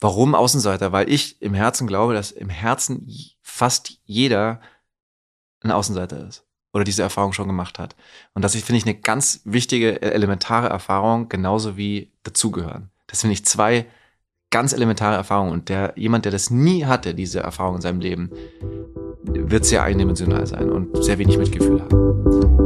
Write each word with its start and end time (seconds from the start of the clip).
Warum 0.00 0.34
Außenseiter? 0.34 0.92
Weil 0.92 1.10
ich 1.10 1.40
im 1.40 1.54
Herzen 1.54 1.86
glaube, 1.86 2.14
dass 2.14 2.30
im 2.30 2.50
Herzen 2.50 3.10
fast 3.42 3.98
jeder 4.04 4.60
ein 5.62 5.70
Außenseiter 5.70 6.26
ist 6.26 6.44
oder 6.72 6.84
diese 6.84 7.02
Erfahrung 7.02 7.32
schon 7.32 7.46
gemacht 7.46 7.78
hat. 7.78 7.96
Und 8.34 8.42
das 8.42 8.54
finde 8.54 8.76
ich 8.76 8.84
eine 8.84 8.94
ganz 8.94 9.40
wichtige, 9.44 10.02
äh, 10.02 10.10
elementare 10.10 10.68
Erfahrung, 10.68 11.28
genauso 11.28 11.76
wie 11.76 12.12
dazugehören. 12.22 12.90
Das 13.06 13.22
finde 13.22 13.32
ich 13.32 13.46
zwei 13.46 13.86
ganz 14.50 14.72
elementare 14.72 15.16
Erfahrungen. 15.16 15.52
Und 15.52 15.68
der, 15.70 15.94
jemand, 15.96 16.26
der 16.26 16.32
das 16.32 16.50
nie 16.50 16.84
hatte, 16.84 17.14
diese 17.14 17.40
Erfahrung 17.40 17.76
in 17.76 17.80
seinem 17.80 18.00
Leben, 18.00 18.30
wird 19.22 19.64
sehr 19.64 19.82
eindimensional 19.82 20.46
sein 20.46 20.70
und 20.70 21.02
sehr 21.02 21.18
wenig 21.18 21.38
Mitgefühl 21.38 21.80
haben. 21.80 22.65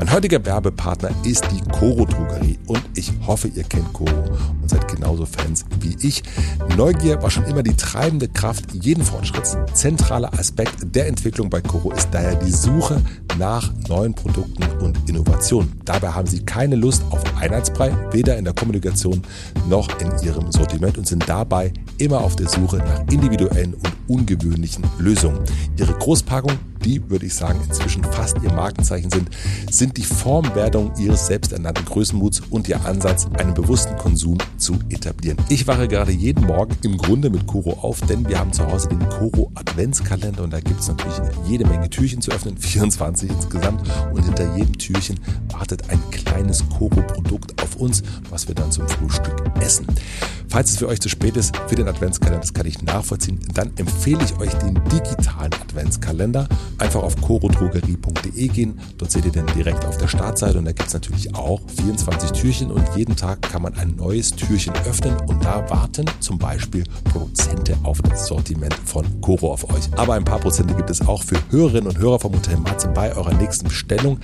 Mein 0.00 0.12
heutiger 0.12 0.42
Werbepartner 0.46 1.10
ist 1.24 1.44
die 1.52 1.60
Coro 1.72 2.06
Drogerie 2.06 2.58
und 2.66 2.80
ich 2.94 3.12
hoffe, 3.26 3.48
ihr 3.48 3.64
kennt 3.64 3.92
Coro 3.92 4.24
und 4.62 4.70
seid 4.70 4.88
genauso 4.88 5.26
Fans 5.26 5.66
wie 5.80 5.94
ich. 6.00 6.22
Neugier 6.74 7.22
war 7.22 7.30
schon 7.30 7.44
immer 7.44 7.62
die 7.62 7.76
treibende 7.76 8.26
Kraft 8.26 8.64
jeden 8.72 9.04
Fortschritts. 9.04 9.58
Zentraler 9.74 10.32
Aspekt 10.32 10.96
der 10.96 11.06
Entwicklung 11.06 11.50
bei 11.50 11.60
Coro 11.60 11.92
ist 11.92 12.08
daher 12.12 12.34
die 12.34 12.50
Suche 12.50 13.02
nach 13.38 13.74
neuen 13.90 14.14
Produkten 14.14 14.62
und 14.82 15.06
Innovationen. 15.06 15.78
Dabei 15.84 16.08
haben 16.08 16.26
sie 16.26 16.46
keine 16.46 16.76
Lust 16.76 17.02
auf 17.10 17.22
Einheitsbrei, 17.38 17.94
weder 18.10 18.38
in 18.38 18.46
der 18.46 18.54
Kommunikation 18.54 19.20
noch 19.68 19.86
in 20.00 20.10
ihrem 20.24 20.50
Sortiment 20.50 20.96
und 20.96 21.06
sind 21.06 21.28
dabei 21.28 21.74
immer 21.98 22.22
auf 22.22 22.36
der 22.36 22.48
Suche 22.48 22.78
nach 22.78 23.00
individuellen 23.12 23.74
und 23.74 23.92
ungewöhnlichen 24.08 24.82
Lösungen. 24.98 25.40
Ihre 25.76 25.92
Großpackung 25.92 26.52
die, 26.80 27.08
würde 27.10 27.26
ich 27.26 27.34
sagen, 27.34 27.60
inzwischen 27.68 28.04
fast 28.04 28.36
ihr 28.42 28.52
Markenzeichen 28.52 29.10
sind, 29.10 29.28
sind 29.70 29.96
die 29.96 30.04
Formwerdung 30.04 30.92
ihres 30.98 31.26
selbsternannten 31.26 31.84
Größenmuts 31.84 32.42
und 32.50 32.68
ihr 32.68 32.84
Ansatz, 32.84 33.26
einen 33.38 33.54
bewussten 33.54 33.96
Konsum 33.96 34.38
zu 34.56 34.78
etablieren. 34.88 35.38
Ich 35.48 35.66
wache 35.66 35.88
gerade 35.88 36.12
jeden 36.12 36.46
Morgen 36.46 36.76
im 36.82 36.96
Grunde 36.96 37.30
mit 37.30 37.46
Koro 37.46 37.72
auf, 37.80 38.00
denn 38.02 38.28
wir 38.28 38.38
haben 38.38 38.52
zu 38.52 38.66
Hause 38.66 38.88
den 38.88 39.06
Koro 39.08 39.50
Adventskalender 39.54 40.42
und 40.42 40.52
da 40.52 40.60
gibt 40.60 40.80
es 40.80 40.88
natürlich 40.88 41.16
jede 41.46 41.66
Menge 41.66 41.88
Türchen 41.90 42.20
zu 42.20 42.30
öffnen, 42.30 42.56
24 42.58 43.30
insgesamt 43.30 43.82
und 44.12 44.24
hinter 44.24 44.56
jedem 44.56 44.76
Türchen 44.78 45.18
wartet 45.52 45.90
ein 45.90 46.00
kleines 46.10 46.64
Koro-Produkt 46.68 47.62
auf 47.62 47.76
uns, 47.76 48.02
was 48.30 48.48
wir 48.48 48.54
dann 48.54 48.72
zum 48.72 48.88
Frühstück 48.88 49.42
essen. 49.60 49.86
Falls 50.48 50.70
es 50.70 50.78
für 50.78 50.88
euch 50.88 51.00
zu 51.00 51.08
spät 51.08 51.36
ist 51.36 51.56
für 51.68 51.76
den 51.76 51.86
Adventskalender, 51.86 52.40
das 52.40 52.52
kann 52.52 52.66
ich 52.66 52.82
nachvollziehen, 52.82 53.38
dann 53.54 53.70
empfehle 53.76 54.18
ich 54.24 54.36
euch 54.38 54.52
den 54.54 54.74
digitalen 54.90 55.52
Adventskalender. 55.54 56.48
Einfach 56.78 57.02
auf 57.02 57.20
chorodrogerie.de 57.20 58.48
gehen, 58.48 58.80
dort 58.98 59.10
seht 59.10 59.24
ihr 59.24 59.32
dann 59.32 59.46
direkt 59.54 59.84
auf 59.84 59.98
der 59.98 60.08
Startseite 60.08 60.58
und 60.58 60.64
da 60.64 60.72
gibt 60.72 60.88
es 60.88 60.94
natürlich 60.94 61.34
auch 61.34 61.60
24 61.76 62.32
Türchen 62.32 62.70
und 62.70 62.84
jeden 62.96 63.16
Tag 63.16 63.42
kann 63.42 63.62
man 63.62 63.74
ein 63.74 63.96
neues 63.96 64.30
Türchen 64.30 64.72
öffnen 64.86 65.16
und 65.26 65.44
da 65.44 65.68
warten 65.70 66.06
zum 66.20 66.38
Beispiel 66.38 66.84
Prozente 67.04 67.76
auf 67.82 68.00
das 68.02 68.26
Sortiment 68.26 68.74
von 68.84 69.04
Coro 69.20 69.52
auf 69.52 69.64
euch. 69.74 69.88
Aber 69.96 70.14
ein 70.14 70.24
paar 70.24 70.38
Prozente 70.38 70.74
gibt 70.74 70.90
es 70.90 71.06
auch 71.06 71.22
für 71.22 71.36
Hörerinnen 71.50 71.88
und 71.88 71.98
Hörer 71.98 72.18
vom 72.18 72.34
Hotel 72.34 72.56
Matze 72.56 72.88
bei 72.88 73.14
eurer 73.14 73.34
nächsten 73.34 73.68
Bestellung 73.68 74.18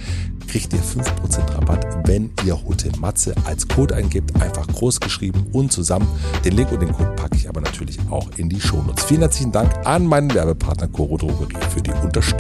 kriegt 0.47 0.73
ihr 0.73 0.81
5% 0.81 1.55
Rabatt, 1.55 2.09
wenn 2.09 2.31
ihr 2.45 2.57
Hotel 2.67 2.93
Matze 2.99 3.35
als 3.45 3.67
Code 3.69 3.95
eingebt, 3.95 4.41
einfach 4.41 4.67
groß 4.67 5.01
geschrieben 5.01 5.47
und 5.53 5.73
zusammen. 5.73 6.07
Den 6.45 6.55
Link 6.57 6.73
und 6.73 6.81
den 6.81 6.93
Code 6.93 7.11
packe 7.17 7.37
ich 7.37 7.49
aber 7.49 7.61
natürlich 7.61 7.99
auch 8.11 8.29
in 8.37 8.49
die 8.49 8.61
Shownotes. 8.61 9.05
Vielen 9.05 9.21
herzlichen 9.21 9.53
Dank 9.53 9.71
an 9.85 10.07
meinen 10.07 10.33
Werbepartner 10.33 10.89
Coro 10.89 11.17
Drogerie 11.17 11.57
für 11.75 11.83
die 11.83 11.93
Unterstützung. 11.93 12.36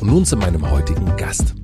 Und 0.00 0.10
nun 0.10 0.24
zu 0.24 0.36
meinem 0.36 0.70
heutigen 0.70 1.16
Gast. 1.16 1.54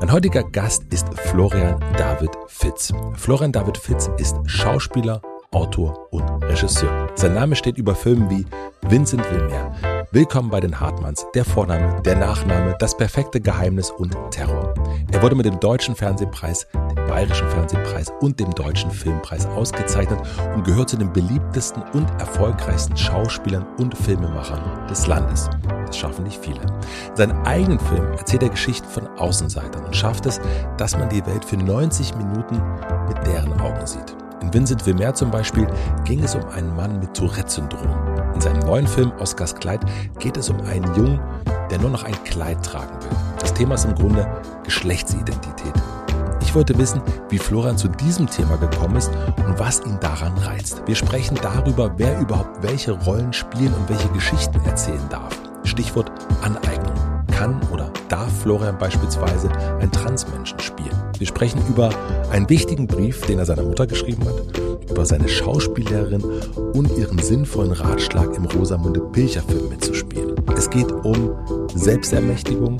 Mein 0.00 0.10
heutiger 0.10 0.42
Gast 0.42 0.84
ist 0.90 1.06
Florian 1.14 1.78
David 1.96 2.30
Fitz. 2.46 2.92
Florian 3.14 3.52
David 3.52 3.76
Fitz 3.76 4.10
ist 4.16 4.36
Schauspieler, 4.46 5.20
Autor 5.50 6.12
und 6.12 6.24
Regisseur. 6.44 7.08
Sein 7.14 7.34
Name 7.34 7.56
steht 7.56 7.78
über 7.78 7.94
Filmen 7.94 8.30
wie 8.30 8.46
Vincent 8.88 9.22
Willmer, 9.30 9.74
Willkommen 10.14 10.48
bei 10.48 10.60
den 10.60 10.78
Hartmanns, 10.78 11.26
der 11.34 11.44
Vorname, 11.44 12.00
der 12.02 12.14
Nachname, 12.14 12.76
das 12.78 12.96
perfekte 12.96 13.40
Geheimnis 13.40 13.90
und 13.90 14.16
Terror. 14.30 14.72
Er 15.10 15.20
wurde 15.20 15.34
mit 15.34 15.44
dem 15.44 15.58
Deutschen 15.58 15.96
Fernsehpreis, 15.96 16.68
dem 16.72 17.06
Bayerischen 17.08 17.48
Fernsehpreis 17.48 18.12
und 18.20 18.38
dem 18.38 18.54
Deutschen 18.54 18.92
Filmpreis 18.92 19.44
ausgezeichnet 19.46 20.20
und 20.54 20.62
gehört 20.62 20.90
zu 20.90 20.98
den 20.98 21.12
beliebtesten 21.12 21.82
und 21.94 22.08
erfolgreichsten 22.20 22.96
Schauspielern 22.96 23.66
und 23.78 23.98
Filmemachern 23.98 24.86
des 24.86 25.08
Landes. 25.08 25.50
Das 25.84 25.98
schaffen 25.98 26.22
nicht 26.22 26.38
viele. 26.40 26.60
In 26.60 27.16
seinen 27.16 27.44
eigenen 27.44 27.80
Film 27.80 28.12
erzählt 28.12 28.44
er 28.44 28.50
Geschichten 28.50 28.88
von 28.88 29.08
Außenseitern 29.18 29.84
und 29.84 29.96
schafft 29.96 30.26
es, 30.26 30.40
dass 30.76 30.96
man 30.96 31.08
die 31.08 31.26
Welt 31.26 31.44
für 31.44 31.56
90 31.56 32.14
Minuten 32.14 32.62
mit 33.08 33.26
deren 33.26 33.60
Augen 33.60 33.84
sieht. 33.84 34.14
In 34.40 34.52
Vincent 34.52 34.84
Wilmer 34.86 35.14
zum 35.14 35.30
Beispiel 35.30 35.66
ging 36.04 36.22
es 36.22 36.34
um 36.34 36.44
einen 36.50 36.74
Mann 36.76 37.00
mit 37.00 37.14
Tourette-Syndrom. 37.14 37.88
In 38.34 38.40
seinem 38.40 38.60
neuen 38.60 38.86
Film 38.86 39.12
Oscars 39.18 39.54
Kleid 39.54 39.80
geht 40.18 40.36
es 40.36 40.50
um 40.50 40.60
einen 40.62 40.92
Jungen, 40.94 41.20
der 41.70 41.78
nur 41.78 41.90
noch 41.90 42.04
ein 42.04 42.24
Kleid 42.24 42.64
tragen 42.64 42.94
will. 43.02 43.16
Das 43.40 43.54
Thema 43.54 43.74
ist 43.74 43.84
im 43.84 43.94
Grunde 43.94 44.26
Geschlechtsidentität. 44.64 45.74
Ich 46.40 46.54
wollte 46.54 46.78
wissen, 46.78 47.02
wie 47.30 47.38
Florian 47.38 47.76
zu 47.76 47.88
diesem 47.88 48.28
Thema 48.28 48.56
gekommen 48.56 48.96
ist 48.96 49.10
und 49.46 49.58
was 49.58 49.84
ihn 49.84 49.98
daran 50.00 50.36
reizt. 50.38 50.82
Wir 50.86 50.94
sprechen 50.94 51.36
darüber, 51.42 51.92
wer 51.96 52.20
überhaupt 52.20 52.62
welche 52.62 52.92
Rollen 52.92 53.32
spielen 53.32 53.74
und 53.74 53.88
welche 53.88 54.08
Geschichten 54.10 54.60
erzählen 54.64 55.08
darf. 55.10 55.36
Stichwort 55.64 56.12
Aneignung. 56.42 56.94
Kann 57.36 57.60
oder 57.72 57.90
darf 58.08 58.30
Florian 58.42 58.78
beispielsweise 58.78 59.50
ein 59.80 59.90
Transmenschen 59.90 60.60
spielen? 60.60 60.94
Wir 61.18 61.26
sprechen 61.26 61.60
über 61.68 61.90
einen 62.30 62.48
wichtigen 62.50 62.86
Brief, 62.86 63.20
den 63.26 63.38
er 63.38 63.46
seiner 63.46 63.62
Mutter 63.62 63.86
geschrieben 63.86 64.24
hat, 64.24 64.90
über 64.90 65.06
seine 65.06 65.28
Schauspielerin 65.28 66.22
und 66.74 66.96
ihren 66.98 67.18
sinnvollen 67.18 67.72
Ratschlag 67.72 68.36
im 68.36 68.46
Rosamunde 68.46 69.00
Pilcher 69.00 69.42
Film 69.42 69.68
mitzuspielen. 69.68 70.34
Es 70.56 70.68
geht 70.68 70.90
um 70.90 71.30
Selbstermächtigung, 71.74 72.78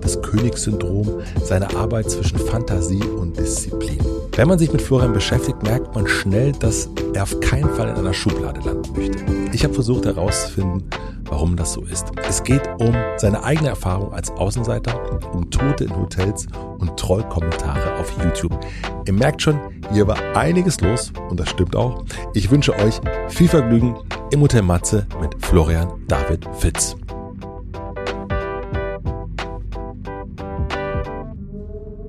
das 0.00 0.20
Königssyndrom, 0.22 1.08
seine 1.42 1.74
Arbeit 1.76 2.10
zwischen 2.10 2.38
Fantasie 2.38 3.02
und 3.02 3.38
Disziplin. 3.38 3.98
Wenn 4.36 4.48
man 4.48 4.58
sich 4.58 4.72
mit 4.72 4.82
Florian 4.82 5.12
beschäftigt, 5.12 5.62
merkt 5.62 5.94
man 5.94 6.06
schnell, 6.06 6.52
dass 6.52 6.88
er 7.12 7.22
auf 7.22 7.38
keinen 7.40 7.70
Fall 7.70 7.88
in 7.88 7.96
einer 7.96 8.14
Schublade 8.14 8.60
landen 8.60 8.92
möchte. 8.96 9.24
Ich 9.52 9.64
habe 9.64 9.74
versucht 9.74 10.06
herauszufinden, 10.06 10.84
warum 11.28 11.56
das 11.56 11.72
so 11.72 11.82
ist. 11.82 12.12
Es 12.28 12.42
geht 12.42 12.62
um 12.78 12.94
seine 13.16 13.42
eigene 13.42 13.68
Erfahrung 13.68 14.12
als 14.12 14.30
Außenseiter, 14.30 15.32
um 15.32 15.50
Tote 15.50 15.84
in 15.84 15.96
Hotels 15.96 16.46
und 16.78 16.96
Trollkommentare 16.96 17.98
auf 17.98 18.12
YouTube. 18.22 18.58
Ihr 19.06 19.12
merkt 19.12 19.42
schon, 19.42 19.58
hier 19.92 20.06
war 20.06 20.16
einiges 20.34 20.80
los 20.80 21.12
und 21.30 21.38
das 21.38 21.50
stimmt 21.50 21.76
auch. 21.76 22.04
Ich 22.34 22.50
wünsche 22.50 22.74
euch 22.76 23.00
viel 23.28 23.48
Vergnügen 23.48 23.96
im 24.30 24.40
Hotel 24.40 24.62
Matze 24.62 25.06
mit 25.20 25.34
Florian 25.44 25.92
David 26.08 26.48
Fitz. 26.58 26.96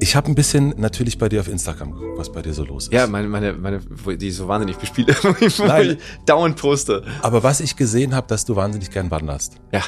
Ich 0.06 0.16
habe 0.16 0.28
ein 0.28 0.36
bisschen 0.36 0.76
natürlich 0.78 1.18
bei 1.18 1.30
dir 1.30 1.40
auf 1.40 1.48
Instagram 1.48 1.94
geguckt, 1.94 2.20
was 2.20 2.32
bei 2.32 2.44
dir 2.44 2.54
so 2.54 2.64
los 2.64 2.84
ist. 2.84 2.94
Ja, 2.94 3.08
meine, 3.08 3.28
meine, 3.28 3.54
meine 3.54 3.82
die 4.18 4.30
so 4.30 4.48
wahnsinnig 4.48 4.78
bespielt, 4.78 5.10
wo 5.24 5.34
ich 5.44 5.58
dauernd 6.28 6.58
poste. 6.58 7.04
Aber 7.24 7.42
was 7.42 7.60
ich 7.60 7.76
gesehen 7.76 8.14
habe, 8.14 8.28
dass 8.28 8.46
du 8.46 8.56
wahnsinnig 8.56 8.92
gern 8.92 9.10
wanderst. 9.10 9.56
Ja. 9.72 9.82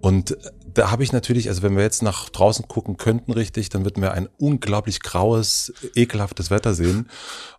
Und 0.00 0.30
äh, 0.30 0.36
da 0.72 0.90
habe 0.90 1.02
ich 1.02 1.12
natürlich, 1.12 1.50
also 1.50 1.60
wenn 1.60 1.76
wir 1.76 1.82
jetzt 1.82 2.02
nach 2.02 2.30
draußen 2.30 2.66
gucken 2.66 2.96
könnten 2.96 3.30
richtig, 3.30 3.68
dann 3.68 3.84
würden 3.84 4.02
wir 4.02 4.12
ein 4.12 4.30
unglaublich 4.38 5.00
graues, 5.00 5.70
ekelhaftes 5.94 6.50
Wetter 6.50 6.72
sehen 6.72 7.10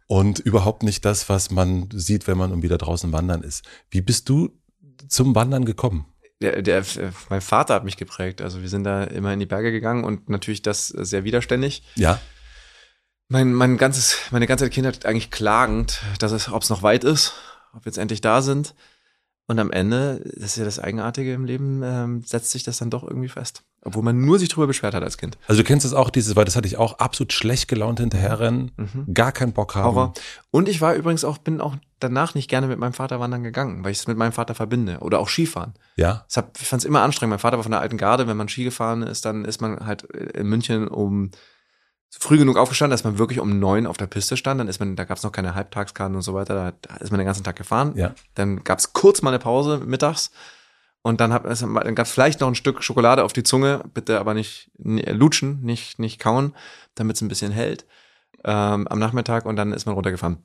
und 0.07 0.39
überhaupt 0.39 0.81
nicht 0.81 1.05
das, 1.05 1.29
was 1.29 1.51
man 1.51 1.89
sieht, 1.93 2.25
wenn 2.25 2.39
man 2.39 2.51
um 2.51 2.63
wieder 2.63 2.79
draußen 2.79 3.13
wandern 3.13 3.43
ist. 3.43 3.63
Wie 3.91 4.01
bist 4.01 4.29
du 4.29 4.49
zum 5.09 5.35
Wandern 5.35 5.63
gekommen? 5.63 6.07
Der, 6.41 6.61
der, 6.61 6.85
mein 7.29 7.41
Vater 7.41 7.73
hat 7.73 7.83
mich 7.83 7.97
geprägt. 7.97 8.41
Also 8.41 8.61
wir 8.61 8.69
sind 8.69 8.83
da 8.83 9.03
immer 9.03 9.33
in 9.33 9.39
die 9.39 9.45
Berge 9.45 9.71
gegangen 9.71 10.03
und 10.03 10.29
natürlich 10.29 10.61
das 10.61 10.87
sehr 10.87 11.23
widerständig. 11.23 11.83
Ja. 11.95 12.19
Mein, 13.27 13.53
mein 13.53 13.77
ganzes, 13.77 14.17
meine 14.31 14.47
ganze 14.47 14.69
Kindheit 14.69 15.05
eigentlich 15.05 15.31
klagend, 15.31 16.01
dass 16.19 16.31
es, 16.31 16.51
ob 16.51 16.63
es 16.63 16.69
noch 16.69 16.81
weit 16.81 17.03
ist, 17.03 17.33
ob 17.73 17.85
wir 17.85 17.89
jetzt 17.89 17.97
endlich 17.97 18.21
da 18.21 18.41
sind. 18.41 18.73
Und 19.47 19.59
am 19.59 19.71
Ende, 19.71 20.21
das 20.35 20.51
ist 20.51 20.57
ja 20.57 20.65
das 20.65 20.79
Eigenartige 20.79 21.33
im 21.33 21.45
Leben, 21.45 21.81
ähm, 21.83 22.21
setzt 22.23 22.51
sich 22.51 22.63
das 22.63 22.77
dann 22.77 22.89
doch 22.89 23.03
irgendwie 23.03 23.29
fest. 23.29 23.63
Obwohl 23.85 24.03
man 24.03 24.19
nur 24.19 24.37
sich 24.39 24.49
drüber 24.49 24.67
beschwert 24.67 24.93
hat 24.93 25.03
als 25.03 25.17
Kind. 25.17 25.37
Also 25.47 25.61
du 25.61 25.65
kennst 25.67 25.85
es 25.85 25.93
auch, 25.93 26.09
dieses, 26.09 26.35
weil 26.35 26.43
das 26.45 26.57
hatte 26.57 26.67
ich 26.67 26.75
auch, 26.77 26.99
absolut 26.99 27.31
schlecht 27.31 27.67
gelaunt 27.69 27.99
hinterherrennen, 28.01 28.71
Mhm. 28.75 29.13
gar 29.13 29.31
keinen 29.31 29.53
Bock 29.53 29.75
haben. 29.75 29.85
Horror. 29.85 30.13
Und 30.51 30.67
ich 30.67 30.81
war 30.81 30.95
übrigens 30.95 31.23
auch, 31.23 31.37
bin 31.37 31.61
auch 31.61 31.75
danach 31.99 32.35
nicht 32.35 32.49
gerne 32.49 32.67
mit 32.67 32.77
meinem 32.77 32.91
Vater 32.93 33.19
wandern 33.21 33.41
gegangen, 33.43 33.83
weil 33.85 33.91
ich 33.93 33.99
es 33.99 34.07
mit 34.07 34.17
meinem 34.17 34.33
Vater 34.33 34.53
verbinde. 34.53 34.97
Oder 34.99 35.19
auch 35.19 35.29
Skifahren. 35.29 35.73
Ja, 35.95 36.25
Das 36.27 36.37
hab, 36.37 36.59
ich 36.59 36.67
fand 36.67 36.81
es 36.81 36.85
immer 36.85 37.01
anstrengend. 37.03 37.31
Mein 37.31 37.39
Vater 37.39 37.55
war 37.57 37.63
von 37.63 37.71
der 37.71 37.79
alten 37.81 37.97
Garde. 37.97 38.27
Wenn 38.27 38.35
man 38.37 38.49
Ski 38.49 38.65
gefahren 38.65 39.01
ist, 39.01 39.23
dann 39.25 39.45
ist 39.45 39.61
man 39.61 39.85
halt 39.85 40.03
in 40.03 40.47
München 40.47 40.87
um 40.89 41.31
früh 42.09 42.37
genug 42.37 42.57
aufgestanden, 42.57 42.91
dass 42.91 43.03
man 43.03 43.17
wirklich 43.17 43.39
um 43.39 43.59
neun 43.59 43.85
auf 43.87 43.95
der 43.97 44.07
Piste 44.07 44.35
stand. 44.35 44.59
Dann 44.59 44.67
ist 44.67 44.79
man, 44.79 44.95
da 44.97 45.03
gab 45.05 45.17
es 45.17 45.23
noch 45.23 45.31
keine 45.31 45.55
Halbtagskarten 45.55 46.15
und 46.15 46.21
so 46.23 46.33
weiter. 46.33 46.55
Da, 46.55 46.73
da 46.81 46.95
ist 46.97 47.11
man 47.11 47.19
den 47.19 47.25
ganzen 47.25 47.43
Tag 47.43 47.55
gefahren. 47.55 47.93
ja. 47.95 48.13
Dann 48.35 48.63
gab 48.63 48.79
es 48.79 48.91
kurz 48.93 49.21
mal 49.21 49.29
eine 49.29 49.39
Pause 49.39 49.77
mittags. 49.85 50.31
Und 51.01 51.21
dann, 51.21 51.31
hab- 51.31 51.43
dann 51.43 51.95
gab 51.95 52.05
es 52.05 52.11
vielleicht 52.11 52.41
noch 52.41 52.47
ein 52.47 52.55
Stück 52.55 52.83
Schokolade 52.83 53.23
auf 53.23 53.33
die 53.33 53.43
Zunge, 53.43 53.83
bitte 53.93 54.19
aber 54.19 54.33
nicht 54.33 54.69
lutschen, 54.77 55.61
nicht, 55.61 55.97
nicht 55.99 56.19
kauen, 56.19 56.53
damit 56.95 57.15
es 57.15 57.21
ein 57.21 57.29
bisschen 57.29 57.51
hält 57.51 57.85
ähm, 58.43 58.87
am 58.87 58.99
Nachmittag 58.99 59.45
und 59.45 59.55
dann 59.55 59.71
ist 59.73 59.85
man 59.85 59.95
runtergefahren. 59.95 60.37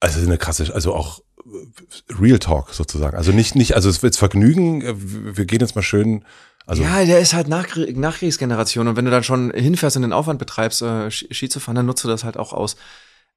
Also 0.00 0.20
eine 0.20 0.38
krasse, 0.38 0.74
also 0.74 0.94
auch 0.94 1.20
äh, 1.38 2.12
Real 2.20 2.38
Talk 2.38 2.72
sozusagen. 2.74 3.16
Also 3.16 3.32
nicht, 3.32 3.54
nicht, 3.54 3.74
also 3.74 3.88
es 3.88 4.02
wird 4.02 4.16
Vergnügen, 4.16 4.82
äh, 4.82 4.94
wir 4.96 5.44
gehen 5.44 5.60
jetzt 5.60 5.76
mal 5.76 5.82
schön, 5.82 6.24
also 6.66 6.82
ja, 6.82 7.04
der 7.04 7.20
ist 7.20 7.32
halt 7.34 7.48
Nachkrie 7.48 7.92
Nachkriegsgeneration 7.92 8.88
und 8.88 8.96
wenn 8.96 9.04
du 9.04 9.10
dann 9.10 9.24
schon 9.24 9.50
hinfährst 9.52 9.96
und 9.96 10.02
den 10.02 10.12
Aufwand 10.12 10.38
betreibst, 10.38 10.82
äh, 10.82 11.10
Ski 11.10 11.48
zu 11.48 11.60
fahren, 11.60 11.74
dann 11.76 11.86
nutzt 11.86 12.04
du 12.04 12.08
das 12.08 12.24
halt 12.24 12.36
auch 12.36 12.52
aus. 12.52 12.76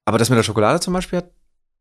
Aber 0.05 0.17
das 0.17 0.29
mit 0.29 0.37
der 0.37 0.43
Schokolade 0.43 0.79
zum 0.79 0.93
Beispiel, 0.93 1.17
hat, 1.19 1.31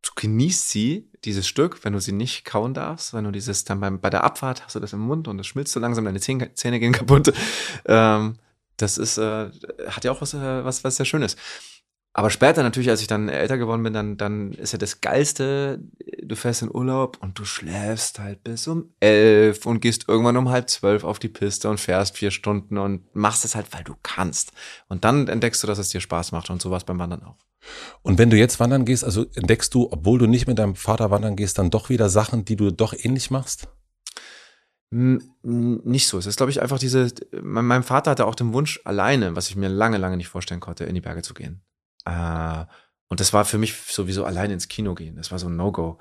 du 0.03 0.11
genießt 0.17 0.69
sie, 0.69 1.09
dieses 1.25 1.47
Stück, 1.47 1.85
wenn 1.85 1.93
du 1.93 2.01
sie 2.01 2.13
nicht 2.13 2.45
kauen 2.45 2.75
darfst, 2.75 3.15
wenn 3.15 3.25
du 3.25 3.31
dieses 3.31 3.65
dann 3.65 3.81
beim, 3.81 4.01
bei 4.01 4.11
der 4.11 4.25
Abfahrt 4.25 4.65
hast 4.65 4.75
du 4.75 4.81
das 4.81 4.93
im 4.93 5.01
Mund 5.01 5.29
und 5.29 5.39
es 5.39 5.47
schmilzt 5.47 5.73
so 5.73 5.81
langsam, 5.81 6.05
deine 6.05 6.21
Zähne, 6.21 6.53
Zähne 6.55 6.81
gehen 6.81 6.93
kaputt. 6.93 7.33
Ähm, 7.87 8.37
das 8.77 8.99
ist, 8.99 9.19
äh, 9.19 9.51
hat 9.87 10.05
ja 10.05 10.11
auch 10.11 10.21
was, 10.21 10.35
äh, 10.35 10.65
was, 10.65 10.83
was 10.83 10.97
sehr 10.97 11.07
Schönes. 11.07 11.37
Aber 12.15 12.29
später 12.29 12.63
natürlich, 12.63 12.91
als 12.91 13.01
ich 13.01 13.07
dann 13.07 13.31
älter 13.31 13.57
geworden 13.57 13.83
bin, 13.83 13.95
dann, 13.95 14.19
dann 14.19 14.53
ist 14.53 14.73
ja 14.73 14.79
das 14.79 15.01
Geilste, 15.01 15.81
du 16.23 16.37
fährst 16.37 16.61
in 16.61 16.71
Urlaub 16.75 17.17
und 17.23 17.39
du 17.39 17.47
schläfst 17.47 18.19
halt 18.19 18.45
bis 18.45 18.69
um 18.69 18.91
elf 19.01 19.65
und 19.65 19.81
gehst 19.81 20.09
irgendwann 20.09 20.37
um 20.37 20.51
halb 20.51 20.69
zwölf 20.69 21.05
auf 21.05 21.19
die 21.19 21.29
Piste 21.29 21.71
und 21.71 21.81
fährst 21.81 22.19
vier 22.19 22.31
Stunden 22.31 22.77
und 22.77 23.15
machst 23.15 23.47
es 23.47 23.55
halt, 23.55 23.73
weil 23.73 23.83
du 23.85 23.95
kannst. 24.03 24.53
Und 24.89 25.05
dann 25.05 25.27
entdeckst 25.29 25.63
du, 25.63 25.67
dass 25.67 25.79
es 25.79 25.89
dir 25.89 26.03
Spaß 26.03 26.33
macht 26.33 26.51
und 26.51 26.61
sowas 26.61 26.85
beim 26.85 26.99
Wandern 26.99 27.23
auch. 27.23 27.39
Und 28.03 28.19
wenn 28.19 28.29
du 28.29 28.37
jetzt 28.37 28.61
wandern 28.61 28.85
gehst, 28.85 29.05
also 29.05 29.25
entdeckst 29.35 29.73
du, 29.73 29.89
obwohl 29.91 30.19
du 30.19 30.27
nicht 30.27 30.47
mit 30.47 30.59
deinem 30.59 30.75
Vater 30.75 31.11
wandern 31.11 31.37
gehst, 31.37 31.59
dann 31.59 31.71
doch 31.71 31.89
wieder 31.89 32.11
Sachen, 32.11 32.45
die 32.45 32.57
du 32.57 32.71
doch 32.73 32.93
ähnlich 32.93 33.31
machst? 33.31 33.69
N- 34.91 35.23
Nicht 35.43 36.09
so. 36.09 36.19
Es 36.19 36.27
ist, 36.27 36.37
glaube 36.37 36.51
ich, 36.51 36.61
einfach 36.61 36.79
diese. 36.79 37.09
Mein 37.41 37.83
Vater 37.83 38.11
hatte 38.11 38.27
auch 38.27 38.35
den 38.35 38.53
Wunsch, 38.53 38.81
alleine, 38.85 39.35
was 39.35 39.49
ich 39.49 39.57
mir 39.57 39.69
lange, 39.69 39.97
lange 39.97 40.19
nicht 40.19 40.29
vorstellen 40.29 40.61
konnte, 40.61 40.85
in 40.85 40.95
die 40.95 41.01
Berge 41.01 41.23
zu 41.23 41.33
gehen. 41.33 41.63
Äh, 42.05 42.65
und 43.09 43.21
das 43.21 43.33
war 43.33 43.45
für 43.45 43.59
mich 43.59 43.75
sowieso 43.75 44.25
alleine 44.25 44.55
ins 44.55 44.69
Kino 44.69 44.95
gehen. 44.95 45.17
Das 45.17 45.31
war 45.31 45.39
so 45.39 45.49
ein 45.49 45.57
No-Go. 45.57 45.99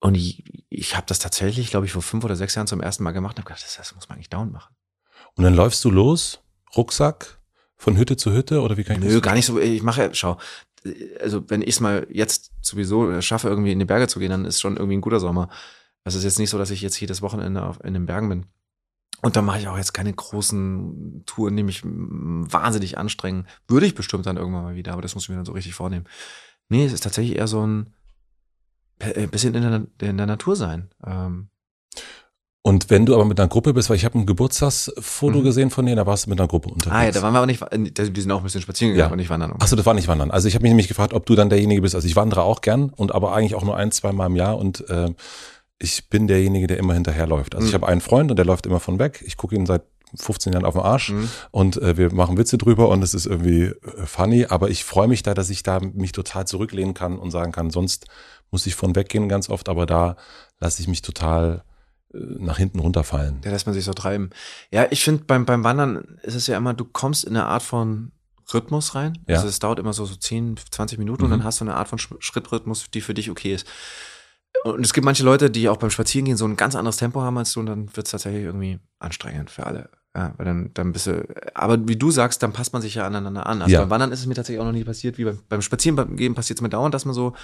Und 0.00 0.14
ich, 0.14 0.44
ich 0.68 0.96
habe 0.96 1.06
das 1.06 1.18
tatsächlich, 1.18 1.70
glaube 1.70 1.86
ich, 1.86 1.92
vor 1.92 2.02
fünf 2.02 2.24
oder 2.24 2.36
sechs 2.36 2.54
Jahren 2.54 2.66
zum 2.66 2.80
ersten 2.80 3.02
Mal 3.02 3.12
gemacht 3.12 3.36
und 3.36 3.44
habe 3.44 3.48
gedacht, 3.48 3.64
das, 3.64 3.76
das 3.76 3.94
muss 3.94 4.08
man 4.08 4.16
eigentlich 4.16 4.30
down 4.30 4.52
machen. 4.52 4.74
Und 5.34 5.44
dann 5.44 5.54
läufst 5.54 5.84
du 5.84 5.90
los, 5.90 6.40
Rucksack, 6.76 7.38
von 7.76 7.96
Hütte 7.96 8.16
zu 8.16 8.32
Hütte 8.32 8.60
oder 8.60 8.76
wie 8.76 8.84
kann 8.84 8.96
ich 8.96 9.08
Nö, 9.08 9.14
das? 9.14 9.22
gar 9.22 9.34
nicht 9.34 9.46
so. 9.46 9.58
Ich 9.58 9.82
mache, 9.82 10.10
schau, 10.12 10.38
also 11.20 11.48
wenn 11.48 11.62
ich 11.62 11.68
es 11.70 11.80
mal 11.80 12.06
jetzt 12.10 12.52
sowieso 12.60 13.20
schaffe, 13.20 13.48
irgendwie 13.48 13.72
in 13.72 13.78
die 13.78 13.84
Berge 13.84 14.08
zu 14.08 14.18
gehen, 14.18 14.30
dann 14.30 14.44
ist 14.44 14.60
schon 14.60 14.76
irgendwie 14.76 14.96
ein 14.96 15.00
guter 15.02 15.20
Sommer. 15.20 15.48
Also 16.04 16.16
es 16.16 16.24
ist 16.24 16.32
jetzt 16.32 16.38
nicht 16.38 16.50
so, 16.50 16.58
dass 16.58 16.70
ich 16.70 16.80
jetzt 16.80 17.00
jedes 17.00 17.22
Wochenende 17.22 17.62
auf, 17.62 17.82
in 17.84 17.94
den 17.94 18.06
Bergen 18.06 18.28
bin. 18.28 18.46
Und 19.22 19.34
da 19.36 19.42
mache 19.42 19.58
ich 19.58 19.66
auch 19.68 19.76
jetzt 19.76 19.94
keine 19.94 20.12
großen 20.12 21.24
Touren, 21.26 21.56
die 21.56 21.62
mich 21.64 21.82
wahnsinnig 21.84 22.98
anstrengen. 22.98 23.46
Würde 23.66 23.86
ich 23.86 23.94
bestimmt 23.94 24.26
dann 24.26 24.36
irgendwann 24.36 24.62
mal 24.62 24.74
wieder, 24.76 24.92
aber 24.92 25.02
das 25.02 25.14
muss 25.14 25.24
ich 25.24 25.28
mir 25.30 25.36
dann 25.36 25.44
so 25.44 25.52
richtig 25.52 25.74
vornehmen. 25.74 26.04
Nee, 26.68 26.84
es 26.84 26.92
ist 26.92 27.02
tatsächlich 27.02 27.36
eher 27.36 27.48
so 27.48 27.66
ein 27.66 27.92
äh, 29.00 29.26
bisschen 29.26 29.54
in 29.54 29.62
der, 29.62 30.08
in 30.08 30.16
der 30.18 30.26
Natur 30.26 30.54
sein. 30.54 30.90
Ähm, 31.04 31.48
Und 32.62 32.90
wenn 32.90 33.06
du 33.06 33.14
aber 33.14 33.24
mit 33.24 33.40
einer 33.40 33.48
Gruppe 33.48 33.72
bist, 33.72 33.88
weil 33.90 33.96
ich 33.96 34.04
habe 34.04 34.18
ein 34.18 34.26
Geburtstagsfoto 34.26 35.38
Mhm. 35.40 35.44
gesehen 35.44 35.70
von 35.70 35.86
denen, 35.86 35.96
da 35.96 36.06
warst 36.06 36.26
du 36.26 36.30
mit 36.30 36.38
einer 36.40 36.48
Gruppe 36.48 36.68
unterwegs. 36.68 36.94
ah 36.96 37.04
ja, 37.04 37.10
da 37.10 37.22
waren 37.22 37.32
wir 37.32 37.38
aber 37.38 37.46
nicht, 37.46 37.60
die 37.98 38.20
sind 38.20 38.30
auch 38.30 38.38
ein 38.38 38.44
bisschen 38.44 38.60
spazieren 38.60 38.92
gegangen 38.92 39.08
Ja. 39.08 39.12
und 39.12 39.18
nicht 39.18 39.30
wandern. 39.30 39.52
Achso, 39.58 39.74
das 39.76 39.86
war 39.86 39.94
nicht 39.94 40.06
Wandern. 40.08 40.30
Also 40.30 40.46
ich 40.48 40.54
habe 40.54 40.62
mich 40.62 40.70
nämlich 40.70 40.88
gefragt, 40.88 41.12
ob 41.14 41.26
du 41.26 41.34
dann 41.34 41.48
derjenige 41.48 41.80
bist. 41.82 41.94
Also 41.94 42.06
ich 42.06 42.14
wandere 42.16 42.42
auch 42.42 42.60
gern 42.60 42.90
und 42.90 43.12
aber 43.14 43.32
eigentlich 43.34 43.54
auch 43.56 43.64
nur 43.64 43.76
ein, 43.76 43.90
zwei 43.90 44.12
Mal 44.12 44.26
im 44.26 44.36
Jahr 44.36 44.58
und 44.58 44.88
äh, 44.90 45.12
ich 45.78 46.08
bin 46.08 46.26
derjenige, 46.26 46.66
der 46.66 46.78
immer 46.78 46.94
hinterherläuft. 46.94 47.54
Also 47.54 47.66
ich 47.66 47.72
Mhm. 47.72 47.82
habe 47.82 47.88
einen 47.88 48.00
Freund 48.00 48.30
und 48.30 48.36
der 48.36 48.46
läuft 48.46 48.66
immer 48.66 48.80
von 48.80 48.98
weg. 48.98 49.22
Ich 49.26 49.36
gucke 49.36 49.54
ihn 49.54 49.66
seit 49.66 49.82
15 50.16 50.52
Jahren 50.54 50.64
auf 50.64 50.74
den 50.74 50.82
Arsch 50.82 51.10
Mhm. 51.10 51.28
und 51.50 51.76
äh, 51.76 51.96
wir 51.98 52.12
machen 52.14 52.38
Witze 52.38 52.56
drüber 52.58 52.88
und 52.88 53.02
es 53.02 53.12
ist 53.14 53.26
irgendwie 53.26 53.64
äh, 53.64 54.06
funny, 54.06 54.46
aber 54.46 54.70
ich 54.70 54.84
freue 54.84 55.06
mich 55.06 55.22
da, 55.22 55.34
dass 55.34 55.50
ich 55.50 55.62
da 55.62 55.80
mich 55.80 56.12
total 56.12 56.46
zurücklehnen 56.46 56.94
kann 56.94 57.18
und 57.18 57.30
sagen 57.30 57.52
kann, 57.52 57.70
sonst 57.70 58.06
muss 58.50 58.66
ich 58.66 58.74
von 58.74 58.96
weggehen 58.96 59.28
ganz 59.28 59.50
oft, 59.50 59.68
aber 59.68 59.84
da 59.84 60.16
lasse 60.60 60.80
ich 60.80 60.88
mich 60.88 61.02
total 61.02 61.62
äh, 62.14 62.16
nach 62.38 62.56
hinten 62.56 62.78
runterfallen. 62.80 63.42
Der 63.42 63.52
lässt 63.52 63.66
man 63.66 63.74
sich 63.74 63.84
so 63.84 63.92
treiben. 63.92 64.30
Ja, 64.70 64.86
ich 64.90 65.04
finde, 65.04 65.24
beim, 65.24 65.44
beim 65.44 65.62
Wandern 65.62 66.18
ist 66.22 66.34
es 66.34 66.46
ja 66.46 66.56
immer, 66.56 66.72
du 66.72 66.86
kommst 66.86 67.24
in 67.24 67.36
eine 67.36 67.44
Art 67.44 67.62
von 67.62 68.12
Rhythmus 68.54 68.94
rein. 68.94 69.18
Ja. 69.28 69.36
Also 69.36 69.46
es 69.48 69.58
dauert 69.58 69.78
immer 69.78 69.92
so, 69.92 70.06
so 70.06 70.16
10, 70.16 70.56
20 70.70 70.98
Minuten 70.98 71.22
und 71.24 71.28
Mhm. 71.28 71.32
dann 71.32 71.44
hast 71.44 71.60
du 71.60 71.64
eine 71.66 71.74
Art 71.74 71.88
von 71.88 71.98
Sch- 71.98 72.16
Schrittrhythmus, 72.18 72.86
die 72.94 73.02
für 73.02 73.12
dich 73.12 73.30
okay 73.30 73.52
ist. 73.54 73.66
Und 74.64 74.84
es 74.84 74.92
gibt 74.92 75.04
manche 75.04 75.24
Leute, 75.24 75.50
die 75.50 75.68
auch 75.68 75.76
beim 75.76 75.90
Spazierengehen 75.90 76.36
so 76.36 76.44
ein 76.44 76.56
ganz 76.56 76.74
anderes 76.74 76.96
Tempo 76.96 77.20
haben 77.22 77.38
als 77.38 77.52
du 77.52 77.60
und 77.60 77.66
dann 77.66 77.96
wird 77.96 78.06
es 78.06 78.10
tatsächlich 78.10 78.42
irgendwie 78.44 78.78
anstrengend 78.98 79.50
für 79.50 79.66
alle. 79.66 79.90
Ja, 80.16 80.34
weil 80.36 80.46
dann, 80.46 80.70
dann 80.74 80.92
bist 80.92 81.06
du, 81.06 81.26
aber 81.54 81.86
wie 81.86 81.96
du 81.96 82.10
sagst, 82.10 82.42
dann 82.42 82.52
passt 82.52 82.72
man 82.72 82.82
sich 82.82 82.94
ja 82.96 83.06
aneinander 83.06 83.46
an. 83.46 83.62
Also 83.62 83.72
Ja. 83.72 83.80
beim 83.80 83.90
Wandern 83.90 84.10
ist 84.10 84.20
es 84.20 84.26
mir 84.26 84.34
tatsächlich 84.34 84.60
auch 84.60 84.64
noch 84.64 84.72
nie 84.72 84.84
passiert, 84.84 85.16
wie 85.18 85.24
beim, 85.24 85.38
beim 85.48 85.62
Spazierengehen 85.62 86.34
passiert 86.34 86.58
es 86.58 86.62
mir 86.62 86.70
dauernd, 86.70 86.92
dass 86.94 87.04
man 87.04 87.14
so, 87.14 87.34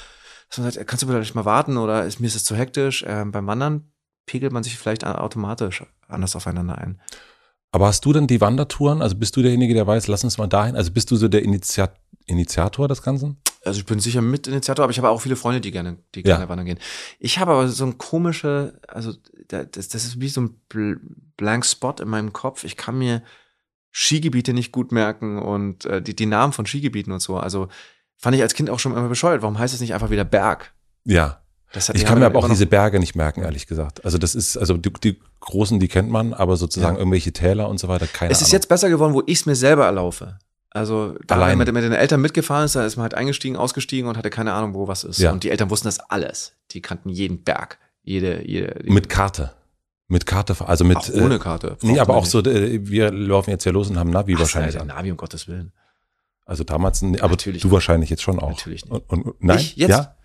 dass 0.48 0.58
man 0.58 0.70
sagt, 0.70 0.86
kannst 0.88 1.02
du 1.02 1.06
vielleicht 1.06 1.34
mal 1.34 1.44
warten 1.44 1.76
oder 1.76 2.04
ist, 2.04 2.20
mir 2.20 2.26
ist 2.26 2.34
es 2.34 2.44
zu 2.44 2.56
hektisch. 2.56 3.04
Ähm, 3.06 3.30
beim 3.32 3.46
Wandern 3.46 3.92
pegelt 4.26 4.52
man 4.52 4.62
sich 4.62 4.76
vielleicht 4.78 5.06
automatisch 5.06 5.84
anders 6.08 6.34
aufeinander 6.34 6.78
ein. 6.78 7.00
Aber 7.70 7.86
hast 7.86 8.04
du 8.04 8.12
denn 8.12 8.26
die 8.26 8.40
Wandertouren? 8.40 9.02
Also 9.02 9.16
bist 9.16 9.36
du 9.36 9.42
derjenige, 9.42 9.74
der 9.74 9.86
weiß, 9.86 10.06
lass 10.06 10.24
uns 10.24 10.38
mal 10.38 10.46
dahin? 10.46 10.76
Also 10.76 10.90
bist 10.92 11.10
du 11.10 11.16
so 11.16 11.28
der 11.28 11.42
Initiat 11.42 11.94
Initiator 12.26 12.88
des 12.88 13.02
Ganzen? 13.02 13.36
Also 13.64 13.80
ich 13.80 13.86
bin 13.86 13.98
sicher 14.00 14.20
Mitinitiator, 14.20 14.82
aber 14.84 14.90
ich 14.90 14.98
habe 14.98 15.08
auch 15.08 15.20
viele 15.20 15.36
Freunde, 15.36 15.60
die 15.60 15.70
gerne, 15.70 15.96
die 16.14 16.20
Ja. 16.20 16.36
gerne 16.36 16.48
wandern 16.48 16.66
gehen. 16.66 16.78
Ich 17.18 17.38
habe 17.38 17.52
aber 17.52 17.68
so 17.68 17.84
ein 17.86 17.98
komische, 17.98 18.78
also 18.88 19.12
da- 19.48 19.64
das, 19.64 19.88
das 19.88 20.04
ist 20.04 20.20
wie 20.20 20.28
so 20.28 20.40
ein 20.42 20.54
bl 20.68 21.00
blank 21.36 21.64
Spot 21.66 21.94
in 22.00 22.08
meinem 22.08 22.32
Kopf. 22.32 22.64
Ich 22.64 22.76
kann 22.76 22.98
mir 22.98 23.22
Skigebiete 23.90 24.52
nicht 24.52 24.72
gut 24.72 24.92
merken 24.92 25.38
und 25.40 25.84
äh, 25.84 26.02
die, 26.02 26.16
die 26.16 26.26
Namen 26.26 26.52
von 26.52 26.66
Skigebieten 26.66 27.12
und 27.12 27.20
so. 27.20 27.36
Also 27.36 27.68
fand 28.16 28.34
ich 28.36 28.42
als 28.42 28.54
Kind 28.54 28.70
auch 28.70 28.78
schon 28.78 28.92
immer 28.92 29.08
bescheuert. 29.08 29.42
Warum 29.42 29.58
heißt 29.58 29.74
es 29.74 29.80
nicht 29.80 29.94
einfach 29.94 30.10
wieder 30.10 30.24
Berg? 30.24 30.72
Ja. 31.04 31.40
Ich 31.92 32.04
kann 32.04 32.20
mir 32.20 32.26
aber 32.26 32.38
auch 32.38 32.48
diese 32.48 32.66
Berge 32.66 33.00
nicht 33.00 33.16
merken, 33.16 33.42
ehrlich 33.42 33.66
gesagt. 33.66 34.04
Also 34.04 34.16
das 34.16 34.36
ist, 34.36 34.56
also 34.56 34.76
die, 34.76 34.92
die 34.92 35.20
großen, 35.40 35.80
die 35.80 35.88
kennt 35.88 36.08
man, 36.08 36.32
aber 36.32 36.56
sozusagen 36.56 36.94
Ja. 36.94 37.00
irgendwelche 37.00 37.32
Täler 37.32 37.68
und 37.68 37.78
so 37.78 37.88
weiter, 37.88 38.06
keine 38.06 38.30
Es 38.30 38.38
ist 38.40 38.44
Ahnung. 38.48 38.52
jetzt 38.52 38.68
besser 38.68 38.88
geworden, 38.90 39.12
wo 39.12 39.22
ich 39.26 39.40
es 39.40 39.46
mir 39.46 39.56
selber 39.56 39.84
erlaufe. 39.86 40.38
Also 40.74 41.16
da 41.26 41.36
Allein. 41.36 41.50
wenn 41.58 41.58
man 41.66 41.74
mit 41.74 41.84
den 41.84 41.92
Eltern 41.92 42.20
mitgefahren 42.20 42.64
ist, 42.66 42.74
da 42.76 42.84
ist 42.84 42.96
man 42.96 43.04
halt 43.04 43.14
eingestiegen, 43.14 43.56
ausgestiegen 43.56 44.08
und 44.08 44.16
hatte 44.18 44.28
keine 44.28 44.52
Ahnung, 44.52 44.74
wo 44.74 44.88
was 44.88 45.04
ist. 45.04 45.18
Ja. 45.20 45.30
Und 45.32 45.42
die 45.44 45.50
Eltern 45.50 45.70
wussten 45.70 45.86
das 45.88 46.00
alles. 46.00 46.54
Die 46.72 46.82
kannten 46.82 47.08
jeden 47.08 47.42
Berg, 47.44 47.78
jede, 48.02 48.46
jede. 48.46 48.80
mit 48.92 49.08
Karte. 49.08 49.52
Mit 50.08 50.26
Karte, 50.26 50.54
also 50.66 50.84
mit. 50.84 50.96
auch 50.98 51.08
ohne 51.14 51.36
äh, 51.36 51.38
Karte. 51.38 51.78
Nee, 51.80 51.98
aber 51.98 52.14
auch 52.14 52.22
Braucht 52.22 52.30
so, 52.30 52.40
äh, 52.40 52.86
wir 52.86 53.10
laufen 53.10 53.50
jetzt 53.50 53.64
ja 53.64 53.72
los 53.72 53.88
und 53.88 53.96
haben 53.98 54.10
Navi 54.10 54.32
nicht. 54.32 54.40
wahrscheinlich 54.40 54.76
Ach, 54.76 54.82
an. 54.82 54.88
Navi, 54.88 55.10
um 55.12 55.16
Gottes 55.16 55.48
Willen. 55.48 55.72
Also 56.44 56.62
damals, 56.64 57.00
nee, 57.00 57.18
aber 57.20 57.30
Natürlich 57.30 57.62
du 57.62 57.68
nicht. 57.68 57.72
wahrscheinlich 57.72 58.10
jetzt 58.10 58.22
schon 58.22 58.38
auch. 58.38 58.50
Natürlich 58.50 58.84
nicht. 58.84 58.92
Und, 59.08 59.24
und, 59.26 59.42
nein, 59.42 59.58
Ich 59.58 59.76
jetzt? 59.76 59.90
ja, 59.90 60.16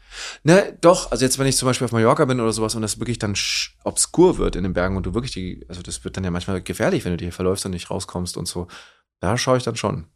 Ne, 0.44 0.76
doch, 0.82 1.12
also 1.12 1.24
jetzt, 1.24 1.38
wenn 1.38 1.46
ich 1.46 1.56
zum 1.56 1.68
Beispiel 1.68 1.86
auf 1.86 1.92
Mallorca 1.92 2.26
bin 2.26 2.40
oder 2.42 2.52
sowas 2.52 2.74
und 2.74 2.82
das 2.82 3.00
wirklich 3.00 3.20
dann 3.20 3.36
sch- 3.36 3.70
obskur 3.84 4.40
wird 4.40 4.56
in 4.56 4.64
den 4.64 4.74
Bergen 4.74 4.98
und 4.98 5.06
du 5.06 5.14
wirklich 5.14 5.32
die, 5.32 5.64
also 5.70 5.84
das 5.84 6.04
wird 6.04 6.18
dann 6.18 6.24
ja 6.24 6.32
manchmal 6.32 6.62
gefährlich, 6.64 7.06
wenn 7.06 7.12
du 7.12 7.18
dir 7.18 7.32
verläufst 7.32 7.64
und 7.66 7.72
nicht 7.72 7.92
rauskommst 7.92 8.36
und 8.36 8.48
so. 8.48 8.68
Da 9.20 9.38
schaue 9.38 9.58
ich 9.58 9.64
dann 9.64 9.76
schon. 9.76 10.08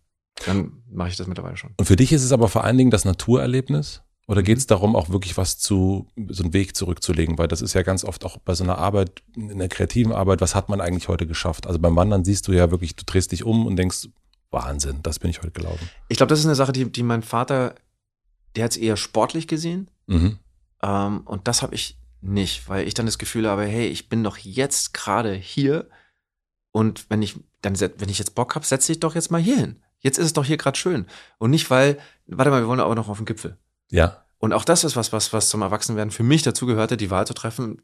Dann 0.45 0.83
mache 0.91 1.09
ich 1.09 1.15
das 1.17 1.27
mittlerweile 1.27 1.57
schon. 1.57 1.71
Und 1.77 1.85
für 1.85 1.95
dich 1.95 2.11
ist 2.11 2.23
es 2.23 2.31
aber 2.31 2.47
vor 2.47 2.63
allen 2.63 2.77
Dingen 2.77 2.91
das 2.91 3.05
Naturerlebnis? 3.05 4.01
Oder 4.25 4.41
Mhm. 4.41 4.45
geht 4.45 4.57
es 4.57 4.67
darum, 4.67 4.95
auch 4.95 5.09
wirklich 5.09 5.35
was 5.37 5.57
zu, 5.59 6.07
so 6.29 6.43
einen 6.43 6.53
Weg 6.53 6.75
zurückzulegen? 6.77 7.37
Weil 7.37 7.47
das 7.49 7.61
ist 7.61 7.73
ja 7.73 7.81
ganz 7.81 8.03
oft 8.05 8.23
auch 8.25 8.37
bei 8.37 8.55
so 8.55 8.63
einer 8.63 8.77
Arbeit, 8.77 9.21
in 9.35 9.57
der 9.57 9.67
kreativen 9.69 10.13
Arbeit, 10.13 10.39
was 10.41 10.55
hat 10.55 10.69
man 10.69 10.79
eigentlich 10.81 11.09
heute 11.09 11.27
geschafft? 11.27 11.67
Also 11.67 11.77
beim 11.79 11.95
Wandern 11.95 12.23
siehst 12.23 12.47
du 12.47 12.53
ja 12.53 12.71
wirklich, 12.71 12.95
du 12.95 13.03
drehst 13.05 13.31
dich 13.33 13.43
um 13.43 13.65
und 13.65 13.75
denkst, 13.75 14.07
Wahnsinn, 14.49 14.99
das 15.03 15.19
bin 15.19 15.29
ich 15.29 15.39
heute 15.41 15.51
gelaufen. 15.51 15.89
Ich 16.09 16.17
glaube, 16.17 16.29
das 16.29 16.39
ist 16.39 16.45
eine 16.45 16.55
Sache, 16.55 16.71
die, 16.71 16.89
die 16.89 17.03
mein 17.03 17.21
Vater, 17.23 17.75
der 18.55 18.65
hat 18.65 18.71
es 18.71 18.77
eher 18.77 18.97
sportlich 18.97 19.47
gesehen. 19.47 19.89
Mhm. 20.07 20.39
Ähm, 20.81 21.21
und 21.25 21.47
das 21.47 21.61
habe 21.61 21.75
ich 21.75 21.97
nicht, 22.21 22.69
weil 22.69 22.87
ich 22.87 22.93
dann 22.93 23.05
das 23.05 23.17
Gefühl 23.17 23.47
habe, 23.49 23.65
hey, 23.65 23.87
ich 23.87 24.07
bin 24.09 24.23
doch 24.23 24.37
jetzt 24.37 24.93
gerade 24.93 25.33
hier 25.33 25.89
und 26.71 27.09
wenn 27.09 27.21
ich 27.21 27.35
dann 27.61 27.77
wenn 27.79 28.09
ich 28.09 28.19
jetzt 28.19 28.35
Bock 28.35 28.55
habe, 28.55 28.65
setze 28.65 28.91
ich 28.91 28.99
doch 28.99 29.15
jetzt 29.15 29.31
mal 29.31 29.41
hier 29.41 29.57
hin. 29.57 29.81
Jetzt 30.03 30.19
ist 30.19 30.25
es 30.27 30.33
doch 30.33 30.45
hier 30.45 30.57
gerade 30.57 30.77
schön 30.77 31.07
und 31.39 31.49
nicht 31.49 31.69
weil, 31.71 31.97
warte 32.27 32.51
mal, 32.51 32.61
wir 32.61 32.67
wollen 32.67 32.79
aber 32.79 32.93
noch 32.95 33.09
auf 33.09 33.17
den 33.17 33.25
Gipfel. 33.25 33.57
Ja, 33.89 34.23
Und 34.37 34.53
auch 34.53 34.65
das 34.65 34.83
ist 34.83 34.95
was, 34.95 35.11
was, 35.13 35.33
was 35.33 35.49
zum 35.49 35.61
Erwachsenwerden 35.61 36.11
für 36.11 36.23
mich 36.23 36.43
dazu 36.43 36.65
gehörte, 36.65 36.97
die 36.97 37.09
Wahl 37.09 37.25
zu 37.25 37.33
treffen. 37.33 37.81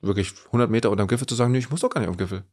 wirklich 0.00 0.32
100 0.46 0.70
Meter 0.70 0.90
unterm 0.90 1.08
Gipfel 1.08 1.26
zu 1.26 1.34
sagen, 1.34 1.52
nee, 1.52 1.58
ich 1.58 1.70
muss 1.70 1.80
doch 1.80 1.90
gar 1.90 2.00
nicht 2.00 2.08
auf 2.10 2.16
den 2.16 2.26
Gipfel. 2.26 2.44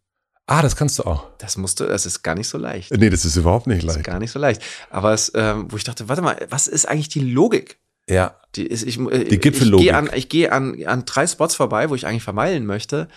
Ah, 0.48 0.62
das 0.62 0.76
kannst 0.76 1.00
du 1.00 1.04
auch. 1.04 1.30
Das 1.40 1.58
musste, 1.58 1.88
das 1.88 2.06
ist 2.06 2.22
gar 2.22 2.36
nicht 2.36 2.48
so 2.48 2.58
leicht. 2.60 2.92
Nee, 2.92 3.10
das 3.10 3.26
ist 3.26 3.36
überhaupt 3.36 3.66
nicht 3.66 3.84
Das 3.84 3.92
ist 3.92 3.96
leicht. 3.98 4.06
gar 4.06 4.20
nicht 4.20 4.32
so 4.32 4.38
leicht. 4.40 4.62
Aber 4.92 5.12
es, 5.14 5.32
ähm, 5.34 5.72
wo 5.72 5.78
ich 5.78 5.84
dachte, 5.84 6.08
warte 6.08 6.22
mal, 6.22 6.46
was 6.50 6.68
ist 6.68 6.88
eigentlich 6.88 7.10
die 7.10 7.22
Logik? 7.32 7.80
Ja, 8.08 8.40
Die, 8.56 8.68
ist, 8.68 8.84
ich, 8.84 9.00
äh, 9.00 9.24
Die 9.24 9.40
Gipfellogik. 9.40 9.86
Ich 9.88 9.92
gehe 9.92 9.98
an, 9.98 10.10
ich 10.14 10.30
gehe 10.30 10.52
an, 10.52 10.86
an 10.86 11.06
drei 11.06 11.26
Spots 11.26 11.56
vorbei, 11.56 11.90
wo 11.90 11.96
ich 11.96 12.06
eigentlich 12.06 12.22
vermeilen 12.24 12.66
möchte, 12.68 13.08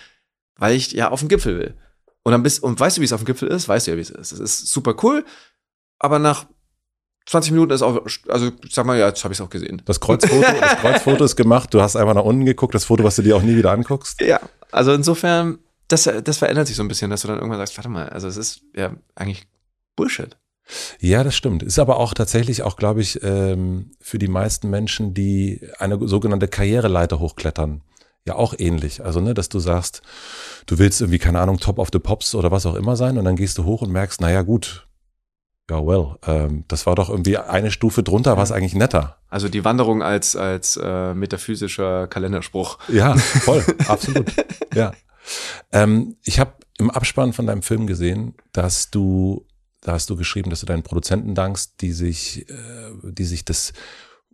weil 0.57 0.75
ich 0.75 0.91
ja 0.93 1.09
auf 1.11 1.19
den 1.19 1.29
Gipfel 1.29 1.59
will. 1.59 1.77
Und 2.23 2.31
dann 2.31 2.41
bist, 2.43 2.63
und 2.63 2.79
weißt 2.79 2.97
du, 2.97 3.01
wie 3.01 3.05
es 3.05 3.13
auf 3.13 3.21
dem 3.21 3.25
Gipfel 3.25 3.47
ist? 3.49 3.67
Weißt 3.69 3.85
du 3.85 3.91
ja, 3.91 3.97
wie 3.97 4.01
es 4.01 4.09
ist. 4.09 4.31
Es 4.31 4.39
ist 4.39 4.67
super 4.67 4.95
cool, 5.03 5.23
aber 5.99 6.19
nach 6.19 6.45
20 7.25 7.51
Minuten 7.51 7.71
ist 7.73 7.83
auch, 7.83 8.05
also 8.27 8.51
ich 8.65 8.73
sag 8.73 8.85
mal, 8.85 8.97
ja, 8.97 9.07
jetzt 9.07 9.23
habe 9.23 9.33
ich 9.33 9.39
es 9.39 9.45
auch 9.45 9.51
gesehen. 9.51 9.81
das 9.85 9.99
Kreuzfoto, 9.99 10.41
das 10.41 10.77
Kreuzfoto 10.77 11.23
ist 11.23 11.35
gemacht. 11.35 11.71
Du 11.73 11.81
hast 11.81 11.95
einfach 11.95 12.15
nach 12.15 12.23
unten 12.23 12.43
geguckt, 12.43 12.73
das 12.73 12.85
Foto, 12.85 13.03
was 13.03 13.17
du 13.17 13.21
dir 13.21 13.35
auch 13.35 13.43
nie 13.43 13.55
wieder 13.55 13.71
anguckst. 13.71 14.19
Ja, 14.21 14.39
also 14.71 14.93
insofern, 14.93 15.59
das, 15.87 16.09
das 16.23 16.37
verändert 16.37 16.65
sich 16.65 16.75
so 16.75 16.81
ein 16.81 16.87
bisschen, 16.87 17.11
dass 17.11 17.21
du 17.21 17.27
dann 17.27 17.37
irgendwann 17.37 17.59
sagst, 17.59 17.77
warte 17.77 17.89
mal, 17.89 18.09
also 18.09 18.27
es 18.27 18.35
ist 18.35 18.61
ja 18.75 18.93
eigentlich 19.13 19.47
Bullshit. 19.95 20.37
Ja, 20.99 21.23
das 21.23 21.35
stimmt. 21.35 21.61
Ist 21.61 21.79
aber 21.79 21.97
auch 21.97 22.13
tatsächlich 22.13 22.63
auch, 22.63 22.77
glaube 22.77 23.01
ich, 23.01 23.21
ähm, 23.23 23.91
für 23.99 24.17
die 24.17 24.27
meisten 24.27 24.69
Menschen, 24.69 25.13
die 25.13 25.61
eine 25.77 25.99
sogenannte 26.07 26.47
Karriereleiter 26.47 27.19
hochklettern, 27.19 27.81
ja 28.25 28.35
auch 28.35 28.53
ähnlich. 28.57 29.03
Also, 29.03 29.19
ne, 29.19 29.33
dass 29.33 29.49
du 29.49 29.59
sagst, 29.59 30.01
du 30.65 30.77
willst 30.77 31.01
irgendwie, 31.01 31.19
keine 31.19 31.41
Ahnung, 31.41 31.59
Top 31.59 31.79
of 31.79 31.89
the 31.91 31.99
Pops 31.99 32.35
oder 32.35 32.51
was 32.51 32.65
auch 32.65 32.75
immer 32.75 32.95
sein 32.95 33.17
und 33.17 33.25
dann 33.25 33.35
gehst 33.35 33.57
du 33.57 33.65
hoch 33.65 33.81
und 33.81 33.91
merkst, 33.91 34.21
naja, 34.21 34.41
gut, 34.41 34.87
ja, 35.69 35.85
well, 35.85 36.15
ähm, 36.25 36.63
das 36.67 36.85
war 36.85 36.95
doch 36.95 37.09
irgendwie 37.09 37.37
eine 37.37 37.71
Stufe 37.71 38.03
drunter, 38.03 38.35
war 38.37 38.43
es 38.43 38.51
eigentlich 38.51 38.73
netter. 38.73 39.17
Also 39.29 39.49
die 39.49 39.63
Wanderung 39.63 40.01
als, 40.01 40.35
als 40.35 40.77
äh, 40.81 41.13
metaphysischer 41.13 42.07
Kalenderspruch. 42.07 42.79
Ja, 42.87 43.15
voll, 43.17 43.63
absolut. 43.87 44.31
Ja. 44.73 44.91
Ähm, 45.71 46.15
ich 46.23 46.39
habe 46.39 46.53
im 46.79 46.89
Abspann 46.89 47.33
von 47.33 47.45
deinem 47.45 47.61
Film 47.61 47.87
gesehen, 47.87 48.33
dass 48.51 48.89
du, 48.89 49.45
da 49.81 49.93
hast 49.93 50.09
du 50.09 50.15
geschrieben, 50.15 50.49
dass 50.49 50.61
du 50.61 50.65
deinen 50.65 50.83
Produzenten 50.83 51.35
dankst, 51.35 51.81
die 51.81 51.91
sich, 51.91 52.49
äh, 52.49 52.55
die 53.03 53.25
sich 53.25 53.45
das 53.45 53.71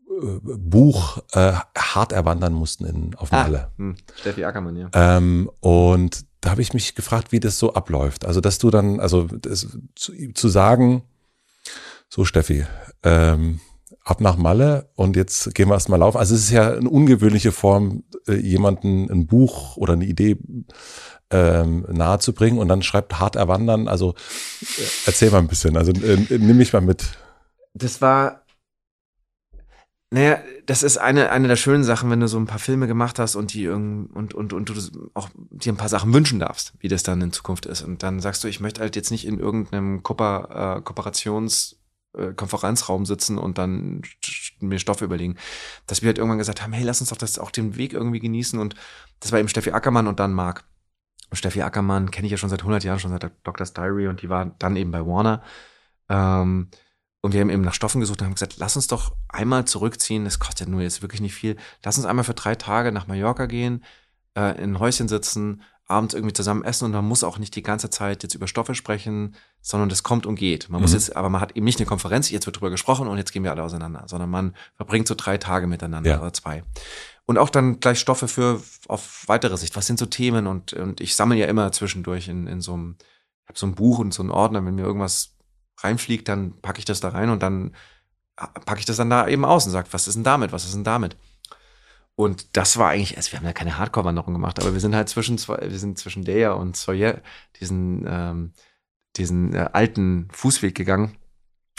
äh, 0.07 0.39
Buch 0.41 1.19
äh, 1.33 1.53
hart 1.77 2.11
erwandern 2.11 2.53
mussten 2.53 2.85
in, 2.85 3.15
auf 3.15 3.31
Malle. 3.31 3.71
hm, 3.77 3.95
Steffi 4.19 4.45
Ackermann, 4.45 4.77
ja. 4.77 4.89
Ähm, 4.93 5.49
und 5.59 6.25
da 6.41 6.51
habe 6.51 6.61
ich 6.61 6.73
mich 6.73 6.93
gefragt, 6.93 7.31
wie 7.31 7.39
das 7.39 7.57
so 7.57 7.73
abläuft. 7.73 8.25
Also, 8.25 8.39
dass 8.39 8.59
du 8.59 8.69
dann, 8.69 8.99
also 8.99 9.23
das, 9.23 9.67
zu, 9.95 10.13
zu 10.33 10.47
sagen, 10.47 11.01
so 12.09 12.25
Steffi, 12.25 12.65
ähm, 13.03 13.59
ab 14.05 14.21
nach 14.21 14.37
Malle 14.37 14.89
und 14.95 15.15
jetzt 15.15 15.53
gehen 15.55 15.67
wir 15.67 15.73
erstmal 15.73 15.99
laufen. 15.99 16.17
Also 16.17 16.35
es 16.35 16.43
ist 16.43 16.51
ja 16.51 16.73
eine 16.73 16.89
ungewöhnliche 16.89 17.51
Form, 17.51 18.03
äh, 18.27 18.35
jemanden 18.35 19.09
ein 19.11 19.25
Buch 19.25 19.77
oder 19.77 19.93
eine 19.93 20.05
Idee 20.05 20.37
ähm, 21.31 21.85
nahezubringen 21.89 22.59
und 22.59 22.67
dann 22.67 22.83
schreibt 22.83 23.19
hart 23.19 23.35
erwandern. 23.35 23.87
Also 23.87 24.13
äh, 24.61 24.83
erzähl 25.07 25.31
mal 25.31 25.39
ein 25.39 25.47
bisschen, 25.47 25.75
also 25.75 25.91
äh, 25.91 26.17
nimm 26.29 26.57
mich 26.57 26.71
mal 26.71 26.81
mit. 26.81 27.17
Das 27.73 27.99
war, 27.99 28.45
naja, 30.11 30.37
das 30.67 30.83
ist 30.83 30.97
eine, 30.97 31.31
eine 31.31 31.47
der 31.47 31.55
schönen 31.55 31.83
Sachen, 31.83 32.11
wenn 32.11 32.19
du 32.19 32.27
so 32.27 32.37
ein 32.37 32.45
paar 32.45 32.59
Filme 32.59 32.85
gemacht 32.85 33.17
hast 33.17 33.35
und 33.35 33.53
die 33.53 33.67
und, 33.67 34.07
und, 34.13 34.53
und 34.53 34.69
du 34.69 34.73
auch 35.15 35.29
dir 35.49 35.73
ein 35.73 35.77
paar 35.77 35.89
Sachen 35.89 36.13
wünschen 36.13 36.39
darfst, 36.39 36.73
wie 36.79 36.87
das 36.87 37.01
dann 37.01 37.21
in 37.21 37.33
Zukunft 37.33 37.65
ist. 37.65 37.81
Und 37.81 38.03
dann 38.03 38.19
sagst 38.19 38.43
du, 38.43 38.47
ich 38.47 38.59
möchte 38.59 38.81
halt 38.81 38.95
jetzt 38.95 39.09
nicht 39.09 39.25
in 39.25 39.39
irgendeinem 39.39 40.03
Kooper, 40.03 40.83
äh, 40.85 40.87
Kooperations- 40.87 41.77
äh, 42.17 42.33
Konferenzraum 42.33 43.05
sitzen 43.05 43.37
und 43.37 43.57
dann 43.57 44.01
mir 44.59 44.79
Stoffe 44.79 45.05
überlegen. 45.05 45.35
Dass 45.87 46.01
wir 46.01 46.07
halt 46.07 46.17
irgendwann 46.17 46.37
gesagt 46.37 46.61
haben, 46.61 46.73
hey, 46.73 46.83
lass 46.83 47.01
uns 47.01 47.09
doch 47.09 47.17
das 47.17 47.39
auch 47.39 47.51
den 47.51 47.77
Weg 47.77 47.93
irgendwie 47.93 48.19
genießen. 48.19 48.59
Und 48.59 48.75
das 49.19 49.31
war 49.31 49.39
eben 49.39 49.49
Steffi 49.49 49.71
Ackermann 49.71 50.07
und 50.07 50.19
dann 50.19 50.33
Marc. 50.33 50.65
Und 51.29 51.37
Steffi 51.37 51.61
Ackermann 51.61 52.11
kenne 52.11 52.27
ich 52.27 52.31
ja 52.31 52.37
schon 52.37 52.49
seit 52.49 52.61
100 52.61 52.83
Jahren, 52.83 52.99
schon 52.99 53.11
seit 53.11 53.23
der 53.23 53.31
Doctor's 53.43 53.73
Diary 53.73 54.07
und 54.07 54.21
die 54.21 54.29
war 54.29 54.45
dann 54.59 54.75
eben 54.75 54.91
bei 54.91 55.05
Warner. 55.05 55.41
Ähm, 56.09 56.69
und 57.21 57.33
wir 57.33 57.41
haben 57.41 57.49
eben 57.49 57.63
nach 57.63 57.73
Stoffen 57.73 58.01
gesucht 58.01 58.21
und 58.21 58.27
haben 58.27 58.35
gesagt, 58.35 58.57
lass 58.57 58.75
uns 58.75 58.87
doch 58.87 59.15
einmal 59.29 59.65
zurückziehen. 59.65 60.25
Das 60.25 60.39
kostet 60.39 60.69
nur 60.69 60.81
jetzt 60.81 61.01
wirklich 61.01 61.21
nicht 61.21 61.33
viel. 61.33 61.57
Lass 61.83 61.97
uns 61.97 62.05
einmal 62.05 62.23
für 62.23 62.35
drei 62.35 62.53
Tage 62.53 62.91
nach 62.91 63.07
Mallorca 63.07 63.47
gehen, 63.47 63.83
äh, 64.37 64.61
in 64.61 64.73
ein 64.73 64.79
Häuschen 64.79 65.07
sitzen, 65.07 65.63
abends 65.87 66.13
irgendwie 66.15 66.33
zusammen 66.33 66.63
essen 66.63 66.85
und 66.85 66.91
man 66.91 67.05
muss 67.05 67.23
auch 67.23 67.37
nicht 67.37 67.55
die 67.55 67.61
ganze 67.61 67.89
Zeit 67.89 68.23
jetzt 68.23 68.33
über 68.33 68.47
Stoffe 68.47 68.73
sprechen, 68.73 69.35
sondern 69.61 69.89
das 69.89 70.01
kommt 70.03 70.25
und 70.25 70.35
geht. 70.35 70.67
Man 70.69 70.81
muss 70.81 70.91
Mhm. 70.91 70.95
jetzt, 70.97 71.15
aber 71.15 71.29
man 71.29 71.41
hat 71.41 71.55
eben 71.55 71.63
nicht 71.65 71.79
eine 71.79 71.85
Konferenz, 71.85 72.29
jetzt 72.31 72.45
wird 72.47 72.55
drüber 72.57 72.71
gesprochen 72.71 73.07
und 73.07 73.17
jetzt 73.17 73.31
gehen 73.31 73.43
wir 73.43 73.51
alle 73.51 73.61
auseinander, 73.63 74.03
sondern 74.07 74.29
man 74.29 74.55
verbringt 74.77 75.07
so 75.07 75.13
drei 75.15 75.37
Tage 75.37 75.67
miteinander 75.67 76.09
Ja. 76.09 76.19
oder 76.21 76.33
zwei. 76.33 76.63
Und 77.27 77.37
auch 77.37 77.49
dann 77.49 77.79
gleich 77.79 77.99
Stoffe 77.99 78.27
für 78.27 78.61
auf 78.87 79.23
weitere 79.27 79.57
Sicht. 79.57 79.75
Was 79.75 79.87
sind 79.87 79.97
so 79.99 80.05
Themen? 80.05 80.47
Und, 80.47 80.73
und 80.73 81.01
ich 81.01 81.15
sammle 81.15 81.37
ja 81.37 81.45
immer 81.47 81.71
zwischendurch 81.71 82.27
in, 82.27 82.45
in 82.47 82.61
so 82.61 82.73
einem, 82.73 82.97
ich 83.43 83.49
habe 83.49 83.59
so 83.59 83.65
ein 83.67 83.75
Buch 83.75 83.99
und 83.99 84.13
so 84.13 84.21
einen 84.23 84.31
Ordner, 84.31 84.63
wenn 84.65 84.75
mir 84.75 84.83
irgendwas 84.83 85.35
reinfliegt, 85.79 86.27
dann 86.27 86.59
packe 86.61 86.79
ich 86.79 86.85
das 86.85 86.99
da 86.99 87.09
rein 87.09 87.29
und 87.29 87.41
dann 87.43 87.75
packe 88.65 88.79
ich 88.79 88.85
das 88.85 88.97
dann 88.97 89.09
da 89.09 89.27
eben 89.27 89.45
aus 89.45 89.65
und 89.65 89.71
sage, 89.71 89.87
was 89.91 90.07
ist 90.07 90.15
denn 90.15 90.23
damit? 90.23 90.51
Was 90.51 90.65
ist 90.65 90.73
denn 90.75 90.83
damit? 90.83 91.15
Und 92.15 92.55
das 92.55 92.77
war 92.77 92.91
eigentlich, 92.91 93.17
also 93.17 93.31
wir 93.31 93.39
haben 93.39 93.45
ja 93.45 93.53
keine 93.53 93.77
Hardcore-Wanderung 93.77 94.33
gemacht, 94.33 94.59
aber 94.59 94.73
wir 94.73 94.79
sind 94.79 94.95
halt 94.95 95.09
zwischen 95.09 95.37
zwei, 95.37 95.59
wir 95.69 95.79
sind 95.79 95.97
zwischen 95.97 96.23
der 96.23 96.55
und 96.55 96.77
Soyer 96.77 97.21
diesen, 97.59 98.05
ähm, 98.07 98.53
diesen 99.17 99.53
äh, 99.53 99.69
alten 99.73 100.29
Fußweg 100.31 100.75
gegangen. 100.75 101.17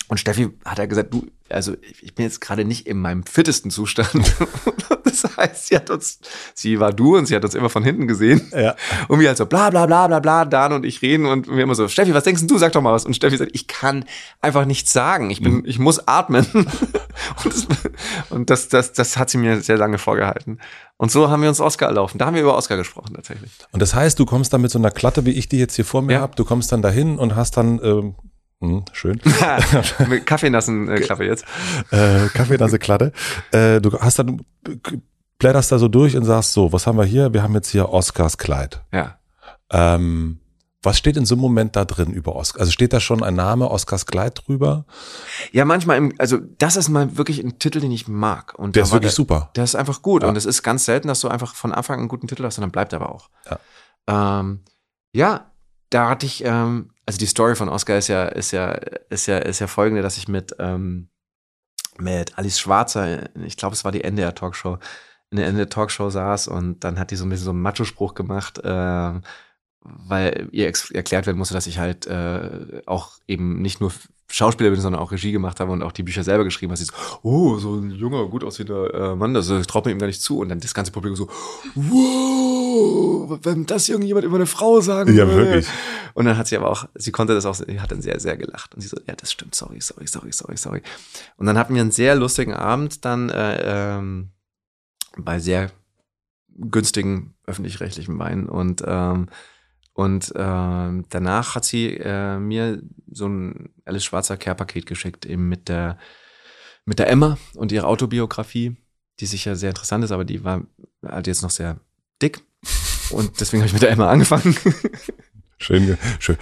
Und 0.08 0.18
Steffi 0.18 0.50
hat 0.64 0.78
ja 0.78 0.86
gesagt, 0.86 1.12
du, 1.12 1.26
also 1.48 1.75
ich 2.00 2.14
bin 2.14 2.25
jetzt 2.25 2.40
gerade 2.40 2.64
nicht 2.64 2.86
in 2.86 3.00
meinem 3.00 3.25
fittesten 3.25 3.70
Zustand. 3.70 4.34
das 5.04 5.36
heißt, 5.36 5.66
sie 5.66 5.76
hat 5.76 5.90
uns, 5.90 6.20
sie 6.54 6.78
war 6.78 6.92
du 6.92 7.16
und 7.16 7.26
sie 7.26 7.34
hat 7.34 7.44
uns 7.44 7.54
immer 7.54 7.70
von 7.70 7.82
hinten 7.82 8.06
gesehen. 8.06 8.52
Ja. 8.54 8.76
Und 9.08 9.18
wir 9.20 9.28
halt 9.28 9.36
so 9.36 9.46
bla 9.46 9.70
bla 9.70 9.86
bla 9.86 10.06
bla 10.06 10.20
bla, 10.20 10.44
Dan 10.44 10.72
und 10.72 10.84
ich 10.84 11.02
reden 11.02 11.26
und 11.26 11.48
wir 11.48 11.62
immer 11.62 11.75
so, 11.75 11.88
Steffi, 11.88 12.14
was 12.14 12.25
denkst 12.25 12.46
du? 12.46 12.56
Sag 12.58 12.72
doch 12.72 12.82
mal 12.82 12.92
was. 12.92 13.04
Und 13.04 13.14
Steffi 13.14 13.36
sagt, 13.36 13.50
ich 13.54 13.66
kann 13.66 14.04
einfach 14.40 14.64
nichts 14.64 14.92
sagen. 14.92 15.30
Ich 15.30 15.42
bin, 15.42 15.64
ich 15.66 15.78
muss 15.80 16.06
atmen. 16.06 16.46
und 16.54 17.46
das, 17.46 17.66
und 18.30 18.50
das, 18.50 18.68
das, 18.68 18.92
das 18.92 19.16
hat 19.16 19.30
sie 19.30 19.38
mir 19.38 19.60
sehr 19.60 19.76
lange 19.78 19.98
vorgehalten. 19.98 20.60
Und 20.98 21.10
so 21.10 21.30
haben 21.30 21.42
wir 21.42 21.48
uns 21.48 21.60
Oscar 21.60 21.86
erlaufen. 21.86 22.18
Da 22.18 22.26
haben 22.26 22.34
wir 22.34 22.42
über 22.42 22.56
Oscar 22.56 22.76
gesprochen 22.76 23.14
tatsächlich. 23.14 23.50
Und 23.72 23.82
das 23.82 23.94
heißt, 23.94 24.18
du 24.18 24.25
kommst 24.25 24.52
dann 24.52 24.60
mit 24.62 24.70
so 24.70 24.78
einer 24.78 24.90
Klatte, 24.92 25.25
wie 25.26 25.32
ich 25.32 25.48
die 25.48 25.58
jetzt 25.58 25.75
hier 25.75 25.84
vor 25.84 26.02
mir 26.02 26.14
Ja. 26.14 26.20
hab, 26.20 26.36
du 26.36 26.44
kommst 26.44 26.70
dann 26.70 26.80
dahin 26.82 27.18
und 27.18 27.34
hast 27.34 27.56
dann, 27.56 27.80
ähm, 27.82 28.14
hm, 28.60 28.84
schön, 28.92 29.20
Mit 30.08 30.26
Kaffeenassen 30.26 30.88
äh, 30.88 31.00
Klappe 31.00 31.25
jetzt. 31.25 31.44
äh, 31.90 32.26
Kaffeenasse-Klatte. 32.28 33.12
Äh, 33.52 33.80
du 33.80 33.98
hast 34.00 34.18
dann, 34.18 34.40
blätterst 35.38 35.72
da 35.72 35.78
so 35.78 35.88
durch 35.88 36.16
und 36.16 36.25
sagst 36.25 36.52
so, 36.52 36.72
was 36.72 36.86
haben 36.86 36.96
wir 36.98 37.04
hier? 37.04 37.32
Wir 37.34 37.42
haben 37.42 37.54
jetzt 37.54 37.68
hier 37.68 37.90
Oscars 37.90 38.38
Kleid. 38.38 38.82
Ja. 38.92 39.18
Ähm, 39.70 40.40
was 40.82 40.98
steht 40.98 41.16
in 41.16 41.26
so 41.26 41.34
einem 41.34 41.42
Moment 41.42 41.75
da 41.75 41.84
drin 41.84 42.12
über 42.12 42.36
Oscar? 42.36 42.60
Also 42.60 42.70
steht 42.70 42.92
da 42.92 43.00
schon 43.00 43.22
ein 43.22 43.34
Name 43.34 43.70
Oscars 43.70 44.06
Kleid 44.06 44.42
drüber? 44.46 44.84
Ja, 45.50 45.64
manchmal, 45.64 45.98
im, 45.98 46.12
also 46.18 46.38
das 46.58 46.76
ist 46.76 46.88
mal 46.88 47.16
wirklich 47.18 47.42
ein 47.42 47.58
Titel, 47.58 47.80
den 47.80 47.90
ich 47.90 48.06
mag. 48.06 48.54
Und 48.56 48.76
Der 48.76 48.84
ist 48.84 48.92
wirklich 48.92 49.12
super. 49.12 49.50
Der 49.56 49.64
ist 49.64 49.75
einfach 49.75 50.00
gut. 50.00 50.22
Ja. 50.22 50.28
Und 50.28 50.36
es 50.36 50.44
ist 50.46 50.62
ganz 50.62 50.84
selten, 50.84 51.08
dass 51.08 51.20
du 51.20 51.28
einfach 51.28 51.54
von 51.56 51.72
Anfang 51.72 51.94
an 51.94 52.00
einen 52.02 52.08
guten 52.08 52.28
Titel 52.28 52.44
hast 52.44 52.58
und 52.58 52.62
dann 52.62 52.70
bleibt 52.70 52.92
er 52.92 53.00
aber 53.00 53.12
auch. 53.12 53.30
Ja. 53.50 54.40
Ähm, 54.40 54.60
ja, 55.12 55.50
da 55.90 56.08
hatte 56.08 56.26
ich, 56.26 56.44
ähm, 56.44 56.90
also 57.06 57.18
die 57.18 57.26
Story 57.26 57.54
von 57.54 57.68
Oscar 57.68 57.98
ist 57.98 58.08
ja, 58.08 58.24
ist 58.26 58.50
ja, 58.52 58.72
ist 59.10 59.26
ja, 59.26 59.38
ist 59.38 59.60
ja 59.60 59.66
folgende, 59.66 60.02
dass 60.02 60.16
ich 60.16 60.28
mit, 60.28 60.54
ähm, 60.58 61.08
mit 61.98 62.36
Alice 62.38 62.58
Schwarzer, 62.58 63.28
ich 63.44 63.56
glaube, 63.56 63.74
es 63.74 63.84
war 63.84 63.92
die 63.92 64.04
NDR 64.04 64.34
Talkshow, 64.34 64.78
in 65.30 65.38
der 65.38 65.46
NDR 65.46 65.68
Talkshow 65.68 66.10
saß 66.10 66.48
und 66.48 66.84
dann 66.84 66.98
hat 66.98 67.10
die 67.10 67.16
so 67.16 67.24
ein 67.24 67.30
bisschen 67.30 67.46
so 67.46 67.50
einen 67.50 67.62
Macho-Spruch 67.62 68.14
gemacht, 68.14 68.60
ähm, 68.64 69.22
weil 69.80 70.48
ihr 70.52 70.66
erklärt 70.66 71.26
werden 71.26 71.38
musste, 71.38 71.54
dass 71.54 71.66
ich 71.66 71.78
halt 71.78 72.06
äh, 72.06 72.82
auch 72.86 73.18
eben 73.26 73.62
nicht 73.62 73.80
nur 73.80 73.92
Schauspieler 74.28 74.71
bin, 74.71 74.80
sondern 74.80 75.00
auch 75.00 75.12
Regie 75.12 75.33
gemacht 75.33 75.61
habe 75.61 75.71
und 75.73 75.83
auch 75.83 75.92
die 75.92 76.02
Bücher 76.02 76.25
selber 76.25 76.45
geschrieben 76.45 76.73
habe. 76.73 76.78
Sie 76.78 76.85
so, 76.85 76.92
oh, 77.23 77.56
so 77.59 77.76
ein 77.76 77.90
junger, 77.90 78.26
gut 78.26 78.42
aussehender 78.42 79.12
äh, 79.12 79.16
Mann, 79.16 79.35
das 79.35 79.49
äh, 79.50 79.62
traut 79.62 79.85
man 79.85 79.92
ihm 79.92 79.99
gar 79.99 80.09
nicht 80.09 80.21
zu. 80.21 80.38
Und 80.40 80.49
dann 80.49 80.59
das 80.61 80.75
ganze 80.75 80.90
Publikum 80.92 81.16
so, 81.16 81.28
wow, 81.75 83.38
wenn 83.42 83.66
das 83.66 83.88
irgendjemand 83.88 84.26
über 84.26 84.37
eine 84.37 84.47
Frau 84.47 84.80
sagen 84.80 85.14
Ja, 85.14 85.26
würde. 85.26 85.37
wirklich. 85.47 85.66
Und 86.14 86.25
dann 86.25 86.37
hat 86.37 86.49
sie 86.49 86.56
aber 86.56 86.71
auch, 86.71 86.87
sie 86.95 87.12
konnte 87.12 87.35
das 87.35 87.47
auch, 87.47 87.54
sie 87.54 87.80
hat 87.80 87.92
dann 87.92 88.02
sehr, 88.02 88.18
sehr 88.21 88.37
gelacht. 88.37 88.75
Und 88.75 88.80
sie 88.80 88.88
so, 88.88 88.97
ja, 89.06 89.14
das 89.14 89.33
stimmt, 89.33 89.54
sorry, 89.54 89.80
sorry, 89.80 90.06
sorry, 90.06 90.33
sorry, 90.33 90.56
sorry. 90.56 90.83
Und 91.37 91.47
dann 91.47 91.59
hatten 91.59 91.75
wir 91.75 91.80
einen 91.80 91.90
sehr 91.92 92.14
lustigen 92.16 92.54
Abend 92.54 93.04
dann 93.04 93.30
äh, 93.30 93.97
ähm, 93.99 94.30
bei 95.16 95.38
sehr 95.38 95.71
günstigen 96.59 97.35
öffentlich-rechtlichen 97.47 98.18
Wein. 98.18 98.49
Und, 98.49 98.83
ähm, 98.87 99.28
und 99.92 100.33
ähm, 100.37 101.04
danach 101.11 101.54
hat 101.54 101.64
sie 101.64 101.95
äh, 101.95 102.38
mir 102.38 102.83
so 103.11 103.28
ein 103.28 103.71
Alice 103.86 104.04
Schwarzer 104.04 104.36
Care-Paket 104.36 104.86
geschickt, 104.86 105.26
eben 105.26 105.48
mit 105.48 105.68
der, 105.68 105.98
mit 106.84 106.98
der 106.98 107.08
Emma 107.08 107.38
und 107.54 107.72
ihrer 107.72 107.86
Autobiografie, 107.86 108.76
die 109.20 109.26
sicher 109.26 109.56
sehr 109.56 109.70
interessant 109.70 110.04
ist, 110.04 110.12
aber 110.12 110.24
die 110.24 110.44
war 110.44 110.62
halt 111.04 111.26
jetzt 111.26 111.42
noch 111.42 111.50
sehr 111.50 111.80
dick. 112.20 112.42
Und 113.10 113.40
deswegen 113.40 113.62
habe 113.62 113.68
ich 113.68 113.72
mit 113.72 113.82
der 113.82 113.90
Emma 113.90 114.10
angefangen. 114.10 114.56
Schön, 115.58 115.96
schön. 116.18 116.36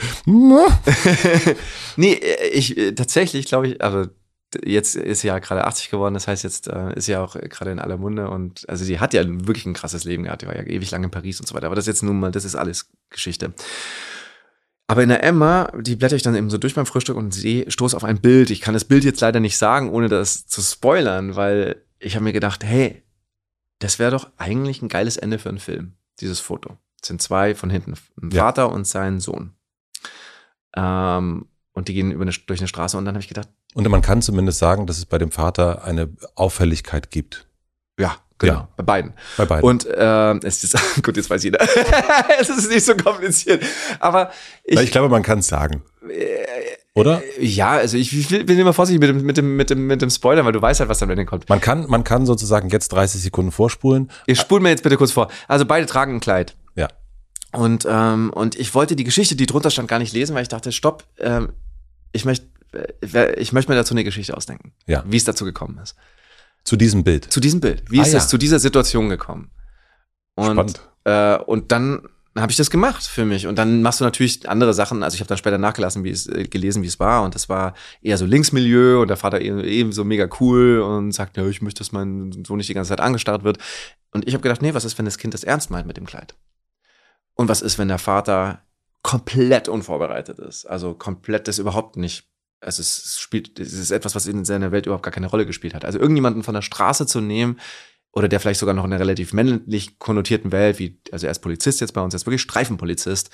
nee, 1.97 2.21
ich 2.53 2.75
tatsächlich 2.97 3.47
glaube 3.47 3.69
ich, 3.69 3.81
aber 3.81 4.11
jetzt 4.65 4.97
ist 4.97 5.21
sie 5.21 5.29
ja 5.29 5.39
gerade 5.39 5.65
80 5.65 5.91
geworden, 5.91 6.15
das 6.15 6.29
heißt, 6.29 6.45
jetzt 6.45 6.69
äh, 6.69 6.95
ist 6.95 7.07
sie 7.07 7.13
ja 7.13 7.23
auch 7.23 7.35
gerade 7.35 7.71
in 7.71 7.79
aller 7.79 7.97
Munde 7.97 8.29
und 8.29 8.69
also 8.69 8.85
sie 8.85 8.99
hat 8.99 9.15
ja 9.15 9.23
wirklich 9.25 9.67
ein 9.67 9.75
krasses 9.75 10.05
Leben 10.05 10.25
gehabt. 10.25 10.43
Die 10.43 10.47
war 10.47 10.57
ja 10.57 10.65
ewig 10.65 10.91
lang 10.91 11.05
in 11.05 11.11
Paris 11.11 11.41
und 11.41 11.47
so 11.47 11.55
weiter. 11.55 11.67
Aber 11.67 11.77
das 11.77 11.85
ist 11.85 11.95
jetzt 11.95 12.03
nun 12.03 12.19
mal, 12.19 12.31
das 12.33 12.45
ist 12.45 12.55
alles 12.55 12.91
Geschichte. 13.11 13.53
Aber 14.87 15.03
in 15.03 15.09
der 15.09 15.23
Emma, 15.25 15.73
die 15.81 15.97
blätter 15.97 16.17
ich 16.17 16.23
dann 16.23 16.35
eben 16.35 16.51
so 16.51 16.59
durch 16.59 16.75
beim 16.75 16.85
Frühstück 16.87 17.17
und 17.17 17.33
sehe, 17.33 17.71
stoße 17.71 17.97
auf 17.97 18.05
ein 18.05 18.21
Bild. 18.21 18.51
Ich 18.51 18.61
kann 18.61 18.75
das 18.75 18.85
Bild 18.85 19.03
jetzt 19.05 19.21
leider 19.21 19.41
nicht 19.41 19.57
sagen, 19.57 19.91
ohne 19.91 20.09
das 20.09 20.47
zu 20.47 20.61
spoilern, 20.61 21.37
weil 21.37 21.83
ich 21.99 22.17
habe 22.17 22.25
mir 22.25 22.33
gedacht, 22.35 22.63
hey, 22.65 23.03
das 23.79 23.99
wäre 23.99 24.11
doch 24.11 24.31
eigentlich 24.37 24.83
ein 24.83 24.89
geiles 24.89 25.17
Ende 25.17 25.39
für 25.39 25.49
einen 25.49 25.59
Film, 25.59 25.95
dieses 26.21 26.41
Foto. 26.41 26.77
Das 27.01 27.09
sind 27.09 27.23
zwei 27.23 27.55
von 27.55 27.71
hinten, 27.71 27.95
ein 28.21 28.31
Ja. 28.31 28.45
Vater 28.45 28.71
und 28.73 28.87
sein 28.87 29.21
Sohn. 29.21 29.55
Ähm, 30.77 31.49
und 31.73 31.89
die 31.89 31.95
gehen 31.95 32.11
über 32.11 32.23
eine, 32.23 32.33
durch 32.47 32.61
eine 32.61 32.69
Straße 32.69 32.97
und 32.97 33.05
dann 33.05 33.15
habe 33.15 33.23
ich 33.23 33.29
gedacht, 33.29 33.49
Und 33.75 33.89
man 33.89 34.03
kann 34.03 34.23
zumindest 34.23 34.59
sagen, 34.59 34.87
dass 34.87 34.99
es 34.99 35.07
bei 35.07 35.19
dem 35.19 35.31
Vater 35.31 35.83
eine 35.85 36.11
Auffälligkeit 36.35 37.11
gibt. 37.11 37.49
ja, 37.99 38.17
genau, 38.39 38.53
Ja. 38.55 38.69
bei 38.77 38.83
beiden. 38.85 39.13
Bei 39.37 39.45
beiden. 39.47 39.65
Und 39.69 39.87
ähm, 39.97 40.41
es 40.43 40.63
ist, 40.65 40.77
gut, 41.03 41.17
jetzt 41.17 41.31
weiß 41.31 41.43
jeder. 41.45 41.61
es 42.41 42.49
ist 42.49 42.71
nicht 42.71 42.85
so 42.85 42.97
kompliziert. 42.97 43.63
Aber 44.01 44.31
ich, 44.65 44.81
ich 44.81 44.91
glaube, 44.91 45.09
man 45.09 45.23
kann 45.23 45.39
es 45.41 45.47
sagen. 45.49 45.83
Oder? 46.97 47.23
ja, 47.41 47.71
also 47.73 47.97
ich, 47.97 48.17
ich 48.17 48.31
will- 48.31 48.45
bin 48.45 48.59
immer 48.59 48.73
vorsichtig 48.73 49.01
mit 49.01 49.09
dem, 49.11 49.25
mit 49.27 49.37
dem, 49.37 49.57
mit 49.57 49.71
dem, 49.71 49.87
mit 49.87 50.01
dem 50.03 50.11
Spoiler, 50.11 50.45
weil 50.45 50.53
du 50.53 50.63
weißt 50.63 50.79
halt, 50.81 50.89
was 50.89 51.03
am 51.03 51.11
Ende 51.11 51.25
kommt. 51.25 51.49
Man 51.49 51.61
kann, 51.61 51.87
man 51.89 52.05
kann 52.05 52.25
sozusagen 52.25 52.69
jetzt 52.69 52.91
30 52.93 53.21
Sekunden 53.21 53.51
vorspulen. 53.51 54.11
Ich 54.27 54.39
spul 54.39 54.61
mir 54.61 54.69
jetzt 54.69 54.83
bitte 54.85 54.97
kurz 54.97 55.11
vor. 55.11 55.29
Also 55.49 55.65
beide 55.65 55.87
tragen 55.87 56.15
ein 56.15 56.21
Kleid. 56.21 56.55
Ja. 56.77 56.89
Und, 57.53 57.87
ähm, 57.91 58.31
und 58.33 58.55
ich 58.57 58.75
wollte 58.75 58.95
die 58.97 59.05
Geschichte, 59.05 59.35
die 59.35 59.47
drunter 59.47 59.71
stand, 59.71 59.89
gar 59.89 59.99
nicht 59.99 60.13
lesen, 60.13 60.35
weil 60.37 60.43
ich 60.43 60.49
dachte, 60.49 60.71
stopp, 60.71 61.05
ähm, 61.19 61.53
ich 62.13 62.25
möchte 62.25 62.47
äh, 63.13 63.33
ich 63.41 63.53
möchte 63.53 63.73
mir 63.73 63.77
dazu 63.77 63.95
eine 63.95 64.05
Geschichte 64.05 64.37
ausdenken, 64.37 64.73
Ja. 64.87 65.03
wie 65.07 65.17
es 65.17 65.25
dazu 65.25 65.45
gekommen 65.45 65.79
ist. 65.83 65.97
Zu 66.65 66.77
diesem 66.77 67.05
Bild. 67.05 67.31
Zu 67.33 67.41
diesem 67.41 67.61
Bild. 67.61 67.83
Wie 67.91 68.01
Ah, 68.01 68.03
ist 68.03 68.13
ja. 68.13 68.19
es 68.19 68.29
zu 68.29 68.39
dieser 68.39 68.59
Situation 68.59 69.09
gekommen? 69.09 69.51
Und, 70.35 70.53
Spannend. 70.53 70.81
Äh, 71.05 71.37
und 71.45 71.71
dann 71.73 72.09
habe 72.37 72.51
ich 72.51 72.57
das 72.57 72.71
gemacht 72.71 73.05
für 73.05 73.25
mich. 73.25 73.47
Und 73.47 73.57
dann 73.57 73.83
machst 73.83 74.01
du 74.01 74.05
natürlich 74.05 74.49
andere 74.49 74.75
Sachen. 74.75 75.03
Also 75.03 75.15
ich 75.15 75.21
habe 75.21 75.29
dann 75.29 75.39
später 75.39 75.59
nachgelassen, 75.59 76.03
wie 76.03 76.11
es 76.11 76.27
äh, 76.27 76.45
gelesen, 76.45 76.83
wie 76.83 76.87
es 76.89 76.99
war. 76.99 77.23
Und 77.23 77.35
das 77.35 77.49
war 77.49 77.75
eher 78.03 78.19
so 78.19 78.27
Linksmilieu 78.27 79.01
und 79.03 79.09
der 79.09 79.17
Vater 79.17 79.41
eben, 79.41 79.63
eben 79.63 79.93
so 79.93 80.03
mega 80.05 80.29
cool 80.41 80.81
und 80.81 81.13
sagt, 81.13 81.37
ja, 81.37 81.47
ich 81.47 81.63
möchte, 81.63 81.79
dass 81.79 81.93
mein 81.93 82.45
Sohn 82.45 82.57
nicht 82.57 82.69
die 82.69 82.75
ganze 82.75 82.89
Zeit 82.89 83.01
angestarrt 83.01 83.45
wird. 83.45 83.59
Und 84.13 84.27
ich 84.27 84.35
habe 84.35 84.43
gedacht, 84.43 84.63
nee, 84.63 84.75
was 84.75 84.85
ist, 84.85 84.99
wenn 84.99 85.05
das 85.05 85.19
Kind 85.19 85.35
das 85.35 85.45
ernst 85.45 85.71
meint 85.71 85.87
mit 85.87 85.97
dem 85.97 86.07
Kleid? 86.07 86.35
Und 87.35 87.49
was 87.49 87.63
ist, 87.63 87.79
wenn 87.79 87.89
der 87.89 87.99
Vater 87.99 88.63
komplett 89.03 89.69
unvorbereitet 89.69 90.39
ist? 90.39 90.65
Also 90.67 90.95
komplett 90.95 91.47
das 91.47 91.59
überhaupt 91.59 91.97
nicht. 91.97 92.27
Also 92.65 92.81
es 92.81 93.19
spielt, 93.19 93.59
es 93.61 93.73
ist 93.73 93.91
etwas, 93.91 94.15
was 94.15 94.27
in 94.27 94.45
seiner 94.45 94.73
Welt 94.73 94.87
überhaupt 94.87 95.05
gar 95.05 95.13
keine 95.13 95.27
Rolle 95.29 95.47
gespielt 95.47 95.75
hat. 95.75 95.85
Also 95.85 95.99
irgendjemanden 95.99 96.43
von 96.43 96.55
der 96.55 96.63
Straße 96.63 97.07
zu 97.07 97.21
nehmen, 97.21 97.59
oder 98.17 98.29
der 98.29 98.39
vielleicht 98.39 98.61
sogar 98.61 98.75
noch 98.77 98.85
in 98.85 98.93
einer 98.93 99.01
relativ 99.01 99.33
männlich 99.33 99.99
konnotierten 99.99 100.53
Welt, 100.53 100.79
wie, 100.79 101.01
also 101.11 101.27
er 101.27 101.33
ist 101.33 101.41
Polizist 101.41 101.81
jetzt 101.81 101.95
bei 101.95 102.01
uns, 102.01 102.15
er 102.15 102.19
ist 102.19 102.27
wirklich 102.27 102.43
Streifenpolizist, 102.43 103.31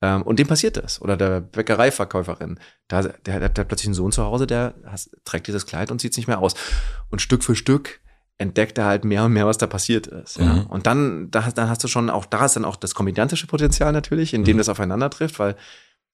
ähm, 0.00 0.22
und 0.22 0.38
dem 0.38 0.46
passiert 0.48 0.78
das. 0.78 1.02
Oder 1.02 1.18
der 1.18 1.40
Bäckereiverkäuferin, 1.42 2.58
da, 2.88 3.02
der, 3.02 3.12
der 3.40 3.42
hat 3.44 3.68
plötzlich 3.68 3.88
einen 3.88 3.94
Sohn 3.94 4.10
zu 4.10 4.24
Hause, 4.24 4.46
der 4.46 4.74
has, 4.86 5.10
trägt 5.24 5.48
dieses 5.48 5.66
Kleid 5.66 5.90
und 5.90 6.00
sieht 6.00 6.12
es 6.12 6.16
nicht 6.16 6.28
mehr 6.28 6.38
aus. 6.38 6.54
Und 7.10 7.20
Stück 7.20 7.44
für 7.44 7.54
Stück 7.54 8.00
entdeckt 8.38 8.78
er 8.78 8.86
halt 8.86 9.04
mehr 9.04 9.24
und 9.24 9.32
mehr, 9.34 9.46
was 9.46 9.58
da 9.58 9.66
passiert 9.66 10.06
ist. 10.06 10.38
Ja? 10.38 10.44
Mhm. 10.54 10.66
Und 10.66 10.86
dann, 10.86 11.30
da, 11.30 11.44
hast- 11.44 11.58
dann 11.58 11.68
hast 11.68 11.84
du 11.84 11.88
schon 11.88 12.08
auch, 12.10 12.24
da 12.24 12.46
ist 12.46 12.56
dann 12.56 12.64
auch 12.64 12.76
das 12.76 12.94
komödiantische 12.94 13.46
Potenzial 13.46 13.92
natürlich, 13.92 14.32
in 14.34 14.44
dem 14.44 14.56
Mhm. 14.56 14.58
das 14.58 14.68
aufeinander 14.70 15.10
trifft, 15.10 15.38
weil 15.38 15.56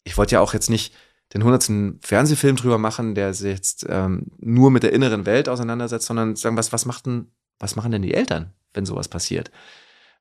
ich 0.04 0.18
wollte 0.18 0.34
ja 0.34 0.40
auch 0.40 0.54
jetzt 0.54 0.70
nicht 0.70 0.92
den 1.34 1.44
hundertsten 1.44 1.98
Fernsehfilm 2.02 2.56
drüber 2.56 2.78
machen, 2.78 3.14
der 3.14 3.34
sich 3.34 3.52
jetzt 3.52 3.86
ähm, 3.88 4.26
nur 4.38 4.70
mit 4.70 4.82
der 4.82 4.92
inneren 4.92 5.26
Welt 5.26 5.48
auseinandersetzt, 5.48 6.06
sondern 6.06 6.36
sagen, 6.36 6.56
was, 6.56 6.72
was 6.72 6.86
macht 6.86 7.06
denn, 7.06 7.30
was 7.58 7.76
machen 7.76 7.92
denn 7.92 8.02
die 8.02 8.14
Eltern, 8.14 8.54
wenn 8.72 8.86
sowas 8.86 9.08
passiert? 9.08 9.50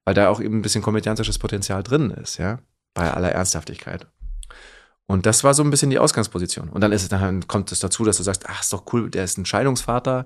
Weil 0.04 0.14
da 0.14 0.30
auch 0.30 0.42
eben 0.42 0.60
ein 0.60 0.62
bisschen 0.62 0.82
komödiantisches 0.82 1.40
Potenzial 1.40 1.84
drin 1.84 2.12
ist, 2.12 2.38
ja, 2.38 2.60
bei 2.94 3.12
aller 3.12 3.32
Ernsthaftigkeit. 3.32 4.08
Und 5.06 5.26
das 5.26 5.44
war 5.46 5.54
so 5.54 5.64
ein 5.64 5.70
bisschen 5.70 5.90
die 5.90 6.00
Ausgangsposition. 6.00 6.70
Und 6.70 6.82
dann 6.82 6.92
ist 6.92 7.04
es, 7.04 7.10
dann 7.10 7.48
kommt 7.48 7.72
es 7.72 7.80
dazu, 7.80 8.04
dass 8.04 8.18
du 8.18 8.24
sagst, 8.24 8.44
ach, 8.48 8.62
ist 8.62 8.74
doch 8.74 8.84
cool, 8.92 9.10
der 9.10 9.24
ist 9.24 9.38
ein 9.38 9.46
Scheidungsvater, 9.46 10.26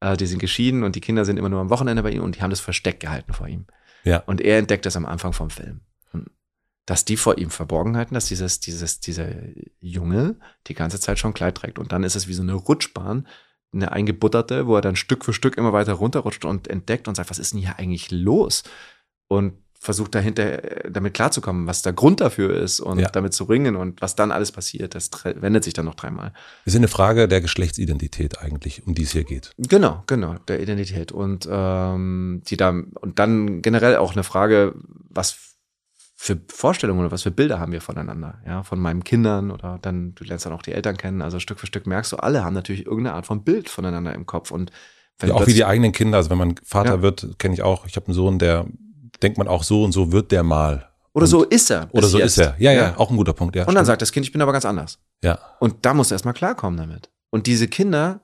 äh, 0.00 0.16
die 0.16 0.26
sind 0.26 0.38
geschieden 0.38 0.84
und 0.84 0.94
die 0.94 1.00
Kinder 1.00 1.24
sind 1.24 1.36
immer 1.36 1.48
nur 1.48 1.60
am 1.60 1.70
Wochenende 1.70 2.04
bei 2.04 2.10
ihm 2.10 2.22
und 2.22 2.36
die 2.36 2.42
haben 2.42 2.50
das 2.50 2.60
versteckt 2.60 3.00
gehalten 3.00 3.32
vor 3.32 3.48
ihm. 3.48 3.66
Ja. 4.04 4.18
Und 4.18 4.40
er 4.40 4.58
entdeckt 4.58 4.86
das 4.86 4.96
am 4.96 5.06
Anfang 5.06 5.32
vom 5.32 5.50
Film. 5.50 5.80
Dass 6.86 7.04
die 7.04 7.16
vor 7.16 7.38
ihm 7.38 7.50
verborgen 7.50 7.96
halten, 7.96 8.14
dass 8.14 8.26
dieses, 8.26 8.60
dieses, 8.60 9.00
dieser 9.00 9.28
Junge 9.80 10.36
die 10.66 10.74
ganze 10.74 11.00
Zeit 11.00 11.18
schon 11.18 11.32
Kleid 11.32 11.54
trägt. 11.56 11.78
Und 11.78 11.92
dann 11.92 12.04
ist 12.04 12.14
es 12.14 12.28
wie 12.28 12.34
so 12.34 12.42
eine 12.42 12.54
Rutschbahn, 12.54 13.26
eine 13.72 13.90
eingebutterte, 13.90 14.66
wo 14.66 14.76
er 14.76 14.82
dann 14.82 14.94
Stück 14.96 15.24
für 15.24 15.32
Stück 15.32 15.56
immer 15.56 15.72
weiter 15.72 15.94
runterrutscht 15.94 16.44
und 16.44 16.68
entdeckt 16.68 17.08
und 17.08 17.14
sagt, 17.16 17.30
was 17.30 17.38
ist 17.38 17.54
denn 17.54 17.60
hier 17.60 17.78
eigentlich 17.78 18.10
los? 18.10 18.62
Und 19.28 19.54
versucht 19.80 20.14
dahinter 20.14 20.84
äh, 20.86 20.90
damit 20.90 21.12
klarzukommen, 21.14 21.66
was 21.66 21.82
der 21.82 21.92
Grund 21.92 22.20
dafür 22.20 22.56
ist 22.56 22.80
und 22.80 22.98
Ja. 23.00 23.08
damit 23.10 23.34
zu 23.34 23.44
ringen 23.44 23.76
und 23.76 24.00
was 24.00 24.16
dann 24.16 24.32
alles 24.32 24.50
passiert. 24.50 24.94
Das 24.94 25.10
wendet 25.24 25.64
sich 25.64 25.74
dann 25.74 25.84
noch 25.84 25.94
dreimal. 25.94 26.32
Es 26.64 26.72
ist 26.72 26.78
eine 26.78 26.88
Frage 26.88 27.28
der 27.28 27.40
Geschlechtsidentität 27.42 28.38
eigentlich, 28.38 28.86
um 28.86 28.94
die 28.94 29.02
es 29.02 29.12
hier 29.12 29.24
geht. 29.24 29.52
Genau, 29.58 30.02
genau, 30.06 30.36
der 30.48 30.60
Identität. 30.60 31.12
Und 31.12 31.46
ähm, 31.50 32.42
die 32.46 32.56
da, 32.56 32.70
und 32.70 33.18
dann 33.18 33.60
generell 33.60 33.96
auch 33.96 34.12
eine 34.12 34.24
Frage, 34.24 34.74
was 35.10 35.53
für 36.24 36.40
Vorstellungen 36.48 37.00
oder 37.00 37.10
was 37.10 37.22
für 37.22 37.30
Bilder 37.30 37.60
haben 37.60 37.72
wir 37.72 37.82
voneinander, 37.82 38.38
ja, 38.46 38.62
von 38.62 38.80
meinen 38.80 39.04
Kindern 39.04 39.50
oder 39.50 39.78
dann, 39.82 40.14
du 40.14 40.24
lernst 40.24 40.46
dann 40.46 40.54
auch 40.54 40.62
die 40.62 40.72
Eltern 40.72 40.96
kennen, 40.96 41.20
also 41.20 41.38
Stück 41.38 41.60
für 41.60 41.66
Stück 41.66 41.86
merkst 41.86 42.12
du, 42.12 42.16
alle 42.16 42.42
haben 42.42 42.54
natürlich 42.54 42.86
irgendeine 42.86 43.14
Art 43.14 43.26
von 43.26 43.44
Bild 43.44 43.68
voneinander 43.68 44.14
im 44.14 44.24
Kopf. 44.24 44.50
Und 44.50 44.70
Ja, 45.22 45.34
auch 45.34 45.46
wie 45.46 45.52
die 45.52 45.66
eigenen 45.66 45.92
Kinder. 45.92 46.16
Also 46.16 46.30
wenn 46.30 46.38
man 46.38 46.54
Vater 46.64 46.94
Ja. 46.94 47.02
wird, 47.02 47.38
kenne 47.38 47.52
ich 47.52 47.62
auch. 47.62 47.86
Ich 47.86 47.96
habe 47.96 48.06
einen 48.06 48.14
Sohn, 48.14 48.38
der 48.38 48.64
denkt 49.22 49.36
man 49.36 49.48
auch 49.48 49.64
so 49.64 49.84
und 49.84 49.92
so 49.92 50.12
wird 50.12 50.32
der 50.32 50.42
mal. 50.44 50.88
Oder 51.12 51.24
und- 51.24 51.28
so 51.30 51.44
ist 51.44 51.70
er. 51.70 51.88
Oder 51.92 52.06
so 52.08 52.16
jetzt. 52.18 52.38
ist 52.38 52.38
er. 52.38 52.56
Ja, 52.58 52.72
ja, 52.72 52.96
auch 52.96 53.10
ein 53.10 53.16
guter 53.18 53.34
Punkt. 53.34 53.54
Ja, 53.54 53.62
Und 53.64 53.68
dann 53.74 53.74
stimmt. 53.84 53.86
sagt 53.88 54.02
das 54.02 54.10
Kind, 54.12 54.24
ich 54.24 54.32
bin 54.32 54.40
aber 54.40 54.52
ganz 54.52 54.64
anders. 54.64 54.98
ja, 55.22 55.38
Und 55.60 55.84
da 55.84 55.92
musst 55.92 56.10
du 56.10 56.14
erstmal 56.14 56.32
klarkommen 56.34 56.78
damit. 56.78 57.10
Und 57.30 57.46
diese 57.46 57.68
Kinder, 57.68 58.22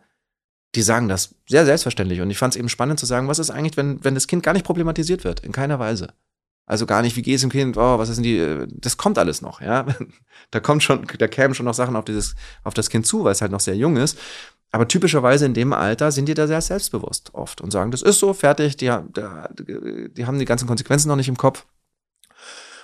die 0.74 0.80
sagen 0.82 1.08
das 1.10 1.34
sehr 1.46 1.66
selbstverständlich. 1.66 2.22
Und 2.22 2.30
ich 2.30 2.38
fand 2.38 2.54
es 2.54 2.58
eben 2.58 2.70
spannend 2.70 2.98
zu 2.98 3.04
sagen, 3.04 3.28
was 3.28 3.38
ist 3.38 3.50
eigentlich, 3.50 3.76
wenn, 3.76 4.02
wenn 4.02 4.14
das 4.14 4.26
Kind 4.26 4.42
gar 4.42 4.54
nicht 4.54 4.64
problematisiert 4.64 5.22
wird? 5.24 5.40
In 5.40 5.52
keiner 5.52 5.78
Weise. 5.78 6.14
Also 6.70 6.86
gar 6.86 7.02
nicht, 7.02 7.16
wie 7.16 7.22
geht 7.22 7.34
es 7.34 7.40
dem 7.40 7.50
Kind? 7.50 7.76
Oh, 7.76 7.98
was 7.98 8.08
ist 8.10 8.16
denn 8.16 8.22
die? 8.22 8.64
Das 8.80 8.96
kommt 8.96 9.18
alles 9.18 9.42
noch, 9.42 9.60
ja. 9.60 9.86
Da 10.52 10.60
kommt 10.60 10.82
schon, 10.84 11.04
da 11.18 11.26
kämen 11.28 11.54
schon 11.54 11.66
noch 11.66 11.74
Sachen 11.74 11.96
auf 11.96 12.04
dieses, 12.04 12.34
auf 12.64 12.74
das 12.74 12.90
Kind 12.90 13.06
zu, 13.06 13.24
weil 13.24 13.32
es 13.32 13.40
halt 13.42 13.52
noch 13.52 13.60
sehr 13.60 13.76
jung 13.76 13.96
ist. 13.96 14.18
Aber 14.70 14.86
typischerweise 14.88 15.46
in 15.46 15.54
dem 15.54 15.72
Alter 15.72 16.12
sind 16.12 16.26
die 16.26 16.34
da 16.34 16.46
sehr 16.46 16.60
selbstbewusst 16.60 17.34
oft 17.34 17.60
und 17.60 17.72
sagen, 17.72 17.90
das 17.90 18.02
ist 18.02 18.20
so, 18.20 18.32
fertig, 18.32 18.76
die, 18.76 18.86
da- 18.86 19.48
die 19.52 20.26
haben 20.26 20.38
die 20.38 20.44
ganzen 20.44 20.68
Konsequenzen 20.68 21.08
noch 21.08 21.16
nicht 21.16 21.28
im 21.28 21.36
Kopf. 21.36 21.66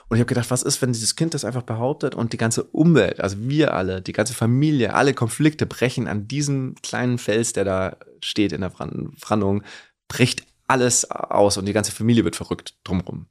Und 0.08 0.16
ich 0.16 0.20
habe 0.20 0.28
gedacht, 0.28 0.50
was 0.50 0.62
ist, 0.64 0.82
wenn 0.82 0.92
dieses 0.92 1.14
Kind 1.16 1.34
das 1.34 1.44
einfach 1.44 1.62
behauptet 1.62 2.14
und 2.16 2.32
die 2.32 2.36
ganze 2.36 2.64
Umwelt, 2.64 3.20
also 3.20 3.36
wir 3.40 3.72
alle, 3.74 4.02
die 4.02 4.12
ganze 4.12 4.34
Familie, 4.34 4.94
alle 4.94 5.14
Konflikte 5.14 5.64
brechen 5.66 6.06
an 6.08 6.26
diesem 6.28 6.74
kleinen 6.82 7.18
Fels, 7.18 7.52
der 7.52 7.64
da 7.64 7.96
steht 8.20 8.52
in 8.52 8.60
der 8.62 8.70
Bran- 8.70 9.14
Brandung, 9.20 9.62
bricht 10.08 10.44
alles 10.68 11.08
aus 11.10 11.56
und 11.56 11.66
die 11.66 11.72
ganze 11.72 11.92
Familie 11.92 12.24
wird 12.24 12.36
verrückt 12.36 12.74
drumrum. 12.84 13.26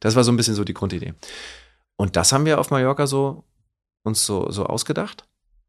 Das 0.00 0.16
war 0.16 0.24
so 0.24 0.32
ein 0.32 0.36
bisschen 0.36 0.54
so 0.54 0.64
die 0.64 0.74
Grundidee. 0.74 1.14
Und 1.96 2.16
das 2.16 2.32
haben 2.32 2.44
wir 2.44 2.60
auf 2.60 2.70
Mallorca 2.70 3.06
so 3.06 3.44
uns 4.04 4.24
so, 4.24 4.50
so 4.50 4.66
ausgedacht. 4.66 5.24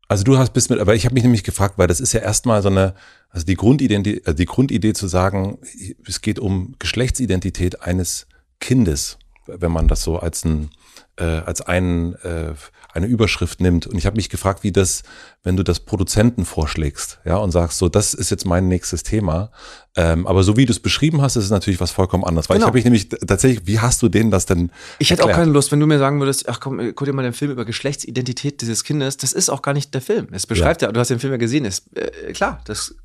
Also 0.08 0.24
du 0.24 0.38
hast 0.38 0.54
bist 0.54 0.70
mit, 0.70 0.80
aber 0.80 0.96
ich 0.96 1.06
habe 1.06 1.14
mich 1.14 1.24
nämlich 1.24 1.44
gefragt, 1.44 1.78
weil 1.78 1.88
das 1.88 2.00
ist 2.00 2.14
ja 2.14 2.22
erstmal 2.22 2.62
so 2.62 2.70
eine, 2.70 2.96
also 3.30 3.46
die 3.46 3.56
Grundidee, 3.56 4.22
also 4.26 4.38
die 4.38 4.46
Grundidee 4.46 4.94
zu 4.94 5.08
sagen, 5.08 5.60
es 6.08 6.22
geht 6.22 6.40
um 6.40 6.76
Geschlechtsidentität 6.80 7.82
eines 7.82 8.28
Kindes, 8.60 9.20
wenn 9.46 9.72
man 9.72 9.88
das 9.88 10.02
so 10.04 10.18
als 10.18 10.46
ein 10.46 10.72
äh, 11.20 11.24
als 11.24 11.62
einen, 11.62 12.16
äh, 12.16 12.54
eine 12.94 13.06
Überschrift 13.08 13.62
nimmt. 13.62 13.88
Und 13.88 13.98
ich 13.98 14.06
habe 14.06 14.16
mich 14.16 14.30
gefragt, 14.30 14.64
wie 14.64 14.72
das, 14.72 15.04
wenn 15.44 15.56
du 15.56 15.64
das 15.64 15.80
Produzenten 15.80 16.46
vorschlägst, 16.46 17.20
ja, 17.26 17.38
und 17.38 17.52
sagst, 17.52 17.78
so, 17.78 17.90
das 17.90 18.14
ist 18.14 18.30
jetzt 18.30 18.46
mein 18.46 18.68
nächstes 18.68 19.04
Thema. 19.04 19.52
Ähm, 19.96 20.26
aber 20.28 20.44
so 20.44 20.58
wie 20.58 20.66
du 20.66 20.72
es 20.72 20.80
beschrieben 20.80 21.22
hast, 21.22 21.36
ist 21.36 21.46
es 21.46 21.50
natürlich 21.52 21.80
was 21.80 21.92
vollkommen 21.92 22.24
anderes. 22.24 22.50
Weil 22.50 22.58
Genau. 22.58 22.66
ich 22.66 22.68
habe 22.68 22.78
mich 22.78 22.86
nämlich 22.86 23.10
tatsächlich, 23.10 23.68
wie 23.68 23.80
hast 23.80 24.02
du 24.02 24.10
denen 24.10 24.32
das 24.32 24.46
denn? 24.46 24.72
Ich 24.98 25.12
hätte 25.12 25.24
auch 25.24 25.28
erklärt? 25.28 25.46
keine 25.46 25.52
Lust, 25.54 25.72
wenn 25.72 25.80
du 25.80 25.88
mir 25.88 26.00
sagen 26.00 26.20
würdest, 26.20 26.50
ach 26.50 26.60
komm, 26.60 26.78
guck 26.96 27.06
dir 27.06 27.14
mal 27.14 27.24
den 27.24 27.34
Film 27.34 27.52
über 27.52 27.66
Geschlechtsidentität 27.66 28.62
dieses 28.62 28.84
Kindes. 28.84 29.18
Das 29.18 29.34
ist 29.34 29.50
auch 29.50 29.62
gar 29.62 29.74
nicht 29.74 29.94
der 29.94 30.02
Film. 30.02 30.28
Es 30.32 30.48
beschreibt 30.48 30.82
ja, 30.82 30.92
du 30.92 31.00
hast 31.00 31.10
den 31.10 31.20
Film 31.20 31.34
ja 31.34 31.38
gesehen, 31.38 31.66
ist 31.66 31.96
äh, 31.96 32.34
klar, 32.34 32.62
das 32.66 32.96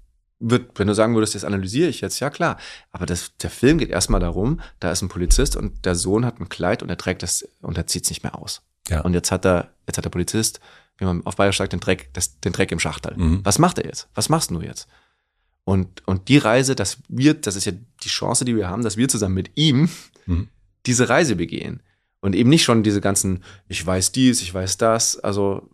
wird, 0.40 0.78
wenn 0.78 0.86
du 0.88 0.94
sagen 0.94 1.14
würdest, 1.14 1.34
das 1.34 1.44
analysiere 1.44 1.88
ich 1.88 2.00
jetzt, 2.00 2.20
ja 2.20 2.28
klar. 2.30 2.58
Aber 2.90 3.06
das, 3.06 3.32
der 3.40 3.50
Film 3.50 3.78
geht 3.78 3.90
erstmal 3.90 4.20
darum, 4.20 4.60
da 4.80 4.90
ist 4.90 5.00
ein 5.02 5.08
Polizist 5.08 5.56
und 5.56 5.84
der 5.84 5.94
Sohn 5.94 6.26
hat 6.26 6.40
ein 6.40 6.48
Kleid 6.48 6.82
und 6.82 6.90
er 6.90 6.98
trägt 6.98 7.22
das 7.22 7.48
und 7.62 7.78
er 7.78 7.86
zieht 7.86 8.04
es 8.04 8.10
nicht 8.10 8.22
mehr 8.22 8.38
aus. 8.38 8.62
Ja. 8.88 9.00
Und 9.00 9.14
jetzt 9.14 9.30
hat 9.30 9.46
er, 9.46 9.70
jetzt 9.86 9.96
hat 9.96 10.04
der 10.04 10.10
Polizist, 10.10 10.60
wie 10.98 11.04
man 11.04 11.24
auf 11.26 11.36
Bayerisch 11.36 11.58
sagt, 11.58 11.72
den 11.72 11.80
Dreck, 11.80 12.10
das, 12.12 12.40
den 12.40 12.52
Dreck 12.52 12.72
im 12.72 12.80
Schachtel. 12.80 13.14
Mhm. 13.16 13.40
Was 13.44 13.58
macht 13.58 13.78
er 13.78 13.86
jetzt? 13.86 14.08
Was 14.14 14.28
machst 14.28 14.50
du 14.50 14.60
jetzt? 14.60 14.88
Und, 15.64 16.06
und 16.06 16.28
die 16.28 16.38
Reise, 16.38 16.74
dass 16.74 16.98
wir, 17.08 17.34
das 17.34 17.56
ist 17.56 17.64
ja 17.64 17.72
die 18.02 18.08
Chance, 18.08 18.44
die 18.44 18.54
wir 18.54 18.68
haben, 18.68 18.82
dass 18.82 18.96
wir 18.96 19.08
zusammen 19.08 19.34
mit 19.34 19.50
ihm 19.54 19.88
Mhm. 20.26 20.48
diese 20.86 21.08
Reise 21.08 21.36
begehen. 21.36 21.82
Und 22.20 22.34
eben 22.34 22.48
nicht 22.48 22.64
schon 22.64 22.82
diese 22.82 23.02
ganzen, 23.02 23.44
ich 23.68 23.84
weiß 23.84 24.12
dies, 24.12 24.40
ich 24.40 24.54
weiß 24.54 24.78
das. 24.78 25.18
Also, 25.18 25.68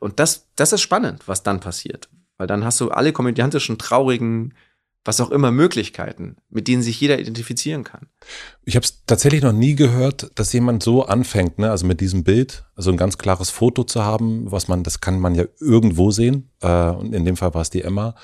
und 0.00 0.20
das, 0.20 0.46
das 0.56 0.74
ist 0.74 0.82
spannend, 0.82 1.26
was 1.26 1.42
dann 1.42 1.60
passiert. 1.60 2.10
Weil 2.36 2.46
dann 2.46 2.64
hast 2.64 2.80
du 2.80 2.90
alle 2.90 3.12
komödiantischen, 3.14 3.78
traurigen, 3.78 4.52
was 5.06 5.20
auch 5.20 5.30
immer 5.30 5.50
Möglichkeiten, 5.50 6.36
mit 6.50 6.68
denen 6.68 6.82
sich 6.82 7.00
jeder 7.00 7.18
identifizieren 7.18 7.84
kann. 7.84 8.08
Ich 8.64 8.76
habe 8.76 8.84
es 8.84 9.04
tatsächlich 9.06 9.42
noch 9.42 9.52
nie 9.52 9.74
gehört, 9.74 10.30
dass 10.34 10.52
jemand 10.52 10.82
so 10.82 11.04
anfängt, 11.04 11.58
ne? 11.58 11.70
also 11.70 11.86
mit 11.86 12.00
diesem 12.00 12.24
Bild, 12.24 12.64
also 12.74 12.90
ein 12.90 12.96
ganz 12.96 13.18
klares 13.18 13.50
Foto 13.50 13.84
zu 13.84 14.04
haben, 14.04 14.50
was 14.50 14.68
man, 14.68 14.82
das 14.82 15.00
kann 15.00 15.20
man 15.20 15.34
ja 15.34 15.44
irgendwo 15.60 16.10
sehen. 16.10 16.50
Äh, 16.60 16.90
und 16.90 17.14
in 17.14 17.24
dem 17.24 17.36
Fall 17.36 17.54
war 17.54 17.62
es 17.62 17.70
die 17.70 17.82
Emma, 17.82 18.14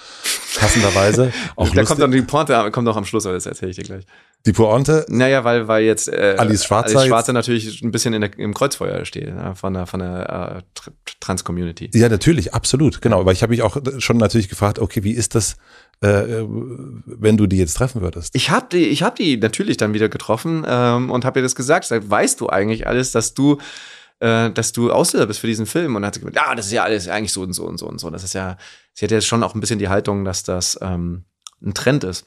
passenderweise. 0.56 1.32
Auch 1.56 1.68
da 1.70 1.84
kommt 1.84 2.00
dann 2.00 2.10
die 2.10 2.22
Pointe, 2.22 2.70
kommt 2.70 2.88
auch 2.88 2.96
am 2.96 3.04
Schluss, 3.04 3.26
aber 3.26 3.34
das 3.34 3.46
erzähle 3.46 3.70
ich 3.70 3.76
dir 3.76 3.84
gleich. 3.84 4.04
Die 4.44 4.52
Pointe? 4.52 5.06
Naja, 5.08 5.44
weil, 5.44 5.68
weil 5.68 5.84
jetzt 5.84 6.08
äh, 6.08 6.34
Alice 6.36 6.64
Schwarzer, 6.64 6.98
Alice 6.98 7.08
Schwarzer 7.08 7.32
natürlich 7.32 7.82
ein 7.82 7.92
bisschen 7.92 8.20
der, 8.20 8.38
im 8.38 8.54
Kreuzfeuer 8.54 9.04
steht, 9.04 9.28
ja, 9.28 9.54
von 9.54 9.74
der, 9.74 9.86
von 9.86 10.00
der 10.00 10.64
äh, 10.76 10.90
Trans-Community. 11.20 11.90
Ja, 11.94 12.08
natürlich, 12.08 12.52
absolut, 12.52 13.00
genau. 13.00 13.20
Aber 13.20 13.32
ich 13.32 13.42
habe 13.42 13.50
mich 13.50 13.62
auch 13.62 13.76
schon 13.98 14.16
natürlich 14.16 14.48
gefragt, 14.48 14.80
okay, 14.80 15.04
wie 15.04 15.12
ist 15.12 15.36
das, 15.36 15.56
äh, 16.00 16.44
wenn 17.06 17.36
du 17.36 17.46
die 17.46 17.58
jetzt 17.58 17.74
treffen 17.74 18.02
würdest? 18.02 18.34
Ich 18.34 18.50
habe 18.50 18.66
die, 18.72 18.88
ich 18.88 19.04
habe 19.04 19.16
die 19.16 19.36
natürlich 19.36 19.76
dann 19.76 19.94
wieder 19.94 20.08
getroffen 20.08 20.64
ähm, 20.66 21.10
und 21.10 21.24
habe 21.24 21.38
ihr 21.38 21.44
das 21.44 21.54
gesagt. 21.54 21.84
Sag, 21.84 22.10
weißt 22.10 22.40
du 22.40 22.48
eigentlich 22.48 22.88
alles, 22.88 23.12
dass 23.12 23.34
du 23.34 23.58
äh, 24.22 24.50
dass 24.50 24.72
du 24.72 24.92
Auslöser 24.92 25.26
bist 25.26 25.40
für 25.40 25.46
diesen 25.48 25.66
Film. 25.66 25.96
Und 25.96 26.02
dann 26.02 26.08
hat 26.08 26.14
sie 26.14 26.20
gesagt, 26.20 26.36
ja, 26.36 26.54
das 26.54 26.66
ist 26.66 26.72
ja 26.72 26.84
alles 26.84 27.08
eigentlich 27.08 27.32
so 27.32 27.42
und 27.42 27.52
so 27.52 27.64
und 27.64 27.78
so 27.78 27.86
und 27.86 27.98
so. 27.98 28.08
Das 28.10 28.22
ist 28.24 28.34
ja, 28.34 28.56
sie 28.94 29.04
hat 29.04 29.10
ja 29.10 29.20
schon 29.20 29.42
auch 29.42 29.54
ein 29.54 29.60
bisschen 29.60 29.78
die 29.78 29.88
Haltung, 29.88 30.24
dass 30.24 30.44
das 30.44 30.78
ähm, 30.80 31.24
ein 31.60 31.74
Trend 31.74 32.04
ist. 32.04 32.26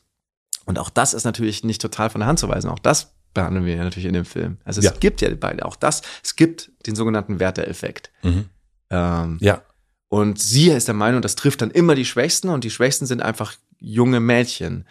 Und 0.66 0.80
auch 0.80 0.90
das 0.90 1.14
ist 1.14 1.24
natürlich 1.24 1.64
nicht 1.64 1.82
total 1.82 2.10
von 2.10 2.20
der 2.20 2.28
Hand 2.28 2.40
zu 2.40 2.50
weisen. 2.50 2.70
Auch 2.70 2.80
das 2.80 3.14
behandeln 3.34 3.66
wir 3.66 3.76
ja 3.76 3.84
natürlich 3.84 4.08
in 4.08 4.14
dem 4.14 4.26
Film. 4.26 4.58
Also 4.64 4.80
es 4.80 4.86
ja. 4.86 4.92
gibt 5.00 5.22
ja 5.22 5.30
beide, 5.36 5.66
auch 5.66 5.76
das, 5.76 6.02
es 6.24 6.36
gibt 6.36 6.72
den 6.88 6.96
sogenannten 6.96 7.40
Werteeffekt. 7.40 8.12
Mhm. 8.24 8.50
Ähm, 8.90 9.38
ja. 9.42 9.62
Und 10.08 10.40
sie 10.40 10.70
ist 10.70 10.88
der 10.88 10.96
Meinung, 10.96 11.22
das 11.22 11.36
trifft 11.36 11.62
dann 11.62 11.72
immer 11.72 11.96
die 11.96 12.06
Schwächsten 12.06 12.50
und 12.50 12.64
die 12.64 12.72
Schwächsten 12.72 13.06
sind 13.06 13.22
einfach 13.22 13.54
junge 13.80 14.20
Mädchen. 14.20 14.88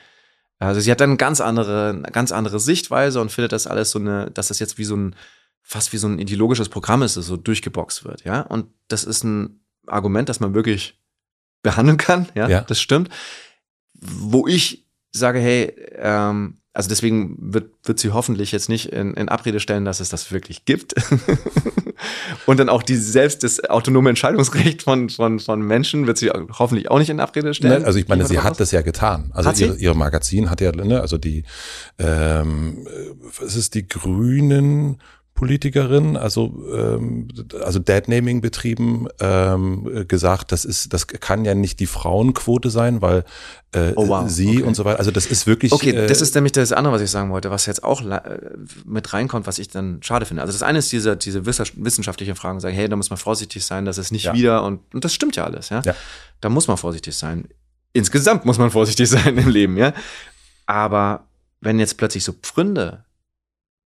Also 0.59 0.81
sie 0.81 0.91
hat 0.91 1.01
dann 1.01 1.11
eine 1.11 1.17
ganz 1.17 1.41
andere, 1.41 1.91
eine 1.91 2.13
ganz 2.13 2.33
andere 2.33 2.61
Sichtweise 2.61 3.21
und 3.21 3.33
findet 3.33 3.53
das 3.53 3.67
alles 3.67 3.91
so 3.91 3.99
eine, 3.99 4.31
dass 4.31 4.49
das 4.49 4.59
jetzt 4.59 4.79
wie 4.79 4.85
so 4.85 4.97
ein, 4.97 5.17
fast 5.63 5.93
wie 5.93 5.97
so 5.97 6.07
ein 6.07 6.19
ideologisches 6.19 6.69
Programm 6.69 7.03
ist, 7.03 7.17
das 7.17 7.27
so 7.27 7.37
durchgeboxt 7.37 8.05
wird, 8.05 8.25
ja. 8.25 8.43
Und 8.43 8.67
das 8.89 9.05
ist 9.05 9.25
ein 9.25 9.65
Argument, 9.87 10.29
das 10.29 10.41
man 10.41 10.55
wirklich 10.55 11.01
behandeln 11.63 11.97
kann, 11.97 12.29
ja, 12.35 12.49
ja. 12.49 12.61
das 12.61 12.81
stimmt. 12.81 13.09
Wo 13.95 14.47
ich 14.47 14.84
sage, 15.19 15.39
hey, 15.39 15.75
ähm, 15.97 16.59
also 16.75 16.89
deswegen 16.89 17.37
wird, 17.39 17.71
wird 17.85 18.01
sie 18.01 18.11
hoffentlich 18.11 18.51
jetzt 18.51 18.69
nicht 18.69 18.93
in, 18.93 19.15
in 19.15 19.29
Abrede 19.29 19.61
stellen, 19.61 19.85
dass 19.85 20.01
es 20.01 20.09
das 20.09 20.33
wirklich 20.33 20.65
gibt. 20.65 20.95
und 22.47 22.59
dann 22.59 22.69
auch 22.69 22.83
die 22.83 22.97
selbst 22.97 23.45
das 23.45 23.65
autonome 23.65 24.11
Entscheidungsrecht 24.11 24.83
von, 24.83 25.09
von, 25.09 25.39
von 25.39 25.63
Menschen 25.63 26.09
wird 26.09 26.19
sie 26.19 26.31
hoffentlich 26.31 26.91
auch 26.91 26.99
nicht 26.99 27.11
in 27.11 27.21
Abrede 27.21 27.55
stellen. 27.55 27.75
Nein, 27.75 27.85
also 27.85 28.01
ich 28.01 28.09
meine, 28.09 28.27
sie 28.27 28.41
hat 28.41 28.59
das 28.59 28.73
ja 28.73 28.83
getan. 28.83 29.31
Also 29.35 29.51
ihre, 29.65 29.77
ihre 29.77 29.95
Magazin 29.95 30.51
hat 30.51 30.61
ja, 30.61 30.73
ne, 30.73 31.01
also 31.01 31.17
die, 31.17 31.45
ähm, 31.99 32.89
was 33.39 33.55
ist 33.55 33.75
die 33.75 33.87
Grünen, 33.87 35.01
Politikerin, 35.35 36.17
also 36.17 36.65
ähm, 36.73 37.27
also 37.61 37.81
Deadnaming 37.81 38.41
betrieben, 38.41 39.09
ähm, 39.19 40.07
gesagt, 40.07 40.53
das 40.53 40.65
ist, 40.65 40.93
das 40.93 41.09
kann 41.09 41.45
ja 41.45 41.57
nicht 41.57 41.81
die 41.81 41.87
Frauenquote 41.87 42.71
sein, 42.71 43.03
weil 43.03 43.25
äh, 43.73 43.93
oh, 43.97 44.07
wow. 44.07 44.31
sie 44.31 44.59
okay. 44.59 44.63
und 44.63 44.75
so 44.75 44.85
weiter. 44.85 45.01
Also 45.01 45.11
das 45.11 45.27
ist 45.27 45.49
wirklich. 45.49 45.73
Okay, 45.73 45.91
äh, 45.91 46.07
das 46.07 46.21
ist 46.21 46.37
nämlich 46.37 46.53
das 46.53 46.71
andere, 46.71 46.95
was 46.95 47.03
ich 47.03 47.11
sagen 47.11 47.31
wollte, 47.31 47.51
was 47.51 47.67
jetzt 47.67 47.83
auch 47.83 48.03
äh, 48.03 48.21
mit 48.85 49.13
reinkommt, 49.13 49.49
was 49.49 49.59
ich 49.59 49.69
dann 49.69 50.01
schade 50.05 50.25
finde. 50.25 50.43
Also 50.43 50.53
das 50.53 50.63
eine 50.63 50.79
ist 50.79 50.93
diese 50.93 51.17
diese 51.17 51.45
wissenschaftliche 51.47 52.37
Fragen, 52.37 52.61
sagen, 52.61 52.77
hey, 52.77 52.89
da 52.89 52.95
muss 52.95 53.11
man 53.11 53.17
vorsichtig 53.17 53.65
sein, 53.65 53.85
dass 53.85 53.99
es 53.99 54.13
nicht 54.13 54.27
ja. 54.27 54.35
wieder 54.35 54.63
und 54.63 54.81
und 54.95 55.05
das 55.05 55.13
stimmt 55.13 55.35
ja 55.35 55.45
alles, 55.45 55.69
ja? 55.69 55.83
ja. 55.85 55.95
Da 56.41 56.49
muss 56.49 56.69
man 56.69 56.77
vorsichtig 56.77 57.17
sein. 57.17 57.49
Insgesamt 57.93 58.45
muss 58.45 58.59
man 58.59 58.71
vorsichtig 58.71 59.09
sein 59.11 59.37
im 59.37 59.49
Leben, 59.49 59.77
ja. 59.77 59.95
Aber 60.67 61.27
wenn 61.61 61.81
jetzt 61.81 61.97
plötzlich 61.97 62.23
so 62.23 62.33
Pfründe 62.33 63.04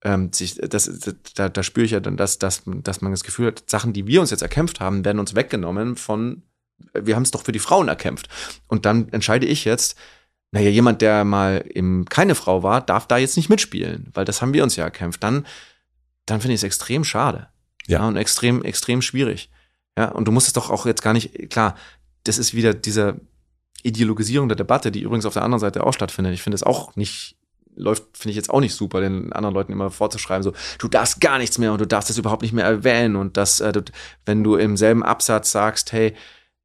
ähm, 0.05 0.33
sich, 0.33 0.57
das, 0.57 0.91
da, 1.35 1.49
da 1.49 1.62
spüre 1.62 1.87
ich 1.87 1.93
ja 1.93 2.01
dann, 2.01 2.17
dass, 2.17 2.38
dass, 2.38 2.62
dass 2.67 3.01
man 3.01 3.12
das 3.12 3.23
Gefühl 3.23 3.49
hat, 3.49 3.71
Sachen, 3.71 3.93
die 3.93 4.07
wir 4.07 4.21
uns 4.21 4.31
jetzt 4.31 4.43
erkämpft 4.43 4.81
haben, 4.81 5.05
werden 5.05 5.19
uns 5.19 5.35
weggenommen 5.35 5.97
von, 5.97 6.43
wir 6.93 7.15
haben 7.15 7.23
es 7.23 7.31
doch 7.31 7.45
für 7.45 7.53
die 7.53 7.59
Frauen 7.59 7.88
erkämpft. 7.88 8.29
Und 8.67 8.85
dann 8.85 9.09
entscheide 9.11 9.47
ich 9.47 9.65
jetzt, 9.65 9.97
naja, 10.51 10.69
jemand, 10.69 11.01
der 11.03 11.25
mal 11.25 11.65
eben 11.73 12.05
keine 12.05 12.35
Frau 12.35 12.62
war, 12.62 12.81
darf 12.81 13.07
da 13.07 13.17
jetzt 13.17 13.37
nicht 13.37 13.49
mitspielen, 13.49 14.11
weil 14.12 14.25
das 14.25 14.43
haben 14.43 14.53
wir 14.53 14.62
uns 14.62 14.77
ja 14.77 14.85
erkämpft. 14.85 15.23
Dann, 15.23 15.47
dann 16.27 16.41
finde 16.41 16.55
ich 16.55 16.61
es 16.61 16.65
extrem 16.65 17.05
schade. 17.05 17.49
Ja. 17.87 18.01
ja. 18.01 18.09
Und 18.09 18.17
extrem, 18.17 18.62
extrem 18.62 19.03
schwierig. 19.03 19.51
Ja, 19.97 20.09
und 20.09 20.27
du 20.27 20.33
musst 20.33 20.49
es 20.49 20.53
doch 20.53 20.71
auch 20.71 20.85
jetzt 20.87 21.03
gar 21.03 21.12
nicht, 21.12 21.51
klar, 21.51 21.77
das 22.25 22.38
ist 22.38 22.55
wieder 22.55 22.75
diese 22.75 23.21
Ideologisierung 23.83 24.49
der 24.49 24.57
Debatte, 24.57 24.91
die 24.91 25.03
übrigens 25.03 25.27
auf 25.27 25.35
der 25.35 25.43
anderen 25.43 25.61
Seite 25.61 25.85
auch 25.85 25.93
stattfindet. 25.93 26.35
Ich 26.35 26.43
finde 26.43 26.57
es 26.57 26.62
auch 26.62 26.97
nicht 26.97 27.37
läuft, 27.75 28.05
finde 28.17 28.31
ich 28.31 28.37
jetzt 28.37 28.51
auch 28.51 28.61
nicht 28.61 28.75
super, 28.75 29.01
den 29.01 29.33
anderen 29.33 29.55
Leuten 29.55 29.73
immer 29.73 29.91
vorzuschreiben, 29.91 30.43
so, 30.43 30.53
du 30.79 30.89
darfst 30.89 31.21
gar 31.21 31.39
nichts 31.39 31.59
mehr 31.59 31.73
und 31.73 31.81
du 31.81 31.87
darfst 31.87 32.11
das 32.11 32.19
überhaupt 32.19 32.43
nicht 32.43 32.53
mehr 32.53 32.65
erwähnen 32.65 33.17
und 33.17 33.37
das, 33.37 33.61
äh, 33.61 33.73
wenn 34.27 34.45
du 34.45 34.57
im 34.57 34.77
selben 34.77 35.03
Absatz 35.03 35.53
sagst, 35.53 35.93
hey, 35.93 36.15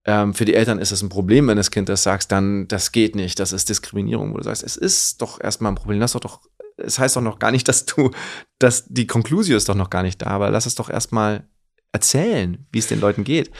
ähm, 0.05 0.33
für 0.33 0.45
die 0.45 0.53
Eltern 0.53 0.79
ist 0.79 0.91
es 0.91 1.01
ein 1.01 1.09
Problem, 1.09 1.47
wenn 1.47 1.57
das 1.57 1.71
Kind 1.71 1.89
das 1.89 2.03
sagst, 2.03 2.31
dann 2.31 2.67
das 2.67 2.91
geht 2.91 3.15
nicht, 3.15 3.39
das 3.39 3.51
ist 3.51 3.69
Diskriminierung, 3.69 4.33
wo 4.33 4.37
du 4.37 4.43
sagst, 4.43 4.63
es 4.63 4.77
ist 4.77 5.21
doch 5.21 5.41
erstmal 5.41 5.71
ein 5.71 5.75
Problem, 5.75 5.99
lass 5.99 6.13
doch 6.13 6.19
doch, 6.19 6.41
es 6.77 6.99
heißt 6.99 7.15
doch 7.15 7.21
noch 7.21 7.39
gar 7.39 7.51
nicht, 7.51 7.67
dass 7.69 7.85
du, 7.85 8.11
dass 8.59 8.85
die 8.87 9.07
Konklusio 9.07 9.57
ist 9.57 9.69
doch 9.69 9.75
noch 9.75 9.89
gar 9.89 10.03
nicht 10.03 10.21
da, 10.21 10.27
aber 10.27 10.49
lass 10.49 10.65
es 10.65 10.75
doch 10.75 10.89
erstmal 10.89 11.47
erzählen, 11.91 12.65
wie 12.71 12.79
es 12.79 12.87
den 12.87 12.99
Leuten 12.99 13.23
geht. 13.23 13.51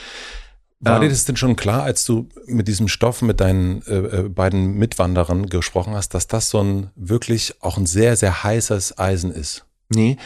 War 0.80 0.94
ja. 0.94 1.00
dir 1.00 1.08
das 1.08 1.24
denn 1.24 1.36
schon 1.36 1.56
klar, 1.56 1.82
als 1.82 2.04
du 2.04 2.28
mit 2.46 2.68
diesem 2.68 2.86
Stoff 2.86 3.20
mit 3.22 3.40
deinen 3.40 3.82
äh, 3.82 3.96
äh, 3.96 4.28
beiden 4.28 4.74
Mitwanderern 4.74 5.46
gesprochen 5.48 5.94
hast, 5.94 6.14
dass 6.14 6.28
das 6.28 6.50
so 6.50 6.62
ein 6.62 6.90
wirklich 6.94 7.54
auch 7.60 7.78
ein 7.78 7.86
sehr, 7.86 8.16
sehr 8.16 8.44
heißes 8.44 8.96
Eisen 8.98 9.32
ist? 9.32 9.64
Nee, 9.88 10.18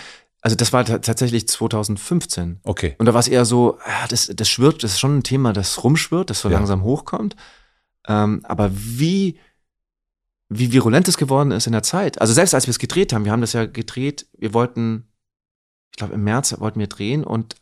also 0.42 0.56
das 0.56 0.72
war 0.72 0.84
tatsächlich 0.84 1.48
2015. 1.48 2.60
Okay. 2.64 2.96
Und 2.98 3.06
da 3.06 3.14
war 3.14 3.20
es 3.20 3.28
eher 3.28 3.44
so, 3.44 3.78
ja, 3.86 4.08
das, 4.08 4.26
das 4.34 4.48
schwirrt, 4.48 4.82
das 4.82 4.92
ist 4.92 5.00
schon 5.00 5.18
ein 5.18 5.22
Thema, 5.22 5.52
das 5.52 5.84
rumschwirrt, 5.84 6.30
das 6.30 6.40
so 6.40 6.50
ja. 6.50 6.56
langsam 6.56 6.82
hochkommt. 6.82 7.36
Ähm, 8.08 8.40
aber 8.44 8.70
wie, 8.74 9.38
wie 10.48 10.72
virulent 10.72 11.06
es 11.06 11.16
geworden 11.16 11.52
ist 11.52 11.68
in 11.68 11.72
der 11.72 11.84
Zeit. 11.84 12.20
Also 12.20 12.32
selbst 12.32 12.54
als 12.54 12.66
wir 12.66 12.72
es 12.72 12.80
gedreht 12.80 13.12
haben, 13.12 13.24
wir 13.24 13.30
haben 13.30 13.40
das 13.40 13.52
ja 13.52 13.66
gedreht, 13.66 14.26
wir 14.36 14.52
wollten, 14.52 15.06
ich 15.92 15.98
glaube 15.98 16.14
im 16.14 16.24
März 16.24 16.58
wollten 16.58 16.80
wir 16.80 16.88
drehen 16.88 17.22
und 17.22 17.54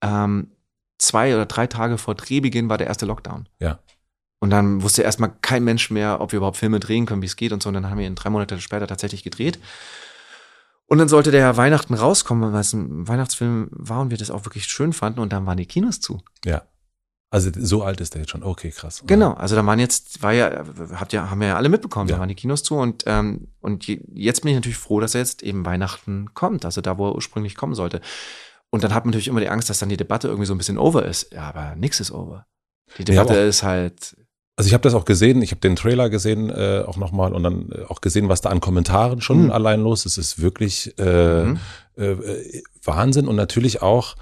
ähm, 0.00 0.52
zwei 1.00 1.34
oder 1.34 1.46
drei 1.46 1.66
Tage 1.66 1.98
vor 1.98 2.14
Drehbeginn 2.14 2.68
war 2.68 2.78
der 2.78 2.86
erste 2.86 3.06
Lockdown. 3.06 3.48
Ja. 3.58 3.78
Und 4.38 4.50
dann 4.50 4.82
wusste 4.82 5.02
erstmal 5.02 5.32
kein 5.42 5.64
Mensch 5.64 5.90
mehr, 5.90 6.20
ob 6.20 6.32
wir 6.32 6.38
überhaupt 6.38 6.56
Filme 6.56 6.80
drehen 6.80 7.06
können, 7.06 7.22
wie 7.22 7.26
es 7.26 7.36
geht 7.36 7.52
und 7.52 7.62
so. 7.62 7.68
Und 7.68 7.74
dann 7.74 7.90
haben 7.90 7.98
wir 7.98 8.06
ihn 8.06 8.14
drei 8.14 8.30
Monate 8.30 8.58
später 8.60 8.86
tatsächlich 8.86 9.22
gedreht. 9.22 9.58
Und 10.86 10.98
dann 10.98 11.08
sollte 11.08 11.30
der 11.30 11.56
Weihnachten 11.56 11.94
rauskommen, 11.94 12.52
weil 12.52 12.60
es 12.60 12.72
ein 12.72 13.06
Weihnachtsfilm 13.06 13.68
war 13.70 14.00
und 14.00 14.10
wir 14.10 14.18
das 14.18 14.30
auch 14.30 14.44
wirklich 14.44 14.64
schön 14.64 14.92
fanden. 14.92 15.20
Und 15.20 15.32
dann 15.32 15.46
waren 15.46 15.58
die 15.58 15.66
Kinos 15.66 16.00
zu. 16.00 16.22
Ja. 16.44 16.62
Also 17.32 17.50
so 17.54 17.84
alt 17.84 18.00
ist 18.00 18.14
der 18.14 18.22
jetzt 18.22 18.30
schon. 18.30 18.42
Okay, 18.42 18.70
krass. 18.70 19.04
Genau. 19.06 19.34
Also 19.34 19.54
da 19.54 19.64
waren 19.64 19.78
jetzt, 19.78 20.20
war 20.20 20.32
ja, 20.32 20.64
habt 20.94 21.12
ja, 21.12 21.30
haben 21.30 21.40
wir 21.40 21.48
ja 21.48 21.56
alle 21.56 21.68
mitbekommen, 21.68 22.08
ja. 22.08 22.16
da 22.16 22.20
waren 22.20 22.28
die 22.28 22.34
Kinos 22.34 22.64
zu 22.64 22.74
und 22.76 23.04
ähm, 23.06 23.46
und 23.60 23.86
jetzt 23.86 24.42
bin 24.42 24.50
ich 24.50 24.56
natürlich 24.56 24.78
froh, 24.78 24.98
dass 24.98 25.14
er 25.14 25.20
jetzt 25.20 25.44
eben 25.44 25.64
Weihnachten 25.64 26.34
kommt, 26.34 26.64
also 26.64 26.80
da, 26.80 26.98
wo 26.98 27.08
er 27.08 27.14
ursprünglich 27.14 27.54
kommen 27.54 27.74
sollte. 27.74 28.00
Und 28.70 28.84
dann 28.84 28.94
hat 28.94 29.04
man 29.04 29.10
natürlich 29.10 29.28
immer 29.28 29.40
die 29.40 29.48
Angst, 29.48 29.68
dass 29.68 29.80
dann 29.80 29.88
die 29.88 29.96
Debatte 29.96 30.28
irgendwie 30.28 30.46
so 30.46 30.54
ein 30.54 30.58
bisschen 30.58 30.78
over 30.78 31.04
ist. 31.04 31.32
Ja, 31.32 31.42
aber 31.42 31.74
nix 31.76 32.00
ist 32.00 32.12
over. 32.12 32.46
Die 32.98 33.04
Debatte 33.04 33.34
ja, 33.34 33.44
ist 33.44 33.62
halt. 33.62 34.16
Also 34.56 34.68
ich 34.68 34.74
habe 34.74 34.82
das 34.82 34.94
auch 34.94 35.04
gesehen, 35.04 35.42
ich 35.42 35.52
habe 35.52 35.60
den 35.60 35.74
Trailer 35.74 36.10
gesehen 36.10 36.50
äh, 36.50 36.84
auch 36.86 36.96
nochmal 36.96 37.32
und 37.32 37.42
dann 37.42 37.72
äh, 37.72 37.84
auch 37.84 38.00
gesehen, 38.00 38.28
was 38.28 38.42
da 38.42 38.50
an 38.50 38.60
Kommentaren 38.60 39.20
schon 39.20 39.44
mhm. 39.44 39.50
allein 39.50 39.80
los 39.80 40.06
ist. 40.06 40.18
Es 40.18 40.32
ist 40.32 40.42
wirklich 40.42 40.96
äh, 40.98 41.44
mhm. 41.44 41.58
äh, 41.96 42.16
Wahnsinn 42.84 43.26
und 43.26 43.36
natürlich 43.36 43.80
auch, 43.80 44.16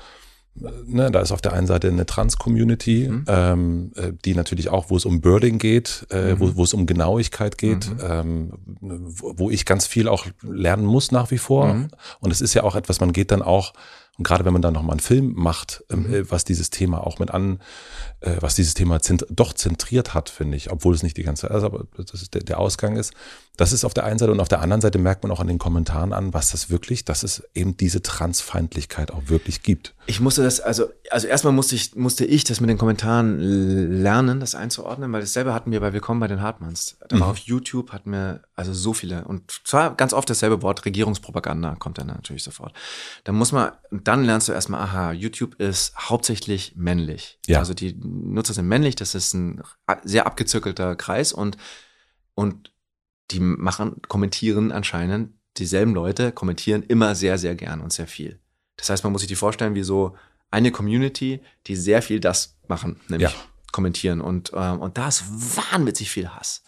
ne, 0.54 1.10
da 1.10 1.20
ist 1.20 1.32
auf 1.32 1.40
der 1.40 1.54
einen 1.54 1.66
Seite 1.66 1.88
eine 1.88 2.06
Trans-Community, 2.06 3.08
mhm. 3.08 3.24
ähm, 3.26 3.92
äh, 3.96 4.12
die 4.24 4.34
natürlich 4.34 4.68
auch, 4.68 4.90
wo 4.90 4.96
es 4.96 5.06
um 5.06 5.20
Birding 5.20 5.58
geht, 5.58 6.06
äh, 6.10 6.34
mhm. 6.34 6.40
wo, 6.40 6.56
wo 6.56 6.62
es 6.62 6.72
um 6.72 6.86
Genauigkeit 6.86 7.58
geht, 7.58 7.90
mhm. 7.90 7.98
ähm, 8.02 8.52
wo, 8.80 9.34
wo 9.38 9.50
ich 9.50 9.64
ganz 9.64 9.86
viel 9.86 10.06
auch 10.06 10.26
lernen 10.42 10.86
muss 10.86 11.10
nach 11.10 11.32
wie 11.32 11.38
vor. 11.38 11.74
Mhm. 11.74 11.88
Und 12.20 12.30
es 12.30 12.40
ist 12.40 12.54
ja 12.54 12.62
auch 12.62 12.76
etwas, 12.76 13.00
man 13.00 13.12
geht 13.12 13.32
dann 13.32 13.42
auch 13.42 13.72
und 14.18 14.24
gerade 14.24 14.44
wenn 14.44 14.52
man 14.52 14.62
dann 14.62 14.74
nochmal 14.74 14.94
einen 14.94 15.00
Film 15.00 15.32
macht, 15.34 15.84
ähm, 15.90 16.08
mhm. 16.08 16.14
Äh, 16.14 16.30
was 16.30 16.44
dieses 16.44 16.70
Thema 16.70 17.06
auch 17.06 17.20
mit 17.20 17.30
an, 17.30 17.60
äh, 18.20 18.36
was 18.40 18.56
dieses 18.56 18.74
Thema 18.74 19.00
zent 19.00 19.24
doch 19.30 19.52
zentriert 19.52 20.12
hat, 20.12 20.28
finde 20.28 20.56
ich, 20.56 20.70
obwohl 20.70 20.94
es 20.94 21.04
nicht 21.04 21.16
die 21.16 21.22
ganze, 21.22 21.50
also 21.50 21.66
aber 21.66 21.86
das 21.96 22.20
ist 22.20 22.34
der, 22.34 22.42
der 22.42 22.58
Ausgang 22.58 22.96
ist. 22.96 23.14
Das 23.58 23.72
ist 23.72 23.84
auf 23.84 23.92
der 23.92 24.04
einen 24.04 24.20
Seite 24.20 24.30
und 24.30 24.38
auf 24.38 24.46
der 24.48 24.60
anderen 24.60 24.80
Seite 24.80 24.98
merkt 24.98 25.24
man 25.24 25.32
auch 25.32 25.40
an 25.40 25.48
den 25.48 25.58
Kommentaren 25.58 26.12
an, 26.12 26.32
was 26.32 26.52
das 26.52 26.70
wirklich, 26.70 27.04
dass 27.04 27.24
es 27.24 27.42
eben 27.54 27.76
diese 27.76 28.00
Transfeindlichkeit 28.02 29.10
auch 29.10 29.22
wirklich 29.26 29.64
gibt. 29.64 29.94
Ich 30.06 30.20
musste 30.20 30.44
das, 30.44 30.60
also, 30.60 30.86
also 31.10 31.26
erstmal 31.26 31.52
musste 31.52 31.74
ich, 31.74 31.96
musste 31.96 32.24
ich 32.24 32.44
das 32.44 32.60
mit 32.60 32.70
den 32.70 32.78
Kommentaren 32.78 33.40
lernen, 33.40 34.38
das 34.38 34.54
einzuordnen, 34.54 35.12
weil 35.12 35.22
dasselbe 35.22 35.52
hatten 35.52 35.72
wir 35.72 35.80
bei 35.80 35.92
Willkommen 35.92 36.20
bei 36.20 36.28
den 36.28 36.40
Hartmanns. 36.40 36.98
Da 37.08 37.18
war 37.18 37.26
Mhm. 37.26 37.32
auf 37.32 37.38
YouTube 37.38 37.90
hatten 37.90 38.12
wir 38.12 38.42
also 38.54 38.72
so 38.72 38.92
viele 38.92 39.24
und 39.24 39.50
zwar 39.64 39.96
ganz 39.96 40.12
oft 40.12 40.30
dasselbe 40.30 40.62
Wort, 40.62 40.84
Regierungspropaganda 40.84 41.74
kommt 41.74 41.98
dann 41.98 42.06
natürlich 42.06 42.44
sofort. 42.44 42.72
Da 43.24 43.32
muss 43.32 43.50
man, 43.50 43.72
dann 43.90 44.24
lernst 44.24 44.46
du 44.46 44.52
erstmal, 44.52 44.82
aha, 44.82 45.10
YouTube 45.10 45.56
ist 45.56 45.96
hauptsächlich 45.98 46.74
männlich. 46.76 47.40
Ja. 47.48 47.58
Also 47.58 47.74
die 47.74 47.92
Nutzer 48.00 48.54
sind 48.54 48.68
männlich, 48.68 48.94
das 48.94 49.16
ist 49.16 49.34
ein 49.34 49.62
sehr 50.04 50.26
abgezirkelter 50.28 50.94
Kreis 50.94 51.32
und, 51.32 51.56
und 52.36 52.70
die 53.30 53.40
machen, 53.40 54.00
kommentieren 54.08 54.72
anscheinend, 54.72 55.32
dieselben 55.56 55.94
Leute 55.94 56.32
kommentieren 56.32 56.82
immer 56.82 57.14
sehr, 57.14 57.36
sehr 57.38 57.54
gern 57.54 57.80
und 57.80 57.92
sehr 57.92 58.06
viel. 58.06 58.38
Das 58.76 58.90
heißt, 58.90 59.02
man 59.04 59.12
muss 59.12 59.20
sich 59.22 59.28
die 59.28 59.34
vorstellen 59.36 59.74
wie 59.74 59.82
so 59.82 60.14
eine 60.50 60.70
Community, 60.70 61.40
die 61.66 61.76
sehr 61.76 62.00
viel 62.00 62.20
das 62.20 62.56
machen, 62.68 63.00
nämlich 63.08 63.30
Ja. 63.32 63.36
kommentieren. 63.72 64.20
Und, 64.20 64.52
ähm, 64.54 64.78
und 64.80 64.96
da 64.98 65.08
ist 65.08 65.24
wahnwitzig 65.28 66.10
viel 66.10 66.28
Hass. 66.28 66.62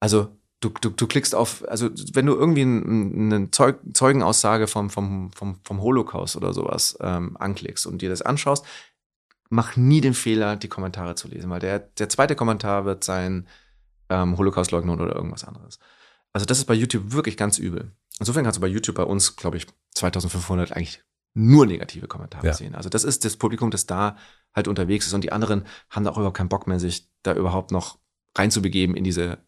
Also 0.00 0.36
du, 0.60 0.70
du, 0.80 0.90
du 0.90 1.06
klickst 1.06 1.34
auf, 1.34 1.62
also 1.68 1.90
wenn 2.14 2.26
du 2.26 2.34
irgendwie 2.34 2.62
ein- 2.62 3.32
eine 3.32 3.50
Zeug, 3.50 3.78
Zeugenaussage 3.92 4.66
vom, 4.66 4.90
vom, 4.90 5.30
vom, 5.32 5.60
vom 5.62 5.80
Holocaust 5.82 6.36
oder 6.36 6.52
sowas 6.52 6.96
ähm, 7.00 7.36
anklickst 7.38 7.86
und 7.86 8.02
dir 8.02 8.08
das 8.08 8.22
anschaust, 8.22 8.64
mach 9.50 9.76
nie 9.76 10.00
den 10.00 10.14
Fehler, 10.14 10.56
die 10.56 10.68
Kommentare 10.68 11.14
zu 11.16 11.28
lesen, 11.28 11.50
weil 11.50 11.60
der, 11.60 11.78
der 11.80 12.08
zweite 12.08 12.34
Kommentar 12.34 12.84
wird 12.86 13.04
sein 13.04 13.46
ähm, 14.10 14.36
Holocaust-Leugnung 14.36 14.98
oder 15.00 15.14
irgendwas 15.14 15.44
anderes. 15.44 15.78
Also 16.32 16.44
das 16.46 16.58
ist 16.58 16.66
bei 16.66 16.74
YouTube 16.74 17.12
wirklich 17.12 17.36
ganz 17.36 17.58
übel. 17.58 17.92
Insofern 18.18 18.44
kannst 18.44 18.58
du 18.58 18.60
bei 18.60 18.66
YouTube 18.68 18.96
bei 18.96 19.04
uns, 19.04 19.36
glaube 19.36 19.56
ich, 19.56 19.66
2500 19.94 20.72
eigentlich 20.72 21.02
nur 21.32 21.64
negative 21.64 22.06
Kommentare 22.08 22.46
Ja. 22.46 22.52
sehen. 22.52 22.74
Also 22.74 22.88
das 22.88 23.04
ist 23.04 23.24
das 23.24 23.36
Publikum, 23.36 23.70
das 23.70 23.86
da 23.86 24.16
halt 24.54 24.68
unterwegs 24.68 25.06
ist 25.06 25.12
und 25.14 25.22
die 25.24 25.32
anderen 25.32 25.64
haben 25.88 26.04
da 26.04 26.10
auch 26.10 26.16
überhaupt 26.18 26.36
keinen 26.36 26.48
Bock 26.48 26.66
mehr, 26.66 26.78
sich 26.80 27.08
da 27.22 27.34
überhaupt 27.34 27.70
noch 27.70 27.98
reinzubegeben 28.36 28.96
in 28.96 29.04
diese 29.04 29.38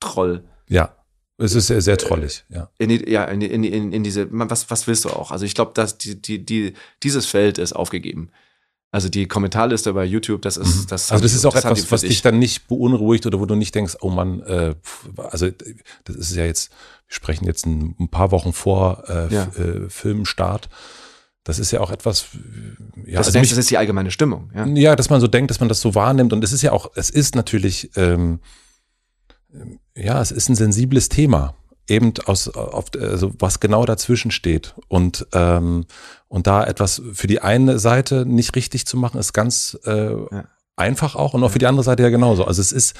Troll, 0.00 0.44
Ja. 0.68 0.96
Es 1.42 1.54
ist 1.54 1.68
sehr, 1.68 1.80
sehr 1.80 1.96
trollig, 1.96 2.44
ja. 2.50 2.70
in 2.76 2.90
die, 2.90 3.10
ja, 3.10 3.24
in, 3.24 3.40
in, 3.40 3.64
in, 3.64 3.92
in 3.92 4.04
diese, 4.04 4.28
was, 4.30 4.70
was 4.70 4.86
willst 4.86 5.06
du 5.06 5.08
auch? 5.08 5.30
Also 5.30 5.46
ich 5.46 5.54
glaube, 5.54 5.72
dass 5.74 5.96
die, 5.96 6.20
die, 6.20 6.44
die, 6.44 6.74
dieses 7.02 7.24
Feld 7.24 7.56
ist 7.56 7.72
aufgegeben. 7.72 8.30
Also 8.92 9.08
die 9.08 9.26
Kommentarliste 9.28 9.92
bei 9.92 10.04
YouTube, 10.04 10.42
das 10.42 10.56
ist, 10.56 10.90
das 10.90 11.12
also 11.12 11.22
das 11.22 11.32
ist 11.32 11.44
auch 11.46 11.52
die 11.52 11.58
etwas, 11.58 11.92
was 11.92 12.00
dich 12.00 12.22
dann 12.22 12.40
nicht 12.40 12.66
beunruhigt 12.66 13.24
oder 13.24 13.38
wo 13.38 13.46
du 13.46 13.54
nicht 13.54 13.72
denkst, 13.74 13.96
oh 14.00 14.10
Mann, 14.10 14.40
äh, 14.42 14.74
also 15.16 15.48
das 16.04 16.16
ist 16.16 16.34
ja 16.34 16.44
jetzt, 16.44 16.70
wir 17.06 17.14
sprechen 17.14 17.44
jetzt 17.46 17.66
ein, 17.66 17.94
ein 18.00 18.08
paar 18.08 18.32
Wochen 18.32 18.52
vor 18.52 19.04
äh, 19.08 19.32
Ja. 19.32 19.44
Äh, 19.56 19.88
Filmstart. 19.88 20.68
Das 21.44 21.58
ist 21.60 21.70
ja 21.70 21.80
auch 21.80 21.90
etwas, 21.92 22.26
ja, 23.06 23.18
das, 23.18 23.28
also 23.28 23.30
denkst, 23.32 23.44
mich- 23.46 23.50
das 23.50 23.58
ist 23.58 23.70
die 23.70 23.78
allgemeine 23.78 24.10
Stimmung. 24.10 24.50
Ja? 24.54 24.66
Ja, 24.66 24.96
dass 24.96 25.08
man 25.08 25.20
so 25.20 25.26
denkt, 25.28 25.50
dass 25.50 25.60
man 25.60 25.68
das 25.68 25.80
so 25.80 25.94
wahrnimmt. 25.94 26.32
Und 26.32 26.42
es 26.44 26.52
ist 26.52 26.62
ja 26.62 26.72
auch, 26.72 26.90
es 26.96 27.10
ist 27.10 27.34
natürlich, 27.36 27.90
ähm, 27.96 28.40
ja, 29.96 30.20
es 30.20 30.32
ist 30.32 30.48
ein 30.48 30.54
sensibles 30.56 31.08
Thema. 31.08 31.54
Eben 31.90 32.14
aus, 32.26 32.48
auf, 32.48 32.86
also 32.98 33.32
was 33.38 33.58
genau 33.60 33.84
dazwischen 33.84 34.30
steht. 34.30 34.74
Und, 34.88 35.26
ähm, 35.32 35.84
und 36.28 36.46
da 36.46 36.64
etwas 36.64 37.02
für 37.12 37.26
die 37.26 37.40
eine 37.42 37.78
Seite 37.78 38.24
nicht 38.24 38.54
richtig 38.56 38.86
zu 38.86 38.96
machen, 38.96 39.18
ist 39.18 39.32
ganz 39.32 39.76
äh, 39.84 40.12
Ja. 40.12 40.44
einfach 40.76 41.16
auch. 41.16 41.34
Und 41.34 41.42
auch 41.44 41.50
für 41.50 41.58
die 41.58 41.66
andere 41.66 41.82
Seite 41.84 42.02
ja 42.04 42.08
genauso. 42.10 42.44
Also 42.44 42.60
es 42.62 42.70
ist, 42.72 42.94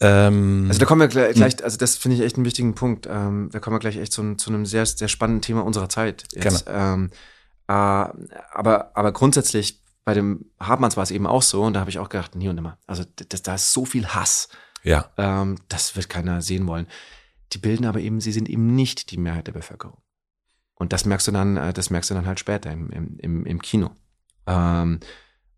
ähm, 0.00 0.66
Also 0.68 0.78
da 0.78 0.86
kommen 0.86 1.00
wir 1.00 1.06
Hm. 1.06 1.10
gleich, 1.10 1.34
gleich 1.34 1.64
also 1.64 1.76
das 1.76 1.96
finde 1.96 2.16
ich 2.16 2.22
echt 2.22 2.36
einen 2.36 2.44
wichtigen 2.46 2.74
Punkt. 2.74 3.06
Ähm, 3.10 3.48
da 3.52 3.58
kommen 3.60 3.74
wir 3.76 3.80
gleich 3.80 3.96
echt 3.96 4.12
zu, 4.12 4.34
zu 4.36 4.50
einem 4.50 4.64
sehr, 4.66 4.86
sehr 4.86 5.08
spannenden 5.08 5.42
Thema 5.42 5.64
unserer 5.64 5.88
Zeit. 5.88 6.24
Jetzt. 6.32 6.64
Ähm, 6.68 7.10
äh, 7.66 7.72
aber, 7.72 8.92
aber 8.94 9.12
grundsätzlich 9.12 9.82
bei 10.04 10.14
dem 10.14 10.46
Hartmanns 10.58 10.96
war 10.96 11.02
es 11.02 11.10
eben 11.10 11.26
auch 11.26 11.42
so 11.42 11.64
und 11.64 11.74
da 11.74 11.80
habe 11.80 11.90
ich 11.90 11.98
auch 11.98 12.08
gedacht, 12.08 12.34
nie 12.34 12.48
und 12.48 12.54
nimmer. 12.54 12.78
Also 12.86 13.02
das, 13.28 13.42
da 13.42 13.56
ist 13.56 13.72
so 13.72 13.84
viel 13.84 14.06
Hass. 14.06 14.48
ja, 14.84 15.10
Ähm, 15.18 15.58
das 15.68 15.96
wird 15.96 16.08
keiner 16.08 16.40
sehen 16.40 16.66
wollen. 16.66 16.86
Die 17.52 17.58
bilden 17.58 17.86
aber 17.86 18.00
eben, 18.00 18.20
sie 18.20 18.32
sind 18.32 18.48
eben 18.48 18.74
nicht 18.74 19.10
die 19.10 19.16
Mehrheit 19.16 19.46
der 19.46 19.52
Bevölkerung. 19.52 19.98
Und 20.74 20.92
das 20.92 21.04
merkst 21.04 21.26
du 21.26 21.32
dann, 21.32 21.56
äh, 21.56 21.72
das 21.72 21.90
merkst 21.90 22.10
du 22.10 22.14
dann 22.14 22.26
halt 22.26 22.38
später 22.38 22.70
im, 22.70 22.90
im, 22.90 23.44
im, 23.44 23.62
Kino. 23.62 23.90
Ähm, 24.46 25.00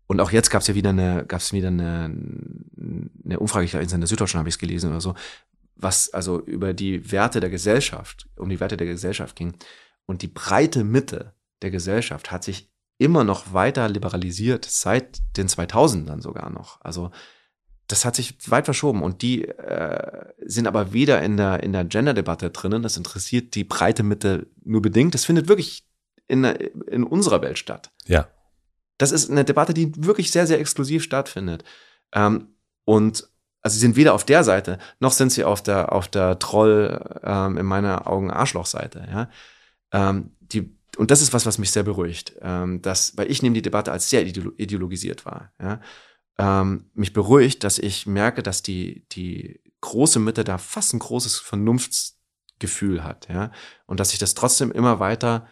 und 0.07 0.19
auch 0.19 0.31
jetzt 0.31 0.49
gab 0.49 0.61
es 0.61 0.67
ja 0.67 0.75
wieder 0.75 0.89
eine, 0.89 1.25
gab 1.25 1.41
es 1.41 1.53
wieder 1.53 1.67
eine, 1.67 2.13
eine 3.23 3.39
Umfrage, 3.39 3.65
ich 3.65 3.71
glaube, 3.71 3.85
in 3.85 3.99
der 3.99 4.07
Süddeutschen 4.07 4.39
habe 4.39 4.49
ich 4.49 4.55
es 4.55 4.59
gelesen 4.59 4.89
oder 4.89 4.99
so, 4.99 5.15
was 5.75 6.13
also 6.13 6.41
über 6.41 6.73
die 6.73 7.11
Werte 7.11 7.39
der 7.39 7.49
Gesellschaft, 7.49 8.27
um 8.35 8.49
die 8.49 8.59
Werte 8.59 8.77
der 8.77 8.87
Gesellschaft 8.87 9.35
ging. 9.35 9.53
Und 10.05 10.21
die 10.21 10.27
breite 10.27 10.83
Mitte 10.83 11.33
der 11.61 11.71
Gesellschaft 11.71 12.31
hat 12.31 12.43
sich 12.43 12.69
immer 12.97 13.23
noch 13.23 13.53
weiter 13.53 13.89
liberalisiert, 13.89 14.65
seit 14.65 15.21
den 15.37 15.47
2000ern 15.47 16.21
sogar 16.21 16.49
noch. 16.49 16.81
Also 16.81 17.11
das 17.91 18.05
hat 18.05 18.15
sich 18.15 18.35
weit 18.49 18.65
verschoben 18.65 19.03
und 19.03 19.21
die 19.21 19.47
äh, 19.47 20.33
sind 20.45 20.67
aber 20.67 20.93
weder 20.93 21.21
in 21.21 21.37
der, 21.37 21.61
in 21.61 21.73
der 21.73 21.83
Gender-Debatte 21.83 22.49
drinnen, 22.49 22.83
das 22.83 22.97
interessiert 22.97 23.55
die 23.55 23.63
breite 23.63 24.03
Mitte 24.03 24.47
nur 24.63 24.81
bedingt. 24.81 25.13
Das 25.13 25.25
findet 25.25 25.47
wirklich 25.49 25.85
in, 26.27 26.43
in 26.43 27.03
unserer 27.03 27.41
Welt 27.41 27.57
statt. 27.57 27.91
ja, 28.05 28.27
Das 28.97 29.11
ist 29.11 29.29
eine 29.29 29.43
Debatte, 29.43 29.73
die 29.73 29.91
wirklich 29.97 30.31
sehr, 30.31 30.47
sehr 30.47 30.59
exklusiv 30.59 31.03
stattfindet. 31.03 31.63
Ähm, 32.13 32.55
und 32.85 33.27
also 33.61 33.75
sie 33.75 33.81
sind 33.81 33.95
weder 33.95 34.13
auf 34.13 34.23
der 34.23 34.43
Seite, 34.43 34.79
noch 34.99 35.11
sind 35.11 35.31
sie 35.31 35.43
auf 35.43 35.61
der, 35.61 35.91
auf 35.91 36.07
der 36.07 36.39
Troll, 36.39 37.19
ähm, 37.23 37.57
in 37.57 37.65
meiner 37.65 38.07
Augen 38.07 38.31
Arschlochseite. 38.31 39.07
Ja? 39.11 39.29
Ähm, 39.91 40.31
die, 40.39 40.75
und 40.97 41.11
das 41.11 41.21
ist 41.21 41.33
was, 41.33 41.45
was 41.45 41.57
mich 41.57 41.71
sehr 41.71 41.83
beruhigt. 41.83 42.33
Ähm, 42.41 42.81
dass, 42.81 43.17
weil 43.17 43.29
ich 43.29 43.41
nehme 43.41 43.53
die 43.53 43.61
Debatte 43.61 43.91
als 43.91 44.09
sehr 44.09 44.25
ideolo 44.25 44.51
ideologisiert 44.57 45.25
wahr. 45.25 45.51
Ja? 45.61 45.81
Ähm, 46.41 46.89
mich 46.93 47.13
beruhigt, 47.13 47.63
dass 47.63 47.77
ich 47.77 48.07
merke, 48.07 48.43
dass 48.43 48.63
die, 48.63 49.05
die 49.11 49.61
große 49.81 50.19
Mitte 50.19 50.43
da 50.43 50.57
fast 50.57 50.93
ein 50.93 50.99
großes 50.99 51.39
Vernunftsgefühl 51.39 53.03
hat. 53.03 53.27
Ja? 53.29 53.51
Und 53.85 53.99
dass 53.99 54.09
sich 54.09 54.19
das 54.19 54.33
trotzdem 54.33 54.71
immer 54.71 54.99
weiter 54.99 55.47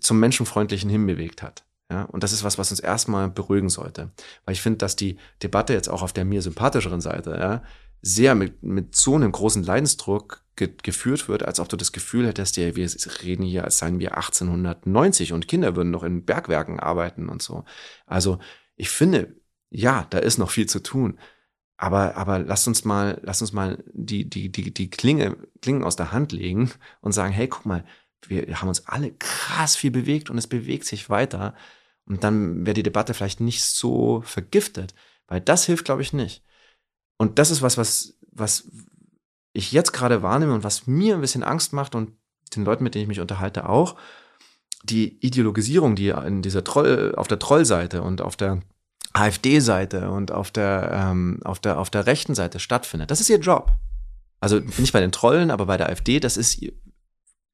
zum 0.00 0.20
Menschenfreundlichen 0.20 0.90
hinbewegt 0.90 1.42
hat. 1.42 1.64
Ja, 1.90 2.02
und 2.02 2.22
das 2.22 2.32
ist 2.32 2.44
was, 2.44 2.58
was 2.58 2.70
uns 2.70 2.80
erstmal 2.80 3.30
beruhigen 3.30 3.70
sollte. 3.70 4.10
Weil 4.44 4.52
ich 4.52 4.60
finde, 4.60 4.78
dass 4.78 4.94
die 4.94 5.16
Debatte 5.42 5.72
jetzt 5.72 5.88
auch 5.88 6.02
auf 6.02 6.12
der 6.12 6.26
mir 6.26 6.42
sympathischeren 6.42 7.00
Seite 7.00 7.30
ja, 7.30 7.62
sehr 8.02 8.34
mit, 8.34 8.62
mit 8.62 8.94
so 8.94 9.14
einem 9.14 9.32
großen 9.32 9.62
Leidensdruck 9.62 10.44
ge 10.54 10.74
geführt 10.82 11.28
wird, 11.28 11.44
als 11.44 11.60
ob 11.60 11.68
du 11.68 11.76
das 11.76 11.92
Gefühl 11.92 12.26
hättest, 12.26 12.58
ja, 12.58 12.76
wir 12.76 12.90
reden 13.22 13.42
hier, 13.42 13.64
als 13.64 13.78
seien 13.78 14.00
wir 14.00 14.16
1890 14.16 15.32
und 15.32 15.48
Kinder 15.48 15.76
würden 15.76 15.90
noch 15.90 16.02
in 16.02 16.26
Bergwerken 16.26 16.78
arbeiten 16.78 17.30
und 17.30 17.40
so. 17.40 17.64
Also 18.04 18.38
ich 18.76 18.90
finde, 18.90 19.37
ja, 19.70 20.06
da 20.10 20.18
ist 20.18 20.38
noch 20.38 20.50
viel 20.50 20.66
zu 20.66 20.82
tun. 20.82 21.18
Aber, 21.76 22.16
aber 22.16 22.40
lass 22.40 22.66
uns 22.66 22.84
mal, 22.84 23.20
lass 23.22 23.40
uns 23.40 23.52
mal 23.52 23.82
die, 23.92 24.28
die, 24.28 24.50
die, 24.50 24.74
die 24.74 24.90
Klinge, 24.90 25.36
Klingen 25.62 25.84
aus 25.84 25.96
der 25.96 26.10
Hand 26.10 26.32
legen 26.32 26.72
und 27.00 27.12
sagen, 27.12 27.32
hey, 27.32 27.46
guck 27.46 27.66
mal, 27.66 27.84
wir 28.26 28.60
haben 28.60 28.68
uns 28.68 28.86
alle 28.88 29.12
krass 29.12 29.76
viel 29.76 29.92
bewegt 29.92 30.28
und 30.28 30.38
es 30.38 30.48
bewegt 30.48 30.84
sich 30.84 31.08
weiter. 31.08 31.54
Und 32.04 32.24
dann 32.24 32.66
wäre 32.66 32.74
die 32.74 32.82
Debatte 32.82 33.14
vielleicht 33.14 33.40
nicht 33.40 33.62
so 33.62 34.22
vergiftet, 34.22 34.94
weil 35.28 35.40
das 35.40 35.66
hilft, 35.66 35.84
glaube 35.84 36.02
ich, 36.02 36.12
nicht. 36.12 36.42
Und 37.16 37.38
das 37.38 37.50
ist 37.50 37.62
was, 37.62 37.76
was, 37.76 38.18
was 38.32 38.68
ich 39.52 39.70
jetzt 39.72 39.92
gerade 39.92 40.22
wahrnehme 40.22 40.54
und 40.54 40.64
was 40.64 40.86
mir 40.86 41.14
ein 41.14 41.20
bisschen 41.20 41.44
Angst 41.44 41.72
macht 41.72 41.94
und 41.94 42.12
den 42.56 42.64
Leuten, 42.64 42.82
mit 42.82 42.94
denen 42.94 43.02
ich 43.02 43.08
mich 43.08 43.20
unterhalte, 43.20 43.68
auch. 43.68 43.96
Die 44.84 45.24
Ideologisierung, 45.24 45.96
die 45.96 46.08
in 46.08 46.42
dieser 46.42 46.64
Troll, 46.64 47.14
auf 47.16 47.28
der 47.28 47.38
Trollseite 47.38 48.02
und 48.02 48.20
auf 48.20 48.36
der 48.36 48.62
AfD-Seite 49.12 50.10
und 50.10 50.32
auf 50.32 50.50
der, 50.50 50.90
ähm, 50.92 51.40
auf, 51.44 51.60
der, 51.60 51.78
auf 51.78 51.90
der 51.90 52.06
rechten 52.06 52.34
Seite 52.34 52.58
stattfindet. 52.58 53.10
Das 53.10 53.20
ist 53.20 53.30
ihr 53.30 53.38
Job. 53.38 53.72
Also 54.40 54.60
nicht 54.78 54.92
bei 54.92 55.00
den 55.00 55.12
Trollen, 55.12 55.50
aber 55.50 55.66
bei 55.66 55.76
der 55.76 55.88
AfD, 55.88 56.20
das 56.20 56.36
ist 56.36 56.60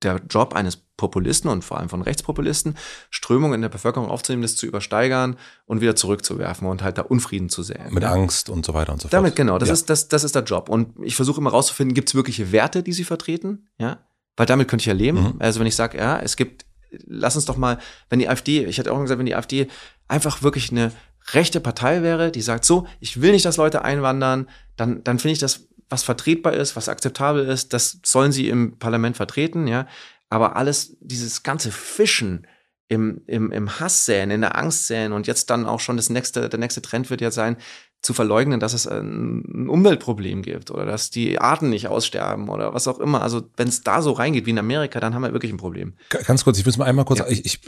der 0.02 0.20
Job 0.28 0.54
eines 0.54 0.76
Populisten 0.76 1.50
und 1.50 1.64
vor 1.64 1.78
allem 1.78 1.88
von 1.88 2.02
Rechtspopulisten, 2.02 2.76
Strömungen 3.10 3.54
in 3.54 3.62
der 3.62 3.68
Bevölkerung 3.68 4.08
aufzunehmen, 4.08 4.42
das 4.42 4.54
zu 4.54 4.66
übersteigern 4.66 5.36
und 5.66 5.80
wieder 5.80 5.96
zurückzuwerfen 5.96 6.68
und 6.68 6.82
halt 6.82 6.98
da 6.98 7.02
Unfrieden 7.02 7.48
zu 7.48 7.62
säen. 7.62 7.92
mit 7.92 8.02
ja. 8.02 8.12
Angst 8.12 8.48
und 8.48 8.64
so 8.64 8.74
weiter 8.74 8.92
und 8.92 9.00
so 9.00 9.08
fort. 9.08 9.14
Damit, 9.14 9.34
genau, 9.34 9.58
das, 9.58 9.68
ja. 9.68 9.72
ist, 9.72 9.90
das, 9.90 10.08
das 10.08 10.22
ist 10.22 10.34
der 10.34 10.44
Job. 10.44 10.68
Und 10.68 10.94
ich 11.02 11.16
versuche 11.16 11.40
immer 11.40 11.50
rauszufinden, 11.50 11.94
gibt 11.94 12.10
es 12.10 12.14
wirkliche 12.14 12.52
Werte, 12.52 12.82
die 12.82 12.92
sie 12.92 13.04
vertreten? 13.04 13.68
Ja. 13.78 13.98
Weil 14.36 14.46
damit 14.46 14.68
könnte 14.68 14.82
ich 14.82 14.86
ja 14.86 14.92
leben. 14.92 15.22
Mhm. 15.22 15.34
Also 15.38 15.58
wenn 15.58 15.66
ich 15.66 15.76
sage, 15.76 15.98
ja, 15.98 16.18
es 16.18 16.36
gibt, 16.36 16.64
lass 17.06 17.34
uns 17.34 17.46
doch 17.46 17.56
mal, 17.56 17.78
wenn 18.08 18.18
die 18.18 18.28
AfD, 18.28 18.64
ich 18.66 18.78
hätte 18.78 18.92
auch 18.92 19.00
gesagt, 19.00 19.18
wenn 19.18 19.26
die 19.26 19.34
AfD 19.34 19.68
einfach 20.06 20.42
wirklich 20.42 20.70
eine 20.70 20.92
rechte 21.32 21.60
Partei 21.60 22.02
wäre, 22.02 22.30
die 22.30 22.42
sagt, 22.42 22.64
so, 22.64 22.86
ich 23.00 23.20
will 23.20 23.32
nicht, 23.32 23.44
dass 23.44 23.56
Leute 23.56 23.82
einwandern, 23.82 24.48
dann, 24.76 25.02
dann 25.04 25.18
finde 25.18 25.32
ich 25.32 25.38
das, 25.38 25.68
was 25.88 26.02
vertretbar 26.02 26.54
ist, 26.54 26.76
was 26.76 26.88
akzeptabel 26.88 27.46
ist, 27.46 27.72
das 27.72 28.00
sollen 28.04 28.32
sie 28.32 28.48
im 28.48 28.78
Parlament 28.78 29.16
vertreten, 29.16 29.66
ja. 29.66 29.86
Aber 30.28 30.56
alles, 30.56 30.96
dieses 31.00 31.42
ganze 31.42 31.70
Fischen 31.70 32.46
im, 32.88 33.22
im, 33.26 33.52
im 33.52 33.80
Hass 33.80 34.04
säen, 34.04 34.30
in 34.30 34.40
der 34.40 34.56
Angst 34.56 34.86
säen 34.86 35.12
und 35.12 35.26
jetzt 35.26 35.50
dann 35.50 35.66
auch 35.66 35.80
schon 35.80 35.96
das 35.96 36.10
nächste, 36.10 36.48
der 36.48 36.58
nächste 36.58 36.82
Trend 36.82 37.10
wird 37.10 37.20
ja 37.20 37.30
sein, 37.30 37.56
zu 38.04 38.12
verleugnen, 38.12 38.60
dass 38.60 38.74
es 38.74 38.86
ein 38.86 39.68
Umweltproblem 39.68 40.42
gibt 40.42 40.70
oder 40.70 40.84
dass 40.84 41.10
die 41.10 41.38
Arten 41.38 41.70
nicht 41.70 41.88
aussterben 41.88 42.50
oder 42.50 42.74
was 42.74 42.86
auch 42.86 42.98
immer. 42.98 43.22
Also 43.22 43.48
wenn 43.56 43.68
es 43.68 43.82
da 43.82 44.02
so 44.02 44.12
reingeht 44.12 44.44
wie 44.44 44.50
in 44.50 44.58
Amerika, 44.58 45.00
dann 45.00 45.14
haben 45.14 45.22
wir 45.22 45.32
wirklich 45.32 45.50
ein 45.50 45.56
Problem. 45.56 45.94
Ganz 46.10 46.44
kurz, 46.44 46.58
ich 46.58 46.66
muss 46.66 46.76
mal 46.76 46.84
einmal 46.84 47.06
kurz, 47.06 47.20
ja. 47.20 47.28
ich, 47.28 47.46
ich, 47.46 47.60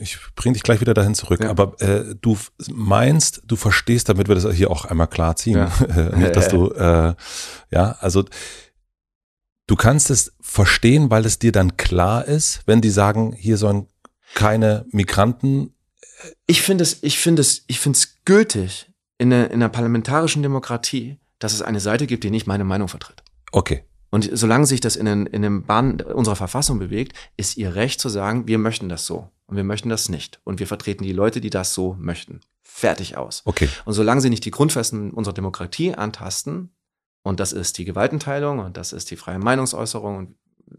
ich 0.00 0.18
bringe 0.36 0.52
dich 0.52 0.62
gleich 0.62 0.80
wieder 0.80 0.94
dahin 0.94 1.16
zurück, 1.16 1.42
ja. 1.42 1.50
aber 1.50 1.80
äh, 1.80 2.14
du 2.20 2.38
meinst, 2.72 3.42
du 3.44 3.56
verstehst, 3.56 4.08
damit 4.08 4.28
wir 4.28 4.36
das 4.36 4.48
hier 4.54 4.70
auch 4.70 4.84
einmal 4.84 5.08
klar 5.08 5.34
ziehen, 5.34 5.56
ja. 5.56 6.16
nicht, 6.16 6.36
dass 6.36 6.48
du, 6.48 6.70
äh, 6.70 7.14
ja, 7.70 7.96
also 7.98 8.24
du 9.66 9.74
kannst 9.74 10.10
es 10.10 10.32
verstehen, 10.40 11.10
weil 11.10 11.26
es 11.26 11.40
dir 11.40 11.50
dann 11.50 11.76
klar 11.76 12.24
ist, 12.24 12.60
wenn 12.66 12.80
die 12.80 12.90
sagen, 12.90 13.32
hier 13.32 13.56
sollen 13.56 13.88
keine 14.34 14.86
Migranten. 14.92 15.74
Ich 16.46 16.62
finde 16.62 16.84
es, 16.84 17.02
ich 17.02 17.18
finde 17.18 17.42
es, 17.42 17.64
ich 17.66 17.80
finde 17.80 17.96
es 17.96 18.22
gültig 18.24 18.91
in 19.18 19.32
einer, 19.32 19.46
in 19.46 19.54
einer 19.54 19.68
parlamentarischen 19.68 20.42
Demokratie, 20.42 21.18
dass 21.38 21.52
es 21.52 21.62
eine 21.62 21.80
Seite 21.80 22.06
gibt, 22.06 22.24
die 22.24 22.30
nicht 22.30 22.46
meine 22.46 22.64
Meinung 22.64 22.88
vertritt. 22.88 23.22
Okay. 23.52 23.84
Und 24.10 24.28
solange 24.32 24.66
sich 24.66 24.80
das 24.80 24.96
in 24.96 25.06
den, 25.06 25.26
in 25.26 25.42
den 25.42 25.64
Bahnen 25.64 26.00
unserer 26.00 26.36
Verfassung 26.36 26.78
bewegt, 26.78 27.16
ist 27.36 27.56
ihr 27.56 27.74
Recht 27.74 28.00
zu 28.00 28.08
sagen, 28.08 28.46
wir 28.46 28.58
möchten 28.58 28.88
das 28.88 29.06
so 29.06 29.30
und 29.46 29.56
wir 29.56 29.64
möchten 29.64 29.88
das 29.88 30.08
nicht. 30.08 30.40
Und 30.44 30.60
wir 30.60 30.66
vertreten 30.66 31.02
die 31.02 31.12
Leute, 31.12 31.40
die 31.40 31.50
das 31.50 31.72
so 31.72 31.96
möchten. 31.98 32.40
Fertig 32.62 33.16
aus. 33.16 33.42
Okay. 33.46 33.68
Und 33.84 33.94
solange 33.94 34.20
sie 34.20 34.30
nicht 34.30 34.44
die 34.44 34.50
Grundfesten 34.50 35.12
unserer 35.12 35.34
Demokratie 35.34 35.94
antasten, 35.94 36.70
und 37.22 37.40
das 37.40 37.52
ist 37.52 37.78
die 37.78 37.84
Gewaltenteilung 37.84 38.58
und 38.58 38.76
das 38.76 38.92
ist 38.92 39.10
die 39.10 39.16
freie 39.16 39.38
Meinungsäußerung 39.38 40.16
und 40.16 40.34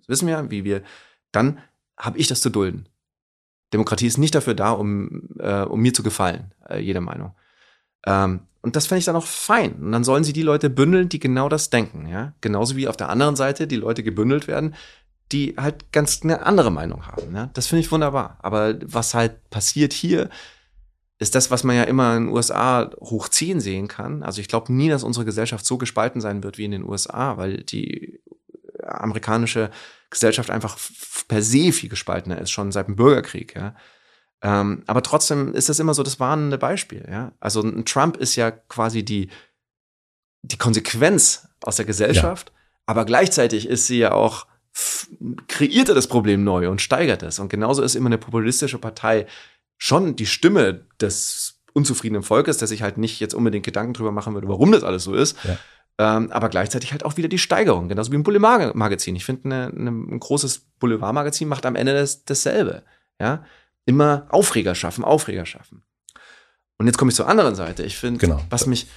wissen 0.07 0.27
wir, 0.27 0.51
wie 0.51 0.63
wir, 0.63 0.83
dann 1.31 1.59
habe 1.97 2.17
ich 2.17 2.27
das 2.27 2.41
zu 2.41 2.49
dulden. 2.49 2.89
Demokratie 3.73 4.07
ist 4.07 4.17
nicht 4.17 4.35
dafür 4.35 4.53
da, 4.53 4.71
um, 4.71 5.29
äh, 5.39 5.61
um 5.61 5.79
mir 5.79 5.93
zu 5.93 6.03
gefallen, 6.03 6.53
äh, 6.69 6.79
jede 6.79 7.01
Meinung. 7.01 7.33
Ähm, 8.05 8.41
und 8.61 8.77
das 8.77 8.87
fände 8.87 8.99
ich 8.99 9.05
dann 9.05 9.17
auch 9.17 9.25
fein. 9.25 9.73
Und 9.73 9.91
dann 9.91 10.05
sollen 10.05 10.23
sie 10.23 10.33
die 10.33 10.41
Leute 10.41 10.69
bündeln, 10.69 11.09
die 11.09 11.19
genau 11.19 11.49
das 11.49 11.69
denken. 11.69 12.07
Ja? 12.07 12.33
Genauso 12.41 12.77
wie 12.77 12.87
auf 12.87 12.97
der 12.97 13.09
anderen 13.09 13.35
Seite 13.35 13.67
die 13.67 13.75
Leute 13.75 14.03
gebündelt 14.03 14.47
werden, 14.47 14.73
die 15.33 15.55
halt 15.57 15.91
ganz 15.91 16.21
eine 16.23 16.45
andere 16.45 16.71
Meinung 16.71 17.05
haben. 17.07 17.35
Ja? 17.35 17.49
Das 17.53 17.67
finde 17.67 17.81
ich 17.81 17.91
wunderbar. 17.91 18.37
Aber 18.41 18.75
was 18.85 19.13
halt 19.13 19.49
passiert 19.49 19.91
hier, 19.91 20.29
ist 21.19 21.35
das, 21.35 21.51
was 21.51 21.63
man 21.63 21.75
ja 21.75 21.83
immer 21.83 22.15
in 22.15 22.25
den 22.25 22.33
USA 22.33 22.89
hochziehen 23.01 23.59
sehen 23.59 23.87
kann. 23.87 24.23
Also 24.23 24.41
ich 24.41 24.47
glaube 24.47 24.71
nie, 24.71 24.89
dass 24.89 25.03
unsere 25.03 25.25
Gesellschaft 25.25 25.65
so 25.65 25.77
gespalten 25.77 26.21
sein 26.21 26.43
wird 26.43 26.57
wie 26.57 26.65
in 26.65 26.71
den 26.71 26.87
USA, 26.87 27.37
weil 27.37 27.63
die 27.63 28.21
amerikanische 28.85 29.71
Gesellschaft 30.09 30.49
einfach 30.49 30.77
per 31.27 31.41
se 31.41 31.71
viel 31.71 31.89
gespaltener 31.89 32.39
ist, 32.39 32.51
schon 32.51 32.71
seit 32.71 32.87
dem 32.87 32.95
Bürgerkrieg. 32.95 33.55
Ja? 33.55 33.75
Ähm, 34.43 34.83
aber 34.87 35.01
trotzdem 35.01 35.53
ist 35.53 35.69
das 35.69 35.79
immer 35.79 35.93
so 35.93 36.03
das 36.03 36.19
warnende 36.19 36.57
Beispiel. 36.57 37.07
Ja? 37.09 37.31
Also 37.39 37.61
ein 37.61 37.85
Trump 37.85 38.17
ist 38.17 38.35
ja 38.35 38.51
quasi 38.51 39.03
die, 39.03 39.29
die 40.41 40.57
Konsequenz 40.57 41.47
aus 41.63 41.77
der 41.77 41.85
Gesellschaft, 41.85 42.49
ja. 42.49 42.55
aber 42.85 43.05
gleichzeitig 43.05 43.67
ist 43.67 43.87
sie 43.87 43.99
ja 43.99 44.11
auch, 44.11 44.45
kreiert 45.47 45.87
er 45.87 45.95
das 45.95 46.07
Problem 46.07 46.43
neu 46.43 46.69
und 46.69 46.81
steigert 46.81 47.23
es. 47.23 47.39
Und 47.39 47.49
genauso 47.49 47.81
ist 47.83 47.95
immer 47.95 48.07
eine 48.07 48.17
populistische 48.17 48.79
Partei 48.79 49.27
schon 49.77 50.17
die 50.17 50.25
Stimme 50.25 50.85
des 50.99 51.61
unzufriedenen 51.73 52.23
Volkes, 52.23 52.57
der 52.57 52.67
sich 52.67 52.81
halt 52.81 52.97
nicht 52.97 53.19
jetzt 53.21 53.33
unbedingt 53.33 53.65
Gedanken 53.65 53.93
drüber 53.93 54.11
machen 54.11 54.33
würde, 54.33 54.49
warum 54.49 54.71
das 54.71 54.83
alles 54.83 55.05
so 55.05 55.13
ist. 55.13 55.37
Ja. 55.43 55.57
Ähm, 55.99 56.31
aber 56.31 56.49
gleichzeitig 56.49 56.91
halt 56.91 57.05
auch 57.05 57.17
wieder 57.17 57.29
die 57.29 57.37
Steigerung, 57.37 57.87
genauso 57.87 58.11
wie 58.11 58.17
ein 58.17 58.23
Boulevardmagazin. 58.23 59.15
Ich 59.15 59.25
finde, 59.25 59.45
eine, 59.45 59.67
eine, 59.67 59.89
ein 59.89 60.19
großes 60.19 60.59
Boulevardmagazin 60.79 61.47
macht 61.47 61.65
am 61.65 61.75
Ende 61.75 61.93
das, 61.93 62.25
dasselbe. 62.25 62.83
Ja, 63.21 63.45
immer 63.85 64.27
Aufreger 64.29 64.75
schaffen, 64.75 65.03
Aufreger 65.03 65.45
schaffen. 65.45 65.83
Und 66.77 66.87
jetzt 66.87 66.97
komme 66.97 67.09
ich 67.09 67.15
zur 67.15 67.27
anderen 67.27 67.55
Seite. 67.55 67.83
Ich 67.83 67.97
finde, 67.97 68.19
genau. 68.19 68.41
was 68.49 68.65
mich, 68.65 68.87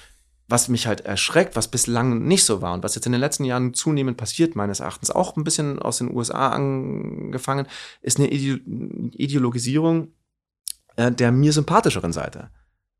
was 0.49 0.69
mich 0.69 0.87
halt 0.87 1.03
erschreckt, 1.03 1.57
was 1.57 1.69
bislang 1.69 2.27
nicht 2.27 2.45
so 2.45 2.63
war 2.63 2.73
und 2.73 2.83
was 2.83 2.95
jetzt 2.95 3.07
in 3.07 3.13
den 3.13 3.21
letzten 3.21 3.45
Jahren 3.45 3.75
zunehmend 3.75 4.17
passiert, 4.17 4.57
meines 4.57 4.81
Erachtens, 4.81 5.11
auch 5.11 5.37
ein 5.37 5.45
bisschen 5.45 5.79
aus 5.79 5.99
den 5.99 6.15
USA 6.15 6.51
angefangen, 6.51 7.67
ist 8.01 8.19
eine 8.19 8.29
Ideologisierung 8.29 10.13
äh, 10.97 11.13
der 11.13 11.31
mir 11.31 11.53
sympathischeren 11.53 12.13
Seite. 12.13 12.51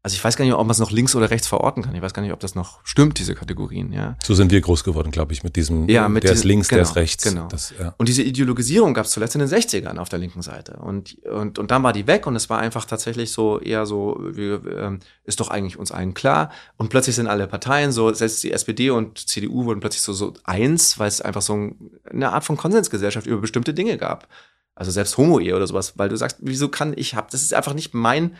Also 0.07 0.15
ich 0.15 0.23
weiß 0.23 0.37
gar 0.37 0.45
nicht, 0.45 0.55
ob 0.55 0.61
man 0.61 0.71
es 0.71 0.79
noch 0.79 0.93
links 0.93 1.17
oder 1.17 1.31
rechts 1.31 1.49
verorten 1.49 1.83
kann. 1.83 1.93
Ich 1.97 2.01
weiß 2.01 2.15
gar 2.15 2.23
nicht, 2.23 2.33
ob 2.33 2.39
das 2.39 2.55
noch 2.55 2.79
stimmt, 2.85 3.19
diese 3.19 3.35
Kategorien, 3.35 3.93
ja. 3.93 4.15
So 4.23 4.35
sind 4.35 4.53
wir 4.53 4.61
groß 4.61 4.85
geworden, 4.85 5.11
glaube 5.11 5.33
ich, 5.33 5.43
mit 5.43 5.57
diesem, 5.57 5.89
ja, 5.89 6.09
mit 6.09 6.23
der 6.23 6.31
diesem, 6.31 6.43
ist 6.43 6.45
links, 6.45 6.69
genau, 6.69 6.77
der 6.77 6.83
ist 6.85 6.95
rechts. 6.95 7.25
Genau. 7.25 7.49
Das, 7.49 7.75
ja. 7.77 7.93
Und 7.99 8.09
diese 8.09 8.23
Ideologisierung 8.23 8.95
gab 8.95 9.07
es 9.07 9.11
zuletzt 9.11 9.35
in 9.35 9.41
den 9.41 9.49
60ern 9.49 9.97
auf 9.97 10.09
der 10.09 10.21
linken 10.21 10.43
Seite. 10.43 10.77
Und, 10.77 11.21
und, 11.25 11.59
und 11.59 11.73
dann 11.73 11.83
war 11.83 11.93
die 11.93 12.07
weg 12.07 12.29
und 12.29 12.37
es 12.37 12.49
war 12.49 12.61
einfach 12.61 12.85
tatsächlich 12.85 13.33
so 13.33 13.59
eher 13.59 13.85
so, 13.85 14.17
wir, 14.21 14.63
ähm, 14.79 15.01
ist 15.25 15.41
doch 15.41 15.49
eigentlich 15.49 15.77
uns 15.77 15.91
allen 15.91 16.15
klar. 16.15 16.53
Und 16.77 16.89
plötzlich 16.89 17.17
sind 17.17 17.27
alle 17.27 17.49
Parteien 17.49 17.91
so, 17.91 18.15
selbst 18.15 18.45
die 18.45 18.53
SPD 18.53 18.91
und 18.91 19.19
CDU 19.19 19.65
wurden 19.65 19.81
plötzlich 19.81 20.03
so, 20.03 20.13
so 20.13 20.35
eins, 20.45 21.01
weil 21.01 21.09
es 21.09 21.21
einfach 21.21 21.43
so 21.43 21.73
eine 22.09 22.31
Art 22.31 22.45
von 22.45 22.57
Konsensgesellschaft 22.57 23.27
über 23.27 23.41
bestimmte 23.41 23.75
Dinge 23.75 23.99
gab. 23.99 24.29
Also 24.77 24.93
selbst 24.93 25.17
Homo-Ehe 25.17 25.57
oder 25.57 25.67
sowas, 25.67 25.95
weil 25.97 26.11
du 26.11 26.17
sagst, 26.17 26.37
wieso 26.43 26.69
kann 26.69 26.93
ich 26.95 27.15
hab, 27.15 27.31
das 27.31 27.43
ist 27.43 27.55
einfach 27.55 27.73
nicht 27.73 27.95
mein 27.95 28.37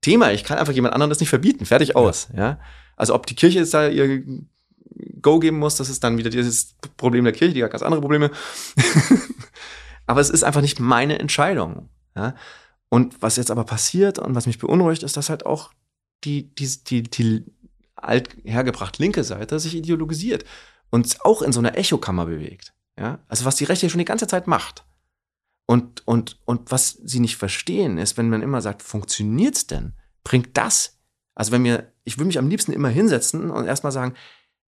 Thema. 0.00 0.32
Ich 0.32 0.44
kann 0.44 0.58
einfach 0.58 0.72
jemand 0.72 0.94
anderen 0.94 1.10
das 1.10 1.20
nicht 1.20 1.28
verbieten. 1.28 1.66
Fertig 1.66 1.96
aus. 1.96 2.28
Ja. 2.32 2.38
ja? 2.38 2.60
Also 2.96 3.14
ob 3.14 3.26
die 3.26 3.34
Kirche 3.34 3.58
jetzt 3.58 3.74
da 3.74 3.88
ihr 3.88 4.22
Go 5.22 5.38
geben 5.38 5.58
muss, 5.58 5.76
das 5.76 5.88
ist 5.88 6.04
dann 6.04 6.18
wieder 6.18 6.30
dieses 6.30 6.74
Problem 6.96 7.24
der 7.24 7.32
Kirche, 7.32 7.54
die 7.54 7.64
hat 7.64 7.70
ganz 7.70 7.82
andere 7.82 8.00
Probleme. 8.00 8.30
aber 10.06 10.20
es 10.20 10.30
ist 10.30 10.42
einfach 10.42 10.60
nicht 10.60 10.80
meine 10.80 11.18
Entscheidung. 11.18 11.88
Ja? 12.16 12.34
Und 12.88 13.22
was 13.22 13.36
jetzt 13.36 13.50
aber 13.50 13.64
passiert 13.64 14.18
und 14.18 14.34
was 14.34 14.46
mich 14.46 14.58
beunruhigt, 14.58 15.02
ist, 15.02 15.16
dass 15.16 15.30
halt 15.30 15.46
auch 15.46 15.72
die, 16.24 16.54
die, 16.54 16.68
die, 16.84 17.02
die 17.02 17.44
alt 17.94 18.36
hergebracht 18.44 18.98
linke 18.98 19.24
Seite 19.24 19.58
sich 19.58 19.74
ideologisiert 19.74 20.44
und 20.90 21.18
auch 21.24 21.42
in 21.42 21.52
so 21.52 21.60
einer 21.60 21.76
Echokammer 21.76 22.26
bewegt. 22.26 22.72
Ja? 22.98 23.20
Also 23.28 23.44
was 23.44 23.56
die 23.56 23.64
Rechte 23.64 23.88
schon 23.88 23.98
die 23.98 24.04
ganze 24.04 24.26
Zeit 24.26 24.46
macht. 24.46 24.84
Und, 25.70 26.04
und, 26.04 26.36
und 26.46 26.72
was 26.72 26.98
sie 27.04 27.20
nicht 27.20 27.36
verstehen, 27.36 27.96
ist, 27.96 28.18
wenn 28.18 28.28
man 28.28 28.42
immer 28.42 28.60
sagt, 28.60 28.82
funktioniert's 28.82 29.68
denn? 29.68 29.92
Bringt 30.24 30.56
das? 30.56 30.98
Also 31.36 31.52
wenn 31.52 31.62
mir, 31.62 31.92
ich 32.02 32.18
würde 32.18 32.26
mich 32.26 32.40
am 32.40 32.48
liebsten 32.48 32.72
immer 32.72 32.88
hinsetzen 32.88 33.52
und 33.52 33.66
erstmal 33.66 33.92
sagen, 33.92 34.14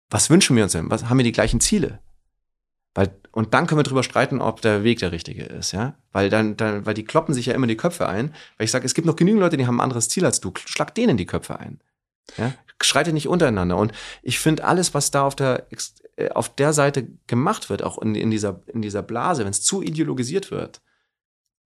was 0.09 0.31
wünschen 0.31 0.57
wir 0.57 0.64
uns 0.64 0.72
denn? 0.72 0.90
Was 0.90 1.09
haben 1.09 1.18
wir 1.18 1.24
die 1.24 1.31
gleichen 1.31 1.61
Ziele? 1.61 2.00
Weil, 2.92 3.14
und 3.31 3.55
dann 3.55 3.68
können 3.68 3.79
wir 3.79 3.85
drüber 3.85 4.03
streiten, 4.03 4.40
ob 4.40 4.62
der 4.62 4.83
Weg 4.83 4.98
der 4.98 5.12
richtige 5.12 5.44
ist, 5.44 5.70
ja? 5.70 5.94
Weil 6.11 6.29
dann, 6.29 6.57
dann, 6.57 6.85
weil 6.85 6.94
die 6.94 7.05
kloppen 7.05 7.35
sich 7.35 7.46
ja 7.46 7.55
immer 7.55 7.68
die 7.68 7.76
Köpfe 7.76 8.09
ein. 8.09 8.35
Weil 8.57 8.64
ich 8.64 8.72
sage, 8.72 8.85
es 8.85 8.94
gibt 8.94 9.07
noch 9.07 9.14
genügend 9.14 9.42
Leute, 9.42 9.57
die 9.57 9.68
haben 9.68 9.76
ein 9.76 9.85
anderes 9.85 10.09
Ziel 10.09 10.24
als 10.24 10.40
du. 10.40 10.53
Schlag 10.57 10.92
denen 10.96 11.16
die 11.16 11.26
Köpfe 11.26 11.61
ein. 11.61 11.81
Ja? 12.37 12.53
Schreite 12.83 13.12
nicht 13.12 13.29
untereinander. 13.29 13.76
Und 13.76 13.92
ich 14.24 14.40
finde 14.40 14.64
alles, 14.64 14.92
was 14.92 15.12
da 15.12 15.22
auf 15.22 15.37
der, 15.37 15.68
auf 16.28 16.54
der 16.54 16.72
Seite 16.72 17.09
gemacht 17.26 17.70
wird, 17.70 17.83
auch 17.83 17.98
in, 17.98 18.14
in 18.14 18.30
dieser, 18.30 18.62
in 18.66 18.83
dieser 18.83 19.02
Blase, 19.02 19.44
wenn 19.44 19.50
es 19.50 19.62
zu 19.62 19.83
ideologisiert 19.83 20.50
wird, 20.50 20.80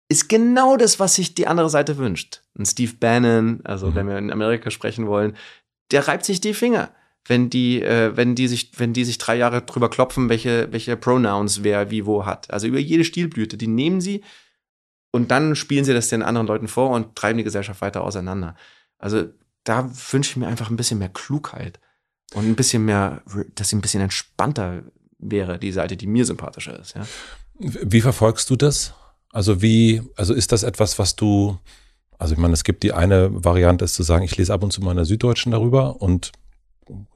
ist 0.10 0.28
genau 0.28 0.76
das, 0.76 1.00
was 1.00 1.16
sich 1.16 1.36
die 1.36 1.48
andere 1.48 1.70
Seite 1.70 1.98
wünscht. 1.98 2.44
Und 2.58 2.66
Steve 2.66 2.94
Bannon, 3.00 3.62
also 3.64 3.88
mhm. 3.88 3.96
wenn 3.96 4.08
wir 4.08 4.18
in 4.18 4.32
Amerika 4.32 4.72
sprechen 4.72 5.08
wollen, 5.08 5.38
der 5.92 6.08
reibt 6.08 6.26
sich 6.26 6.42
die 6.42 6.54
Finger, 6.54 6.92
wenn 7.26 7.50
die, 7.50 7.82
äh, 7.82 8.16
wenn 8.18 8.36
die 8.36 8.48
sich, 8.48 8.72
wenn 8.78 8.94
die 8.94 9.06
sich 9.06 9.20
drei 9.20 9.36
Jahre 9.36 9.62
drüber 9.62 9.90
klopfen, 9.90 10.30
welche, 10.30 10.72
welche 10.72 10.98
Pronouns 10.98 11.64
wer 11.64 11.92
wie 11.92 12.06
wo 12.06 12.26
hat. 12.26 12.52
Also 12.52 12.68
über 12.68 12.80
jede 12.80 13.04
Stilblüte, 13.04 13.58
die 13.58 13.68
nehmen 13.68 14.02
sie 14.02 14.24
und 15.12 15.32
dann 15.32 15.56
spielen 15.56 15.86
sie 15.86 15.94
das 15.94 16.10
den 16.10 16.24
anderen 16.24 16.48
Leuten 16.48 16.68
vor 16.68 16.90
und 16.90 17.16
treiben 17.16 17.38
die 17.38 17.44
Gesellschaft 17.44 17.82
weiter 17.82 18.04
auseinander. 18.04 18.56
Also 18.98 19.26
da 19.64 19.90
wünsche 20.12 20.32
ich 20.32 20.38
mir 20.38 20.48
einfach 20.48 20.70
ein 20.70 20.78
bisschen 20.78 21.00
mehr 21.00 21.10
Klugheit 21.10 21.80
und 22.34 22.46
ein 22.46 22.56
bisschen 22.56 22.86
mehr, 22.86 23.22
dass 23.56 23.70
sie 23.70 23.76
ein 23.76 23.82
bisschen 23.82 24.02
entspannter 24.02 24.84
wäre, 25.18 25.60
die 25.60 25.72
Seite, 25.72 25.98
die 25.98 26.08
mir 26.08 26.26
sympathischer 26.26 26.80
ist. 26.80 26.96
Ja. 26.96 27.06
Wie 27.60 28.02
verfolgst 28.02 28.50
du 28.50 28.56
das? 28.56 28.94
Also 29.32 29.62
wie, 29.62 30.02
also 30.15 30.34
ist 30.34 30.52
das 30.52 30.63
etwas, 30.63 30.98
was 30.98 31.15
du, 31.15 31.58
also 32.18 32.34
ich 32.34 32.39
meine, 32.39 32.54
es 32.54 32.63
gibt 32.63 32.84
die 32.84 32.94
eine 32.94 33.30
Variante, 33.44 33.86
ist 33.86 33.96
zu 33.96 34.04
sagen, 34.04 34.24
ich 34.24 34.38
lese 34.38 34.54
ab 34.54 34.63
und 34.63 34.72
zu 34.72 34.82
mal 34.82 34.92
in 34.92 34.98
der 34.98 35.06
Süddeutschen 35.06 35.52
darüber 35.52 36.02
und 36.02 36.32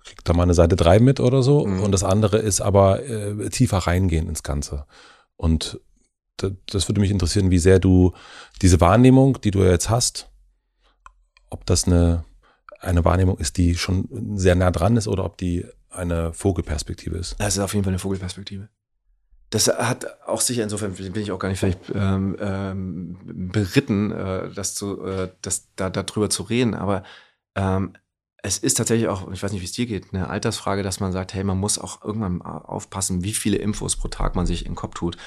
krieg 0.03 0.23
da 0.23 0.33
mal 0.33 0.43
eine 0.43 0.53
Seite 0.53 0.75
drei 0.75 0.99
mit 0.99 1.19
oder 1.19 1.41
so. 1.41 1.65
Mhm. 1.65 1.81
Und 1.81 1.91
das 1.91 2.03
andere 2.03 2.37
ist 2.37 2.61
aber 2.61 3.03
äh, 3.03 3.49
tiefer 3.49 3.79
reingehen 3.79 4.27
ins 4.27 4.43
Ganze. 4.43 4.85
Und 5.37 5.79
das 6.37 6.89
würde 6.89 6.99
mich 6.99 7.11
interessieren, 7.11 7.51
wie 7.51 7.59
sehr 7.59 7.79
du 7.79 8.13
diese 8.61 8.81
Wahrnehmung, 8.81 9.39
die 9.41 9.51
du 9.51 9.63
jetzt 9.63 9.89
hast, 9.89 10.29
ob 11.49 11.65
das 11.65 11.85
eine, 11.85 12.25
eine 12.83 13.05
Wahrnehmung 13.05 13.37
ist, 13.37 13.57
die 13.57 13.75
schon 13.75 14.37
sehr 14.37 14.55
nah 14.55 14.71
dran 14.71 14.97
ist 14.97 15.07
oder 15.07 15.25
ob 15.25 15.37
die 15.37 15.65
eine 15.89 16.33
Vogelperspektive 16.33 17.17
ist. 17.17 17.35
Das 17.39 17.55
ist 17.55 17.59
auf 17.59 17.73
jeden 17.73 17.83
Fall 17.83 17.91
eine 17.91 17.99
Vogelperspektive 17.99 18.69
das 19.53 19.67
hat 19.67 20.07
auch 20.25 20.41
sicher, 20.41 20.63
insofern 20.63 20.93
bin 20.93 21.21
ich 21.21 21.31
auch 21.31 21.37
gar 21.37 21.49
nicht 21.49 21.59
vielleicht 21.59 21.91
ähm, 21.93 22.35
ähm, 22.39 23.19
beritten, 23.51 24.11
äh, 24.11 24.51
das 24.51 24.73
zu, 24.73 25.05
äh, 25.05 25.29
das, 25.43 25.67
da, 25.75 25.91
darüber 25.91 26.31
zu 26.31 26.41
reden, 26.43 26.73
aber 26.73 27.03
ähm, 27.53 27.93
es 28.41 28.57
ist 28.57 28.77
tatsächlich 28.77 29.09
auch, 29.09 29.31
ich 29.31 29.43
weiß 29.43 29.51
nicht, 29.51 29.61
wie 29.61 29.65
es 29.65 29.71
dir 29.71 29.85
geht, 29.85 30.07
eine 30.11 30.29
Altersfrage, 30.29 30.81
dass 30.81 30.99
man 30.99 31.11
sagt, 31.11 31.35
hey, 31.35 31.43
man 31.43 31.59
muss 31.59 31.77
auch 31.77 32.03
irgendwann 32.03 32.41
aufpassen, 32.41 33.23
wie 33.23 33.33
viele 33.33 33.57
Infos 33.57 33.95
pro 33.95 34.07
Tag 34.07 34.35
man 34.35 34.47
sich 34.47 34.65
in 34.65 34.71
den 34.71 34.75
Kopf 34.75 34.95
tut. 34.95 35.17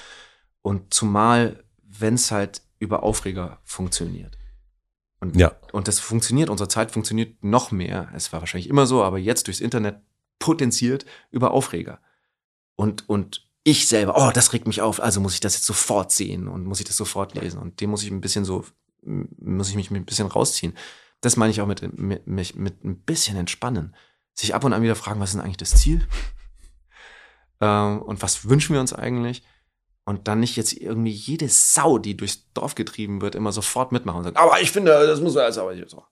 Und 0.61 0.93
zumal, 0.93 1.63
wenn 1.83 2.15
es 2.15 2.33
halt 2.33 2.63
über 2.79 3.05
Aufreger 3.05 3.59
funktioniert. 3.63 4.37
Und, 5.21 5.37
Ja. 5.37 5.57
und 5.73 5.89
das 5.89 5.99
funktioniert, 5.99 6.51
unsere 6.51 6.69
Zeit 6.69 6.91
funktioniert 6.91 7.43
noch 7.43 7.71
mehr. 7.71 8.11
Es 8.15 8.33
war 8.33 8.41
wahrscheinlich 8.41 8.69
immer 8.69 8.87
so, 8.87 9.03
aber 9.03 9.19
jetzt 9.19 9.47
durchs 9.47 9.61
Internet 9.61 10.01
potenziert 10.39 11.07
über 11.31 11.53
Aufreger. 11.53 12.01
Und, 12.77 13.09
und 13.09 13.49
ich 13.65 13.89
selber, 13.89 14.15
oh, 14.17 14.31
das 14.33 14.53
regt 14.53 14.67
mich 14.67 14.83
auf, 14.83 15.03
also 15.03 15.21
muss 15.21 15.35
ich 15.35 15.41
das 15.41 15.55
jetzt 15.55 15.67
sofort 15.67 16.13
sehen 16.13 16.47
und 16.47 16.67
muss 16.67 16.81
ich 16.81 16.87
das 16.87 16.97
sofort 16.97 17.35
lesen. 17.35 17.59
Und 17.59 17.81
dem 17.81 17.91
muss 17.91 18.03
ich 18.03 18.11
ein 18.11 18.21
bisschen 18.21 18.45
so, 18.45 18.65
muss 19.03 19.71
ich 19.71 19.77
mich 19.77 19.91
ein 19.91 20.05
bisschen 20.05 20.29
rausziehen. 20.29 20.77
Das 21.21 21.37
meine 21.37 21.51
ich 21.51 21.61
auch 21.61 21.67
mit, 21.67 21.83
mit, 21.99 22.57
mit 22.57 22.85
ein 22.85 22.99
bisschen 23.01 23.37
entspannen. 23.37 23.97
Sich 24.35 24.55
ab 24.55 24.65
und 24.65 24.75
an 24.75 24.83
wieder 24.83 24.95
fragen, 24.95 25.19
was 25.19 25.31
ist 25.31 25.35
denn 25.37 25.43
eigentlich 25.43 25.57
das 25.57 25.75
Ziel? 25.75 26.07
ähm, 27.61 28.03
und 28.03 28.23
was 28.23 28.49
wünschen 28.49 28.75
wir 28.75 28.81
uns 28.81 28.93
eigentlich? 28.93 29.43
Und 30.09 30.29
dann 30.29 30.39
nicht 30.39 30.55
jetzt 30.57 30.73
irgendwie 30.73 31.11
jede 31.11 31.49
Sau, 31.49 31.99
die 31.99 32.17
durchs 32.17 32.45
Dorf 32.55 32.77
getrieben 32.77 33.21
wird, 33.21 33.35
immer 33.35 33.51
sofort 33.51 33.91
mitmachen 33.91 34.19
und 34.19 34.25
sagen, 34.25 34.37
aber 34.37 34.61
ich 34.61 34.71
finde, 34.71 34.93
das 34.93 35.21
muss 35.21 35.37
alles, 35.37 35.59
aber 35.59 35.75
so. 35.89 36.05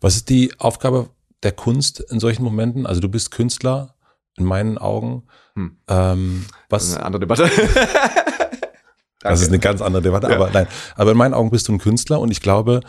Was 0.00 0.14
ist 0.16 0.28
die 0.28 0.52
Aufgabe 0.58 1.08
der 1.42 1.52
Kunst 1.52 2.00
in 2.00 2.20
solchen 2.20 2.44
Momenten? 2.44 2.86
Also 2.86 3.00
du 3.00 3.08
bist 3.08 3.30
Künstler, 3.30 3.94
in 4.36 4.44
meinen 4.44 4.76
Augen. 4.76 5.24
Hm. 5.54 5.76
Ähm, 5.88 6.46
Das 6.68 6.84
ist 6.84 6.90
was, 6.90 6.96
eine 6.96 7.06
andere 7.06 7.20
Debatte. 7.20 7.50
das 9.20 9.40
ist 9.40 9.48
eine 9.48 9.58
ganz 9.58 9.80
andere 9.80 10.02
Debatte, 10.02 10.28
Ja. 10.28 10.36
aber 10.36 10.50
nein. 10.50 10.66
Aber 10.96 11.12
in 11.12 11.16
meinen 11.16 11.34
Augen 11.34 11.50
bist 11.50 11.66
du 11.68 11.72
ein 11.72 11.78
Künstler 11.78 12.20
und 12.20 12.30
ich 12.30 12.42
glaube, 12.42 12.80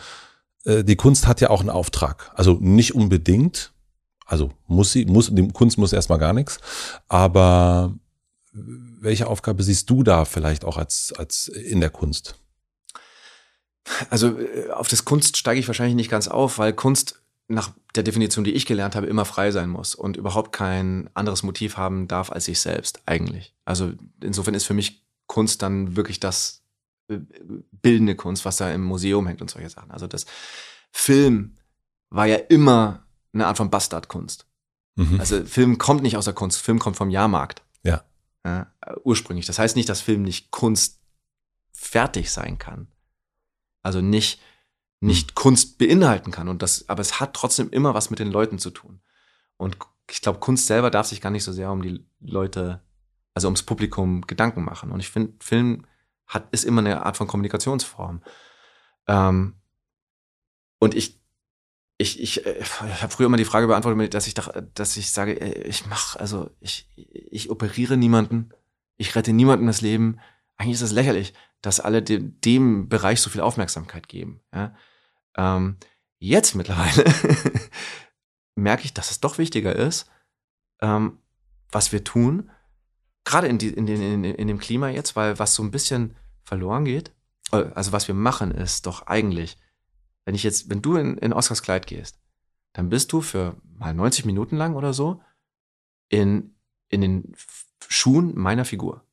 äh, 0.64 0.84
die 0.84 0.96
Kunst 0.96 1.26
hat 1.26 1.40
ja 1.40 1.48
auch 1.48 1.60
einen 1.60 1.70
Auftrag. 1.70 2.30
Also 2.34 2.58
nicht 2.60 2.94
unbedingt. 2.94 3.72
Also 4.26 4.50
muss 4.66 4.92
sie, 4.92 5.06
muss, 5.06 5.30
die 5.32 5.48
Kunst 5.48 5.78
muss 5.78 5.92
erstmal 5.94 6.18
gar 6.18 6.34
nichts. 6.34 6.58
Aber 7.08 7.94
welche 9.02 9.26
Aufgabe 9.26 9.62
siehst 9.62 9.90
du 9.90 10.02
da 10.02 10.24
vielleicht 10.24 10.64
auch 10.64 10.76
als, 10.76 11.12
als 11.16 11.48
in 11.48 11.80
der 11.80 11.90
Kunst? 11.90 12.36
Also 14.10 14.38
äh, 14.38 14.70
auf 14.70 14.88
das 14.88 15.04
Kunst 15.04 15.36
steige 15.36 15.60
ich 15.60 15.66
wahrscheinlich 15.66 15.96
nicht 15.96 16.10
ganz 16.10 16.28
auf, 16.28 16.58
weil 16.58 16.72
Kunst 16.72 17.20
nach 17.48 17.72
der 17.94 18.04
Definition, 18.04 18.44
die 18.44 18.52
ich 18.52 18.64
gelernt 18.64 18.94
habe, 18.94 19.06
immer 19.06 19.24
frei 19.24 19.50
sein 19.50 19.68
muss 19.68 19.94
und 19.94 20.16
überhaupt 20.16 20.52
kein 20.52 21.10
anderes 21.14 21.42
Motiv 21.42 21.76
haben 21.76 22.08
darf 22.08 22.30
als 22.30 22.46
sich 22.46 22.60
selbst 22.60 23.02
eigentlich. 23.04 23.54
Also 23.64 23.92
insofern 24.22 24.54
ist 24.54 24.64
für 24.64 24.74
mich 24.74 25.04
Kunst 25.26 25.62
dann 25.62 25.96
wirklich 25.96 26.20
das 26.20 26.62
äh, 27.08 27.18
bildende 27.72 28.14
Kunst, 28.14 28.44
was 28.44 28.56
da 28.56 28.70
im 28.72 28.82
Museum 28.82 29.26
hängt 29.26 29.42
und 29.42 29.50
solche 29.50 29.68
Sachen. 29.68 29.90
Also 29.90 30.06
das 30.06 30.26
Film 30.92 31.56
war 32.08 32.26
ja 32.26 32.36
immer 32.36 33.02
eine 33.32 33.46
Art 33.46 33.56
von 33.56 33.70
Bastardkunst. 33.70 34.46
Mhm. 34.94 35.18
Also 35.18 35.44
Film 35.44 35.78
kommt 35.78 36.02
nicht 36.02 36.16
aus 36.16 36.26
der 36.26 36.34
Kunst, 36.34 36.60
Film 36.60 36.78
kommt 36.78 36.96
vom 36.96 37.10
Jahrmarkt. 37.10 37.62
Ja. 38.44 38.72
äh, 38.80 38.94
ursprünglich. 39.04 39.46
Das 39.46 39.58
heißt 39.58 39.76
nicht, 39.76 39.88
dass 39.88 40.00
Film 40.00 40.22
nicht 40.22 40.50
Kunst 40.50 41.00
fertig 41.72 42.30
sein 42.30 42.58
kann. 42.58 42.88
Also 43.82 44.00
nicht, 44.00 44.40
nicht 45.00 45.34
Kunst 45.34 45.78
beinhalten 45.78 46.30
kann. 46.30 46.48
Und 46.48 46.62
das, 46.62 46.88
aber 46.88 47.00
es 47.00 47.20
hat 47.20 47.34
trotzdem 47.34 47.70
immer 47.70 47.94
was 47.94 48.10
mit 48.10 48.18
den 48.18 48.30
Leuten 48.30 48.58
zu 48.58 48.70
tun. 48.70 49.00
Und 49.56 49.76
ich 50.10 50.20
glaube, 50.20 50.40
Kunst 50.40 50.66
selber 50.66 50.90
darf 50.90 51.06
sich 51.06 51.20
gar 51.20 51.30
nicht 51.30 51.44
so 51.44 51.52
sehr 51.52 51.70
um 51.70 51.82
die 51.82 52.04
Leute, 52.20 52.82
also 53.34 53.48
ums 53.48 53.62
Publikum 53.62 54.22
Gedanken 54.22 54.64
machen. 54.64 54.90
Und 54.90 55.00
ich 55.00 55.08
finde, 55.08 55.34
Film 55.40 55.86
hat, 56.26 56.48
ist 56.52 56.64
immer 56.64 56.80
eine 56.80 57.04
Art 57.04 57.16
von 57.16 57.26
Kommunikationsform. 57.26 58.22
Ähm, 59.06 59.54
und 60.78 60.94
ich, 60.94 61.21
ich, 62.02 62.20
ich, 62.20 62.44
äh, 62.44 62.58
ich 62.60 63.02
habe 63.02 63.12
früher 63.12 63.26
immer 63.26 63.36
die 63.36 63.44
Frage 63.44 63.66
beantwortet, 63.66 64.14
dass 64.14 64.26
ich, 64.26 64.34
dass 64.34 64.96
ich 64.96 65.10
sage, 65.10 65.40
äh, 65.40 65.66
ich 65.66 65.86
mache, 65.86 66.20
also 66.20 66.50
ich, 66.60 66.88
ich 66.96 67.50
operiere 67.50 67.96
niemanden, 67.96 68.50
ich 68.96 69.14
rette 69.14 69.32
niemandem 69.32 69.66
das 69.68 69.80
Leben. 69.80 70.20
Eigentlich 70.56 70.74
ist 70.74 70.82
es 70.82 70.92
lächerlich, 70.92 71.32
dass 71.62 71.80
alle 71.80 72.02
dem, 72.02 72.40
dem 72.40 72.88
Bereich 72.88 73.20
so 73.20 73.30
viel 73.30 73.40
Aufmerksamkeit 73.40 74.08
geben. 74.08 74.40
Ja? 74.52 74.74
Ähm, 75.36 75.78
jetzt 76.18 76.54
mittlerweile 76.54 77.04
merke 78.54 78.84
ich, 78.84 78.92
dass 78.92 79.10
es 79.10 79.20
doch 79.20 79.38
wichtiger 79.38 79.74
ist, 79.74 80.10
ähm, 80.80 81.18
was 81.70 81.92
wir 81.92 82.04
tun, 82.04 82.50
gerade 83.24 83.46
in, 83.46 83.58
in, 83.58 83.86
in, 83.86 84.24
in 84.24 84.48
dem 84.48 84.58
Klima 84.58 84.90
jetzt, 84.90 85.16
weil 85.16 85.38
was 85.38 85.54
so 85.54 85.62
ein 85.62 85.70
bisschen 85.70 86.16
verloren 86.44 86.84
geht, 86.84 87.12
äh, 87.52 87.64
also 87.74 87.92
was 87.92 88.08
wir 88.08 88.14
machen, 88.14 88.50
ist 88.50 88.86
doch 88.86 89.06
eigentlich, 89.06 89.56
wenn 90.24 90.34
ich 90.34 90.42
jetzt, 90.42 90.70
wenn 90.70 90.82
du 90.82 90.96
in, 90.96 91.18
in 91.18 91.32
Oscars 91.32 91.62
Kleid 91.62 91.86
gehst, 91.86 92.18
dann 92.72 92.88
bist 92.88 93.12
du 93.12 93.20
für 93.20 93.56
mal 93.78 93.94
90 93.94 94.24
Minuten 94.24 94.56
lang 94.56 94.74
oder 94.74 94.92
so 94.92 95.20
in, 96.08 96.54
in 96.88 97.00
den 97.00 97.32
Schuhen 97.88 98.38
meiner 98.38 98.64
Figur. 98.64 99.04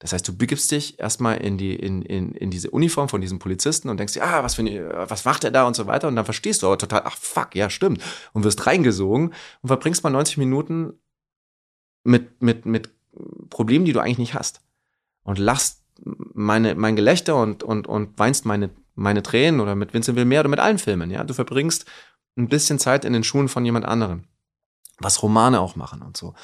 Das 0.00 0.12
heißt, 0.12 0.26
du 0.28 0.36
begibst 0.36 0.70
dich 0.70 0.98
erstmal 0.98 1.38
in, 1.38 1.56
die, 1.56 1.74
in, 1.74 2.02
in, 2.02 2.34
in 2.34 2.50
diese 2.50 2.70
Uniform 2.70 3.08
von 3.08 3.20
diesem 3.20 3.38
Polizisten 3.38 3.88
und 3.88 3.98
denkst 3.98 4.14
dir, 4.14 4.24
ah, 4.24 4.42
was, 4.42 4.56
für 4.56 4.64
was 5.08 5.24
macht 5.24 5.44
er 5.44 5.50
da 5.50 5.66
und 5.66 5.74
so 5.74 5.86
weiter. 5.86 6.08
Und 6.08 6.16
dann 6.16 6.24
verstehst 6.26 6.62
du 6.62 6.66
aber 6.66 6.76
total, 6.76 7.02
ach 7.04 7.16
fuck, 7.16 7.54
ja, 7.54 7.70
stimmt. 7.70 8.02
Und 8.32 8.44
wirst 8.44 8.66
reingesogen 8.66 9.32
und 9.62 9.66
verbringst 9.66 10.04
mal 10.04 10.10
90 10.10 10.36
Minuten 10.36 10.92
mit, 12.02 12.42
mit, 12.42 12.66
mit 12.66 12.90
Problemen, 13.48 13.84
die 13.84 13.92
du 13.92 14.00
eigentlich 14.00 14.18
nicht 14.18 14.34
hast. 14.34 14.60
Und 15.22 15.38
lachst 15.38 15.84
meine, 16.02 16.74
mein 16.74 16.96
Gelächter 16.96 17.40
und, 17.40 17.62
und, 17.62 17.86
und 17.86 18.18
weinst 18.18 18.44
meine, 18.44 18.70
meine 18.94 19.22
Tränen 19.22 19.60
oder 19.60 19.74
mit 19.74 19.94
Vincent 19.94 20.16
Wilmer 20.16 20.40
oder 20.40 20.48
mit 20.48 20.60
allen 20.60 20.78
Filmen. 20.78 21.10
Ja, 21.10 21.24
du 21.24 21.34
verbringst 21.34 21.86
ein 22.36 22.48
bisschen 22.48 22.78
Zeit 22.78 23.04
in 23.04 23.12
den 23.12 23.24
Schuhen 23.24 23.48
von 23.48 23.64
jemand 23.64 23.84
anderem. 23.86 24.24
Was 24.98 25.22
Romane 25.22 25.60
auch 25.60 25.76
machen 25.76 26.02
und 26.02 26.16
so. 26.16 26.34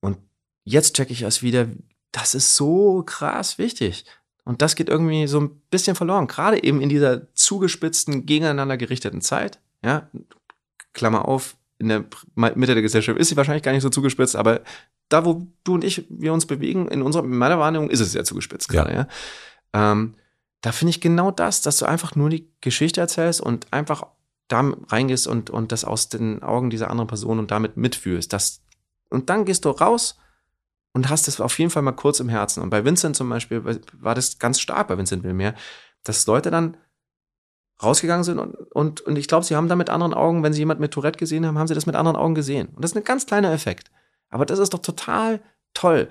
Und 0.00 0.18
jetzt 0.64 0.94
checke 0.94 1.12
ich 1.12 1.22
erst 1.22 1.42
wieder, 1.42 1.68
das 2.10 2.34
ist 2.34 2.56
so 2.56 3.02
krass 3.02 3.58
wichtig. 3.58 4.04
Und 4.44 4.60
das 4.60 4.74
geht 4.74 4.88
irgendwie 4.88 5.26
so 5.26 5.40
ein 5.40 5.60
bisschen 5.70 5.94
verloren. 5.94 6.26
Gerade 6.26 6.62
eben 6.62 6.80
in 6.80 6.88
dieser 6.88 7.32
zugespitzten, 7.34 8.26
gegeneinander 8.26 8.76
gerichteten 8.76 9.20
Zeit. 9.20 9.60
Ja, 9.84 10.08
Klammer 10.92 11.28
auf, 11.28 11.56
in 11.78 11.88
der 11.88 12.04
Mitte 12.34 12.74
der 12.74 12.82
Gesellschaft 12.82 13.18
ist 13.18 13.28
sie 13.28 13.36
wahrscheinlich 13.36 13.62
gar 13.62 13.72
nicht 13.72 13.82
so 13.82 13.90
zugespitzt, 13.90 14.36
aber 14.36 14.62
da, 15.08 15.24
wo 15.24 15.46
du 15.64 15.74
und 15.74 15.84
ich, 15.84 16.06
wir 16.08 16.32
uns 16.32 16.46
bewegen, 16.46 16.88
in 16.88 17.02
unserer, 17.02 17.24
in 17.24 17.36
meiner 17.36 17.58
Wahrnehmung 17.58 17.90
ist 17.90 18.00
es 18.00 18.12
sehr 18.12 18.24
zugespitzt 18.24 18.72
Ja. 18.72 18.84
gerade, 18.84 18.94
ja. 18.94 19.92
Ähm, 19.92 20.14
da 20.62 20.72
finde 20.72 20.90
ich 20.90 21.00
genau 21.00 21.30
das, 21.30 21.60
dass 21.60 21.76
du 21.76 21.86
einfach 21.86 22.14
nur 22.14 22.30
die 22.30 22.48
Geschichte 22.60 23.00
erzählst 23.00 23.40
und 23.40 23.72
einfach 23.72 24.06
da 24.48 24.72
reingehst 24.88 25.26
und, 25.26 25.50
und 25.50 25.72
das 25.72 25.84
aus 25.84 26.08
den 26.08 26.42
Augen 26.42 26.70
dieser 26.70 26.90
anderen 26.90 27.08
Person 27.08 27.38
und 27.38 27.50
damit 27.50 27.76
mitfühlst. 27.76 28.32
Das, 28.32 28.62
und 29.10 29.28
dann 29.28 29.44
gehst 29.44 29.64
du 29.64 29.70
raus 29.70 30.16
und 30.92 31.10
hast 31.10 31.26
es 31.26 31.40
auf 31.40 31.58
jeden 31.58 31.70
Fall 31.70 31.82
mal 31.82 31.92
kurz 31.92 32.20
im 32.20 32.28
Herzen. 32.28 32.62
Und 32.62 32.70
bei 32.70 32.84
Vincent 32.84 33.16
zum 33.16 33.28
Beispiel 33.28 33.80
war 33.98 34.14
das 34.14 34.38
ganz 34.38 34.60
stark 34.60 34.88
bei 34.88 34.96
Vincent 34.96 35.24
Wilmer, 35.24 35.54
dass 36.04 36.26
Leute 36.26 36.50
dann 36.50 36.76
rausgegangen 37.82 38.22
sind 38.22 38.38
und, 38.38 38.54
und, 38.72 39.00
und 39.00 39.18
ich 39.18 39.26
glaube, 39.26 39.44
sie 39.44 39.56
haben 39.56 39.68
da 39.68 39.74
mit 39.74 39.90
anderen 39.90 40.14
Augen, 40.14 40.44
wenn 40.44 40.52
sie 40.52 40.60
jemand 40.60 40.78
mit 40.78 40.92
Tourette 40.92 41.18
gesehen 41.18 41.44
haben, 41.44 41.58
haben 41.58 41.66
sie 41.66 41.74
das 41.74 41.86
mit 41.86 41.96
anderen 41.96 42.16
Augen 42.16 42.36
gesehen. 42.36 42.68
Und 42.68 42.84
das 42.84 42.92
ist 42.92 42.96
ein 42.96 43.04
ganz 43.04 43.26
kleiner 43.26 43.52
Effekt. 43.52 43.90
Aber 44.28 44.46
das 44.46 44.60
ist 44.60 44.72
doch 44.72 44.78
total 44.78 45.40
toll. 45.74 46.08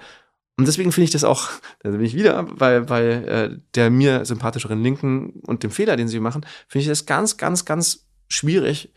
Und 0.62 0.68
deswegen 0.68 0.92
finde 0.92 1.06
ich 1.06 1.12
das 1.12 1.24
auch, 1.24 1.50
da 1.80 1.90
bin 1.90 2.02
ich 2.02 2.14
wieder 2.14 2.44
bei, 2.44 2.82
bei 2.82 3.04
äh, 3.04 3.58
der 3.74 3.90
mir 3.90 4.26
sympathischeren 4.26 4.84
Linken 4.84 5.42
und 5.48 5.64
dem 5.64 5.72
Fehler, 5.72 5.96
den 5.96 6.08
sie 6.08 6.20
machen, 6.20 6.46
finde 6.68 6.84
ich 6.84 6.88
das 6.88 7.08
ganz, 7.08 7.38
ganz, 7.38 7.66
ganz 7.66 8.06
schwierig 8.28 8.94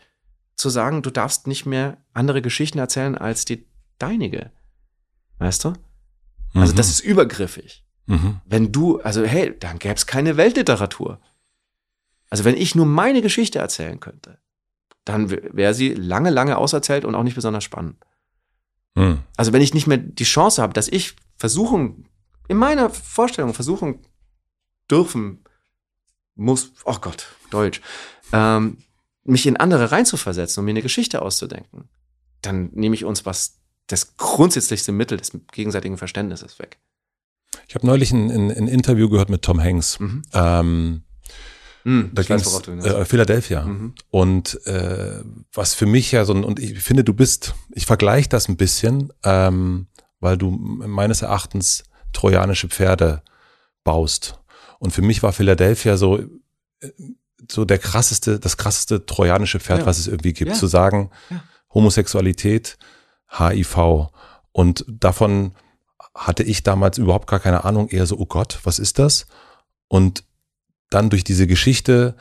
zu 0.55 0.69
sagen, 0.69 1.01
du 1.01 1.09
darfst 1.09 1.47
nicht 1.47 1.65
mehr 1.65 1.97
andere 2.13 2.43
Geschichten 2.43 2.77
erzählen 2.77 3.17
als 3.17 3.45
die 3.45 3.65
deinige. 3.97 4.51
Weißt 5.39 5.63
du? 5.65 5.73
Also 6.53 6.73
Mhm. 6.73 6.77
das 6.77 6.89
ist 6.89 6.99
übergriffig. 6.99 7.83
Mhm. 8.05 8.41
Wenn 8.45 8.71
du, 8.71 9.01
also 9.01 9.23
hey, 9.23 9.57
dann 9.59 9.79
gäbe 9.79 9.95
es 9.95 10.05
keine 10.05 10.37
Weltliteratur. 10.37 11.19
Also 12.29 12.45
wenn 12.45 12.55
ich 12.55 12.75
nur 12.75 12.85
meine 12.85 13.23
Geschichte 13.23 13.57
erzählen 13.57 13.99
könnte, 13.99 14.37
dann 15.03 15.31
wäre 15.31 15.73
sie 15.73 15.95
lange, 15.95 16.29
lange 16.29 16.57
auserzählt 16.57 17.05
und 17.05 17.15
auch 17.15 17.23
nicht 17.23 17.35
besonders 17.35 17.63
spannend. 17.63 17.97
Mhm. 18.93 19.19
Also 19.35 19.51
wenn 19.51 19.61
ich 19.63 19.73
nicht 19.73 19.87
mehr 19.87 19.97
die 19.97 20.23
Chance 20.25 20.61
habe, 20.61 20.73
dass 20.73 20.87
ich 20.87 21.15
versuchen, 21.37 22.07
in 22.47 22.57
meiner 22.57 22.89
Vorstellung 22.89 23.53
versuchen 23.53 23.99
dürfen 24.89 25.43
muss, 26.35 26.73
oh 26.83 26.97
Gott, 26.99 27.27
Deutsch, 27.49 27.81
ähm, 28.31 28.77
mich 29.23 29.47
in 29.47 29.57
andere 29.57 29.91
reinzuversetzen 29.91 30.61
und 30.61 30.65
mir 30.65 30.71
eine 30.71 30.81
Geschichte 30.81 31.21
auszudenken, 31.21 31.89
dann 32.41 32.69
nehme 32.73 32.95
ich 32.95 33.05
uns 33.05 33.25
was, 33.25 33.59
das 33.87 34.17
grundsätzlichste 34.17 34.91
Mittel 34.91 35.17
des 35.17 35.31
gegenseitigen 35.51 35.97
Verständnisses 35.97 36.59
weg. 36.59 36.79
Ich 37.67 37.75
habe 37.75 37.87
neulich 37.87 38.11
ein, 38.11 38.29
ein, 38.29 38.51
ein 38.51 38.67
Interview 38.67 39.09
gehört 39.09 39.29
mit 39.29 39.41
Tom 39.41 39.61
Hanks. 39.61 39.99
Mhm. 39.99 40.23
Ähm, 40.33 41.03
Hm, 41.85 42.09
da 42.13 42.23
du 42.23 42.35
hinaus 42.35 42.67
äh, 42.67 43.05
Philadelphia. 43.05 43.63
Mhm. 43.63 43.93
Und 44.09 44.59
äh, 44.65 45.21
was 45.53 45.75
für 45.75 45.85
mich 45.85 46.11
ja 46.11 46.25
so 46.25 46.33
ein, 46.33 46.43
und 46.43 46.59
ich 46.59 46.79
finde, 46.79 47.03
du 47.03 47.13
bist, 47.13 47.53
ich 47.75 47.85
vergleiche 47.85 48.27
das 48.27 48.49
ein 48.49 48.57
bisschen, 48.57 49.13
ähm, 49.23 49.85
weil 50.19 50.37
du 50.37 50.49
meines 50.51 51.21
Erachtens 51.21 51.83
trojanische 52.13 52.67
Pferde 52.69 53.21
baust. 53.83 54.39
Und 54.79 54.91
für 54.91 55.01
mich 55.01 55.21
war 55.23 55.33
Philadelphia 55.33 55.97
so, 55.97 56.19
äh, 56.19 56.91
so 57.49 57.65
der 57.65 57.77
krasseste, 57.79 58.39
das 58.39 58.57
krasseste 58.57 59.05
trojanische 59.05 59.59
Pferd, 59.59 59.81
Ja. 59.81 59.85
was 59.85 59.99
es 59.99 60.07
irgendwie 60.07 60.33
gibt. 60.33 60.51
Ja. 60.51 60.57
Zu 60.57 60.67
sagen, 60.67 61.11
Ja. 61.29 61.43
Homosexualität, 61.73 62.77
HIV. 63.37 64.09
Und 64.51 64.85
davon 64.87 65.53
hatte 66.15 66.43
ich 66.43 66.63
damals 66.63 66.97
überhaupt 66.97 67.27
gar 67.27 67.39
keine 67.39 67.65
Ahnung, 67.65 67.89
eher 67.89 68.05
so, 68.05 68.17
oh 68.17 68.25
Gott, 68.25 68.59
was 68.63 68.79
ist 68.79 68.99
das? 68.99 69.27
Und 69.87 70.23
dann 70.89 71.09
durch 71.09 71.23
diese 71.23 71.45
Geschichte 71.47 72.15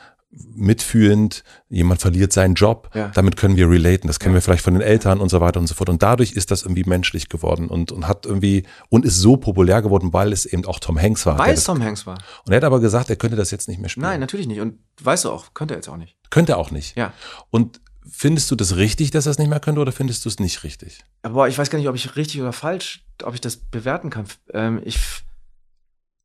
mitfühlend, 0.55 1.45
jemand 1.69 2.01
verliert 2.01 2.33
seinen 2.33 2.55
Job, 2.55 2.91
Ja. 2.95 3.09
damit 3.09 3.37
können 3.37 3.57
wir 3.57 3.69
relaten, 3.69 4.07
das 4.09 4.19
kennen 4.19 4.35
Ja. 4.35 4.39
wir 4.39 4.43
vielleicht 4.43 4.65
von 4.65 4.75
den 4.75 4.83
Eltern 4.83 5.21
und 5.21 5.29
so 5.29 5.41
weiter 5.41 5.61
und 5.61 5.67
so 5.67 5.75
fort. 5.75 5.89
Und 5.89 6.03
dadurch 6.03 6.33
ist 6.33 6.51
das 6.51 6.63
irgendwie 6.63 6.85
menschlich 6.85 7.29
geworden 7.29 7.69
und, 7.69 7.93
und 7.93 8.09
hat 8.09 8.27
irgendwie 8.27 8.65
und 8.89 9.05
ist 9.05 9.19
so 9.19 9.37
populär 9.37 9.83
geworden, 9.83 10.13
weil 10.13 10.33
es 10.33 10.47
eben 10.47 10.65
auch 10.67 10.79
Tom 10.81 11.01
Hanks 11.01 11.27
war. 11.27 11.39
Weil 11.39 11.55
es 11.55 11.65
Tom 11.65 11.83
Hanks 11.83 12.07
war. 12.07 12.19
und 12.47 12.53
er 12.53 12.57
hat 12.57 12.65
aber 12.65 12.81
gesagt, 12.81 13.11
er 13.11 13.17
könnte 13.17 13.37
das 13.37 13.51
jetzt 13.51 13.69
nicht 13.69 13.81
mehr 13.81 13.89
spielen. 13.89 14.07
Nein, 14.07 14.21
natürlich 14.21 14.47
nicht. 14.47 14.61
Und 14.61 14.79
weißt 15.03 15.25
du 15.25 15.31
auch, 15.31 15.55
könnte 15.55 15.75
er 15.75 15.79
jetzt 15.79 15.89
auch 15.89 15.97
nicht. 15.97 16.17
Könnte 16.31 16.53
er 16.53 16.59
auch 16.59 16.71
nicht. 16.71 16.97
Ja. 16.97 17.13
Und 17.51 17.81
findest 18.11 18.51
du 18.51 18.57
das 18.57 18.77
richtig, 18.77 19.11
dass 19.11 19.27
er 19.27 19.31
es 19.33 19.39
nicht 19.39 19.49
mehr 19.49 19.61
könnte 19.61 19.81
oder 19.81 19.93
findest 19.93 20.25
du 20.25 20.29
es 20.29 20.39
nicht 20.39 20.63
richtig? 20.65 21.05
Aber 21.23 21.49
ich 21.49 21.57
weiß 21.57 21.71
gar 21.71 21.79
nicht, 21.79 21.89
ob 21.89 21.95
ich 21.97 22.17
richtig 22.17 22.41
oder 22.41 22.53
falsch, 22.53 23.05
ob 23.23 23.35
ich 23.35 23.41
das 23.41 23.57
bewerten 23.57 24.11
kann. 24.11 24.27
Ähm, 24.53 24.81
ich 24.85 24.99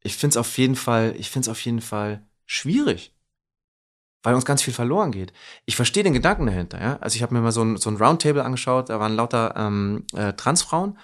ich 0.01 0.15
finde 0.15 0.33
es 0.33 0.37
auf 0.37 0.57
jeden 0.57 0.75
Fall, 0.75 1.13
ich 1.17 1.29
finde 1.29 1.45
es 1.45 1.49
auf 1.49 1.59
jeden 1.65 1.81
Fall 1.81 2.25
schwierig. 2.45 3.13
Weil 4.21 4.35
uns 4.35 4.45
ganz 4.45 4.61
viel 4.61 4.73
verloren 4.73 5.11
geht. 5.11 5.31
Ich 5.65 5.75
verstehe 5.75 6.03
den 6.03 6.13
Gedanken 6.13 6.45
dahinter, 6.45 6.81
ja. 6.81 6.97
Also 6.97 7.15
ich 7.15 7.23
habe 7.23 7.33
mir 7.33 7.41
mal 7.41 7.51
so 7.51 7.63
ein, 7.63 7.77
so 7.77 7.89
ein 7.89 7.97
Roundtable 7.97 8.43
angeschaut, 8.43 8.89
da 8.89 8.99
waren 8.99 9.15
lauter 9.15 9.53
ähm, 9.55 10.05
äh, 10.13 10.33
Transfrauen, 10.33 10.97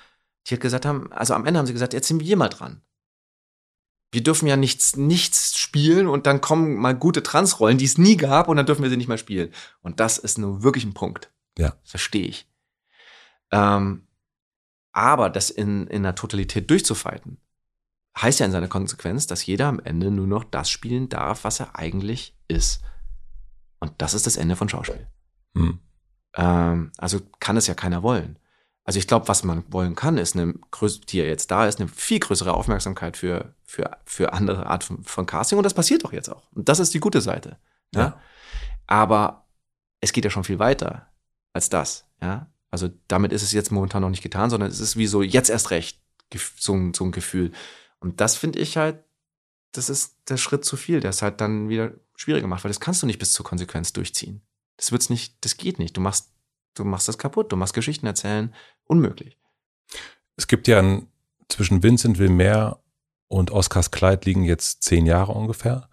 die 0.48 0.52
halt 0.52 0.62
gesagt 0.62 0.86
haben, 0.86 1.12
also 1.14 1.34
am 1.34 1.46
Ende 1.46 1.60
haben 1.60 1.66
sie 1.66 1.74
gesagt, 1.74 1.94
jetzt 1.94 2.08
sind 2.08 2.22
wir 2.22 2.38
mal 2.38 2.50
dran. 2.50 2.82
Wir 4.12 4.24
dürfen 4.24 4.48
ja 4.48 4.56
nichts, 4.56 4.96
nichts 4.96 5.58
spielen 5.58 6.08
und 6.08 6.26
dann 6.26 6.40
kommen 6.42 6.76
mal 6.76 6.96
gute 6.96 7.24
Transrollen, 7.24 7.78
die 7.78 7.86
es 7.86 7.98
nie 7.98 8.18
gab 8.18 8.48
und 8.48 8.58
dann 8.58 8.66
dürfen 8.66 8.84
wir 8.84 8.90
sie 8.90 8.98
nicht 8.98 9.08
mehr 9.08 9.18
spielen. 9.18 9.52
Und 9.82 10.00
das 10.00 10.18
ist 10.18 10.38
nur 10.38 10.64
wirklich 10.64 10.86
ein 10.86 10.94
Punkt. 10.94 11.32
Ja. 11.58 11.76
Verstehe 11.84 12.28
ich. 12.28 12.48
Ähm, 13.52 14.08
aber 14.92 15.30
das 15.30 15.50
in, 15.50 15.88
in 15.88 16.04
der 16.04 16.16
Totalität 16.16 16.70
durchzufighten, 16.70 17.38
heißt 18.18 18.40
ja 18.40 18.46
in 18.46 18.52
seiner 18.52 18.68
Konsequenz, 18.68 19.28
dass 19.28 19.46
jeder 19.46 19.68
am 19.68 19.80
Ende 19.80 20.12
nur 20.12 20.28
noch 20.28 20.44
das 20.44 20.70
spielen 20.70 21.10
darf, 21.10 21.44
was 21.44 21.60
er 21.60 21.76
eigentlich 21.76 22.38
ist. 22.48 22.82
Und 23.86 23.94
das 24.00 24.14
ist 24.14 24.26
das 24.26 24.38
Ende 24.38 24.56
von 24.56 24.70
Schauspiel. 24.70 25.08
Hm. 25.56 25.80
Ähm, 26.36 26.92
also 26.98 27.22
kann 27.40 27.58
es 27.58 27.68
ja 27.68 27.74
keiner 27.74 28.04
wollen. 28.04 28.40
Also 28.84 29.00
ich 29.00 29.08
glaube, 29.08 29.28
was 29.28 29.44
man 29.44 29.64
wollen 29.72 29.96
kann, 29.96 30.18
ist 30.18 30.36
eine 30.36 30.54
die 31.10 31.18
ja 31.18 31.24
jetzt 31.24 31.50
da 31.50 31.66
ist, 31.66 31.80
eine 31.80 31.90
viel 31.90 32.20
größere 32.20 32.54
Aufmerksamkeit 32.54 33.18
für, 33.18 33.56
für, 33.64 33.98
für 34.06 34.34
andere 34.34 34.68
Art 34.68 34.84
von, 34.84 35.04
von 35.04 35.26
Casting. 35.26 35.58
Und 35.58 35.64
das 35.64 35.74
passiert 35.74 36.04
doch 36.04 36.14
jetzt 36.14 36.30
auch. 36.30 36.52
Und 36.54 36.70
das 36.70 36.80
ist 36.80 36.94
die 36.94 37.00
gute 37.00 37.22
Seite. 37.22 37.58
Ja? 37.94 38.02
Ja. 38.02 38.22
Aber 38.88 39.48
es 40.02 40.14
geht 40.14 40.26
ja 40.26 40.30
schon 40.30 40.44
viel 40.44 40.60
weiter 40.60 41.08
als 41.54 41.70
das. 41.70 42.08
Ja? 42.22 42.52
Also 42.70 42.90
damit 43.08 43.32
ist 43.32 43.44
es 43.44 43.54
jetzt 43.54 43.72
momentan 43.72 44.02
noch 44.02 44.10
nicht 44.10 44.24
getan, 44.24 44.50
sondern 44.50 44.70
es 44.70 44.80
ist 44.80 44.98
wie 44.98 45.08
so 45.08 45.22
jetzt 45.22 45.50
erst 45.50 45.72
recht 45.72 46.02
so 46.58 46.92
so 46.94 47.06
ein 47.06 47.12
Gefühl. 47.12 47.52
Und 48.00 48.20
das 48.20 48.36
finde 48.36 48.60
ich 48.60 48.78
halt, 48.78 49.05
das 49.78 49.90
ist 49.90 50.18
der 50.30 50.38
Schritt 50.38 50.66
zu 50.66 50.78
viel, 50.78 51.00
der 51.00 51.10
es 51.10 51.22
halt 51.22 51.42
dann 51.42 51.70
wieder 51.70 51.92
schwieriger 52.16 52.48
macht, 52.48 52.64
weil 52.64 52.70
das 52.70 52.80
kannst 52.80 53.02
du 53.02 53.08
nicht 53.08 53.20
bis 53.20 53.34
zur 53.34 53.46
Konsequenz 53.46 53.94
durchziehen. 53.94 54.42
Das 54.78 54.92
wird's 54.92 55.10
nicht, 55.10 55.36
das 55.42 55.58
geht 55.58 55.80
nicht. 55.80 55.96
Du 55.96 56.02
machst, 56.02 56.32
du 56.74 56.84
machst 56.84 57.08
das 57.08 57.18
kaputt, 57.18 57.52
du 57.52 57.56
machst 57.56 57.74
Geschichten 57.74 58.06
erzählen, 58.06 58.54
unmöglich. 58.86 59.38
Es 60.38 60.48
gibt 60.48 60.68
ja 60.68 60.80
ein, 60.80 61.08
zwischen 61.50 61.84
Vincent 61.84 62.18
Wilmer 62.18 62.80
und 63.28 63.52
Oscars 63.52 63.92
Kleid 63.92 64.26
liegen 64.26 64.44
jetzt 64.44 64.84
zehn 64.84 65.06
Jahre 65.06 65.34
ungefähr. 65.34 65.90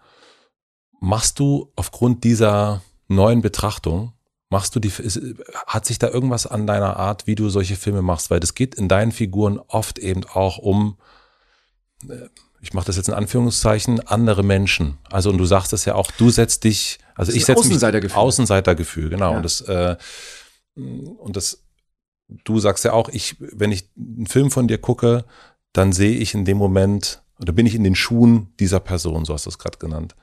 Machst 0.99 1.39
du 1.39 1.71
aufgrund 1.75 2.23
dieser 2.23 2.81
neuen 3.07 3.41
Betrachtung, 3.41 4.13
machst 4.49 4.75
du 4.75 4.79
die, 4.79 4.89
hat 4.89 5.85
sich 5.85 5.99
da 5.99 6.09
irgendwas 6.09 6.47
an 6.47 6.67
deiner 6.67 6.97
Art, 6.97 7.27
wie 7.27 7.35
du 7.35 7.49
solche 7.49 7.75
Filme 7.75 8.01
machst? 8.01 8.29
Weil 8.29 8.39
das 8.39 8.55
geht 8.55 8.75
in 8.75 8.87
deinen 8.87 9.11
Figuren 9.11 9.59
oft 9.59 9.99
eben 9.99 10.23
auch 10.25 10.57
um, 10.57 10.97
äh, 12.07 12.29
ich 12.63 12.73
mache 12.73 12.85
das 12.85 12.95
jetzt 12.95 13.09
in 13.09 13.13
Anführungszeichen, 13.13 13.99
andere 14.07 14.41
Menschen. 14.41 14.97
Also 15.11 15.29
und 15.29 15.37
du 15.37 15.43
sagst 15.43 15.73
es 15.73 15.83
ja 15.83 15.95
auch, 15.95 16.09
du 16.11 16.29
setzt 16.29 16.63
dich, 16.63 16.97
also 17.13 17.33
ich 17.33 17.43
setze 17.43 17.59
mich 17.59 17.67
Außenseitergefühl. 17.67 18.17
Außenseitergefühl, 18.17 19.09
genau. 19.09 19.31
Ja. 19.31 19.37
Und 19.37 19.43
das 19.43 19.61
äh, 19.61 19.97
und 20.75 21.35
das 21.35 21.61
du 22.29 22.59
sagst 22.59 22.85
ja 22.85 22.93
auch, 22.93 23.09
ich, 23.09 23.35
wenn 23.39 23.73
ich 23.73 23.89
einen 23.97 24.27
Film 24.27 24.49
von 24.49 24.69
dir 24.69 24.77
gucke, 24.77 25.25
dann 25.73 25.91
sehe 25.91 26.15
ich 26.15 26.33
in 26.33 26.45
dem 26.45 26.57
Moment, 26.57 27.21
oder 27.37 27.51
bin 27.51 27.65
ich 27.65 27.75
in 27.75 27.83
den 27.83 27.95
Schuhen 27.95 28.53
dieser 28.61 28.79
Person, 28.79 29.25
so 29.25 29.33
hast 29.33 29.45
du 29.45 29.49
es 29.49 29.59
gerade 29.59 29.77
genannt. 29.77 30.15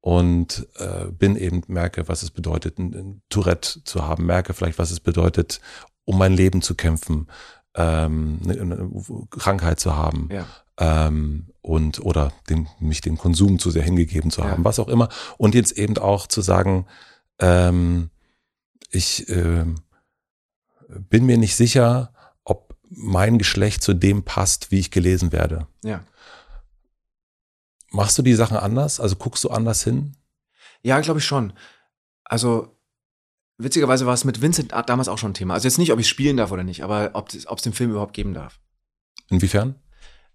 Und 0.00 0.68
äh, 0.76 1.06
bin 1.10 1.34
eben, 1.34 1.62
merke, 1.66 2.08
was 2.08 2.22
es 2.22 2.30
bedeutet, 2.30 2.78
ein, 2.78 2.94
ein 2.94 3.22
Tourette 3.30 3.82
zu 3.82 4.06
haben, 4.06 4.26
merke 4.26 4.54
vielleicht, 4.54 4.78
was 4.78 4.92
es 4.92 5.00
bedeutet, 5.00 5.60
um 6.04 6.16
mein 6.16 6.34
Leben 6.34 6.62
zu 6.62 6.76
kämpfen, 6.76 7.26
ähm, 7.74 8.38
eine, 8.44 8.60
eine 8.60 8.90
Krankheit 9.30 9.80
zu 9.80 9.96
haben 9.96 10.28
Ja. 10.30 10.46
Ähm, 10.80 11.46
und 11.62 12.00
oder 12.00 12.32
dem, 12.48 12.66
mich 12.80 13.00
dem 13.02 13.16
Konsum 13.18 13.58
zu 13.58 13.70
sehr 13.70 13.82
hingegeben 13.84 14.30
zu 14.30 14.40
Ja. 14.40 14.48
haben, 14.50 14.64
was 14.64 14.78
auch 14.80 14.88
immer. 14.88 15.08
Und 15.38 15.54
jetzt 15.54 15.72
eben 15.72 15.96
auch 15.98 16.26
zu 16.26 16.40
sagen, 16.40 16.86
ähm, 17.38 18.10
ich 18.90 19.28
ähm, 19.28 19.76
bin 20.88 21.26
mir 21.26 21.38
nicht 21.38 21.54
sicher, 21.54 22.12
ob 22.44 22.74
mein 22.88 23.38
Geschlecht 23.38 23.82
zu 23.84 23.94
dem 23.94 24.24
passt, 24.24 24.70
wie 24.72 24.80
ich 24.80 24.90
gelesen 24.90 25.30
werde. 25.30 25.68
Ja. 25.84 26.02
Machst 27.92 28.18
du 28.18 28.22
die 28.22 28.34
Sachen 28.34 28.56
anders? 28.56 28.98
Also 29.00 29.16
guckst 29.16 29.44
du 29.44 29.50
anders 29.50 29.84
hin? 29.84 30.16
Ja, 30.82 31.00
glaube 31.00 31.20
ich 31.20 31.26
schon. 31.26 31.52
Also, 32.24 32.76
witzigerweise 33.58 34.06
war 34.06 34.14
es 34.14 34.24
mit 34.24 34.40
Vincent 34.40 34.72
damals 34.86 35.08
auch 35.08 35.18
schon 35.18 35.32
ein 35.32 35.34
Thema. 35.34 35.54
Also 35.54 35.66
jetzt 35.68 35.78
nicht, 35.78 35.92
ob 35.92 35.98
ich 35.98 36.08
spielen 36.08 36.36
darf 36.36 36.52
oder 36.52 36.62
nicht, 36.64 36.82
aber 36.84 37.10
ob 37.14 37.28
es 37.32 37.62
den 37.62 37.72
Film 37.72 37.90
überhaupt 37.90 38.14
geben 38.14 38.32
darf. 38.32 38.60
Inwiefern? 39.28 39.74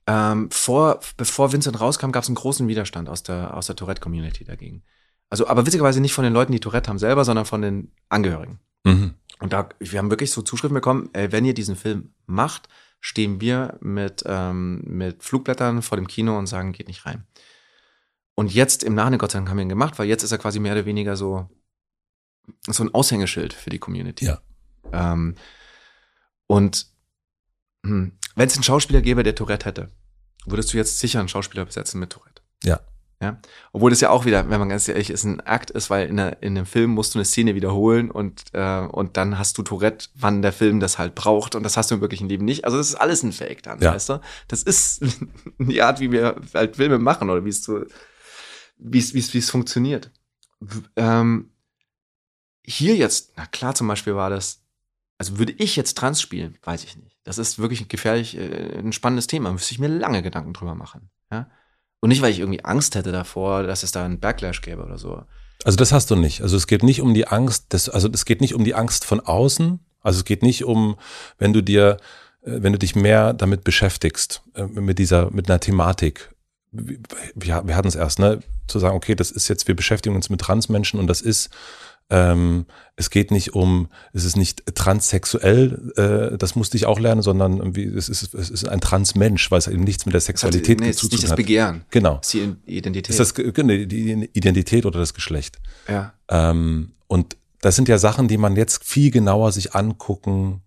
Ähm, 0.08 0.52
vor, 0.52 1.00
bevor 1.18 1.52
Vincent 1.52 1.80
rauskam, 1.80 2.12
gab 2.12 2.24
es 2.24 2.30
einen 2.30 2.36
großen 2.36 2.68
Widerstand 2.68 3.10
aus 3.10 3.24
der, 3.24 3.56
aus 3.56 3.68
der 3.68 3.76
Tourette-Community 3.76 4.44
dagegen. 4.44 4.84
Also, 5.30 5.48
aber 5.48 5.66
witzigerweise 5.66 6.00
nicht 6.00 6.14
von 6.14 6.24
den 6.24 6.34
Leuten, 6.34 6.52
die 6.52 6.60
Tourette 6.60 6.90
haben 6.90 7.00
selber, 7.00 7.26
sondern 7.26 7.46
von 7.46 7.62
den 7.62 7.92
Angehörigen. 8.10 8.60
Mhm. 8.84 9.16
Und 9.40 9.54
da, 9.54 9.70
wir 9.80 10.00
haben 10.00 10.12
wirklich 10.12 10.32
so 10.32 10.42
Zuschriften 10.42 10.76
bekommen, 10.76 11.10
ey, 11.14 11.32
wenn 11.32 11.46
ihr 11.46 11.56
diesen 11.56 11.76
Film 11.76 12.14
macht, 12.26 12.70
stehen 13.02 13.42
wir 13.42 13.78
mit, 13.82 14.24
ähm, 14.26 14.82
mit 14.86 15.24
Flugblättern 15.24 15.82
vor 15.82 15.98
dem 15.98 16.08
Kino 16.08 16.38
und 16.38 16.48
sagen, 16.48 16.72
geht 16.72 16.88
nicht 16.88 17.06
rein. 17.06 17.26
Und 18.36 18.54
jetzt 18.54 18.84
im 18.84 18.96
Nachhinein, 18.96 19.20
Gott 19.20 19.32
sei 19.32 19.40
Dank, 19.40 19.50
haben 19.50 19.58
wir 19.58 19.64
ihn 19.64 19.70
gemacht, 19.70 19.98
weil 19.98 20.08
jetzt 20.08 20.24
ist 20.24 20.32
er 20.32 20.38
quasi 20.38 20.60
mehr 20.60 20.74
oder 20.74 20.86
weniger 20.86 21.16
so, 21.16 21.50
so 22.68 22.84
ein 22.84 22.94
Aushängeschild 22.94 23.54
für 23.54 23.70
die 23.70 23.80
Community. 23.80 24.26
Ja. 24.26 24.42
Ähm, 24.92 25.36
und 26.48 26.88
wenn 27.86 28.48
es 28.48 28.56
einen 28.56 28.64
Schauspieler 28.64 29.02
gäbe, 29.02 29.24
der 29.24 29.36
Tourette 29.36 29.66
hätte, 29.66 29.92
würdest 30.46 30.74
du 30.74 30.78
jetzt 30.78 31.00
sicher 31.00 31.20
einen 31.20 31.30
Schauspieler 31.30 31.66
besetzen 31.66 32.00
mit 32.00 32.12
Tourette. 32.12 32.42
Ja. 32.64 32.80
Ja. 33.22 33.40
Obwohl 33.72 33.92
das 33.92 34.02
ja 34.02 34.10
auch 34.10 34.26
wieder, 34.26 34.50
wenn 34.50 34.60
man 34.60 34.68
ganz 34.68 34.88
ehrlich 34.90 35.10
ist, 35.10 35.24
ein 35.24 35.40
Akt 35.40 35.72
ist, 35.72 35.90
weil 35.90 36.10
in, 36.10 36.18
der, 36.18 36.44
in 36.44 36.54
dem 36.54 36.66
Film 36.66 36.92
musst 36.92 37.16
du 37.16 37.18
eine 37.20 37.26
Szene 37.26 37.56
wiederholen 37.56 38.12
und, 38.12 38.44
äh, 38.54 38.80
und 38.82 39.16
dann 39.16 39.40
hast 39.40 39.58
du 39.58 39.64
Tourette, 39.64 40.10
wann 40.16 40.42
der 40.42 40.52
Film 40.52 40.82
das 40.82 40.98
halt 41.00 41.16
braucht 41.16 41.56
und 41.56 41.64
das 41.64 41.78
hast 41.78 41.90
du 41.90 41.96
im 41.96 42.02
wirklichen 42.02 42.28
Leben 42.28 42.44
nicht. 42.44 42.66
Also 42.66 42.78
das 42.78 42.90
ist 42.90 42.96
alles 42.96 43.24
ein 43.24 43.32
Fake 43.32 43.64
dann, 43.64 43.80
Ja. 43.82 43.94
weißt 43.94 44.10
du? 44.10 44.22
Das 44.50 44.64
ist 44.64 45.02
die 45.60 45.82
Art, 45.82 46.02
wie 46.02 46.12
wir 46.12 46.42
halt 46.54 46.76
Filme 46.76 47.00
machen 47.00 47.30
oder 47.30 47.46
wie 47.46 47.50
es 47.50 47.64
so, 47.64 47.86
wie 48.78 49.00
es, 49.00 49.14
wie 49.14 49.20
es, 49.20 49.34
wie 49.34 49.38
es 49.40 49.50
funktioniert. 49.50 50.12
Ähm, 50.98 51.52
hier 52.66 52.96
jetzt, 52.98 53.32
na 53.38 53.46
klar, 53.46 53.76
zum 53.76 53.88
Beispiel 53.88 54.16
war 54.16 54.30
das, 54.30 54.62
also 55.18 55.38
würde 55.40 55.54
ich 55.54 55.78
jetzt 55.78 55.98
Trans 55.98 56.22
spielen, 56.22 56.58
weiß 56.64 56.84
ich 56.84 56.98
nicht. 56.98 57.15
Das 57.26 57.38
ist 57.40 57.60
wirklich 57.60 57.82
ein 57.82 57.88
gefährlich, 57.90 58.38
äh, 58.38 58.78
ein 58.78 58.94
spannendes 58.94 59.28
Thema. 59.28 59.52
Müsste 59.52 59.74
ich 59.74 59.80
mir 59.80 59.88
lange 59.88 60.22
Gedanken 60.22 60.54
drüber 60.54 60.76
machen. 60.76 61.10
Ja? 61.32 61.50
Und 62.00 62.10
nicht, 62.10 62.22
weil 62.22 62.32
ich 62.32 62.40
irgendwie 62.40 62.64
Angst 62.64 62.96
hätte 62.96 63.12
davor, 63.12 63.64
dass 63.64 63.84
es 63.84 63.92
da 63.92 64.06
einen 64.06 64.20
Backlash 64.20 64.62
gäbe 64.62 64.84
oder 64.84 64.98
so. 64.98 65.24
Also 65.64 65.76
das 65.76 65.92
hast 65.92 66.12
du 66.12 66.16
nicht. 66.16 66.42
Also 66.42 66.56
es 66.56 66.68
geht 66.68 66.84
nicht 66.84 67.02
um 67.02 67.14
die 67.14 67.28
Angst, 67.28 67.74
des, 67.74 67.90
also 67.90 68.08
es 68.14 68.26
geht 68.26 68.42
nicht 68.42 68.54
um 68.54 68.64
die 68.64 68.76
Angst 68.76 69.06
von 69.06 69.20
außen. 69.20 69.80
Also 70.02 70.20
es 70.20 70.26
geht 70.26 70.44
nicht 70.44 70.64
um, 70.66 70.98
wenn 71.40 71.52
du 71.52 71.62
dir, 71.62 71.98
äh, 72.44 72.62
wenn 72.62 72.74
du 72.74 72.80
dich 72.80 72.96
mehr 72.96 73.34
damit 73.34 73.64
beschäftigst, 73.64 74.44
äh, 74.54 74.66
mit 74.66 75.00
dieser, 75.00 75.32
mit 75.32 75.50
einer 75.50 75.60
Thematik. 75.60 76.32
Wir, 76.72 77.66
wir 77.66 77.76
hatten 77.76 77.88
es 77.88 77.96
erst, 77.96 78.20
ne, 78.20 78.42
zu 78.68 78.78
sagen, 78.78 78.96
okay, 78.96 79.16
das 79.16 79.32
ist 79.32 79.48
jetzt, 79.48 79.68
wir 79.68 79.76
beschäftigen 79.76 80.16
uns 80.16 80.30
mit 80.30 80.42
Transmenschen 80.42 81.00
und 81.00 81.08
das 81.08 81.22
ist, 81.22 81.50
ähm, 82.10 82.66
es 82.96 83.10
geht 83.10 83.32
nicht 83.32 83.54
um, 83.56 83.90
es 84.14 84.24
ist 84.26 84.38
nicht 84.38 84.64
transsexuell, 84.76 85.92
äh, 86.34 86.38
das 86.38 86.56
musste 86.56 86.78
ich 86.78 86.86
auch 86.86 87.00
lernen, 87.00 87.22
sondern 87.22 87.58
irgendwie, 87.58 87.86
es 87.86 88.10
ist, 88.10 88.34
es 88.34 88.50
ist 88.50 88.68
ein 88.70 88.80
Transmensch, 88.82 89.50
weil 89.52 89.60
es 89.60 89.68
eben 89.68 89.84
nichts 89.84 90.06
mit 90.06 90.14
der 90.14 90.20
hat- 90.20 90.26
Sexualität 90.26 90.80
nee, 90.80 90.90
es 90.90 90.98
zu 90.98 91.08
ist 91.08 91.12
nicht 91.14 91.22
tun 91.22 91.26
das 91.26 91.32
hat. 91.32 91.38
Begehren, 91.38 91.86
Genau. 91.90 92.20
es 92.22 92.34
ist 92.34 92.46
die 92.68 92.78
Identität. 92.78 93.10
Ist 93.10 93.20
das 93.20 93.34
ge- 93.34 93.52
genau, 93.52 93.70
die 93.86 94.30
Identität 94.34 94.86
oder 94.86 95.00
das 95.00 95.14
Geschlecht? 95.14 95.58
ja. 95.88 96.14
Ähm, 96.30 96.92
und 97.08 97.38
das 97.62 97.76
sind 97.76 97.88
ja 97.88 97.98
Sachen, 97.98 98.28
die 98.28 98.38
man 98.38 98.56
jetzt 98.56 98.84
viel 98.84 99.10
genauer 99.12 99.52
sich 99.52 99.74
angucken, 99.76 100.62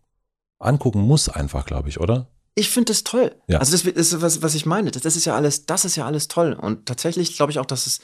angucken 0.58 1.00
muss 1.00 1.28
einfach, 1.28 1.64
glaube 1.66 1.88
ich, 1.88 2.00
oder? 2.00 2.28
Ich 2.54 2.70
finde 2.70 2.92
das 2.92 3.04
toll. 3.04 3.34
Ja. 3.46 3.58
Also 3.58 3.72
das 3.72 3.84
ist 3.84 4.20
was, 4.20 4.42
was 4.42 4.54
ich 4.56 4.66
meine. 4.66 4.90
Das, 4.90 5.02
das 5.02 5.14
ist 5.14 5.24
ja 5.24 5.36
alles, 5.36 5.66
das 5.66 5.84
ist 5.84 5.94
ja 5.96 6.06
alles 6.06 6.26
toll. 6.26 6.54
Und 6.54 6.86
tatsächlich 6.86 7.36
glaube 7.36 7.52
ich 7.52 7.58
auch, 7.60 7.66
dass 7.66 7.86
es 7.86 8.00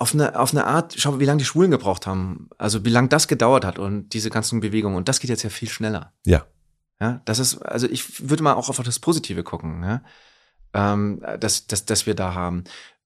auf 0.00 0.14
eine, 0.14 0.38
auf 0.38 0.52
eine 0.52 0.66
Art, 0.66 0.94
schau, 0.96 1.20
wie 1.20 1.26
lange 1.26 1.38
die 1.38 1.44
Schwulen 1.44 1.70
gebraucht 1.70 2.06
haben. 2.06 2.48
Also 2.56 2.86
wie 2.86 2.90
lange 2.90 3.08
das 3.08 3.28
gedauert 3.28 3.66
hat 3.66 3.78
und 3.78 4.08
diese 4.14 4.30
ganzen 4.30 4.60
Bewegungen. 4.60 4.96
Und 4.96 5.10
das 5.10 5.20
geht 5.20 5.28
jetzt 5.28 5.42
ja 5.42 5.50
viel 5.50 5.68
schneller. 5.68 6.14
Ja. 6.24 6.46
Ja, 7.02 7.20
das 7.26 7.38
ist, 7.38 7.58
also 7.58 7.86
ich 7.86 8.28
würde 8.28 8.42
mal 8.42 8.54
auch 8.54 8.70
auf 8.70 8.80
das 8.82 8.98
Positive 8.98 9.42
gucken, 9.42 9.82
ja? 9.82 10.02
ähm, 10.72 11.22
dass, 11.38 11.66
dass, 11.66 11.84
dass 11.84 12.06
wir 12.06 12.14
da 12.14 12.34
haben. 12.34 12.64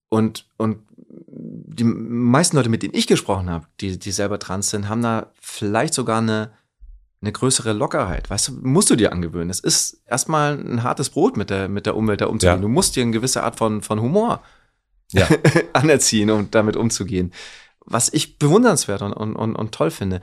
Und, 0.09 0.47
und 0.57 0.79
die 0.97 1.83
meisten 1.83 2.57
Leute, 2.57 2.69
mit 2.69 2.85
denen 2.85 2.95
ich 2.95 3.09
gesprochen 3.09 3.51
habe, 3.51 3.67
die, 3.81 3.99
die 3.99 4.13
selber 4.13 4.39
trans 4.39 4.71
sind, 4.71 4.89
haben 4.89 5.03
da 5.03 5.33
vielleicht 5.41 5.95
sogar 5.95 6.19
eine, 6.19 6.53
eine 7.23 7.33
größere 7.33 7.73
Lockerheit. 7.73 8.31
Weißt 8.31 8.49
du, 8.49 8.53
musst 8.63 8.91
du 8.91 8.95
dir 8.95 9.11
angewöhnen. 9.11 9.51
Es 9.51 9.59
ist 9.59 10.01
erstmal 10.07 10.61
ein 10.61 10.85
hartes 10.85 11.11
Brot 11.11 11.37
mit 11.37 11.51
der, 11.51 11.69
mit 11.69 11.87
der 11.87 11.97
Umwelt 11.97 12.21
da 12.21 12.27
umzugehen. 12.27 12.59
Ja. 12.59 12.63
Du 12.63 12.69
musst 12.69 12.95
dir 12.95 13.03
eine 13.03 13.11
gewisse 13.11 13.43
Art 13.43 13.57
von, 13.57 13.83
von 13.83 14.01
Humor 14.01 14.43
ja. 15.15 15.29
anerziehen, 15.73 16.31
um 16.31 16.51
damit 16.51 16.77
umzugehen. 16.77 17.33
Was 17.85 18.13
ich 18.13 18.39
bewundernswert 18.39 19.03
und, 19.03 19.13
und, 19.13 19.37
und, 19.37 19.57
und 19.57 19.73
toll 19.73 19.91
finde. 19.91 20.21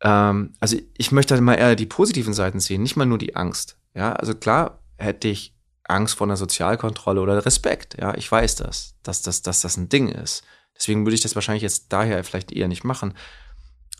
Ähm, 0.00 0.54
also 0.60 0.76
ich 0.96 1.12
möchte 1.12 1.34
halt 1.34 1.42
mal 1.42 1.54
eher 1.54 1.76
die 1.76 1.86
positiven 1.86 2.34
Seiten 2.34 2.60
sehen, 2.60 2.82
nicht 2.82 2.96
mal 2.96 3.06
nur 3.06 3.18
die 3.18 3.36
Angst. 3.36 3.76
Ja, 3.94 4.12
also 4.12 4.34
klar 4.34 4.82
hätte 4.98 5.28
ich 5.28 5.54
Angst 5.84 6.16
vor 6.16 6.26
einer 6.26 6.36
Sozialkontrolle 6.36 7.20
oder 7.20 7.44
Respekt. 7.44 7.96
Ja, 7.98 8.14
ich 8.14 8.30
weiß 8.30 8.56
das, 8.56 8.96
dass, 9.02 9.22
dass, 9.22 9.42
dass 9.42 9.60
das 9.60 9.76
ein 9.76 9.88
Ding 9.88 10.08
ist. 10.08 10.42
Deswegen 10.76 11.06
würde 11.06 11.14
ich 11.14 11.20
das 11.20 11.34
wahrscheinlich 11.34 11.62
jetzt 11.62 11.92
daher 11.92 12.22
vielleicht 12.24 12.52
eher 12.52 12.68
nicht 12.68 12.84
machen. 12.84 13.14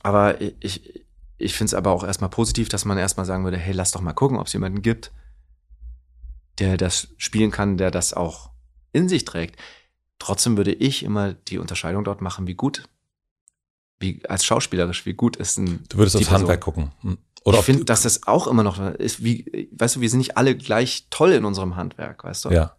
Aber 0.02 0.40
ich, 0.40 1.04
ich 1.38 1.54
finde 1.54 1.70
es 1.70 1.74
aber 1.74 1.90
auch 1.90 2.04
erstmal 2.04 2.30
positiv, 2.30 2.68
dass 2.68 2.84
man 2.84 2.98
erstmal 2.98 3.26
sagen 3.26 3.44
würde, 3.44 3.56
hey, 3.56 3.72
lass 3.72 3.92
doch 3.92 4.00
mal 4.00 4.12
gucken, 4.12 4.38
ob 4.38 4.46
es 4.46 4.52
jemanden 4.52 4.82
gibt, 4.82 5.12
der 6.58 6.76
das 6.76 7.08
spielen 7.16 7.50
kann, 7.50 7.76
der 7.76 7.90
das 7.90 8.14
auch 8.14 8.50
in 8.92 9.08
sich 9.08 9.24
trägt. 9.24 9.60
Trotzdem 10.18 10.56
würde 10.56 10.72
ich 10.72 11.02
immer 11.02 11.34
die 11.34 11.58
Unterscheidung 11.58 12.04
dort 12.04 12.20
machen, 12.20 12.46
wie 12.46 12.54
gut, 12.54 12.84
wie 13.98 14.22
als 14.28 14.44
schauspielerisch, 14.44 15.06
wie 15.06 15.14
gut 15.14 15.36
ist 15.36 15.58
ein. 15.58 15.84
Du 15.88 15.98
würdest 15.98 16.16
aufs 16.16 16.30
Handwerk 16.30 16.60
gucken. 16.60 16.92
Hm. 17.02 17.18
Oder 17.44 17.60
ich 17.60 17.64
finde, 17.64 17.84
dass 17.84 18.02
das 18.02 18.26
auch 18.26 18.48
immer 18.48 18.64
noch 18.64 18.80
ist, 18.94 19.22
wie, 19.22 19.68
weißt 19.70 19.96
du, 19.96 20.00
wir 20.00 20.10
sind 20.10 20.18
nicht 20.18 20.36
alle 20.36 20.56
gleich 20.56 21.06
toll 21.10 21.30
in 21.30 21.44
unserem 21.44 21.76
Handwerk, 21.76 22.24
weißt 22.24 22.46
du? 22.46 22.50
Ja. 22.50 22.74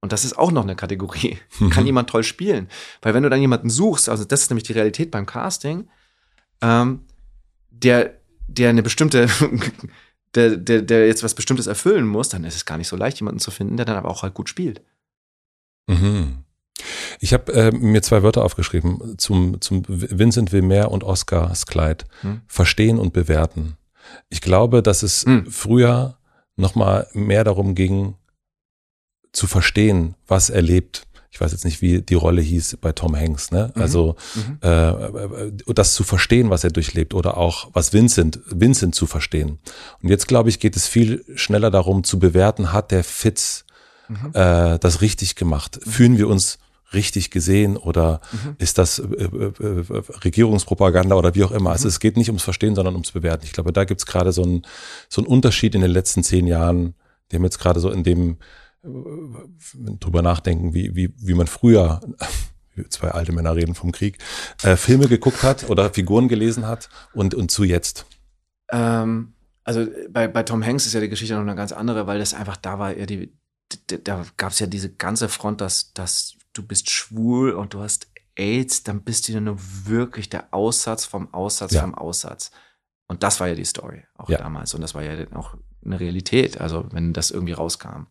Und 0.00 0.12
das 0.12 0.24
ist 0.24 0.36
auch 0.36 0.50
noch 0.50 0.64
eine 0.64 0.74
Kategorie. 0.74 1.38
Kann 1.70 1.86
jemand 1.86 2.10
toll 2.10 2.24
spielen? 2.24 2.68
Weil 3.00 3.14
wenn 3.14 3.22
du 3.22 3.30
dann 3.30 3.40
jemanden 3.40 3.70
suchst, 3.70 4.08
also 4.08 4.24
das 4.24 4.42
ist 4.42 4.50
nämlich 4.50 4.64
die 4.64 4.72
Realität 4.72 5.12
beim 5.12 5.24
Casting, 5.24 5.88
ähm, 6.60 7.04
der, 7.70 8.14
der 8.48 8.70
eine 8.70 8.82
bestimmte, 8.82 9.28
der, 10.34 10.56
der, 10.56 10.82
der 10.82 11.06
jetzt 11.06 11.22
was 11.22 11.34
Bestimmtes 11.34 11.68
erfüllen 11.68 12.06
muss, 12.06 12.28
dann 12.28 12.42
ist 12.42 12.56
es 12.56 12.64
gar 12.64 12.76
nicht 12.76 12.88
so 12.88 12.96
leicht, 12.96 13.20
jemanden 13.20 13.40
zu 13.40 13.52
finden, 13.52 13.76
der 13.76 13.86
dann 13.86 13.96
aber 13.96 14.10
auch 14.10 14.22
halt 14.22 14.34
gut 14.34 14.48
spielt. 14.48 14.82
Mhm. 15.86 16.44
Ich 17.20 17.32
habe 17.32 17.52
äh, 17.52 17.70
mir 17.72 18.02
zwei 18.02 18.22
Wörter 18.22 18.44
aufgeschrieben 18.44 19.18
zum, 19.18 19.60
zum 19.60 19.82
Vincent 19.86 20.52
Wilmer 20.52 20.90
und 20.90 21.04
Oscar 21.04 21.54
Skleid. 21.54 22.06
Hm. 22.20 22.42
Verstehen 22.46 22.98
und 22.98 23.12
bewerten. 23.12 23.76
Ich 24.28 24.40
glaube, 24.40 24.82
dass 24.82 25.02
es 25.02 25.24
hm. 25.24 25.50
früher 25.50 26.18
noch 26.56 26.74
mal 26.74 27.06
mehr 27.12 27.44
darum 27.44 27.74
ging, 27.74 28.14
zu 29.32 29.46
verstehen, 29.46 30.14
was 30.26 30.50
er 30.50 30.62
lebt, 30.62 31.08
ich 31.30 31.40
weiß 31.40 31.52
jetzt 31.52 31.64
nicht, 31.64 31.82
wie 31.82 32.00
die 32.00 32.14
Rolle 32.14 32.40
hieß 32.40 32.78
bei 32.80 32.92
Tom 32.92 33.14
Hanks, 33.14 33.50
ne? 33.50 33.70
Mhm. 33.74 33.82
Also 33.82 34.16
mhm. 34.34 34.58
Äh, 34.62 34.90
äh, 34.90 35.52
das 35.66 35.94
zu 35.94 36.02
verstehen, 36.02 36.50
was 36.50 36.64
er 36.64 36.70
durchlebt, 36.70 37.14
oder 37.14 37.36
auch 37.36 37.68
was 37.74 37.92
Vincent, 37.92 38.40
Vincent 38.46 38.94
zu 38.94 39.06
verstehen. 39.06 39.58
Und 40.02 40.08
jetzt, 40.08 40.26
glaube 40.26 40.48
ich, 40.48 40.58
geht 40.58 40.74
es 40.74 40.86
viel 40.86 41.24
schneller 41.34 41.70
darum 41.70 42.02
zu 42.02 42.18
bewerten, 42.18 42.72
hat 42.72 42.90
der 42.90 43.04
Fitz 43.04 43.66
mhm. 44.08 44.30
äh, 44.32 44.78
das 44.78 45.00
richtig 45.00 45.36
gemacht? 45.36 45.78
Fühlen 45.86 46.16
wir 46.16 46.28
uns 46.28 46.58
richtig 46.92 47.30
gesehen 47.30 47.76
oder 47.76 48.20
mhm. 48.32 48.56
ist 48.58 48.78
das 48.78 48.98
äh, 48.98 49.02
äh, 49.02 49.52
äh, 49.58 50.02
Regierungspropaganda 50.24 51.16
oder 51.16 51.34
wie 51.34 51.44
auch 51.44 51.52
immer. 51.52 51.70
Also 51.70 51.84
mhm. 51.84 51.90
es 51.90 52.00
geht 52.00 52.16
nicht 52.16 52.28
ums 52.28 52.42
Verstehen, 52.42 52.74
sondern 52.74 52.94
ums 52.94 53.12
Bewerten. 53.12 53.44
Ich 53.44 53.52
glaube, 53.52 53.72
da 53.72 53.84
gibt 53.84 54.00
es 54.00 54.06
gerade 54.06 54.32
so 54.32 54.42
einen 54.42 54.62
so 55.08 55.20
einen 55.20 55.28
Unterschied 55.28 55.74
in 55.74 55.82
den 55.82 55.90
letzten 55.90 56.22
zehn 56.22 56.46
Jahren, 56.46 56.94
dem 57.32 57.44
jetzt 57.44 57.58
gerade 57.58 57.80
so 57.80 57.90
in 57.90 58.04
dem 58.04 58.38
drüber 58.82 60.22
nachdenken, 60.22 60.74
wie, 60.74 60.94
wie, 60.94 61.12
wie 61.18 61.34
man 61.34 61.46
früher, 61.46 62.00
zwei 62.90 63.10
alte 63.10 63.32
Männer 63.32 63.56
reden 63.56 63.74
vom 63.74 63.92
Krieg, 63.92 64.18
äh, 64.62 64.76
Filme 64.76 65.08
geguckt 65.08 65.42
hat 65.42 65.68
oder 65.68 65.92
Figuren 65.92 66.28
gelesen 66.28 66.66
hat 66.66 66.88
und, 67.12 67.34
und 67.34 67.50
zu 67.50 67.64
jetzt? 67.64 68.06
Ähm, 68.70 69.34
also 69.64 69.86
bei, 70.10 70.28
bei 70.28 70.42
Tom 70.44 70.64
Hanks 70.64 70.86
ist 70.86 70.92
ja 70.92 71.00
die 71.00 71.08
Geschichte 71.08 71.34
noch 71.34 71.42
eine 71.42 71.56
ganz 71.56 71.72
andere, 71.72 72.06
weil 72.06 72.18
das 72.18 72.34
einfach 72.34 72.56
da 72.56 72.78
war, 72.78 72.96
ja 72.96 73.06
die, 73.06 73.32
da 73.86 74.24
gab 74.36 74.52
es 74.52 74.60
ja 74.60 74.66
diese 74.66 74.90
ganze 74.90 75.28
Front, 75.28 75.60
dass, 75.60 75.92
dass 75.92 76.37
du 76.58 76.62
bist 76.66 76.90
schwul 76.90 77.52
und 77.52 77.74
du 77.74 77.80
hast 77.80 78.08
AIDS, 78.36 78.82
dann 78.82 79.02
bist 79.02 79.28
du 79.28 79.40
nur 79.40 79.58
wirklich 79.84 80.28
der 80.28 80.52
Aussatz 80.52 81.04
vom 81.04 81.32
Aussatz 81.32 81.72
ja. 81.72 81.82
vom 81.82 81.94
Aussatz. 81.94 82.50
Und 83.06 83.22
das 83.22 83.40
war 83.40 83.48
ja 83.48 83.54
die 83.54 83.64
Story 83.64 84.04
auch 84.16 84.28
ja. 84.28 84.38
damals. 84.38 84.74
Und 84.74 84.80
das 84.80 84.94
war 84.94 85.02
ja 85.02 85.26
auch 85.34 85.54
eine 85.84 85.98
Realität, 85.98 86.60
also 86.60 86.86
wenn 86.92 87.12
das 87.12 87.30
irgendwie 87.30 87.54
rauskam. 87.54 88.06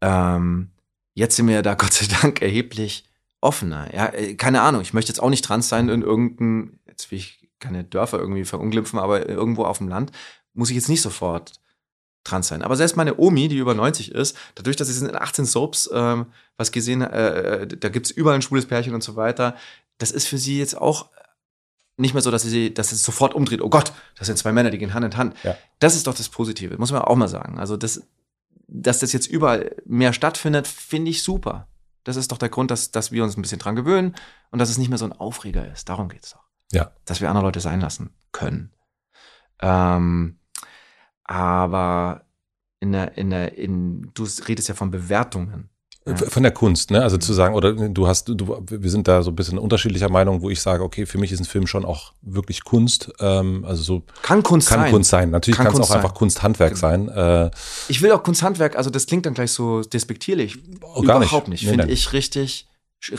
Ähm, 0.00 0.70
jetzt 1.14 1.36
sind 1.36 1.48
wir 1.48 1.62
da 1.62 1.74
Gott 1.76 1.92
sei 1.92 2.06
Dank 2.20 2.42
erheblich 2.42 3.08
offener. 3.40 3.94
Ja, 3.94 4.06
äh, 4.06 4.34
keine 4.34 4.62
Ahnung, 4.62 4.82
ich 4.82 4.92
möchte 4.92 5.12
jetzt 5.12 5.20
auch 5.20 5.30
nicht 5.30 5.44
trans 5.44 5.68
sein 5.68 5.88
in 5.88 6.02
irgendeinem, 6.02 6.80
jetzt 6.86 7.10
will 7.10 7.18
ich 7.18 7.48
keine 7.60 7.84
Dörfer 7.84 8.18
irgendwie 8.18 8.44
verunglimpfen, 8.44 8.98
aber 8.98 9.28
irgendwo 9.28 9.64
auf 9.64 9.78
dem 9.78 9.88
Land 9.88 10.12
muss 10.52 10.70
ich 10.70 10.76
jetzt 10.76 10.88
nicht 10.88 11.02
sofort 11.02 11.52
trans 12.26 12.48
sein. 12.48 12.62
Aber 12.62 12.76
selbst 12.76 12.96
meine 12.96 13.18
Omi, 13.18 13.48
die 13.48 13.56
über 13.56 13.74
90 13.74 14.12
ist, 14.12 14.36
dadurch, 14.54 14.76
dass 14.76 14.88
sie 14.88 15.04
in 15.04 15.16
18 15.16 15.46
Soaps 15.46 15.90
ähm, 15.92 16.26
was 16.56 16.72
gesehen, 16.72 17.02
äh, 17.02 17.62
äh 17.62 17.66
da 17.66 17.88
gibt's 17.88 18.10
überall 18.10 18.36
ein 18.36 18.42
schwules 18.42 18.66
Pärchen 18.66 18.94
und 18.94 19.02
so 19.02 19.16
weiter, 19.16 19.56
das 19.98 20.10
ist 20.10 20.26
für 20.26 20.38
sie 20.38 20.58
jetzt 20.58 20.76
auch 20.76 21.10
nicht 21.96 22.12
mehr 22.12 22.22
so, 22.22 22.30
dass 22.30 22.42
sie, 22.42 22.74
dass 22.74 22.92
es 22.92 23.02
sofort 23.02 23.34
umdreht. 23.34 23.62
Oh 23.62 23.70
Gott, 23.70 23.92
das 24.18 24.26
sind 24.26 24.36
zwei 24.38 24.52
Männer, 24.52 24.70
die 24.70 24.78
gehen 24.78 24.92
Hand 24.92 25.06
in 25.06 25.16
Hand. 25.16 25.34
Ja. 25.42 25.56
Das 25.78 25.96
ist 25.96 26.06
doch 26.06 26.14
das 26.14 26.28
Positive, 26.28 26.76
muss 26.76 26.92
man 26.92 27.00
auch 27.02 27.16
mal 27.16 27.28
sagen. 27.28 27.58
Also 27.58 27.78
das 27.78 28.02
dass 28.68 28.98
das 28.98 29.12
jetzt 29.12 29.26
überall 29.26 29.76
mehr 29.84 30.12
stattfindet, 30.12 30.66
finde 30.66 31.10
ich 31.10 31.22
super. 31.22 31.68
Das 32.04 32.16
ist 32.16 32.32
doch 32.32 32.38
der 32.38 32.48
Grund, 32.48 32.70
dass, 32.70 32.90
dass 32.90 33.12
wir 33.12 33.24
uns 33.24 33.36
ein 33.36 33.42
bisschen 33.42 33.58
dran 33.58 33.76
gewöhnen 33.76 34.14
und 34.50 34.58
dass 34.58 34.70
es 34.70 34.78
nicht 34.78 34.88
mehr 34.88 34.98
so 34.98 35.04
ein 35.04 35.12
Aufreger 35.12 35.70
ist. 35.70 35.88
Darum 35.88 36.08
geht 36.08 36.24
es 36.24 36.30
doch. 36.30 36.44
Ja. 36.72 36.92
Dass 37.04 37.20
wir 37.20 37.28
andere 37.28 37.44
Leute 37.44 37.60
sein 37.60 37.80
lassen 37.80 38.14
können. 38.32 38.72
Ähm, 39.60 40.38
aber 41.26 42.22
in 42.80 42.92
der, 42.92 43.16
in 43.16 43.30
der, 43.30 43.56
in, 43.58 44.10
du 44.14 44.26
redest 44.46 44.68
ja 44.68 44.74
von 44.74 44.90
Bewertungen. 44.90 45.70
Von 46.28 46.44
der 46.44 46.52
Kunst, 46.52 46.92
ne? 46.92 47.02
Also 47.02 47.16
zu 47.16 47.32
sagen, 47.32 47.56
oder 47.56 47.72
du 47.72 48.06
hast, 48.06 48.28
du, 48.28 48.64
wir 48.70 48.90
sind 48.90 49.08
da 49.08 49.24
so 49.24 49.32
ein 49.32 49.34
bisschen 49.34 49.58
unterschiedlicher 49.58 50.08
Meinung, 50.08 50.40
wo 50.40 50.50
ich 50.50 50.60
sage, 50.60 50.84
okay, 50.84 51.04
für 51.04 51.18
mich 51.18 51.32
ist 51.32 51.40
ein 51.40 51.46
Film 51.46 51.66
schon 51.66 51.84
auch 51.84 52.12
wirklich 52.22 52.62
Kunst. 52.62 53.12
Ähm, 53.18 53.64
also 53.64 53.82
so 53.82 54.02
kann 54.22 54.44
Kunst 54.44 54.68
kann 54.68 54.82
sein. 54.82 54.92
Kunst 54.92 55.10
sein. 55.10 55.30
Natürlich 55.30 55.58
kann 55.58 55.66
es 55.66 55.80
auch 55.80 55.88
sein. 55.88 55.96
einfach 55.96 56.14
Kunsthandwerk 56.14 56.74
genau. 56.74 56.80
sein. 56.80 57.08
Äh, 57.08 57.50
ich 57.88 58.02
will 58.02 58.12
auch 58.12 58.22
Kunsthandwerk, 58.22 58.76
also 58.76 58.88
das 58.88 59.06
klingt 59.06 59.26
dann 59.26 59.34
gleich 59.34 59.50
so 59.50 59.82
despektierlich. 59.82 60.58
Oh, 60.80 61.02
gar 61.02 61.16
Überhaupt 61.16 61.48
nicht. 61.48 61.62
nicht. 61.62 61.70
Finde 61.70 61.92
ich 61.92 62.12
richtig, 62.12 62.68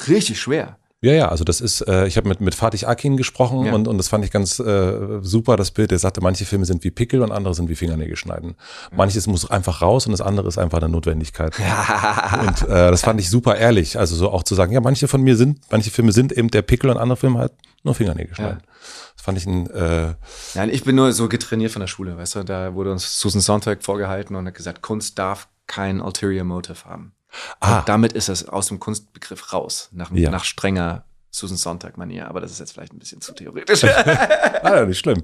richtig 0.07 0.39
schwer. 0.39 0.77
Ja, 1.01 1.13
ja, 1.13 1.27
also 1.29 1.43
das 1.43 1.61
ist, 1.61 1.81
äh, 1.81 2.07
ich 2.07 2.17
habe 2.17 2.27
mit, 2.27 2.41
mit 2.41 2.55
Fatih 2.55 2.87
Akin 2.87 3.17
gesprochen 3.17 3.65
ja. 3.65 3.73
und, 3.73 3.87
und 3.87 3.99
das 3.99 4.07
fand 4.07 4.25
ich 4.25 4.31
ganz 4.31 4.57
äh, 4.57 5.19
super, 5.21 5.55
das 5.55 5.69
Bild. 5.69 5.91
Er 5.91 5.99
sagte, 5.99 6.21
manche 6.21 6.43
Filme 6.45 6.65
sind 6.65 6.83
wie 6.83 6.89
Pickel 6.89 7.21
und 7.21 7.31
andere 7.31 7.53
sind 7.53 7.69
wie 7.69 7.75
Fingernägel 7.75 8.15
schneiden. 8.15 8.55
Manches 8.91 9.27
muss 9.27 9.49
einfach 9.49 9.83
raus 9.83 10.07
und 10.07 10.11
das 10.11 10.21
andere 10.21 10.47
ist 10.47 10.57
einfach 10.57 10.79
eine 10.79 10.89
Notwendigkeit. 10.89 11.53
Und 12.39 12.63
äh, 12.63 12.91
das 12.91 13.01
fand 13.01 13.19
ich 13.19 13.29
super 13.29 13.55
ehrlich. 13.57 13.99
Also 13.99 14.15
so 14.15 14.31
auch 14.31 14.43
zu 14.43 14.55
sagen, 14.55 14.71
ja, 14.71 14.81
manche 14.81 15.07
von 15.07 15.21
mir 15.21 15.35
sind, 15.35 15.59
manche 15.69 15.91
Filme 15.91 16.11
sind 16.11 16.31
eben 16.31 16.49
der 16.49 16.61
Pickel 16.61 16.89
und 16.89 16.97
andere 16.97 17.17
Filme 17.17 17.39
halt 17.39 17.53
nur 17.83 17.95
Fingernägel 17.95 18.35
schneiden. 18.35 18.59
Ja. 18.61 18.73
Das 19.15 19.23
fand 19.23 19.37
ich 19.37 19.45
ein. 19.45 19.69
Äh 19.69 20.13
Nein, 20.55 20.69
ich 20.69 20.83
bin 20.83 20.95
nur 20.95 21.11
so 21.13 21.29
getrainiert 21.29 21.71
von 21.71 21.79
der 21.79 21.87
Schule, 21.87 22.17
weißt 22.17 22.35
du, 22.35 22.43
da 22.43 22.73
wurde 22.73 22.91
uns 22.91 23.19
Susan 23.19 23.41
Sontag 23.41 23.83
vorgehalten 23.83 24.35
und 24.35 24.47
hat 24.47 24.55
gesagt, 24.55 24.81
Kunst 24.81 25.17
darf 25.19 25.47
kein 25.67 26.01
ulterior 26.01 26.43
motive 26.43 26.85
haben. 26.85 27.13
Ah. 27.59 27.79
Und 27.79 27.89
damit 27.89 28.13
ist 28.13 28.29
es 28.29 28.47
aus 28.47 28.67
dem 28.67 28.79
Kunstbegriff 28.79 29.53
raus, 29.53 29.89
nach, 29.91 30.11
ja. 30.11 30.29
nach 30.29 30.43
strenger 30.43 31.05
Susan 31.29 31.57
Sonntag-Manier. 31.57 32.27
Aber 32.27 32.41
das 32.41 32.51
ist 32.51 32.59
jetzt 32.59 32.73
vielleicht 32.73 32.93
ein 32.93 32.99
bisschen 32.99 33.21
zu 33.21 33.33
theoretisch. 33.33 33.83
ah, 34.63 34.85
nicht 34.85 34.99
schlimm. 34.99 35.21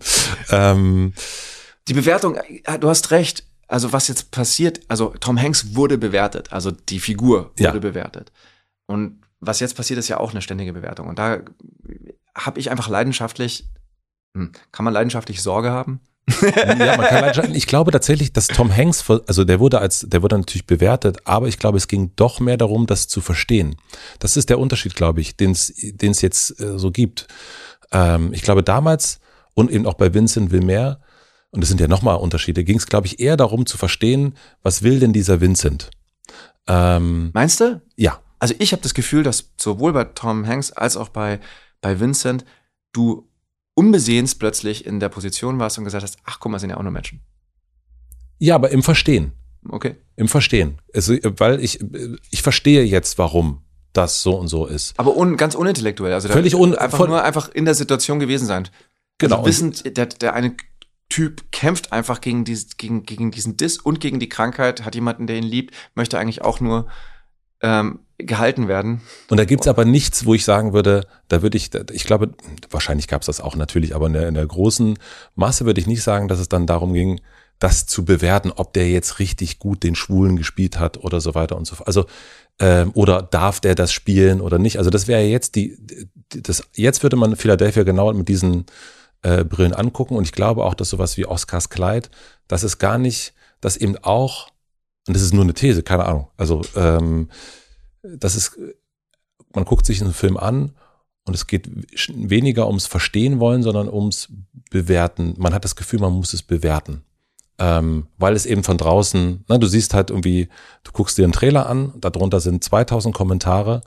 Ähm. 0.50 1.14
Die 1.88 1.94
Bewertung, 1.94 2.38
du 2.80 2.90
hast 2.90 3.12
recht. 3.12 3.46
Also 3.68 3.92
was 3.92 4.08
jetzt 4.08 4.32
passiert, 4.32 4.82
also 4.88 5.16
Tom 5.20 5.42
Hanks 5.42 5.74
wurde 5.74 5.98
bewertet, 5.98 6.52
also 6.54 6.70
die 6.70 7.00
Figur 7.00 7.52
wurde 7.58 7.64
ja. 7.64 7.72
bewertet. 7.72 8.32
Und 8.86 9.22
was 9.40 9.60
jetzt 9.60 9.76
passiert, 9.76 9.98
ist 9.98 10.10
ja 10.10 10.20
auch 10.20 10.32
eine 10.32 10.42
ständige 10.42 10.74
Bewertung. 10.74 11.08
Und 11.08 11.18
da 11.18 11.40
habe 12.36 12.60
ich 12.60 12.70
einfach 12.70 12.88
leidenschaftlich, 12.88 13.68
hm, 14.36 14.52
kann 14.72 14.86
man 14.86 14.94
leidenschaftlich 14.94 15.42
Sorge 15.42 15.72
haben? 15.72 16.02
Ja, 16.42 16.98
man 16.98 17.08
kann 17.08 17.24
entscheiden. 17.26 17.56
Ich 17.56 17.68
glaube 17.68 17.92
tatsächlich, 17.92 18.32
dass 18.32 18.48
Tom 18.48 18.76
Hanks, 18.76 19.04
also 19.10 19.44
der 19.44 19.60
wurde 19.60 19.80
als, 19.80 20.06
der 20.08 20.22
wurde 20.22 20.38
natürlich 20.38 20.66
bewertet, 20.66 21.18
aber 21.26 21.48
ich 21.48 21.60
glaube, 21.60 21.78
es 21.78 21.88
ging 21.88 22.12
doch 22.16 22.40
mehr 22.40 22.58
darum, 22.58 22.88
das 22.88 23.08
zu 23.08 23.22
verstehen. 23.22 23.76
Das 24.20 24.38
ist 24.38 24.50
der 24.50 24.60
Unterschied, 24.60 24.96
glaube 24.96 25.22
ich, 25.22 25.36
den 25.36 25.52
es 25.52 26.22
jetzt 26.22 26.60
äh, 26.60 26.78
so 26.78 26.92
gibt. 26.92 27.28
Ähm, 27.92 28.34
ich 28.34 28.42
glaube, 28.42 28.64
damals 28.64 29.20
und 29.54 29.72
eben 29.72 29.86
auch 29.86 29.96
bei 29.96 30.14
Vincent 30.14 30.52
Wilmer, 30.52 31.00
und 31.52 31.62
das 31.62 31.70
sind 31.70 31.80
ja 31.80 31.88
nochmal 31.88 32.16
Unterschiede, 32.16 32.64
ging 32.64 32.78
es, 32.78 32.88
glaube 32.88 33.08
ich, 33.08 33.20
eher 33.20 33.38
darum 33.38 33.66
zu 33.66 33.78
verstehen, 33.78 34.36
was 34.64 34.82
will 34.82 35.00
denn 35.00 35.14
dieser 35.14 35.42
Vincent? 35.42 35.92
Ähm, 36.68 37.32
Meinst 37.34 37.60
du? 37.60 37.82
Ja. 37.96 38.20
Also 38.40 38.56
ich 38.60 38.72
habe 38.72 38.82
das 38.82 38.94
Gefühl, 38.94 39.24
dass 39.24 39.52
sowohl 39.58 39.94
bei 39.94 40.06
Tom 40.06 40.48
Hanks 40.48 40.72
als 40.72 40.98
auch 40.98 41.10
bei, 41.10 41.40
bei 41.82 42.00
Vincent 42.00 42.46
du 42.92 43.30
unbesehens 43.76 44.36
plötzlich 44.36 44.86
in 44.86 45.00
der 45.00 45.10
Position 45.10 45.60
warst 45.60 45.78
und 45.78 45.84
gesagt 45.84 46.04
hast, 46.04 46.18
ach 46.26 46.40
guck 46.40 46.52
mal, 46.52 46.60
sind 46.60 46.70
ja 46.70 46.78
auch 46.78 46.84
nur 46.84 46.92
Menschen. 46.92 47.22
Ja, 48.40 48.56
aber 48.56 48.70
im 48.72 48.84
Verstehen. 48.84 49.32
Okay. 49.70 49.96
Im 50.16 50.28
Verstehen. 50.28 50.80
Also, 50.94 51.16
weil 51.38 51.60
ich, 51.64 51.80
ich 52.32 52.42
verstehe 52.42 52.84
jetzt, 52.84 53.18
warum 53.18 53.62
das 53.94 54.22
so 54.22 54.36
und 54.36 54.48
so 54.48 54.66
ist. 54.66 55.00
Aber 55.00 55.16
un, 55.16 55.38
ganz 55.38 55.56
unintellektuell. 55.56 56.14
Also 56.14 56.28
da- 56.28 56.34
Völlig 56.34 56.56
un- 56.56 56.76
einfach 56.76 56.98
voll- 56.98 57.08
nur 57.08 57.24
einfach 57.24 57.50
in 57.50 57.66
der 57.66 57.76
Situation 57.76 58.20
gewesen 58.20 58.46
sein. 58.48 58.68
Genau. 59.20 59.38
Also 59.38 59.48
wissend, 59.48 59.98
der, 59.98 60.08
der 60.08 60.34
eine 60.34 60.56
Typ 61.10 61.52
kämpft 61.52 61.94
einfach 61.94 62.20
gegen, 62.22 62.44
dies, 62.44 62.76
gegen, 62.78 63.04
gegen 63.04 63.30
diesen 63.32 63.56
Diss 63.56 63.78
und 63.78 64.00
gegen 64.00 64.20
die 64.20 64.30
Krankheit, 64.30 64.84
hat 64.84 64.96
jemanden, 64.96 65.28
der 65.28 65.38
ihn 65.38 65.44
liebt, 65.44 65.74
möchte 65.96 66.18
eigentlich 66.20 66.42
auch 66.42 66.60
nur 66.60 66.88
ähm, 67.62 68.00
gehalten 68.26 68.68
werden. 68.68 69.02
Und 69.30 69.38
da 69.38 69.46
gibt's 69.46 69.68
aber 69.68 69.86
nichts, 69.86 70.26
wo 70.26 70.34
ich 70.34 70.46
sagen 70.46 70.74
würde, 70.74 71.06
da 71.28 71.42
würde 71.42 71.58
ich, 71.58 71.72
ich 71.92 72.04
glaube, 72.04 72.32
wahrscheinlich 72.70 73.08
gab's 73.08 73.26
das 73.26 73.42
auch 73.42 73.56
natürlich, 73.56 73.96
aber 73.96 74.08
in 74.08 74.14
der, 74.14 74.28
in 74.28 74.36
der 74.36 74.46
großen 74.46 74.98
Masse 75.36 75.66
würde 75.66 75.80
ich 75.80 75.88
nicht 75.88 76.04
sagen, 76.04 76.28
dass 76.28 76.40
es 76.40 76.50
dann 76.50 76.68
darum 76.68 76.94
ging, 76.94 77.22
das 77.60 77.86
zu 77.86 78.04
bewerten, 78.04 78.52
ob 78.52 78.74
der 78.74 78.90
jetzt 78.90 79.20
richtig 79.20 79.60
gut 79.60 79.84
den 79.84 79.96
Schwulen 79.96 80.36
gespielt 80.36 80.80
hat 80.80 80.98
oder 80.98 81.22
so 81.22 81.34
weiter 81.34 81.56
und 81.56 81.66
so 81.66 81.76
fort. 81.76 81.88
Also 81.88 82.06
ähm, 82.60 82.92
oder 82.94 83.22
darf 83.22 83.60
der 83.60 83.76
das 83.76 83.94
spielen 83.94 84.42
oder 84.42 84.60
nicht? 84.60 84.78
Also 84.78 84.90
das 84.90 85.08
wäre 85.08 85.22
jetzt 85.22 85.56
die, 85.56 85.78
das 86.30 86.64
jetzt 86.74 87.04
würde 87.04 87.16
man 87.16 87.36
Philadelphia 87.36 87.84
genau 87.84 88.12
mit 88.14 88.28
diesen 88.28 88.66
äh, 89.22 89.46
Brillen 89.46 89.74
angucken 89.74 90.18
und 90.18 90.24
ich 90.24 90.34
glaube 90.34 90.64
auch, 90.64 90.74
dass 90.74 90.90
sowas 90.90 91.16
wie 91.16 91.26
Oscars 91.26 91.70
Kleid, 91.70 92.10
das 92.48 92.64
ist 92.64 92.80
gar 92.80 92.98
nicht, 92.98 93.34
das 93.62 93.78
eben 93.78 93.98
auch 93.98 94.50
und 95.08 95.16
das 95.16 95.24
ist 95.24 95.34
nur 95.34 95.44
eine 95.44 95.54
These, 95.54 95.84
keine 95.84 96.06
Ahnung. 96.06 96.28
Also 96.38 96.62
ähm, 96.76 97.30
das 98.04 98.36
ist, 98.36 98.58
man 99.54 99.66
guckt 99.66 99.86
sich 99.86 100.02
einen 100.02 100.14
Film 100.14 100.38
an 100.38 100.74
und 101.26 101.34
es 101.34 101.48
geht 101.48 101.70
weniger 102.10 102.68
ums 102.68 102.86
Verstehen 102.86 103.40
wollen, 103.40 103.64
sondern 103.64 103.90
ums 103.90 104.28
Bewerten. 104.70 105.36
Man 105.38 105.54
hat 105.54 105.64
das 105.64 105.76
Gefühl, 105.76 106.00
man 106.00 106.14
muss 106.14 106.34
es 106.34 106.44
bewerten. 106.44 107.04
Ähm, 107.60 108.08
weil 108.18 108.36
es 108.36 108.46
eben 108.46 108.64
von 108.64 108.78
draußen, 108.78 109.46
na, 109.48 109.58
du 109.58 109.68
siehst 109.68 109.94
halt 109.94 110.10
irgendwie, 110.10 110.50
du 110.84 110.92
guckst 110.92 111.18
dir 111.18 111.24
einen 111.24 111.34
Trailer 111.34 111.68
an, 111.68 111.94
darunter 111.98 112.40
sind 112.40 112.64
2000 112.64 113.14
Kommentare 113.14 113.82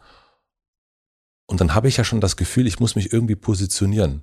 und 1.47 1.61
dann 1.61 1.75
habe 1.75 1.89
ich 1.89 1.97
ja 1.97 2.05
schon 2.05 2.21
das 2.21 2.37
Gefühl, 2.37 2.67
ich 2.67 2.81
muss 2.81 2.95
mich 2.95 3.13
irgendwie 3.13 3.35
positionieren. 3.35 4.23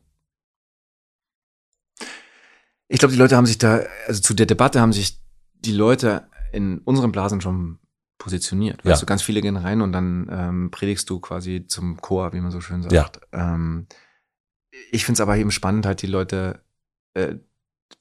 Ich 2.87 2.99
glaube, 2.99 3.13
die 3.13 3.19
Leute 3.19 3.35
haben 3.35 3.45
sich 3.45 3.57
da, 3.57 3.81
also 4.07 4.21
zu 4.21 4.33
der 4.33 4.45
Debatte 4.45 4.79
haben 4.79 4.93
sich 4.93 5.19
die 5.53 5.73
Leute 5.73 6.27
in 6.51 6.79
unseren 6.79 7.11
Blasen 7.11 7.41
schon 7.41 7.79
positioniert. 8.23 8.77
Weißt 8.85 9.01
Ja. 9.01 9.05
du, 9.05 9.05
ganz 9.05 9.21
viele 9.21 9.41
gehen 9.41 9.57
rein 9.57 9.81
und 9.81 9.91
dann 9.91 10.27
ähm, 10.31 10.71
predigst 10.71 11.09
du 11.09 11.19
quasi 11.19 11.65
zum 11.67 11.97
Chor, 11.99 12.31
wie 12.33 12.39
man 12.39 12.51
so 12.51 12.61
schön 12.61 12.81
sagt. 12.81 13.19
Ähm, 13.33 13.87
ich 14.91 15.03
finde 15.05 15.17
es 15.17 15.21
aber 15.21 15.35
eben 15.37 15.51
spannend, 15.51 15.85
halt 15.85 16.01
die 16.01 16.07
Leute, 16.07 16.61
äh, 17.15 17.35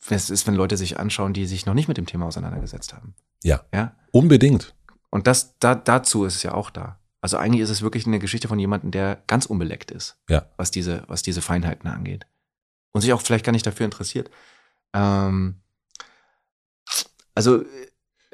es 0.09 0.31
ist, 0.31 0.47
wenn 0.47 0.55
Leute 0.55 0.77
sich 0.77 0.99
anschauen, 0.99 1.33
die 1.33 1.47
sich 1.47 1.67
noch 1.67 1.75
nicht 1.75 1.89
mit 1.89 1.97
dem 1.97 2.07
Thema 2.07 2.27
auseinandergesetzt 2.27 2.95
haben. 2.95 3.15
Ja. 3.43 3.65
Ja. 3.75 3.97
Unbedingt. 4.13 4.75
Und 5.11 5.27
das, 5.27 5.59
da, 5.59 5.75
dazu 5.75 6.25
ist 6.25 6.37
es 6.37 6.43
ja 6.45 6.55
auch 6.55 6.71
da. 6.71 6.99
Also 7.21 7.37
eigentlich 7.37 7.61
ist 7.63 7.71
es 7.71 7.83
wirklich 7.83 8.07
eine 8.07 8.19
Geschichte 8.21 8.49
von 8.49 8.59
jemandem, 8.59 8.91
der 8.93 9.23
ganz 9.27 9.47
unbeleckt 9.47 9.91
ist, 9.91 10.17
Ja. 10.31 10.47
was 10.57 10.71
diese, 10.71 11.03
was 11.09 11.23
diese 11.23 11.43
Feinheiten 11.43 11.89
angeht. 11.91 12.27
Und 12.93 13.01
sich 13.01 13.13
auch 13.13 13.21
vielleicht 13.23 13.45
gar 13.45 13.53
nicht 13.53 13.67
dafür 13.67 13.85
interessiert. 13.87 14.31
Ähm, 14.95 15.57
also, 17.35 17.65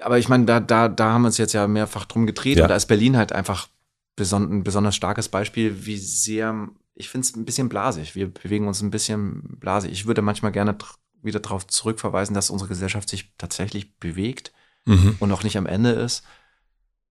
aber 0.00 0.18
ich 0.18 0.28
meine, 0.28 0.44
da, 0.44 0.60
da, 0.60 0.88
da 0.88 1.12
haben 1.12 1.22
wir 1.22 1.26
uns 1.28 1.38
jetzt 1.38 1.52
ja 1.54 1.66
mehrfach 1.66 2.04
drum 2.04 2.26
gedreht 2.26 2.58
Ja. 2.58 2.64
und 2.64 2.68
da 2.70 2.76
ist 2.76 2.86
Berlin 2.86 3.16
halt 3.16 3.32
einfach 3.32 3.68
beson 4.16 4.50
ein 4.52 4.64
besonders 4.64 4.96
starkes 4.96 5.28
Beispiel, 5.28 5.86
wie 5.86 5.96
sehr, 5.98 6.68
ich 6.94 7.08
finde 7.08 7.26
es 7.26 7.36
ein 7.36 7.44
bisschen 7.44 7.68
blasig. 7.68 8.14
Wir 8.14 8.32
bewegen 8.32 8.66
uns 8.66 8.80
ein 8.82 8.90
bisschen 8.90 9.58
blasig. 9.60 9.92
Ich 9.92 10.06
würde 10.06 10.22
manchmal 10.22 10.52
gerne 10.52 10.76
wieder 11.22 11.40
darauf 11.40 11.66
zurückverweisen, 11.66 12.34
dass 12.34 12.50
unsere 12.50 12.68
Gesellschaft 12.68 13.08
sich 13.08 13.32
tatsächlich 13.38 13.96
bewegt 13.98 14.52
Mhm. 14.86 15.16
und 15.20 15.28
noch 15.28 15.42
nicht 15.44 15.56
am 15.58 15.66
Ende 15.66 15.90
ist. 15.90 16.24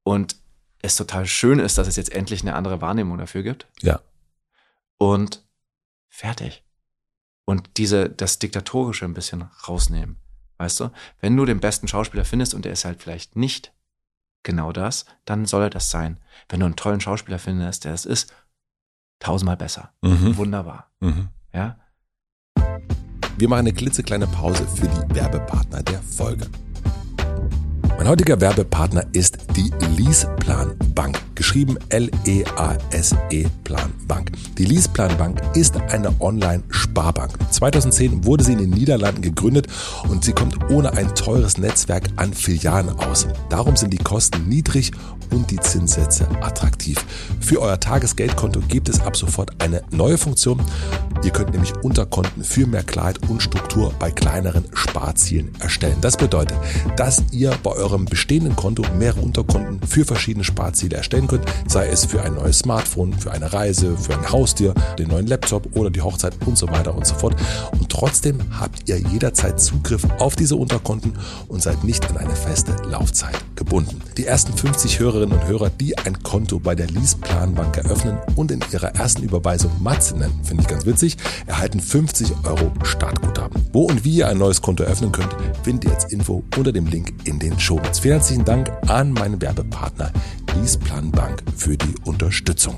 Und 0.04 0.36
es 0.82 0.96
total 0.96 1.26
schön 1.28 1.60
ist, 1.60 1.78
dass 1.78 1.88
es 1.88 1.96
jetzt 1.96 2.12
endlich 2.12 2.42
eine 2.42 2.56
andere 2.56 2.82
Wahrnehmung 2.82 3.18
dafür 3.18 3.44
gibt. 3.44 3.68
Ja. 3.82 4.00
Und 4.98 5.44
fertig. 6.10 6.64
Und 7.46 7.70
diese, 7.78 8.10
das 8.10 8.40
Diktatorische 8.40 9.06
ein 9.06 9.14
bisschen 9.14 9.44
rausnehmen. 9.68 10.18
Weißt 10.58 10.80
du? 10.80 10.90
Wenn 11.20 11.38
du 11.38 11.46
den 11.46 11.60
besten 11.60 11.88
Schauspieler 11.88 12.26
findest 12.26 12.54
und 12.54 12.66
der 12.66 12.72
ist 12.72 12.86
halt 12.86 13.02
vielleicht 13.02 13.36
nicht 13.36 13.74
genau 14.44 14.72
das, 14.72 15.06
dann 15.26 15.46
soll 15.46 15.64
er 15.64 15.70
das 15.70 15.92
sein. 15.92 16.20
Wenn 16.50 16.62
du 16.62 16.66
einen 16.66 16.76
tollen 16.76 17.02
Schauspieler 17.02 17.40
findest, 17.40 17.86
der 17.86 17.94
es 17.94 18.06
ist, 18.06 18.34
tausendmal 19.20 19.58
besser. 19.58 19.92
Mhm. 20.02 20.38
Wunderbar. 20.38 20.90
Mhm. 21.00 21.30
Ja? 21.54 21.78
Wir 23.38 23.50
machen 23.50 23.60
eine 23.60 23.74
klitzekleine 23.74 24.26
Pause 24.28 24.68
für 24.68 24.88
die 24.88 25.16
Werbepartner 25.16 25.84
der 25.84 26.02
Folge. 26.02 26.48
Mein 27.98 28.08
heutiger 28.08 28.40
Werbepartner 28.40 29.06
ist 29.14 29.38
die 29.56 29.72
Leaseplan 29.96 30.78
Bank, 30.96 31.22
geschrieben 31.38 31.78
L-E-A-S-E 31.90 33.46
Plan 33.64 33.94
Bank. 34.08 34.32
Die 34.58 34.66
Leaseplan 34.66 35.16
Bank 35.18 35.42
ist 35.56 35.78
eine 35.78 36.14
Online-Sparbank. 36.20 37.32
2010 37.52 38.26
wurde 38.26 38.44
sie 38.44 38.54
in 38.54 38.58
den 38.58 38.72
Niederlanden 38.72 39.22
gegründet 39.22 39.68
und 40.10 40.26
sie 40.26 40.34
kommt 40.34 40.58
ohne 40.70 40.92
ein 40.94 41.14
teures 41.16 41.58
Netzwerk 41.58 42.06
an 42.16 42.34
Filialen 42.34 42.90
aus. 42.90 43.28
Darum 43.50 43.76
sind 43.76 43.94
die 43.94 43.98
Kosten 43.98 44.50
niedrig 44.50 44.92
und 45.32 45.52
die 45.52 45.60
Zinssätze 45.60 46.28
attraktiv. 46.42 46.98
Für 47.40 47.62
euer 47.62 47.80
Tagesgeldkonto 47.80 48.62
gibt 48.62 48.90
es 48.90 49.02
ab 49.02 49.16
sofort 49.16 49.52
eine 49.62 49.84
neue 49.92 50.18
Funktion. 50.18 50.62
Ihr 51.24 51.32
könnt 51.32 51.52
nämlich 51.52 51.76
Unterkonten 51.84 52.44
für 52.44 52.66
mehr 52.68 52.84
Klarheit 52.84 53.20
und 53.30 53.42
Struktur 53.42 53.94
bei 54.00 54.12
kleineren 54.12 54.66
Sparzielen 54.74 55.52
erstellen. 55.60 55.98
Das 56.02 56.18
bedeutet, 56.18 56.58
dass 56.96 57.24
ihr 57.32 57.52
bei 57.64 57.72
eurem 57.72 58.06
bestehenden 58.06 58.56
Konto 58.56 58.84
mehrere 58.98 59.22
Unterkonten 59.22 59.86
für 59.88 60.06
verschiedene 60.06 60.44
Sparziele 60.44 60.98
erstellen 60.98 61.27
könnt, 61.28 61.46
sei 61.68 61.88
es 61.88 62.06
für 62.06 62.22
ein 62.22 62.36
neues 62.36 62.60
Smartphone, 62.60 63.14
für 63.14 63.32
eine 63.32 63.52
Reise, 63.52 63.98
für 63.98 64.14
ein 64.14 64.32
Haustier, 64.32 64.74
den 64.98 65.10
neuen 65.10 65.28
Laptop 65.28 65.76
oder 65.76 65.90
die 65.90 66.02
Hochzeit 66.02 66.36
und 66.46 66.58
so 66.58 66.68
weiter 66.70 66.96
und 66.96 67.06
so 67.06 67.16
fort. 67.16 67.36
Und 67.80 67.90
trotzdem 67.90 68.40
habt 68.60 68.88
ihr 68.90 68.98
jederzeit 68.98 69.60
Zugriff 69.60 70.06
auf 70.20 70.36
diese 70.36 70.56
Unterkonten 70.56 71.14
und 71.48 71.62
seid 71.62 71.84
nicht 71.84 72.10
an 72.10 72.18
eine 72.18 72.36
feste 72.36 72.76
Laufzeit 72.90 73.36
gebunden. 73.56 74.02
Die 74.18 74.26
ersten 74.26 74.54
50 74.54 75.00
Hörerinnen 75.00 75.38
und 75.38 75.48
Hörer, 75.48 75.70
die 75.70 75.98
ein 75.98 76.22
Konto 76.24 76.60
bei 76.60 76.76
der 76.76 76.88
Leaseplanbank 76.88 77.78
eröffnen 77.78 78.18
und 78.36 78.52
in 78.52 78.64
ihrer 78.72 78.96
ersten 78.96 79.24
Überweisung 79.24 79.72
Matze 79.82 80.18
nennen, 80.18 80.40
finde 80.44 80.64
ich 80.64 80.68
ganz 80.68 80.86
witzig, 80.86 81.18
erhalten 81.46 81.80
50 81.80 82.32
Euro 82.44 82.72
Startguthaben. 82.84 83.66
Wo 83.74 83.84
und 83.84 84.04
wie 84.04 84.18
ihr 84.18 84.28
ein 84.28 84.38
neues 84.38 84.62
Konto 84.62 84.84
eröffnen 84.84 85.12
könnt, 85.12 85.36
findet 85.64 85.86
ihr 85.86 85.96
als 85.96 86.12
Info 86.12 86.44
unter 86.56 86.72
dem 86.72 86.88
Link 86.88 87.14
in 87.26 87.40
den 87.40 87.60
Shownotes. 87.60 88.00
Vielen 88.00 88.16
herzlichen 88.16 88.46
Dank 88.46 88.72
an 88.88 89.12
meinen 89.12 89.42
Werbepartner 89.42 90.12
Leaseplanbank 90.58 91.44
für 91.56 91.78
die 91.78 91.94
Unterstützung. 92.06 92.76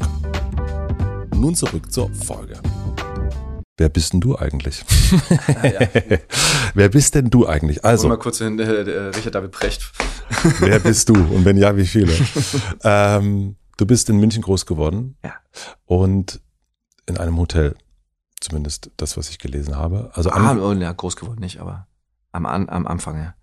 Nun 1.34 1.56
zurück 1.56 1.92
zur 1.92 2.14
Folge. 2.14 2.60
Wer 3.78 3.88
bist 3.88 4.12
denn 4.12 4.20
du 4.20 4.38
eigentlich? 4.38 4.84
Wer 6.74 6.90
bist 6.90 7.16
denn 7.16 7.30
du 7.30 7.48
eigentlich? 7.48 7.86
Also. 7.86 8.10
Mal 8.10 8.18
kurz 8.18 8.40
hin, 8.40 8.60
äh, 8.60 8.64
Richard 8.64 9.34
David 9.34 9.52
Precht. 9.52 9.94
wer 10.60 10.80
bist 10.80 11.08
du? 11.08 11.14
Und 11.14 11.46
wenn 11.46 11.56
ja, 11.56 11.78
wie 11.78 11.88
viele? 11.88 12.14
ähm, 12.84 13.56
du 13.78 13.86
bist 13.86 14.10
in 14.10 14.18
München 14.18 14.44
groß 14.44 14.66
geworden. 14.66 15.16
Ja. 15.24 15.36
Und 15.86 16.42
in 17.06 17.18
einem 17.18 17.38
Hotel. 17.38 17.76
Zumindest 18.42 18.92
das, 18.98 19.16
was 19.16 19.30
ich 19.30 19.40
gelesen 19.40 19.78
habe. 19.78 20.12
Also 20.14 20.32
Ah, 20.32 20.52
am, 20.52 20.62
oh, 20.62 20.74
ja, 20.74 20.92
groß 20.92 21.16
geworden 21.16 21.40
nicht, 21.40 21.60
aber 21.60 21.88
am, 22.34 22.46
am 22.46 22.88
Anfang, 22.88 23.18
ja. 23.18 23.36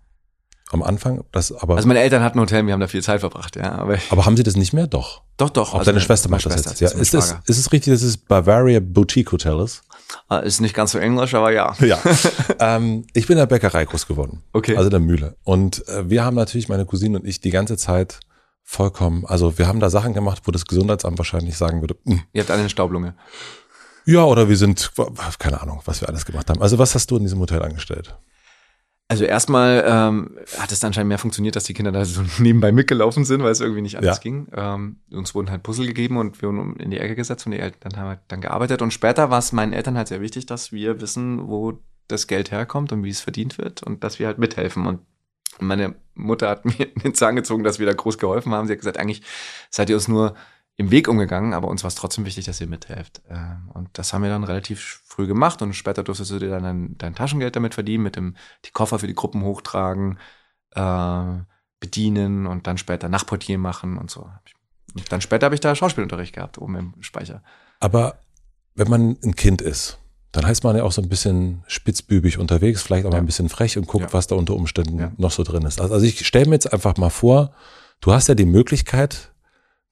Am 0.71 0.83
Anfang, 0.83 1.23
das 1.31 1.51
aber. 1.51 1.75
Also 1.75 1.87
meine 1.87 1.99
Eltern 1.99 2.23
hatten 2.23 2.37
ein 2.37 2.41
Hotel, 2.41 2.65
wir 2.65 2.73
haben 2.73 2.79
da 2.79 2.87
viel 2.87 3.01
Zeit 3.03 3.21
verbracht, 3.21 3.55
ja. 3.55 3.71
Aber 3.73 3.97
aber 4.09 4.25
haben 4.25 4.35
sie 4.35 4.43
das 4.43 4.55
nicht 4.55 4.73
mehr? 4.73 4.87
Doch. 4.87 5.21
doch, 5.37 5.49
doch. 5.49 5.73
Auch 5.73 5.79
also 5.79 5.91
deine 5.91 6.01
Schwester 6.01 6.29
macht 6.29 6.45
das 6.45 6.53
Schwester 6.53 6.69
jetzt. 6.71 6.79
Ja, 6.81 6.87
hat 6.89 6.99
das 6.99 7.13
ist, 7.13 7.35
es, 7.47 7.57
ist 7.57 7.71
richtig, 7.71 7.93
dass 7.93 8.01
es 8.01 8.17
Bavaria 8.17 8.79
Boutique 8.81 9.31
Hotel 9.31 9.59
ist? 9.59 9.81
Ah, 10.29 10.39
Ist 10.39 10.61
nicht 10.61 10.73
ganz 10.73 10.91
so 10.91 10.99
englisch, 10.99 11.33
aber 11.33 11.51
ja. 11.51 11.73
Ja. 11.79 11.99
ähm, 12.59 13.05
ich 13.13 13.27
bin 13.27 13.33
in 13.35 13.39
der 13.39 13.45
Bäckerei 13.45 13.85
groß 13.85 14.07
geworden. 14.07 14.43
Okay. 14.53 14.75
Also 14.77 14.89
der 14.89 14.99
Mühle. 14.99 15.35
Und 15.43 15.87
äh, 15.87 16.09
wir 16.09 16.23
haben 16.23 16.35
natürlich, 16.35 16.69
meine 16.69 16.85
Cousine 16.85 17.19
und 17.19 17.25
ich, 17.25 17.39
die 17.41 17.49
ganze 17.49 17.77
Zeit 17.77 18.19
vollkommen, 18.63 19.25
also 19.25 19.57
wir 19.57 19.67
haben 19.67 19.79
da 19.79 19.89
Sachen 19.89 20.13
gemacht, 20.13 20.41
wo 20.45 20.51
das 20.51 20.65
Gesundheitsamt 20.65 21.17
wahrscheinlich 21.17 21.55
sagen 21.57 21.79
würde, 21.81 21.95
"Hm, 22.05 22.21
Ihr 22.33 22.41
habt 22.41 22.51
alle 22.51 22.59
eine 22.61 22.69
Staublunge. 22.69 23.15
ja, 24.05 24.23
oder 24.25 24.49
wir 24.49 24.57
sind, 24.57 24.91
keine 25.39 25.61
Ahnung, 25.61 25.81
was 25.85 26.01
wir 26.01 26.09
alles 26.09 26.25
gemacht 26.25 26.49
haben. 26.49 26.61
Also 26.61 26.77
was 26.77 26.93
hast 26.95 27.09
du 27.11 27.17
in 27.17 27.23
diesem 27.23 27.39
Hotel 27.39 27.61
angestellt? 27.61 28.17
Also 29.09 29.23
erstmal 29.23 29.85
ähm, 29.87 30.37
hat 30.59 30.71
es 30.73 30.83
anscheinend 30.83 31.07
mehr 31.07 31.17
funktioniert, 31.17 31.55
dass 31.55 31.63
die 31.63 31.73
Kinder 31.73 31.93
da 31.93 32.03
so 32.03 32.23
nebenbei 32.39 32.71
mitgelaufen 32.73 33.23
sind, 33.23 33.41
weil 33.41 33.51
es 33.51 33.61
irgendwie 33.61 33.81
nicht 33.81 33.97
anders 33.97 34.17
Ja. 34.17 34.21
ging. 34.21 34.47
Ähm, 34.53 34.97
uns 35.11 35.33
wurden 35.33 35.49
halt 35.49 35.63
Puzzle 35.63 35.87
gegeben 35.87 36.17
und 36.17 36.41
wir 36.41 36.49
wurden 36.49 36.75
in 36.77 36.91
die 36.91 36.97
Ecke 36.99 37.15
gesetzt 37.15 37.45
und 37.45 37.53
die 37.53 37.59
Eltern 37.59 37.95
haben 37.95 38.07
halt 38.09 38.19
dann 38.27 38.41
gearbeitet. 38.41 38.81
Und 38.81 38.91
später 38.91 39.29
war 39.29 39.39
es 39.39 39.53
meinen 39.53 39.71
Eltern 39.71 39.95
halt 39.97 40.09
sehr 40.09 40.19
wichtig, 40.19 40.45
dass 40.45 40.73
wir 40.73 40.99
wissen, 40.99 41.47
wo 41.47 41.79
das 42.09 42.27
Geld 42.27 42.51
herkommt 42.51 42.91
und 42.91 43.03
wie 43.03 43.09
es 43.09 43.21
verdient 43.21 43.57
wird 43.57 43.81
und 43.83 44.03
dass 44.03 44.19
wir 44.19 44.27
halt 44.27 44.39
mithelfen. 44.39 44.85
Und 44.85 44.99
meine 45.59 45.95
Mutter 46.13 46.49
hat 46.49 46.65
mir 46.79 46.93
in 46.93 47.01
den 47.01 47.13
Zahn 47.13 47.37
gezogen, 47.37 47.63
dass 47.63 47.79
wir 47.79 47.85
da 47.85 47.93
groß 47.93 48.17
geholfen 48.17 48.53
haben. 48.53 48.67
Sie 48.67 48.73
hat 48.73 48.79
gesagt, 48.79 48.97
eigentlich 48.97 49.21
seid 49.69 49.89
ihr 49.89 49.95
uns 49.95 50.09
nur 50.09 50.35
im 50.79 50.91
Weg 50.91 51.07
umgegangen, 51.07 51.53
aber 51.53 51.67
uns 51.69 51.83
war 51.83 51.87
es 51.87 51.95
trotzdem 51.95 52.25
wichtig, 52.25 52.45
dass 52.45 52.61
ihr 52.61 52.67
mithelft. 52.67 53.21
Ähm, 53.29 53.69
Und 53.73 53.89
das 53.93 54.13
haben 54.13 54.21
wir 54.21 54.29
dann 54.29 54.43
relativ 54.43 55.01
früh 55.05 55.25
gemacht 55.25 55.61
und 55.63 55.73
später 55.73 56.03
durftest 56.03 56.31
du 56.31 56.39
dir 56.39 56.49
dann 56.49 56.63
dein, 56.63 56.97
dein 56.99 57.15
Taschengeld 57.15 57.55
damit 57.55 57.73
verdienen, 57.73 58.03
mit 58.03 58.15
dem 58.15 58.35
die 58.65 58.71
Koffer 58.71 58.99
für 58.99 59.07
die 59.07 59.15
Gruppen 59.15 59.43
hochtragen, 59.43 60.19
äh, 60.75 61.23
bedienen 61.79 62.45
und 62.45 62.67
dann 62.67 62.77
später 62.77 63.09
Nachtportier 63.09 63.57
machen 63.57 63.97
und 63.97 64.11
so. 64.11 64.29
Und 64.95 65.11
dann 65.11 65.21
später 65.21 65.45
habe 65.45 65.55
ich 65.55 65.61
da 65.61 65.75
Schauspielunterricht 65.75 66.33
gehabt, 66.33 66.57
oben 66.59 66.75
im 66.75 66.93
Speicher. 67.03 67.41
Aber 67.79 68.19
wenn 68.75 68.89
man 68.89 69.17
ein 69.23 69.35
Kind 69.35 69.61
ist, 69.63 69.97
dann 70.31 70.45
heißt 70.45 70.63
man 70.63 70.75
ja 70.75 70.83
auch 70.83 70.91
so 70.91 71.01
ein 71.01 71.09
bisschen 71.09 71.63
spitzbübig 71.67 72.37
unterwegs, 72.37 72.83
vielleicht 72.83 73.05
auch 73.05 73.11
mal 73.11 73.17
Ja. 73.17 73.23
ein 73.23 73.25
bisschen 73.27 73.49
frech 73.49 73.77
und 73.77 73.87
guckt, 73.87 74.05
Ja. 74.05 74.13
was 74.13 74.27
da 74.27 74.35
unter 74.35 74.53
Umständen 74.55 74.99
Ja. 74.99 75.11
noch 75.17 75.31
so 75.31 75.41
drin 75.43 75.63
ist. 75.63 75.81
Also, 75.81 75.93
also 75.95 76.05
ich 76.05 76.25
stelle 76.27 76.45
mir 76.47 76.53
jetzt 76.55 76.71
einfach 76.71 76.97
mal 76.97 77.09
vor, 77.09 77.51
du 78.01 78.11
hast 78.11 78.27
ja 78.27 78.35
die 78.35 78.45
Möglichkeit, 78.45 79.31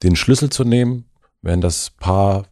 den 0.03 0.15
Schlüssel 0.15 0.49
zu 0.49 0.63
nehmen, 0.63 1.05
wenn 1.41 1.61
das 1.61 1.91
Paar 1.91 2.45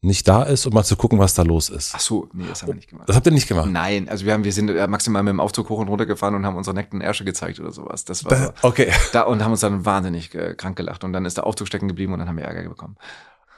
nicht 0.00 0.28
da 0.28 0.42
ist 0.42 0.66
und 0.66 0.74
mal 0.74 0.84
zu 0.84 0.96
gucken, 0.96 1.18
was 1.18 1.32
da 1.32 1.42
los 1.42 1.70
ist. 1.70 1.92
Ach 1.94 2.00
so, 2.00 2.28
nee, 2.34 2.44
das 2.46 2.60
haben 2.60 2.68
wir 2.68 2.74
nicht 2.74 2.90
gemacht. 2.90 3.08
Das 3.08 3.16
habt 3.16 3.24
ihr 3.26 3.32
nicht 3.32 3.48
gemacht. 3.48 3.70
Nein, 3.70 4.06
also 4.10 4.26
wir 4.26 4.34
haben, 4.34 4.44
wir 4.44 4.52
sind 4.52 4.68
äh, 4.68 4.86
maximal 4.86 5.22
mit 5.22 5.30
dem 5.30 5.40
Aufzug 5.40 5.70
hoch 5.70 5.78
und 5.78 5.88
runter 5.88 6.04
gefahren 6.04 6.34
und 6.34 6.44
haben 6.44 6.56
unsere 6.56 6.76
nackten 6.76 7.00
Ärsche 7.00 7.24
gezeigt 7.24 7.58
oder 7.58 7.72
sowas. 7.72 8.04
Das 8.04 8.22
war 8.26 8.36
so. 8.36 8.50
Okay. 8.60 8.92
Da, 9.14 9.22
und 9.22 9.42
haben 9.42 9.52
uns 9.52 9.60
dann 9.60 9.86
wahnsinnig 9.86 10.34
äh, 10.34 10.54
krank 10.54 10.76
gelacht 10.76 11.04
und 11.04 11.14
dann 11.14 11.24
ist 11.24 11.38
der 11.38 11.46
Aufzug 11.46 11.68
stecken 11.68 11.88
geblieben 11.88 12.12
und 12.12 12.18
dann 12.18 12.28
haben 12.28 12.36
wir 12.36 12.44
Ärger 12.44 12.68
bekommen. 12.68 12.96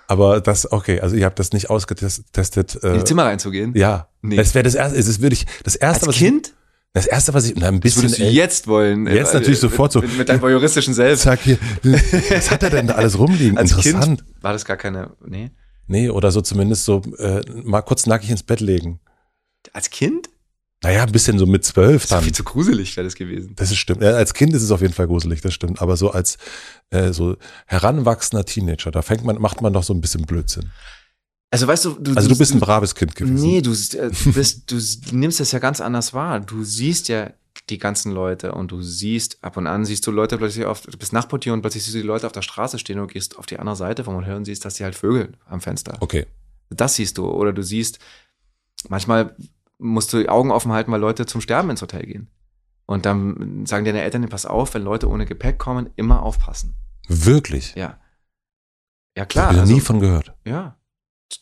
Aber 0.07 0.41
das, 0.41 0.70
okay, 0.70 1.01
also 1.01 1.16
ihr 1.16 1.24
habt 1.24 1.41
das 1.41 1.53
nicht 1.53 1.68
ausgetestet. 1.68 2.77
In 2.77 2.91
Äh, 2.95 2.99
die 2.99 3.05
Zimmer 3.05 3.24
reinzugehen? 3.24 3.74
ja. 3.74 4.07
Nee. 4.22 4.37
Das 4.37 4.55
wäre 4.55 4.62
das 4.62 4.77
erste, 4.77 4.97
es 4.99 5.09
ist 5.09 5.20
wirklich 5.20 5.47
das 5.64 5.74
erste, 5.74 6.03
Als 6.07 6.09
was 6.09 6.16
Kind? 6.16 6.53
Das 6.97 7.07
erste, 7.07 7.34
was 7.34 7.44
ich, 7.49 7.55
na, 7.57 7.68
ein 7.68 7.74
Das 7.74 7.80
bisschen 7.82 8.03
würdest 8.05 8.18
du 8.20 8.24
äl- 8.24 8.30
jetzt 8.32 8.66
wollen. 8.66 9.07
Jetzt 9.07 9.30
äh, 9.30 9.34
natürlich 9.34 9.62
mit, 9.62 9.70
sofort 9.70 9.92
so. 9.92 10.01
Mit, 10.01 10.16
mit 10.18 10.28
deinem 10.28 10.40
voyeuristischen 10.42 10.94
Selbst. 10.94 11.22
Sag 11.22 11.40
hier, 11.40 11.59
was 12.30 12.51
hat 12.51 12.62
er 12.62 12.70
denn 12.70 12.86
da 12.86 12.94
alles 12.94 13.18
rumliegen? 13.18 13.59
Als 13.59 13.70
Interessant. 13.72 14.20
Kind 14.22 14.42
war 14.42 14.53
das 14.53 14.64
gar 14.64 14.76
keine, 14.76 15.11
nee. 15.24 15.51
Nee, 15.88 16.09
oder 16.11 16.32
so 16.32 16.40
zumindest 16.40 16.84
so 16.84 17.03
äh, 17.18 17.42
mal 17.64 17.82
kurz 17.82 18.07
nackig 18.07 18.30
ins 18.30 18.42
Bett 18.42 18.61
legen. 18.61 18.99
Als 19.72 19.90
Kind? 19.90 20.28
Naja, 20.82 21.05
ein 21.05 21.12
bisschen 21.12 21.38
so 21.38 21.47
mit 21.47 21.64
zwölf 21.64 22.03
Das 22.03 22.05
ist 22.05 22.12
dann. 22.12 22.24
viel 22.24 22.34
zu 22.34 22.44
gruselig 22.44 22.97
wäre 22.97 23.05
das 23.07 23.14
gewesen. 23.14 23.53
Das 23.57 23.70
ist 23.70 23.78
stimmt. 23.78 24.03
Ja, 24.03 24.11
als 24.11 24.34
Kind 24.34 24.53
ist 24.55 24.62
es 24.62 24.70
auf 24.70 24.82
jeden 24.82 24.92
Fall 24.92 25.07
gruselig, 25.07 25.40
das 25.40 25.55
stimmt. 25.55 25.80
Aber 25.80 25.97
so 25.97 26.11
als 26.11 26.38
äh, 26.90 27.12
so 27.12 27.36
heranwachsender 27.66 28.44
Teenager, 28.44 28.90
da 28.90 29.03
fängt 29.03 29.24
man, 29.24 29.40
macht 29.40 29.61
man 29.62 29.72
doch 29.72 29.82
so 29.82 29.94
ein 29.94 30.01
bisschen 30.01 30.22
Blödsinn. 30.26 30.70
Also 31.51 31.66
weißt 31.66 31.84
du, 31.84 31.90
du, 31.94 32.14
Also 32.14 32.28
du 32.28 32.36
bist 32.36 32.53
ein 32.53 32.61
braves 32.61 32.94
Kind 32.94 33.14
gewesen. 33.14 33.34
Nee, 33.34 33.61
du, 33.62 33.70
äh, 33.72 34.11
du 34.24 34.32
bist, 34.32 34.70
du 34.70 34.76
nimmst 35.16 35.40
das 35.40 35.53
ja 35.53 35.59
ganz 35.59 35.80
anders 35.80 36.12
wahr. 36.12 36.40
Du 36.40 36.64
siehst 36.64 37.09
ja 37.09 37.30
die 37.70 37.78
ganzen 37.78 38.12
Leute 38.12 38.53
und 38.53 38.70
du 38.70 38.82
siehst, 38.82 39.42
ab 39.42 39.57
und 39.57 39.66
an 39.66 39.84
siehst 39.84 40.07
du 40.07 40.11
Leute 40.11 40.38
plötzlich 40.38 40.66
auf, 40.66 40.82
du 40.82 40.97
bist 40.99 41.12
Nachtportier 41.12 41.53
und 41.53 41.62
plötzlich 41.62 41.84
siehst 41.84 41.94
du 41.94 42.01
die 42.01 42.07
Leute 42.07 42.26
auf 42.26 42.32
der 42.32 42.42
Straße 42.42 42.78
stehen 42.78 42.99
und 42.99 43.12
gehst 43.12 43.38
auf 43.38 43.47
die 43.47 43.59
andere 43.59 43.76
Seite 43.76 44.05
vom 44.05 44.16
Hotel 44.16 44.34
und 44.36 44.44
siehst, 44.44 44.64
dass 44.64 44.74
die 44.74 44.84
halt 44.84 44.94
vögeln 44.94 45.36
am 45.47 45.61
Fenster. 45.61 45.97
Okay. 46.01 46.26
Das 46.70 46.97
siehst 46.97 47.16
du. 47.18 47.28
Oder 47.28 47.53
du 47.53 47.62
siehst, 47.62 47.99
manchmal 48.88 49.34
musst 49.78 50.12
du 50.12 50.18
die 50.18 50.28
Augen 50.28 50.51
offen 50.51 50.72
halten, 50.72 50.92
weil 50.92 51.01
Leute 51.01 51.26
zum 51.26 51.40
Sterben 51.40 51.70
ins 51.70 51.82
Hotel 51.82 52.05
gehen. 52.07 52.28
Und 52.86 53.05
dann 53.05 53.66
sagen 53.66 53.84
deine 53.84 54.03
Eltern, 54.03 54.28
pass 54.28 54.47
auf, 54.47 54.74
wenn 54.74 54.82
Leute 54.82 55.09
ohne 55.09 55.26
Gepäck 55.26 55.59
kommen, 55.59 55.90
immer 55.97 56.22
aufpassen. 56.22 56.74
Wirklich? 57.09 57.74
Ja. 57.74 57.99
Ja, 59.16 59.24
klar. 59.24 59.47
habe 59.47 59.55
ich 59.55 59.57
noch 59.57 59.62
also- 59.62 59.74
nie 59.74 59.80
von 59.80 60.01
gehört. 60.01 60.34
ja. 60.44 60.76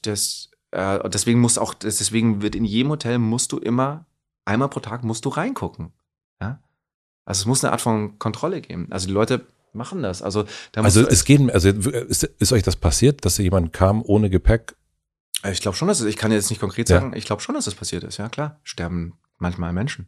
Das, 0.02 0.50
äh, 0.70 1.08
deswegen 1.08 1.40
muss 1.40 1.58
auch, 1.58 1.74
deswegen 1.74 2.42
wird 2.42 2.54
in 2.54 2.64
jedem 2.64 2.90
Hotel 2.90 3.18
musst 3.18 3.52
du 3.52 3.58
immer, 3.58 4.06
einmal 4.44 4.68
pro 4.68 4.80
Tag 4.80 5.04
musst 5.04 5.24
du 5.24 5.28
reingucken. 5.28 5.92
Ja. 6.40 6.60
Also 7.24 7.42
es 7.42 7.46
muss 7.46 7.64
eine 7.64 7.72
Art 7.72 7.80
von 7.80 8.18
Kontrolle 8.18 8.60
geben. 8.60 8.88
Also 8.90 9.06
die 9.06 9.12
Leute 9.12 9.46
machen 9.72 10.02
das. 10.02 10.22
Also 10.22 10.44
da 10.72 10.82
Also 10.82 11.06
es 11.06 11.24
geht, 11.24 11.50
also 11.52 11.68
ist, 11.68 12.22
ist 12.24 12.52
euch 12.52 12.62
das 12.62 12.76
passiert, 12.76 13.24
dass 13.24 13.38
jemand 13.38 13.72
kam 13.72 14.02
ohne 14.02 14.30
Gepäck? 14.30 14.74
ich 15.50 15.60
glaube 15.60 15.76
schon, 15.76 15.88
dass 15.88 16.00
es, 16.00 16.06
ich 16.06 16.16
kann 16.16 16.32
jetzt 16.32 16.48
nicht 16.48 16.60
konkret 16.60 16.88
Ja. 16.88 17.00
sagen, 17.00 17.12
ich 17.14 17.26
glaube 17.26 17.42
schon, 17.42 17.54
dass 17.54 17.66
das 17.66 17.74
passiert 17.74 18.02
ist. 18.04 18.16
Ja, 18.16 18.30
klar. 18.30 18.58
Sterben 18.62 19.18
manchmal 19.38 19.74
Menschen. 19.74 20.06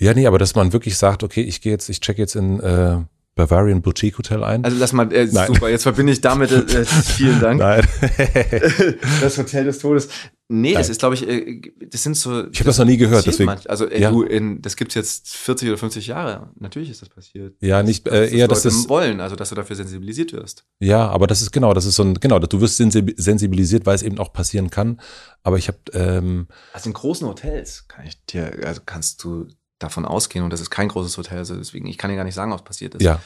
Ja, 0.00 0.14
nee, 0.14 0.26
aber 0.26 0.38
dass 0.38 0.54
man 0.54 0.72
wirklich 0.72 0.96
sagt, 0.96 1.22
okay, 1.24 1.42
ich 1.42 1.60
gehe 1.60 1.72
jetzt, 1.72 1.88
ich 1.88 2.00
check 2.00 2.18
jetzt 2.18 2.36
in 2.36 2.60
äh, 2.60 3.00
Bavarian 3.48 3.80
Boutique 3.82 4.16
Hotel 4.18 4.44
ein. 4.44 4.64
Also 4.64 4.76
lass 4.78 4.92
mal, 4.92 5.12
äh, 5.12 5.26
super, 5.26 5.68
jetzt 5.70 5.82
verbinde 5.84 6.12
ich 6.12 6.20
damit, 6.20 6.50
äh, 6.52 6.84
vielen 6.84 7.40
Dank. 7.40 7.60
Nein. 7.60 7.86
das 9.20 9.38
Hotel 9.38 9.64
des 9.64 9.78
Todes. 9.78 10.08
Nee, 10.52 10.70
Nein. 10.72 10.80
das 10.80 10.88
ist, 10.88 10.98
glaube 10.98 11.14
ich, 11.14 11.28
äh, 11.28 11.60
das 11.90 12.02
sind 12.02 12.16
so. 12.16 12.48
Ich 12.50 12.58
habe 12.58 12.64
das 12.64 12.78
noch 12.78 12.84
nie 12.84 12.96
gehört, 12.96 13.24
deswegen. 13.24 13.48
manch- 13.48 13.68
Also 13.68 13.86
äh, 13.88 14.00
Ja. 14.00 14.10
du, 14.10 14.22
in, 14.22 14.60
das 14.60 14.74
gibt's 14.74 14.96
jetzt 14.96 15.28
40 15.36 15.68
oder 15.68 15.78
50 15.78 16.08
Jahre. 16.08 16.50
Natürlich 16.58 16.90
ist 16.90 17.02
das 17.02 17.08
passiert. 17.08 17.54
Ja, 17.60 17.82
nicht, 17.84 18.06
Dass 18.08 18.14
äh, 18.14 18.20
das 18.22 18.30
eher, 18.32 18.48
dass 18.48 18.62
das, 18.62 18.88
wollen, 18.88 19.20
also 19.20 19.36
dass 19.36 19.50
du 19.50 19.54
dafür 19.54 19.76
sensibilisiert 19.76 20.32
wirst. 20.32 20.64
ja, 20.80 21.06
aber 21.08 21.28
das 21.28 21.40
ist 21.40 21.52
genau, 21.52 21.72
das 21.72 21.84
ist 21.86 21.94
so 21.94 22.02
ein, 22.02 22.14
genau, 22.14 22.40
du 22.40 22.60
wirst 22.60 22.80
sensi- 22.80 23.14
sensibilisiert, 23.16 23.86
weil 23.86 23.94
es 23.94 24.02
eben 24.02 24.18
auch 24.18 24.32
passieren 24.32 24.70
kann. 24.70 25.00
Aber 25.44 25.56
ich 25.56 25.68
habe, 25.68 25.78
ähm, 25.92 26.48
Also 26.72 26.88
in 26.90 26.94
großen 26.94 27.28
Hotels 27.28 27.86
kann 27.86 28.04
ich 28.06 28.22
dir, 28.26 28.50
also 28.66 28.80
kannst 28.84 29.22
du 29.22 29.46
davon 29.80 30.04
ausgehen, 30.04 30.44
und 30.44 30.52
das 30.52 30.60
ist 30.60 30.70
kein 30.70 30.88
großes 30.88 31.18
Hotel, 31.18 31.38
also 31.38 31.56
deswegen, 31.56 31.86
ich 31.86 31.98
kann 31.98 32.10
dir 32.10 32.16
gar 32.16 32.24
nicht 32.24 32.34
sagen, 32.34 32.52
was 32.52 32.62
passiert 32.62 32.94
ist. 32.94 33.02
ja, 33.02 33.20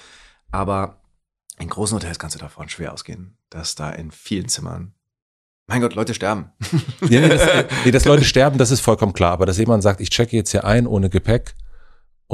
Aber 0.50 1.02
in 1.59 1.68
großen 1.68 1.94
Hotels 1.96 2.18
kannst 2.18 2.34
du 2.34 2.40
davon 2.40 2.68
schwer 2.68 2.92
ausgehen, 2.92 3.36
dass 3.50 3.74
da 3.74 3.90
in 3.90 4.11
vielen 4.11 4.48
Zimmern, 4.48 4.94
mein 5.66 5.80
Gott, 5.80 5.94
Leute 5.94 6.14
sterben. 6.14 6.50
ja 7.02 7.20
nee, 7.20 7.28
das, 7.28 7.66
nee, 7.84 7.90
dass 7.90 8.05
Leute 8.05 8.24
sterben, 8.24 8.59
das 8.59 8.70
ist 8.70 8.80
vollkommen 8.80 9.12
klar. 9.12 9.32
Aber 9.32 9.46
dass 9.46 9.59
jemand 9.59 9.82
sagt, 9.82 10.00
ich 10.00 10.11
checke 10.11 10.36
jetzt 10.36 10.50
hier 10.50 10.64
ein 10.64 10.86
ohne 10.86 11.11
Gepäck 11.11 11.55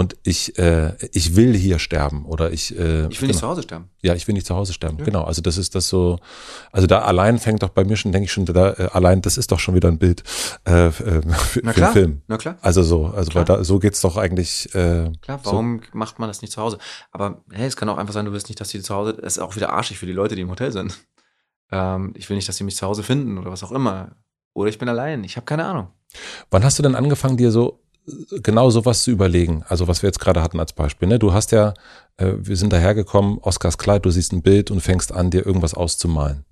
und 0.00 0.16
ich, 0.22 0.58
äh, 0.58 0.94
ich 1.12 1.36
will 1.36 1.54
hier 1.54 1.78
sterben 1.78 2.24
oder 2.24 2.50
ich, 2.52 2.74
äh, 2.74 3.06
Ich 3.08 3.20
will 3.20 3.28
nicht 3.28 3.38
zu 3.38 3.46
Hause 3.46 3.62
sterben. 3.62 3.90
Ja, 4.00 4.14
ich 4.14 4.26
will 4.26 4.32
nicht 4.32 4.46
zu 4.46 4.56
Hause 4.56 4.72
sterben. 4.72 4.96
Ja. 4.96 5.04
Genau. 5.04 5.24
Also 5.24 5.42
das 5.42 5.58
ist 5.58 5.74
das 5.74 5.90
so. 5.90 6.18
Also 6.72 6.86
da 6.86 7.00
allein 7.00 7.38
fängt 7.38 7.62
doch 7.62 7.68
bei 7.68 7.84
mir 7.84 7.98
schon, 7.98 8.10
denke 8.10 8.24
ich 8.24 8.32
schon, 8.32 8.46
da 8.46 8.70
äh, 8.70 8.88
allein, 8.92 9.20
das 9.20 9.36
ist 9.36 9.52
doch 9.52 9.58
schon 9.58 9.74
wieder 9.74 9.88
ein 9.88 9.98
Bild 9.98 10.22
äh, 10.66 10.86
äh, 10.86 10.90
für, 10.90 11.20
Na 11.22 11.34
für 11.34 11.60
klar, 11.60 11.74
einen 11.74 11.92
Film. 11.92 12.22
na 12.28 12.38
klar. 12.38 12.56
Also 12.62 12.82
so, 12.82 13.08
also 13.08 13.34
weil 13.34 13.44
Klar. 13.44 13.58
da 13.58 13.64
so 13.64 13.78
geht's 13.78 14.00
doch 14.00 14.16
eigentlich. 14.16 14.74
Äh, 14.74 15.12
Klar, 15.20 15.40
so. 15.42 15.52
warum 15.52 15.82
macht 15.92 16.18
man 16.18 16.30
das 16.30 16.40
nicht 16.40 16.54
zu 16.54 16.62
Hause? 16.62 16.78
Aber 17.12 17.44
hey, 17.50 17.66
es 17.66 17.76
kann 17.76 17.90
auch 17.90 17.98
einfach 17.98 18.14
sein, 18.14 18.24
du 18.24 18.32
willst 18.32 18.48
nicht, 18.48 18.58
dass 18.58 18.68
die 18.68 18.80
zu 18.80 18.94
Hause, 18.94 19.12
das 19.12 19.36
ist 19.36 19.38
auch 19.38 19.54
wieder 19.54 19.70
arschig 19.70 19.98
für 19.98 20.06
die 20.06 20.12
Leute, 20.12 20.34
die 20.34 20.40
im 20.40 20.50
Hotel 20.50 20.72
sind. 20.72 20.98
Ähm, 21.72 22.14
ich 22.16 22.28
will 22.28 22.34
nicht, 22.34 22.48
dass 22.48 22.56
sie 22.56 22.64
mich 22.64 22.74
zu 22.74 22.84
Hause 22.84 23.04
finden 23.04 23.38
oder 23.38 23.52
was 23.52 23.62
auch 23.62 23.70
immer. 23.70 24.16
Oder 24.54 24.70
ich 24.70 24.78
bin 24.78 24.88
allein. 24.88 25.22
Ich 25.22 25.36
habe 25.36 25.44
keine 25.44 25.66
Ahnung. 25.66 25.86
Wann 26.50 26.64
hast 26.64 26.80
du 26.80 26.82
denn 26.82 26.96
angefangen, 26.96 27.36
dir 27.36 27.52
so 27.52 27.78
genau 28.42 28.70
sowas 28.70 29.02
zu 29.02 29.10
überlegen? 29.10 29.64
Also 29.68 29.88
was 29.88 30.02
wir 30.02 30.08
jetzt 30.08 30.20
gerade 30.20 30.42
hatten 30.42 30.60
als 30.60 30.72
Beispiel. 30.72 31.08
Ne? 31.08 31.18
Du 31.18 31.32
hast 31.32 31.52
ja, 31.52 31.74
äh, 32.16 32.32
wir 32.36 32.56
sind 32.56 32.72
dahergekommen, 32.72 33.38
Oscars 33.38 33.78
Kleid, 33.78 34.04
du 34.04 34.10
siehst 34.10 34.32
ein 34.32 34.42
Bild 34.42 34.70
und 34.70 34.80
fängst 34.80 35.12
an, 35.12 35.30
dir 35.30 35.46
irgendwas 35.46 35.74
auszumalen. 35.74 36.44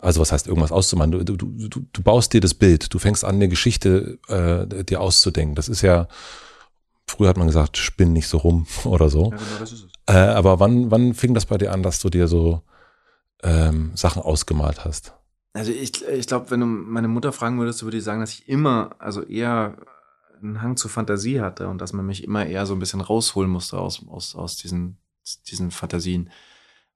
Also 0.00 0.20
was 0.20 0.32
heißt 0.32 0.46
irgendwas 0.46 0.72
auszumalen? 0.72 1.12
Du, 1.12 1.24
du, 1.24 1.36
du, 1.36 1.80
du 1.92 2.02
baust 2.02 2.32
dir 2.32 2.40
das 2.40 2.54
Bild, 2.54 2.92
du 2.92 2.98
fängst 2.98 3.24
an, 3.24 3.36
eine 3.36 3.48
Geschichte 3.48 4.18
äh, 4.28 4.84
dir 4.84 5.00
auszudenken. 5.00 5.54
Das 5.54 5.68
ist 5.68 5.82
ja, 5.82 6.08
früher 7.06 7.28
hat 7.28 7.38
man 7.38 7.46
gesagt, 7.46 7.76
spinn 7.76 8.12
nicht 8.12 8.28
so 8.28 8.38
rum 8.38 8.66
oder 8.84 9.08
so. 9.08 9.30
Ja, 9.30 9.36
genau, 9.36 9.58
das 9.60 9.72
ist 9.72 9.84
es. 9.84 9.92
Äh, 10.06 10.18
aber 10.18 10.60
wann, 10.60 10.90
wann 10.90 11.14
fing 11.14 11.34
das 11.34 11.46
bei 11.46 11.58
dir 11.58 11.72
an, 11.72 11.82
dass 11.82 12.00
du 12.00 12.10
dir 12.10 12.28
so 12.28 12.62
ähm, 13.42 13.92
Sachen 13.94 14.22
ausgemalt 14.22 14.84
hast? 14.84 15.14
Also 15.54 15.70
ich, 15.70 16.04
ich 16.04 16.26
glaube, 16.26 16.50
wenn 16.50 16.60
du 16.60 16.66
meine 16.66 17.08
Mutter 17.08 17.32
fragen 17.32 17.58
würdest, 17.58 17.84
würde 17.84 17.96
ich 17.96 18.04
sagen, 18.04 18.20
dass 18.20 18.32
ich 18.32 18.48
immer, 18.48 18.96
also 18.98 19.22
eher 19.22 19.76
einen 20.44 20.62
Hang 20.62 20.76
zur 20.76 20.90
Fantasie 20.90 21.40
hatte 21.40 21.68
und 21.68 21.78
dass 21.78 21.92
man 21.92 22.06
mich 22.06 22.22
immer 22.22 22.46
eher 22.46 22.66
so 22.66 22.74
ein 22.74 22.78
bisschen 22.78 23.00
rausholen 23.00 23.50
musste 23.50 23.78
aus, 23.78 24.06
aus, 24.08 24.34
aus 24.34 24.56
diesen, 24.56 24.98
diesen 25.48 25.70
Fantasien. 25.70 26.30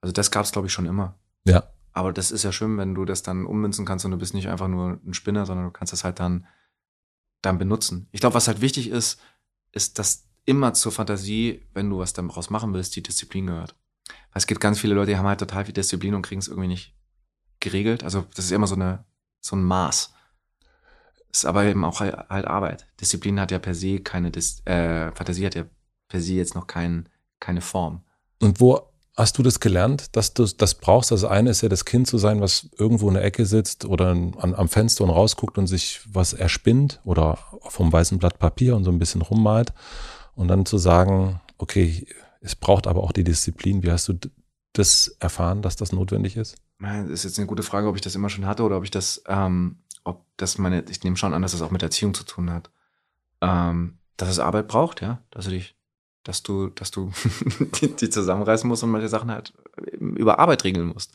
Also 0.01 0.12
das 0.12 0.30
gab 0.30 0.44
es, 0.44 0.53
glaube 0.53 0.66
ich, 0.66 0.72
schon 0.72 0.86
immer. 0.86 1.18
Ja. 1.44 1.64
Aber 1.92 2.12
das 2.12 2.30
ist 2.30 2.44
ja 2.44 2.53
schön, 2.53 2.76
wenn 2.78 2.94
du 2.94 3.05
das 3.05 3.22
dann 3.22 3.46
ummünzen 3.46 3.84
kannst 3.84 4.05
und 4.05 4.12
du 4.12 4.18
bist 4.18 4.34
nicht 4.34 4.49
einfach 4.49 4.68
nur 4.68 5.01
ein 5.05 5.14
Spinner, 5.14 5.46
sondern 5.46 5.66
du 5.66 5.72
kannst 5.72 5.92
das 5.92 6.05
halt 6.05 6.20
dann, 6.20 6.46
dann 7.42 7.59
benutzen. 7.59 8.09
Ich 8.12 8.20
glaube, 8.20 8.34
was 8.34 8.46
halt 8.46 8.61
wichtig 8.61 8.88
ist, 8.90 9.20
ist, 9.72 9.99
dass 9.99 10.28
immer 10.44 10.74
zur 10.74 10.92
Fantasie, 10.92 11.66
wenn 11.74 11.90
du 11.90 11.99
was 11.99 12.12
daraus 12.12 12.51
machen 12.51 12.72
willst, 12.72 12.94
die 12.96 13.03
Disziplin 13.03 13.46
gehört. 13.46 13.74
Weil 14.07 14.38
es 14.40 14.46
gibt 14.46 14.61
ganz 14.61 14.78
viele 14.78 14.94
Leute, 14.94 15.11
die 15.11 15.16
haben 15.16 15.26
halt 15.26 15.40
total 15.40 15.64
viel 15.64 15.74
Disziplin 15.74 16.14
und 16.14 16.22
kriegen 16.22 16.40
es 16.40 16.49
irgendwie 16.49 16.68
nicht 16.68 16.94
geregelt. 17.61 18.05
Also 18.05 18.26
das 18.34 18.44
ist 18.44 18.53
immer 18.53 18.66
so 18.66 18.74
eine 18.74 19.05
so 19.40 19.57
ein 19.57 19.62
Maß. 19.62 20.14
Ist 21.33 21.45
aber 21.45 21.64
eben 21.64 21.85
auch 21.85 22.01
halt, 22.01 22.16
halt 22.29 22.47
Arbeit. 22.47 22.87
Disziplin 23.01 23.41
hat 23.41 23.51
ja 23.51 23.59
per 23.59 23.74
se 23.74 24.01
keine 24.01 24.31
Dis 24.31 24.64
äh, 24.66 25.12
Fantasie 25.12 25.47
hat 25.47 25.55
ja 25.55 25.64
per 26.09 26.20
se 26.20 26.35
jetzt 26.35 26.55
noch 26.55 26.66
kein, 26.66 27.09
keine 27.41 27.61
Form. 27.61 28.03
Und 28.41 28.61
wo 28.61 28.89
hast 29.16 29.37
du 29.37 29.43
das 29.43 29.61
gelernt, 29.61 30.16
dass 30.16 30.33
du 30.33 30.47
das 30.47 30.74
brauchst? 30.74 31.11
Das 31.11 31.24
eine 31.24 31.51
ist 31.51 31.61
ja 31.61 31.68
das 31.68 31.85
Kind 31.85 32.07
zu 32.07 32.18
sein, 32.18 32.41
was 32.41 32.68
irgendwo 32.79 33.09
in 33.09 33.14
der 33.14 33.24
Ecke 33.24 33.47
sitzt 33.47 33.85
oder 33.85 34.09
an, 34.09 34.35
am 34.39 34.68
Fenster 34.68 35.05
und 35.05 35.11
rausguckt 35.11 35.59
und 35.59 35.66
sich 35.66 36.01
was 36.11 36.33
erspinnt 36.33 37.01
oder 37.05 37.39
vom 37.68 37.93
weißen 37.93 38.18
Blatt 38.18 38.39
Papier 38.39 38.76
und 38.76 38.85
so 38.85 38.91
ein 38.91 38.99
bisschen 38.99 39.22
rummalt. 39.22 39.74
Und 40.35 40.49
dann 40.49 40.66
zu 40.66 40.79
sagen, 40.79 41.41
okay, 41.59 42.07
es 42.41 42.55
braucht 42.55 42.87
aber 42.87 43.03
auch 43.03 43.12
die 43.12 43.24
Disziplin. 43.24 43.83
Wie 43.83 43.91
hast 43.91 44.09
du 44.09 44.14
das 44.72 45.09
erfahren, 45.18 45.62
dass 45.62 45.74
das 45.74 45.93
notwendig 45.93 46.37
ist? 46.37 46.57
Das 46.79 47.09
ist 47.11 47.24
jetzt 47.24 47.39
eine 47.39 47.49
gute 47.49 47.64
Frage, 47.64 47.89
ob 47.89 47.97
ich 47.97 48.03
das 48.03 48.14
immer 48.14 48.29
schon 48.29 48.47
hatte 48.47 48.62
oder 48.62 48.76
ob 48.76 48.85
ich 48.85 48.93
das, 48.93 49.22
ähm, 49.26 49.79
ob 50.09 50.24
das 50.36 50.59
meine, 50.59 50.82
ich 50.88 51.02
nehme 51.04 51.16
schon 51.16 51.34
an, 51.34 51.42
dass 51.42 51.52
das 51.52 51.62
auch 51.62 51.70
mit 51.70 51.82
Erziehung 51.82 52.14
zu 52.14 52.24
tun 52.24 52.50
hat. 52.50 52.70
Ähm, 53.40 53.98
dass 54.16 54.28
es 54.28 54.38
Arbeit 54.40 54.66
braucht, 54.68 55.00
ja, 55.00 55.22
dass 55.30 55.44
du 55.44 55.52
dich, 55.52 55.76
dass 56.24 56.42
du, 56.42 56.68
dass 56.70 56.90
du 56.90 57.12
die, 57.80 57.94
die 57.94 58.11
zusammenreißen 58.11 58.68
musst 58.68 58.82
und 58.82 58.90
manche 58.90 59.09
Sachen 59.09 59.30
halt 59.30 59.52
über 59.92 60.38
Arbeit 60.38 60.64
regeln 60.64 60.88
musst. 60.88 61.12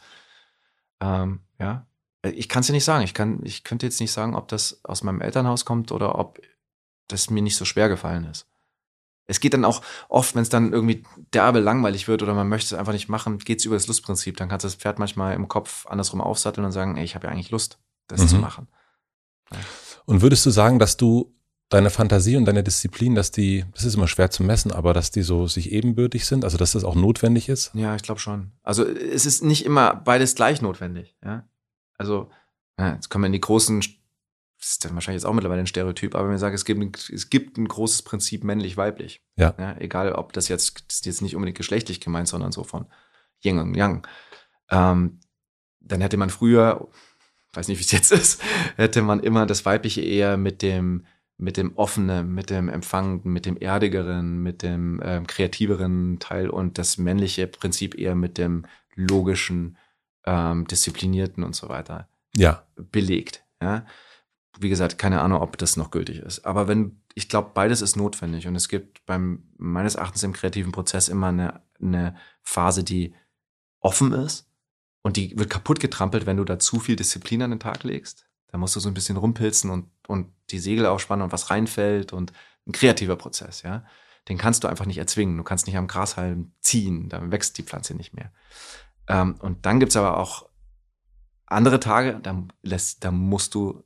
Ähm, 1.01 1.41
ja, 1.59 1.85
ich 2.23 2.47
kann 2.47 2.61
es 2.61 2.67
dir 2.67 2.73
nicht 2.73 2.85
sagen. 2.85 3.03
Ich 3.03 3.13
kann, 3.13 3.41
ich 3.43 3.63
könnte 3.65 3.85
jetzt 3.85 3.99
nicht 3.99 4.13
sagen, 4.13 4.35
ob 4.35 4.47
das 4.47 4.79
aus 4.85 5.03
meinem 5.03 5.19
Elternhaus 5.21 5.65
kommt 5.65 5.91
oder 5.91 6.17
ob 6.17 6.39
das 7.09 7.29
mir 7.29 7.41
nicht 7.41 7.57
so 7.57 7.65
schwer 7.65 7.89
gefallen 7.89 8.25
ist. 8.25 8.47
Es 9.25 9.39
geht 9.39 9.53
dann 9.53 9.65
auch 9.65 9.81
oft, 10.09 10.35
wenn 10.35 10.41
es 10.41 10.49
dann 10.49 10.73
irgendwie 10.73 11.03
derbe 11.33 11.59
langweilig 11.59 12.07
wird 12.07 12.23
oder 12.23 12.33
man 12.33 12.49
möchte 12.49 12.73
es 12.75 12.79
einfach 12.79 12.93
nicht 12.93 13.07
machen, 13.09 13.39
geht 13.39 13.59
es 13.59 13.65
über 13.65 13.75
das 13.75 13.87
Lustprinzip. 13.87 14.37
Dann 14.37 14.49
kannst 14.49 14.63
du 14.63 14.67
das 14.67 14.75
Pferd 14.75 14.99
manchmal 14.99 15.33
im 15.33 15.47
Kopf 15.47 15.85
andersrum 15.87 16.21
aufsatteln 16.21 16.65
und 16.65 16.71
sagen, 16.73 16.97
ey, 16.97 17.03
ich 17.03 17.15
habe 17.15 17.27
ja 17.27 17.33
eigentlich 17.33 17.51
Lust, 17.51 17.79
das 18.07 18.21
Mhm. 18.21 18.27
zu 18.27 18.35
machen. 18.37 18.67
Und 20.05 20.21
würdest 20.21 20.45
du 20.45 20.49
sagen, 20.49 20.79
dass 20.79 20.97
du 20.97 21.33
deine 21.69 21.89
Fantasie 21.89 22.35
und 22.37 22.45
deine 22.45 22.63
Disziplin, 22.63 23.15
dass 23.15 23.31
die, 23.31 23.65
das 23.73 23.83
ist 23.83 23.95
immer 23.95 24.07
schwer 24.07 24.29
zu 24.29 24.43
messen, 24.43 24.71
aber 24.71 24.93
dass 24.93 25.11
die 25.11 25.23
so 25.23 25.47
sich 25.47 25.71
ebenbürtig 25.71 26.25
sind, 26.25 26.43
also 26.43 26.57
dass 26.57 26.73
das 26.73 26.83
auch 26.83 26.95
notwendig 26.95 27.49
ist? 27.49 27.71
Ja, 27.73 27.95
ich 27.95 28.03
glaube 28.03 28.19
schon. 28.19 28.51
Also 28.61 28.85
es 28.85 29.25
ist 29.25 29.43
nicht 29.43 29.65
immer 29.65 29.95
beides 29.95 30.35
gleich 30.35 30.61
notwendig. 30.61 31.15
Ja? 31.23 31.47
Also 31.97 32.29
ja, 32.77 32.93
jetzt 32.95 33.09
kommen 33.09 33.23
wir 33.23 33.27
in 33.27 33.33
die 33.33 33.41
großen, 33.41 33.79
das 33.79 34.69
ist 34.69 34.85
dann 34.85 34.93
wahrscheinlich 34.93 35.21
jetzt 35.23 35.27
auch 35.27 35.33
mittlerweile 35.33 35.61
ein 35.61 35.67
Stereotyp, 35.67 36.15
aber 36.15 36.25
wenn 36.25 36.31
wir 36.33 36.39
sagen, 36.39 36.53
es 36.55 36.65
gibt, 36.65 36.81
ein- 36.81 36.91
es 37.13 37.29
gibt 37.29 37.57
ein 37.57 37.67
großes 37.67 38.03
Prinzip 38.03 38.43
männlich-weiblich. 38.43 39.23
Ja. 39.35 39.55
Egal, 39.79 40.11
ob 40.13 40.33
das 40.33 40.47
jetzt, 40.49 40.83
das 40.87 40.97
ist 40.97 41.05
jetzt 41.05 41.21
nicht 41.21 41.35
unbedingt 41.35 41.57
geschlechtlich 41.57 42.01
gemeint, 42.01 42.27
sondern 42.27 42.51
so 42.51 42.63
von 42.63 42.85
Yin 43.43 43.57
und 43.59 43.75
Yang. 43.75 44.05
Ähm, 44.69 45.19
dann 45.79 46.01
hätte 46.01 46.17
man 46.17 46.29
früher, 46.29 46.87
weiß 47.53 47.67
nicht, 47.67 47.79
wie 47.79 47.83
es 47.83 47.91
jetzt 47.91 48.11
ist, 48.11 48.41
hätte 48.75 49.01
man 49.01 49.19
immer 49.19 49.45
das 49.45 49.65
Weibliche 49.65 50.01
eher 50.01 50.37
mit 50.37 50.61
dem, 50.61 51.05
mit 51.37 51.57
dem 51.57 51.75
offenen, 51.77 52.33
mit 52.33 52.49
dem 52.49 52.69
empfangenden, 52.69 53.31
mit 53.31 53.45
dem 53.45 53.57
erdigeren, 53.57 54.41
mit 54.41 54.61
dem 54.63 55.01
ähm, 55.03 55.27
kreativeren 55.27 56.19
Teil 56.19 56.49
und 56.49 56.77
das 56.77 56.97
männliche 56.97 57.47
Prinzip 57.47 57.95
eher 57.97 58.15
mit 58.15 58.37
dem 58.37 58.65
logischen, 58.95 59.77
ähm, 60.25 60.65
disziplinierten 60.67 61.43
und 61.43 61.55
so 61.55 61.69
weiter 61.69 62.07
Ja. 62.35 62.65
belegt. 62.75 63.43
Ja? 63.61 63.85
Wie 64.59 64.69
gesagt, 64.69 64.97
keine 64.97 65.21
Ahnung, 65.21 65.41
ob 65.41 65.57
das 65.57 65.77
noch 65.77 65.91
gültig 65.91 66.19
ist. 66.19 66.45
Aber 66.45 66.67
wenn, 66.67 67.01
ich 67.15 67.27
glaube, 67.27 67.51
beides 67.53 67.81
ist 67.81 67.95
notwendig 67.95 68.47
und 68.47 68.55
es 68.55 68.69
gibt 68.69 69.05
beim, 69.05 69.43
meines 69.57 69.95
Erachtens 69.95 70.23
im 70.23 70.33
kreativen 70.33 70.71
Prozess 70.71 71.09
immer 71.09 71.27
eine, 71.27 71.61
eine 71.81 72.15
Phase, 72.43 72.83
die 72.83 73.13
offen 73.79 74.13
ist 74.13 74.47
und 75.03 75.17
die 75.17 75.37
wird 75.37 75.49
kaputt 75.49 75.79
getrampelt, 75.79 76.25
wenn 76.25 76.37
du 76.37 76.45
da 76.45 76.57
zu 76.57 76.79
viel 76.79 76.95
Disziplin 76.95 77.43
an 77.43 77.51
den 77.51 77.59
Tag 77.59 77.83
legst. 77.83 78.25
Da 78.47 78.57
musst 78.57 78.75
du 78.75 78.79
so 78.79 78.87
ein 78.87 78.93
bisschen 78.93 79.17
rumpilzen 79.17 79.69
und, 79.69 79.89
und 80.07 80.33
die 80.49 80.59
Segel 80.59 80.85
aufspannen 80.85 81.23
und 81.23 81.31
was 81.31 81.49
reinfällt 81.49 82.13
und 82.13 82.31
ein 82.65 82.71
kreativer 82.71 83.15
Prozess, 83.15 83.61
ja. 83.61 83.85
Den 84.29 84.37
kannst 84.37 84.63
du 84.63 84.69
einfach 84.69 84.85
nicht 84.85 84.99
erzwingen. 84.99 85.37
Du 85.37 85.43
kannst 85.43 85.67
nicht 85.67 85.75
am 85.75 85.87
Grashalm 85.87 86.53
ziehen, 86.61 87.09
dann 87.09 87.31
wächst 87.31 87.57
die 87.57 87.63
Pflanze 87.63 87.93
nicht 87.93 88.13
mehr. 88.13 88.31
Ähm, 89.07 89.35
und 89.39 89.65
dann 89.65 89.81
gibt's 89.81 89.97
aber 89.97 90.17
auch 90.17 90.47
andere 91.45 91.79
Tage, 91.81 92.19
da, 92.23 92.41
lässt, 92.61 93.03
da 93.03 93.11
musst 93.11 93.53
du 93.53 93.83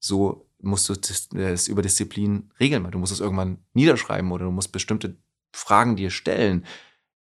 so, 0.00 0.50
musst 0.58 0.88
du 0.88 0.94
das, 0.94 1.28
das 1.28 1.68
über 1.68 1.82
Disziplin 1.82 2.50
regeln, 2.58 2.90
du 2.90 2.98
musst 2.98 3.12
es 3.12 3.20
irgendwann 3.20 3.58
niederschreiben 3.74 4.32
oder 4.32 4.46
du 4.46 4.50
musst 4.50 4.72
bestimmte 4.72 5.16
Fragen 5.52 5.94
dir 5.94 6.10
stellen. 6.10 6.66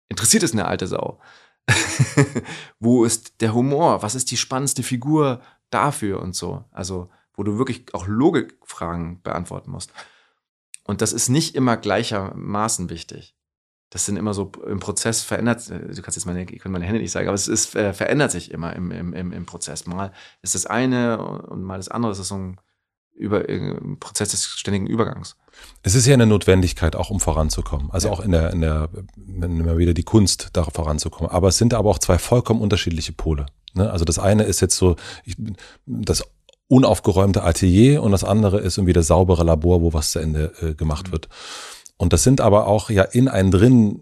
Interessiert 0.10 0.44
es 0.44 0.54
eine 0.54 0.66
alte 0.66 0.88
Sau? 0.88 1.20
Wo 2.80 3.06
ist 3.06 3.42
der 3.42 3.54
Humor? 3.54 4.02
Was 4.02 4.16
ist 4.16 4.32
die 4.32 4.38
spannendste 4.38 4.84
Figur 4.84 5.42
dafür 5.70 6.22
und 6.22 6.36
so? 6.36 6.64
Also, 6.72 7.10
wo 7.34 7.44
du 7.44 7.58
wirklich 7.58 7.94
auch 7.94 8.08
Logikfragen 8.08 9.22
beantworten 9.22 9.72
musst. 9.72 9.92
Und 10.84 11.02
das 11.02 11.14
ist 11.14 11.30
nicht 11.30 11.56
immer 11.56 11.78
gleichermaßen 11.78 12.90
wichtig. 12.90 13.36
Das 13.90 14.06
sind 14.06 14.18
immer 14.18 14.34
so 14.34 14.52
im 14.68 14.80
Prozess 14.80 15.22
verändert, 15.22 15.70
du 15.70 16.02
kannst 16.02 16.18
jetzt 16.18 16.26
meine, 16.26 16.44
ich 16.44 16.60
kann 16.60 16.72
meine 16.72 16.86
Hände 16.86 17.00
nicht 17.00 17.12
sagen, 17.12 17.28
aber 17.28 17.36
es 17.36 17.48
ist, 17.48 17.76
äh, 17.76 17.94
verändert 17.94 18.32
sich 18.32 18.52
immer 18.52 18.76
im, 18.76 18.92
im, 18.92 19.14
im, 19.14 19.32
im 19.32 19.46
Prozess. 19.46 19.86
Mal 19.86 20.12
ist 20.42 20.56
das 20.56 20.66
eine 20.66 21.20
und 21.20 21.64
mal 21.64 21.78
das 21.78 21.88
andere. 21.88 22.12
Es 22.12 22.20
ist 22.20 22.28
so 22.28 22.36
ein, 22.36 22.60
über, 23.14 23.48
ein 23.48 23.98
Prozess 24.00 24.30
des 24.30 24.46
ständigen 24.46 24.88
Übergangs. 24.88 25.38
Es 25.84 25.94
ist 25.96 26.06
ja 26.08 26.14
eine 26.16 26.26
Notwendigkeit, 26.26 26.96
auch 26.96 27.10
um 27.12 27.20
voranzukommen. 27.20 27.92
Also 27.92 28.08
Ja. 28.08 28.14
auch 28.14 28.20
in 28.20 28.32
der, 28.32 28.52
in 28.52 28.62
der, 28.62 28.90
wenn 29.16 29.60
immer 29.60 29.78
wieder 29.78 29.94
die 29.94 30.04
Kunst, 30.04 30.50
da 30.54 30.64
voranzukommen. 30.64 31.32
Aber 31.32 31.48
es 31.50 31.58
sind 31.58 31.74
aber 31.74 31.90
auch 31.90 32.00
zwei 32.00 32.18
vollkommen 32.18 32.62
unterschiedliche 32.62 33.14
Pole. 33.14 33.46
Ne? 33.74 33.90
Also 33.92 34.06
das 34.06 34.18
eine 34.20 34.44
ist 34.44 34.62
jetzt 34.62 34.78
so, 34.78 34.96
ich, 35.26 35.36
das 35.86 36.24
unaufgeräumte 36.68 37.44
Atelier 37.44 38.02
und 38.02 38.12
das 38.12 38.24
andere 38.24 38.60
ist 38.60 38.78
irgendwie 38.78 38.94
das 38.94 39.08
saubere 39.08 39.44
Labor, 39.44 39.82
wo 39.82 39.94
was 39.94 40.12
zu 40.12 40.20
Ende 40.20 40.52
äh, 40.62 40.74
gemacht 40.74 41.08
Mhm. 41.08 41.12
wird. 41.12 41.30
Und 41.98 42.12
das 42.14 42.24
sind 42.24 42.42
aber 42.42 42.66
auch 42.68 42.90
ja 42.90 43.04
in 43.04 43.28
einen 43.28 43.52
drin 43.52 44.02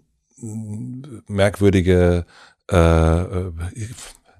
merkwürdige 1.26 2.24
äh, 2.70 2.76
äh, 2.76 3.52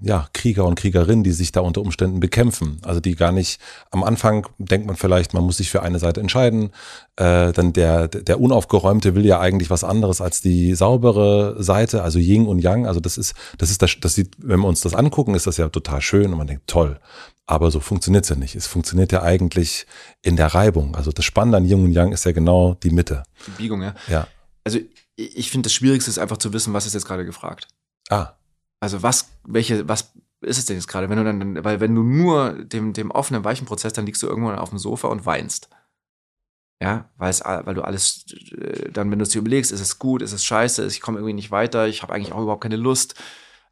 ja, 0.04 0.28
Krieger 0.32 0.66
und 0.66 0.74
Kriegerinnen, 0.74 1.24
die 1.24 1.32
sich 1.32 1.50
da 1.50 1.60
unter 1.60 1.80
Umständen 1.80 2.20
bekämpfen. 2.20 2.78
Also 2.82 3.00
die 3.00 3.14
gar 3.14 3.32
nicht, 3.32 3.60
am 3.90 4.04
Anfang 4.04 4.46
denkt 4.58 4.86
man 4.86 4.96
vielleicht, 4.96 5.32
man 5.32 5.44
muss 5.44 5.56
sich 5.56 5.70
für 5.70 5.82
eine 5.82 5.98
Seite 5.98 6.20
entscheiden. 6.20 6.70
Äh, 7.16 7.52
dann 7.52 7.72
der, 7.72 8.08
der 8.08 8.40
Unaufgeräumte 8.40 9.14
will 9.14 9.24
ja 9.24 9.40
eigentlich 9.40 9.70
was 9.70 9.82
anderes 9.82 10.20
als 10.20 10.42
die 10.42 10.74
saubere 10.74 11.62
Seite, 11.62 12.02
also 12.02 12.18
Yin 12.18 12.46
und 12.46 12.58
Yang. 12.58 12.86
Also 12.86 13.00
das 13.00 13.16
ist, 13.16 13.34
das 13.56 13.70
ist 13.70 13.80
das, 13.80 13.96
das 14.00 14.14
sieht, 14.14 14.34
wenn 14.38 14.60
wir 14.60 14.68
uns 14.68 14.82
das 14.82 14.94
angucken, 14.94 15.34
ist 15.34 15.46
das 15.46 15.56
ja 15.56 15.68
total 15.68 16.02
schön 16.02 16.30
und 16.32 16.38
man 16.38 16.46
denkt, 16.46 16.66
toll. 16.66 17.00
Aber 17.46 17.70
so 17.70 17.80
funktioniert's 17.80 18.28
ja 18.28 18.36
nicht. 18.36 18.54
Es 18.54 18.66
funktioniert 18.66 19.12
ja 19.12 19.22
eigentlich 19.22 19.86
in 20.22 20.36
der 20.36 20.48
Reibung. 20.48 20.96
Also 20.96 21.12
das 21.12 21.24
Spannende 21.24 21.58
an 21.58 21.64
Yin 21.64 21.84
und 21.84 21.92
Yang 21.92 22.12
ist 22.12 22.24
ja 22.24 22.32
genau 22.32 22.74
die 22.74 22.90
Mitte. 22.90 23.22
Die 23.46 23.62
Biegung, 23.62 23.82
ja. 23.82 23.94
Ja. 24.08 24.26
Also 24.64 24.78
ich 25.16 25.36
ich 25.36 25.50
finde, 25.50 25.68
das 25.68 25.72
Schwierigste 25.72 26.10
ist 26.10 26.18
einfach 26.18 26.38
zu 26.38 26.52
wissen, 26.52 26.72
was 26.74 26.86
ist 26.86 26.94
jetzt 26.94 27.06
gerade 27.06 27.24
gefragt. 27.24 27.68
Ah, 28.08 28.32
Also 28.80 29.02
was, 29.02 29.30
welche, 29.44 29.88
was 29.88 30.12
ist 30.44 30.58
es 30.58 30.66
denn 30.66 30.76
jetzt 30.76 30.88
gerade? 30.88 31.08
Wenn 31.08 31.18
du 31.18 31.24
dann, 31.24 31.64
weil 31.64 31.80
wenn 31.80 31.94
du 31.94 32.02
nur 32.02 32.52
dem, 32.52 32.92
dem 32.92 33.10
offenen, 33.10 33.44
weichen 33.44 33.66
Prozess, 33.66 33.92
dann 33.92 34.06
liegst 34.06 34.22
du 34.22 34.26
irgendwo 34.26 34.50
auf 34.50 34.70
dem 34.70 34.78
Sofa 34.78 35.08
und 35.08 35.26
weinst. 35.26 35.68
Ja, 36.82 37.10
weil 37.16 37.74
du 37.74 37.82
alles, 37.82 38.26
äh, 38.52 38.90
dann, 38.90 39.10
wenn 39.10 39.18
du 39.18 39.22
es 39.22 39.30
dir 39.30 39.38
überlegst, 39.38 39.72
ist 39.72 39.80
es 39.80 39.98
gut, 39.98 40.22
ist 40.22 40.32
es 40.32 40.44
scheiße, 40.44 40.86
ich 40.86 41.00
komme 41.00 41.18
irgendwie 41.18 41.32
nicht 41.32 41.50
weiter, 41.50 41.86
ich 41.86 42.02
habe 42.02 42.12
eigentlich 42.12 42.32
auch 42.32 42.42
überhaupt 42.42 42.62
keine 42.62 42.76
Lust. 42.76 43.14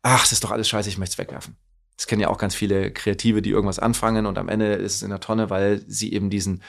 Ach, 0.03 0.23
das 0.23 0.33
ist 0.33 0.45
doch 0.45 0.51
alles 0.51 0.69
scheiße, 0.69 0.89
ich 0.89 0.99
möchte 0.99 1.15
es 1.15 1.19
wegwerfen. 1.19 1.57
Das 1.97 2.07
kennen 2.07 2.23
ja 2.23 2.29
auch 2.29 2.39
ganz 2.39 2.55
viele 2.55 2.91
Kreative, 2.91 3.43
die 3.43 3.51
irgendwas 3.51 3.79
anfangen 3.79 4.25
und 4.27 4.39
am 4.39 4.49
Ende 4.49 4.75
ist 4.75 4.97
es 4.97 5.03
in 5.03 5.11
der 5.11 5.21
Tonne, 5.21 5.51
weil 5.51 5.85
sie 5.87 6.13
eben 6.13 6.31
diesen, 6.31 6.63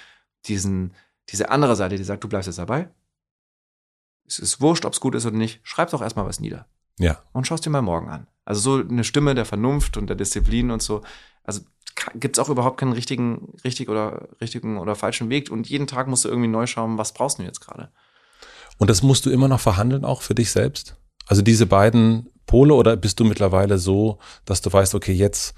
diesen, 0.45 0.93
diese 1.29 1.49
andere 1.49 1.75
Seite, 1.75 1.95
die 1.95 2.03
sagt, 2.03 2.23
du 2.23 2.27
bleibst 2.27 2.47
jetzt 2.47 2.59
dabei. 2.59 2.89
Es 4.27 4.39
ist 4.39 4.59
wurscht, 4.59 4.85
ob 4.85 4.93
es 4.93 4.99
gut 4.99 5.15
ist 5.15 5.25
oder 5.25 5.37
nicht. 5.37 5.61
Schreib 5.63 5.91
doch 5.91 6.01
erstmal 6.01 6.25
was 6.25 6.39
nieder 6.39 6.67
ja. 6.99 7.19
und 7.31 7.47
schaust 7.47 7.65
dir 7.65 7.69
mal 7.69 7.81
morgen 7.81 8.09
an. 8.09 8.27
Also 8.45 8.59
so 8.61 8.87
eine 8.87 9.03
Stimme 9.03 9.35
der 9.35 9.45
Vernunft 9.45 9.97
und 9.97 10.07
der 10.07 10.15
Disziplin 10.15 10.71
und 10.71 10.81
so. 10.81 11.01
Also 11.43 11.61
gibt 12.15 12.37
es 12.37 12.43
auch 12.43 12.49
überhaupt 12.49 12.79
keinen 12.79 12.93
richtigen, 12.93 13.53
richtig 13.63 13.89
oder 13.89 14.27
richtigen 14.41 14.77
oder 14.77 14.95
falschen 14.95 15.29
Weg. 15.29 15.49
Und 15.51 15.69
jeden 15.69 15.87
Tag 15.87 16.07
musst 16.07 16.25
du 16.25 16.29
irgendwie 16.29 16.49
neu 16.49 16.67
schauen, 16.67 16.97
was 16.97 17.13
brauchst 17.13 17.39
du 17.39 17.43
jetzt 17.43 17.61
gerade. 17.61 17.91
Und 18.77 18.89
das 18.89 19.03
musst 19.03 19.25
du 19.25 19.29
immer 19.29 19.47
noch 19.47 19.59
verhandeln, 19.59 20.03
auch 20.03 20.21
für 20.21 20.35
dich 20.35 20.51
selbst? 20.51 20.97
Also 21.27 21.41
diese 21.41 21.65
beiden 21.65 22.29
Pole 22.45 22.73
oder 22.73 22.97
bist 22.97 23.19
du 23.19 23.23
mittlerweile 23.23 23.77
so, 23.77 24.19
dass 24.45 24.61
du 24.61 24.73
weißt, 24.73 24.95
okay, 24.95 25.13
jetzt 25.13 25.55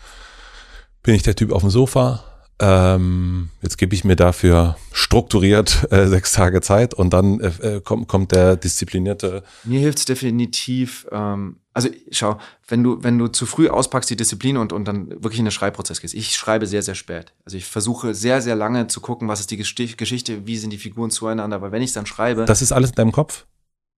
bin 1.02 1.16
ich 1.16 1.24
der 1.24 1.36
Typ 1.36 1.52
auf 1.52 1.62
dem 1.62 1.72
Sofa, 1.72 2.24
ähm, 2.60 3.50
jetzt 3.62 3.78
gebe 3.78 3.94
ich 3.94 4.04
mir 4.06 4.16
dafür 4.16 4.78
strukturiert 4.92 5.88
äh, 5.92 6.08
sechs 6.08 6.32
Tage 6.32 6.62
Zeit 6.62 6.94
und 6.94 7.12
dann 7.12 7.40
äh, 7.42 7.82
kommt, 7.84 8.08
kommt 8.08 8.32
der 8.32 8.56
disziplinierte. 8.56 9.44
Mir 9.64 9.80
hilft 9.80 10.00
es 10.00 10.06
definitiv, 10.06 11.06
ähm, 11.12 11.58
also 11.74 11.90
schau, 12.12 12.40
wenn 12.68 12.84
du, 12.84 13.04
wenn 13.04 13.18
du 13.18 13.28
zu 13.28 13.46
früh 13.46 13.68
auspackst 13.68 14.10
die 14.10 14.16
Disziplin 14.16 14.56
und, 14.56 14.72
und 14.72 14.88
dann 14.88 15.10
wirklich 15.10 15.40
in 15.40 15.46
den 15.46 15.52
Schreibprozess 15.52 16.00
gehst. 16.00 16.14
Ich 16.14 16.36
schreibe 16.36 16.66
sehr, 16.66 16.82
sehr 16.82 16.96
spät. 16.96 17.34
Also 17.44 17.58
ich 17.58 17.66
versuche 17.66 18.14
sehr, 18.14 18.42
sehr 18.42 18.56
lange 18.56 18.88
zu 18.88 19.02
gucken, 19.02 19.28
was 19.28 19.42
ist 19.42 19.52
die 19.52 19.58
Geschichte, 19.58 20.48
wie 20.48 20.58
sind 20.58 20.72
die 20.72 20.78
Figuren 20.78 21.12
zueinander, 21.12 21.62
weil 21.62 21.74
wenn 21.74 21.82
ich 21.82 21.92
dann 21.92 22.06
schreibe. 22.06 22.46
Das 22.46 22.62
ist 22.62 22.72
alles 22.72 22.92
in 22.92 22.96
deinem 22.96 23.12
Kopf? 23.12 23.46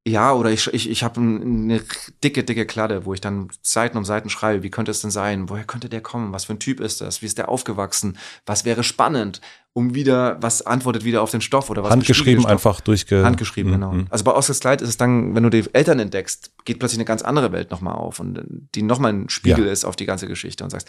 Ja, 0.08 0.32
oder 0.32 0.52
ich, 0.52 0.74
ich, 0.74 0.90
ich 0.90 1.04
habe 1.04 1.20
eine 1.20 1.84
dicke, 2.24 2.46
dicke 2.46 2.66
Kladde, 2.66 3.04
wo 3.04 3.14
ich 3.14 3.20
dann 3.20 3.50
Seiten 3.62 3.98
um 3.98 4.06
Seiten 4.06 4.30
schreibe. 4.30 4.64
Wie 4.64 4.70
könnte 4.70 4.90
es 4.90 5.02
denn 5.02 5.12
sein? 5.12 5.50
Woher 5.50 5.66
könnte 5.66 5.90
der 5.90 6.00
kommen? 6.00 6.32
Was 6.32 6.46
für 6.46 6.54
ein 6.54 6.60
Typ 6.60 6.80
ist 6.80 7.02
das? 7.02 7.22
Wie 7.22 7.26
ist 7.26 7.38
der 7.38 7.50
aufgewachsen? 7.50 8.18
Was 8.46 8.64
wäre 8.64 8.86
spannend? 8.86 9.42
Um 9.78 9.94
wieder, 9.94 10.38
was 10.42 10.64
antwortet 10.64 11.04
wieder 11.04 11.22
auf 11.22 11.30
den 11.30 11.40
Stoff 11.42 11.70
oder 11.70 11.84
was 11.84 11.92
Handgeschrieben 11.92 12.42
Stoff? 12.42 12.52
einfach 12.52 12.82
durchge... 12.82 13.24
Handgeschrieben, 13.24 13.70
Mhm, 13.72 13.76
genau. 13.76 13.92
mhm. 13.92 14.08
Also 14.10 14.24
bei 14.24 14.34
Oscars 14.34 14.60
Kleid 14.60 14.82
ist 14.82 14.90
es 14.90 14.98
dann, 14.98 15.36
wenn 15.36 15.44
du 15.44 15.52
die 15.52 15.66
Eltern 15.72 16.00
entdeckst, 16.00 16.52
geht 16.66 16.80
plötzlich 16.80 16.98
eine 16.98 17.06
ganz 17.06 17.22
andere 17.22 17.52
Welt 17.52 17.70
nochmal 17.70 17.94
auf 17.94 18.20
und 18.20 18.42
die 18.74 18.82
nochmal 18.82 19.14
ein 19.14 19.30
Spiegel 19.30 19.68
Ja. 19.68 19.72
ist 19.72 19.86
auf 19.86 19.96
die 19.96 20.08
ganze 20.08 20.26
Geschichte 20.28 20.64
und 20.64 20.72
sagst, 20.72 20.88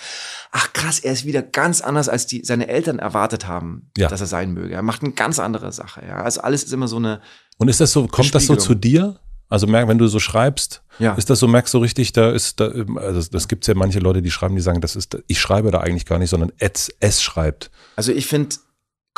ach 0.53 0.73
krass, 0.73 1.01
er 1.01 1.13
ist 1.13 1.27
wieder 1.27 1.43
ganz 1.43 1.83
anders, 1.83 2.09
als 2.09 2.27
die 2.27 2.43
seine 2.47 2.67
Eltern 2.69 2.99
erwartet 2.99 3.47
haben, 3.47 3.91
Ja. 3.99 4.09
dass 4.09 4.23
er 4.23 4.27
sein 4.27 4.53
möge. 4.55 4.73
Er 4.75 4.83
macht 4.83 5.03
eine 5.03 5.13
ganz 5.13 5.39
andere 5.39 5.71
Sache, 5.71 6.03
ja. 6.09 6.23
Also 6.23 6.41
alles 6.41 6.63
ist 6.65 6.73
immer 6.73 6.89
so 6.89 6.97
eine, 6.97 7.21
Und 7.59 7.69
ist 7.69 7.81
das 7.83 7.93
so, 7.93 8.07
kommt 8.07 8.35
das 8.35 8.47
so 8.47 8.57
zu 8.57 8.75
dir? 8.75 9.21
Also 9.51 9.67
merk, 9.67 9.89
wenn 9.89 9.99
du 9.99 10.07
so 10.09 10.19
schreibst, 10.19 10.83
ja. 10.99 11.15
ist 11.15 11.29
das 11.31 11.39
so, 11.41 11.49
merkst 11.49 11.73
du 11.75 11.79
richtig, 11.79 12.13
da 12.13 12.31
ist, 12.31 12.61
da, 12.61 12.71
also 12.97 13.29
das 13.31 13.49
gibt's 13.49 13.67
ja 13.67 13.75
manche 13.75 13.99
Leute, 13.99 14.21
die 14.23 14.31
schreiben, 14.31 14.55
die 14.57 14.61
sagen, 14.63 14.81
das 14.81 14.95
ist, 14.97 15.19
ich 15.27 15.41
schreibe 15.41 15.71
da 15.71 15.81
eigentlich 15.81 16.05
gar 16.07 16.19
nicht, 16.19 16.31
sondern 16.31 16.53
es, 16.59 16.91
es 17.01 17.23
schreibt. 17.23 17.71
Also 17.97 18.13
ich 18.13 18.27
finde, 18.27 18.57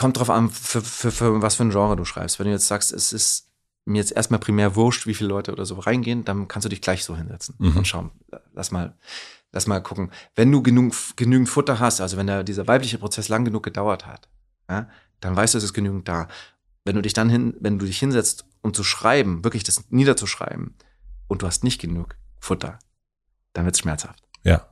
kommt 0.01 0.17
drauf 0.19 0.31
an, 0.31 0.49
für, 0.49 0.81
für, 0.81 1.11
für 1.13 1.43
was 1.43 1.57
für 1.57 1.63
ein 1.65 1.71
Genre 1.71 1.95
du 1.95 2.07
schreibst. 2.07 2.39
Wenn 2.39 2.47
du 2.47 2.53
jetzt 2.53 2.67
sagst, 2.69 2.91
es 2.91 3.13
ist 3.13 3.49
mir 3.85 3.99
jetzt 3.99 4.13
erstmal 4.13 4.41
primär 4.41 4.75
wurscht, 4.75 5.07
wie 5.07 5.13
viele 5.15 5.29
Leute 5.29 5.53
oder 5.53 5.67
so 5.67 5.79
reingehen, 5.79 6.25
dann 6.25 6.49
kannst 6.49 6.65
du 6.65 6.71
dich 6.71 6.81
gleich 6.81 7.05
so 7.05 7.17
hinsetzen 7.17 7.55
Mhm. 7.59 7.77
und 7.77 7.87
schauen. 7.87 8.11
Lass 8.55 8.71
mal, 8.71 8.97
lass 9.53 9.67
mal 9.67 9.83
gucken. 9.83 10.11
Wenn 10.35 10.51
du 10.51 10.63
genug, 10.63 10.95
genügend 11.17 11.51
Futter 11.51 11.79
hast, 11.81 12.01
also 12.01 12.17
wenn 12.17 12.27
der, 12.27 12.45
dieser 12.45 12.67
weibliche 12.67 12.97
Prozess 12.97 13.29
lang 13.29 13.45
genug 13.45 13.63
gedauert 13.63 14.07
hat, 14.07 14.29
ja, 14.71 14.89
dann 15.21 15.37
weißt 15.37 15.53
du, 15.53 15.59
es 15.59 15.65
ist 15.65 15.75
genügend 15.75 16.09
da. 16.09 16.29
wenn 16.85 16.97
du 16.97 17.03
dich 17.03 17.13
dann 17.13 17.29
hin, 17.29 17.55
wenn 17.61 17.79
du 17.79 17.85
dich 17.85 17.99
hinsetzt, 17.99 18.47
um 18.63 18.73
zu 18.73 18.83
schreiben, 18.85 19.45
wirklich 19.45 19.65
das 19.65 19.91
niederzuschreiben, 19.91 20.75
und 21.29 21.43
du 21.43 21.47
hast 21.47 21.63
nicht 21.63 21.79
genug 21.81 22.17
Futter, 22.41 22.79
dann 23.53 23.67
wird's 23.67 23.81
schmerzhaft. 23.81 24.23
Ja. 24.45 24.67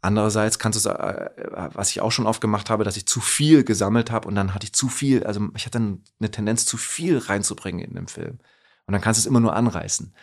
Andererseits 0.00 0.58
kannst 0.58 0.84
du, 0.84 0.90
äh, 0.90 1.30
was 1.74 1.90
ich 1.90 2.00
auch 2.00 2.12
schon 2.12 2.26
oft 2.26 2.40
gemacht 2.40 2.70
habe, 2.70 2.84
dass 2.84 2.96
ich 2.96 3.06
zu 3.06 3.20
viel 3.20 3.64
gesammelt 3.64 4.10
habe 4.10 4.28
und 4.28 4.34
dann 4.36 4.54
hatte 4.54 4.64
ich 4.64 4.72
zu 4.72 4.88
viel, 4.88 5.24
also 5.24 5.48
ich 5.56 5.66
hatte 5.66 5.78
dann 5.78 6.02
eine 6.20 6.30
Tendenz, 6.30 6.66
zu 6.66 6.76
viel 6.76 7.18
reinzubringen 7.18 7.84
in 7.84 7.94
den 7.94 8.06
Film. 8.06 8.38
Und 8.86 8.92
dann 8.92 9.00
kannst 9.00 9.18
du 9.18 9.22
es 9.22 9.26
immer 9.26 9.40
nur 9.40 9.54
anreißen. 9.54 10.14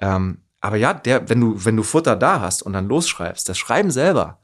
Ähm, 0.00 0.42
aber 0.60 0.76
ja, 0.76 0.92
der, 0.92 1.28
wenn 1.28 1.40
du, 1.40 1.64
wenn 1.64 1.76
du 1.76 1.82
Futter 1.82 2.16
da 2.16 2.40
hast 2.40 2.62
und 2.62 2.72
dann 2.72 2.88
losschreibst, 2.88 3.48
das 3.48 3.58
Schreiben 3.58 3.90
selber 3.90 4.40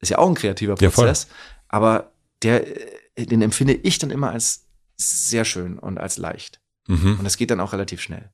ist 0.00 0.10
ja 0.10 0.18
auch 0.18 0.28
ein 0.28 0.34
kreativer 0.34 0.76
Ja. 0.78 0.90
Prozess, 0.90 1.28
aber 1.68 2.12
der, 2.42 3.16
äh, 3.16 3.26
den 3.26 3.42
empfinde 3.42 3.74
ich 3.74 3.98
dann 3.98 4.10
immer 4.10 4.30
als 4.30 4.66
sehr 4.96 5.44
schön 5.44 5.78
und 5.78 5.98
als 5.98 6.18
leicht. 6.18 6.60
Mhm. 6.88 7.18
Und 7.18 7.24
das 7.24 7.36
geht 7.36 7.50
dann 7.50 7.60
auch 7.60 7.72
relativ 7.72 8.00
schnell. 8.00 8.32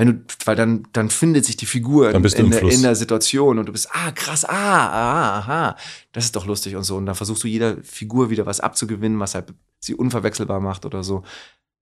Wenn 0.00 0.06
du, 0.06 0.24
weil 0.46 0.56
dann, 0.56 0.88
dann 0.94 1.10
findet 1.10 1.44
sich 1.44 1.58
die 1.58 1.66
Figur 1.66 2.10
in, 2.10 2.22
Fluss. 2.22 2.74
in 2.74 2.80
der 2.80 2.94
Situation 2.94 3.58
und 3.58 3.66
du 3.66 3.72
bist, 3.72 3.86
ah, 3.92 4.10
krass, 4.12 4.46
ah, 4.46 4.54
ah, 4.54 5.38
aha, 5.40 5.76
das 6.12 6.24
ist 6.24 6.36
doch 6.36 6.46
lustig 6.46 6.74
und 6.74 6.84
so. 6.84 6.96
Und 6.96 7.04
dann 7.04 7.14
versuchst 7.14 7.44
du 7.44 7.48
jeder 7.48 7.76
Figur 7.82 8.30
wieder 8.30 8.46
was 8.46 8.60
abzugewinnen, 8.60 9.20
was 9.20 9.34
halt 9.34 9.52
sie 9.78 9.94
unverwechselbar 9.94 10.58
macht 10.58 10.86
oder 10.86 11.04
so. 11.04 11.22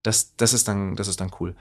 Das, 0.03 0.35
das 0.35 0.53
ist 0.53 0.67
dann, 0.67 0.97
das 0.97 1.07
ist 1.07 1.21
dann 1.21 1.31
cool. 1.39 1.55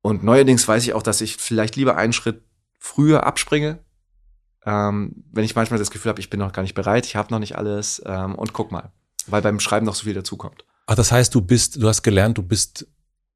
Und 0.00 0.22
neuerdings 0.22 0.68
weiß 0.68 0.84
ich 0.84 0.92
auch, 0.92 1.02
dass 1.02 1.20
ich 1.20 1.38
vielleicht 1.38 1.74
lieber 1.74 1.96
einen 1.96 2.12
Schritt 2.12 2.44
früher 2.78 3.26
abspringe, 3.26 3.80
ähm, 4.64 5.24
wenn 5.32 5.42
ich 5.42 5.56
manchmal 5.56 5.80
das 5.80 5.90
Gefühl 5.90 6.10
habe, 6.10 6.20
ich 6.20 6.30
bin 6.30 6.38
noch 6.38 6.52
gar 6.52 6.62
nicht 6.62 6.74
bereit, 6.74 7.04
ich 7.04 7.16
habe 7.16 7.34
noch 7.34 7.40
nicht 7.40 7.58
alles 7.58 8.00
ähm, 8.06 8.36
und 8.36 8.52
guck 8.52 8.70
mal, 8.70 8.92
weil 9.26 9.42
beim 9.42 9.58
Schreiben 9.58 9.86
noch 9.86 9.96
so 9.96 10.04
viel 10.04 10.14
dazukommt. 10.14 10.64
Ach, 10.86 10.94
das 10.94 11.10
heißt, 11.10 11.34
du 11.34 11.40
bist, 11.40 11.82
du 11.82 11.88
hast 11.88 12.04
gelernt, 12.04 12.38
du 12.38 12.44
bist 12.44 12.86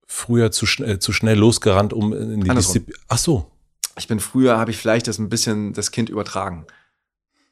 früher 0.09 0.51
zu, 0.51 0.67
schn 0.67 0.85
äh, 0.85 0.99
zu 0.99 1.13
schnell 1.13 1.39
losgerannt, 1.39 1.93
um 1.93 2.13
in 2.13 2.41
die. 2.41 2.51
Disziplin. 2.51 2.97
Ach 3.07 3.19
so. 3.19 3.51
Ich 3.97 4.09
bin 4.09 4.19
früher, 4.19 4.59
habe 4.59 4.73
ich 4.73 4.77
vielleicht 4.77 5.07
das 5.07 5.19
ein 5.19 5.29
bisschen 5.29 5.73
das 5.73 5.91
Kind 5.93 6.09
übertragen, 6.09 6.67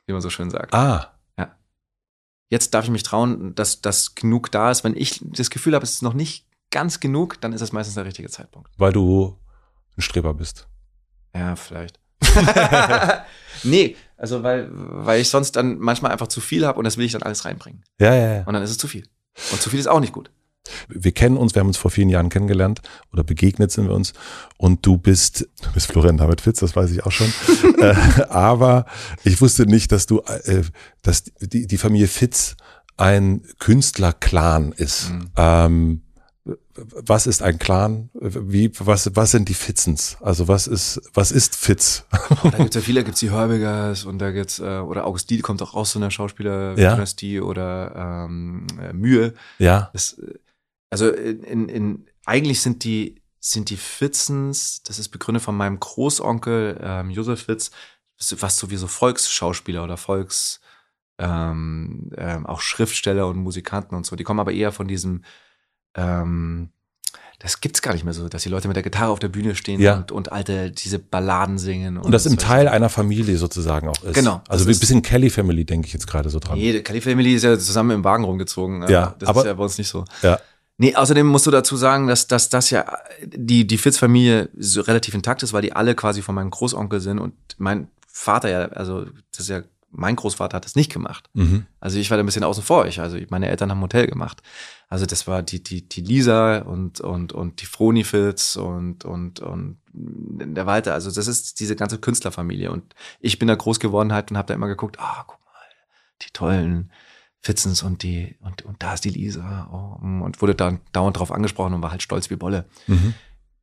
wie 0.07 0.13
man 0.13 0.23
so 0.23 0.31
schön 0.31 0.51
sagt. 0.51 0.75
Ah. 0.75 1.17
Jetzt 2.49 2.75
darf 2.75 2.85
ich 2.85 2.91
mich 2.91 3.03
trauen, 3.03 3.55
dass 3.55 3.81
das 3.81 4.15
genug 4.15 4.53
da 4.53 4.71
ist. 4.71 4.85
Wenn 4.85 4.97
ich 4.97 5.21
das 5.23 5.51
Gefühl 5.51 5.75
habe, 5.75 5.85
es 5.85 5.95
ist 5.95 6.03
noch 6.03 6.15
nicht 6.15 6.47
ganz 6.71 7.01
genug, 7.01 7.41
dann 7.41 7.53
ist 7.53 7.61
es 7.61 7.73
meistens 7.73 7.95
der 7.95 8.05
richtige 8.05 8.29
Zeitpunkt. 8.29 8.71
Weil 8.77 8.93
du 8.93 9.37
ein 9.97 10.03
Streber 10.03 10.35
bist. 10.35 10.69
Ja, 11.35 11.57
vielleicht. 11.57 11.99
nee, 13.63 13.97
also 14.17 14.43
weil, 14.43 14.69
weil 14.71 15.21
ich 15.21 15.29
sonst 15.29 15.53
dann 15.57 15.79
manchmal 15.79 16.13
einfach 16.13 16.29
zu 16.29 16.41
viel 16.41 16.67
habe 16.67 16.79
und 16.79 16.85
das 16.85 16.97
will 16.97 17.05
ich 17.05 17.13
dann 17.13 17.23
alles 17.23 17.45
reinbringen. 17.45 17.85
Ja, 18.01 18.15
ja, 18.15 18.35
ja. 18.37 18.43
Und 18.45 18.55
dann 18.55 18.63
ist 18.63 18.71
es 18.71 18.79
zu 18.79 18.89
viel. 18.89 19.07
Und 19.53 19.61
zu 19.61 19.69
viel 19.69 19.81
ist 19.81 19.89
auch 19.89 20.01
nicht 20.01 20.13
gut. 20.13 20.31
Wir 20.89 21.13
kennen 21.13 21.37
uns, 21.37 21.55
wir 21.55 21.61
haben 21.61 21.69
uns 21.69 21.77
vor 21.77 21.91
vielen 21.91 22.09
Jahren 22.09 22.29
kennengelernt 22.29 22.81
oder 23.13 23.25
begegnet 23.25 23.71
sind 23.73 23.89
wir 23.89 23.95
uns. 23.95 24.13
Und 24.57 24.85
du 24.87 24.97
bist, 24.99 25.49
du 25.63 25.73
bist 25.73 25.87
Florian 25.89 26.17
David 26.17 26.41
Fitz, 26.41 26.61
das 26.61 26.75
weiß 26.77 26.91
ich 26.93 27.05
auch 27.05 27.13
schon. 27.13 27.33
äh, 27.79 27.95
aber 28.29 28.87
ich 29.25 29.41
wusste 29.41 29.67
nicht, 29.67 29.93
dass 29.93 30.07
du, 30.07 30.21
äh, 30.45 30.63
dass 31.03 31.25
die, 31.41 31.67
die 31.67 31.79
Familie 31.79 32.09
Fitz 32.09 32.57
ein 32.97 33.43
Künstlerclan 33.59 34.73
ist. 34.73 35.11
Mhm. 35.11 35.31
Ähm, 35.37 36.03
was 36.77 37.27
ist 37.27 37.43
ein 37.43 37.59
Clan? 37.59 38.11
Wie, 38.15 38.71
was, 38.79 39.11
was 39.17 39.31
sind 39.33 39.49
die 39.49 39.55
Fitzens? 39.55 40.17
Also 40.21 40.47
was 40.47 40.67
ist, 40.67 41.01
was 41.15 41.33
ist 41.33 41.57
Fitz? 41.57 42.05
Da 42.43 42.51
gibt's 42.59 42.77
ja 42.77 42.83
viele, 42.83 43.01
da 43.01 43.05
gibt's 43.05 43.21
die 43.21 43.31
Herbigers 43.33 44.05
und 44.05 44.19
da 44.19 44.31
gibt's, 44.31 44.59
äh, 44.61 44.79
oder 44.79 45.07
August 45.07 45.29
Diel 45.31 45.41
kommt 45.43 45.61
auch 45.63 45.75
aus 45.75 45.93
so 45.93 45.99
einer 45.99 46.07
Ja. 46.07 46.11
Schauspieler-Dynastie 46.11 47.41
oder 47.41 48.27
ähm, 48.29 48.67
äh, 48.81 48.93
Mühe. 48.93 49.35
ja, 49.59 49.91
Das, 49.93 50.19
äh, 50.19 50.35
also 50.91 51.09
in, 51.11 51.69
in, 51.69 52.07
eigentlich 52.25 52.61
sind 52.61 52.85
die, 52.85 53.21
sind 53.41 53.71
die 53.71 53.77
Fitzens, 53.77 54.83
das 54.83 54.99
ist 54.99 55.09
begründet 55.09 55.43
von 55.43 55.57
meinem 55.57 55.79
Großonkel 55.81 56.81
ähm, 56.83 57.11
Josef 57.11 57.45
Fitz, 57.45 57.71
was 58.39 58.57
sowieso 58.57 58.87
Volksschauspieler 58.87 59.85
oder 59.85 59.97
Volks, 59.97 60.61
ähm, 61.19 62.11
ähm, 62.17 62.47
auch 62.47 62.61
Schriftsteller 62.61 63.27
und 63.27 63.37
Musikanten 63.39 63.95
und 63.95 64.07
so. 64.07 64.17
Die 64.17 64.25
kommen 64.25 64.41
aber 64.41 64.53
eher 64.53 64.73
von 64.73 64.89
diesem, 64.89 65.23
ähm, 65.95 66.71
das 67.39 67.61
gibt's 67.61 67.83
gar 67.83 67.93
nicht 67.93 68.05
mehr 68.05 68.15
so, 68.15 68.29
dass 68.29 68.43
die 68.43 68.49
Leute 68.49 68.67
mit 68.69 68.77
der 68.77 68.83
Gitarre 68.83 69.11
auf 69.13 69.19
der 69.19 69.29
Bühne 69.29 69.55
stehen 69.55 69.81
Ja. 69.81 69.97
und, 69.99 70.11
und 70.13 70.33
alte, 70.33 70.71
diese 70.71 70.99
Balladen 70.99 71.59
singen. 71.59 71.99
und 71.99 72.11
das 72.11 72.25
im 72.27 72.39
Teil 72.39 72.67
einer 72.69 72.89
Familie 72.89 73.37
sozusagen 73.37 73.89
auch 73.89 74.03
ist. 74.03 74.15
Genau, 74.15 74.41
Also 74.49 74.67
wie 74.67 74.73
ein 74.73 74.79
bisschen 74.79 75.03
Kelly 75.03 75.29
Family 75.31 75.65
denke 75.67 75.87
ich 75.87 75.93
jetzt 75.93 76.07
gerade 76.07 76.31
so 76.31 76.39
dran. 76.39 76.59
Nee, 76.59 76.73
die 76.73 76.83
Kelly 76.83 77.01
Family 77.03 77.35
ist 77.35 77.43
ja 77.43 77.59
zusammen 77.59 77.91
im 77.91 78.05
Wagen 78.05 78.25
rumgezogen. 78.25 78.89
Ja, 78.89 79.15
das 79.19 79.29
aber- 79.29 79.41
ist 79.43 79.47
ja 79.47 79.55
bei 79.55 79.63
uns 79.65 79.77
nicht 79.79 79.89
so. 79.89 80.05
Ja. 80.23 80.39
Nee, 80.79 80.95
außerdem 80.95 81.27
musst 81.27 81.47
du 81.47 81.51
dazu 81.51 81.77
sagen, 81.77 82.07
dass, 82.07 82.27
dass 82.27 82.51
das 82.51 82.71
ja 82.71 82.99
die, 83.23 83.67
die 83.67 83.79
Fitz-Familie 83.79 84.51
so 84.59 84.83
relativ 84.83 85.15
intakt 85.15 85.43
ist, 85.43 85.53
weil 85.53 85.63
die 85.63 85.73
alle 85.73 85.95
quasi 85.95 86.21
von 86.21 86.35
meinem 86.35 86.51
Großonkel 86.51 87.01
sind 87.01 87.19
und 87.19 87.35
mein 87.57 87.89
Vater 88.07 88.51
ja, 88.51 88.67
also 88.69 89.05
das 89.31 89.41
ist 89.41 89.49
ja, 89.49 89.63
mein 89.91 90.17
Großvater 90.17 90.57
hat 90.57 90.65
das 90.65 90.75
nicht 90.75 90.93
gemacht. 90.93 91.31
Mhm. 91.33 91.67
Also 91.81 91.99
ich 91.99 92.11
war 92.11 92.19
da 92.19 92.23
ein 92.23 92.27
bisschen 92.27 92.45
außen 92.45 92.63
vor. 92.63 92.87
Ich, 92.87 93.01
also 93.01 93.19
meine 93.31 93.49
Eltern 93.49 93.71
haben 93.71 93.81
Hotel 93.81 94.07
gemacht. 94.07 94.43
Also 94.89 95.07
das 95.07 95.27
war 95.27 95.43
die, 95.43 95.63
die, 95.63 95.89
die 95.89 96.01
Lisa 96.03 96.59
und, 96.59 97.01
und, 97.01 97.33
und 97.33 97.63
die 97.63 97.67
Froni 97.67 98.05
Fitz 98.05 98.57
und, 98.57 99.05
und, 99.05 99.41
und 99.41 99.79
der 99.93 100.67
Walter. 100.67 100.93
Also 100.93 101.11
das 101.11 101.27
ist 101.27 101.61
diese 101.61 101.77
ganze 101.77 101.99
Künstlerfamilie. 101.99 102.71
Und 102.71 102.95
ich 103.21 103.39
bin 103.39 103.49
da 103.49 103.55
groß 103.55 103.81
geworden 103.81 104.13
halt 104.13 104.31
und 104.31 104.37
habe 104.37 104.49
da 104.49 104.55
immer 104.55 104.69
geguckt, 104.69 104.99
ah, 104.99 105.25
guck 105.27 105.41
mal, 105.47 105.53
die 106.23 106.31
tollen 106.33 106.91
Fitzens 107.47 107.83
und 107.83 108.03
die, 108.03 108.37
und, 108.41 108.63
und 108.63 108.83
da 108.83 108.95
ist 108.95 109.05
die 109.05 109.11
Lisa. 109.11 109.69
Oh, 109.73 110.05
mm, 110.05 110.23
und 110.23 110.43
wurde 110.43 110.55
dann 110.57 110.81
dauernd 110.93 111.17
drauf 111.19 111.31
angesprochen 111.31 111.75
und 111.75 111.83
war 111.83 111.93
halt 111.93 112.03
stolz 112.03 112.29
wie 112.29 112.37
Bolle. 112.37 112.65
Mhm. 112.89 113.15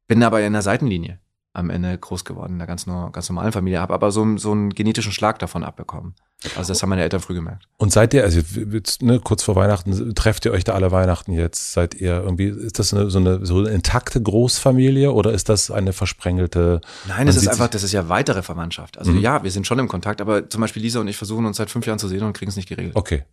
Bin 0.07 0.23
aber 0.23 0.41
in 0.41 0.53
der 0.53 0.61
Seitenlinie 0.61 1.19
am 1.55 1.69
Ende 1.69 1.95
groß 1.95 2.25
geworden, 2.25 2.53
in 2.53 2.57
der 2.59 2.67
ganz, 2.67 2.85
ganz 2.85 3.29
normalen 3.29 3.51
Familie, 3.51 3.79
habe 3.79 3.93
aber 3.93 4.11
so, 4.11 4.37
so 4.37 4.51
einen 4.53 4.71
genetischen 4.71 5.11
Schlag 5.11 5.37
davon 5.37 5.63
abbekommen. 5.63 6.15
Also 6.57 6.73
das 6.73 6.81
haben 6.81 6.89
meine 6.89 7.03
Eltern 7.03 7.21
früh 7.21 7.35
gemerkt. 7.35 7.67
Und 7.77 7.91
seid 7.91 8.13
ihr, 8.13 8.23
also 8.23 8.39
jetzt, 8.71 9.01
ne, 9.01 9.19
kurz 9.19 9.43
vor 9.43 9.55
Weihnachten, 9.55 10.15
trefft 10.15 10.45
ihr 10.45 10.51
euch 10.51 10.63
da 10.63 10.73
alle 10.73 10.91
Weihnachten 10.91 11.31
jetzt? 11.31 11.73
Seid 11.73 11.93
ihr 11.93 12.21
irgendwie, 12.23 12.47
ist 12.47 12.79
das 12.79 12.93
eine, 12.93 13.09
so, 13.09 13.19
eine, 13.19 13.45
so 13.45 13.59
eine 13.59 13.69
intakte 13.69 14.21
Großfamilie 14.21 15.11
oder 15.11 15.31
ist 15.31 15.47
das 15.47 15.69
eine 15.71 15.93
versprengelte? 15.93 16.81
Nein, 17.07 17.27
das 17.27 17.35
ist 17.35 17.47
einfach, 17.47 17.67
das 17.67 17.83
ist 17.83 17.91
ja 17.91 18.09
weitere 18.09 18.41
Verwandtschaft. 18.41 18.97
Also 18.97 19.11
Mhm. 19.11 19.19
ja, 19.19 19.43
wir 19.43 19.51
sind 19.51 19.67
schon 19.67 19.77
im 19.79 19.87
Kontakt, 19.87 20.21
aber 20.21 20.49
zum 20.49 20.59
Beispiel 20.61 20.81
Lisa 20.81 20.99
und 21.01 21.07
ich 21.07 21.17
versuchen 21.17 21.45
uns 21.45 21.57
seit 21.57 21.69
fünf 21.69 21.85
Jahren 21.85 21.99
zu 21.99 22.07
sehen 22.07 22.23
und 22.23 22.33
kriegen 22.33 22.49
es 22.49 22.55
nicht 22.55 22.69
geregelt. 22.69 22.95
Okay. 22.95 23.23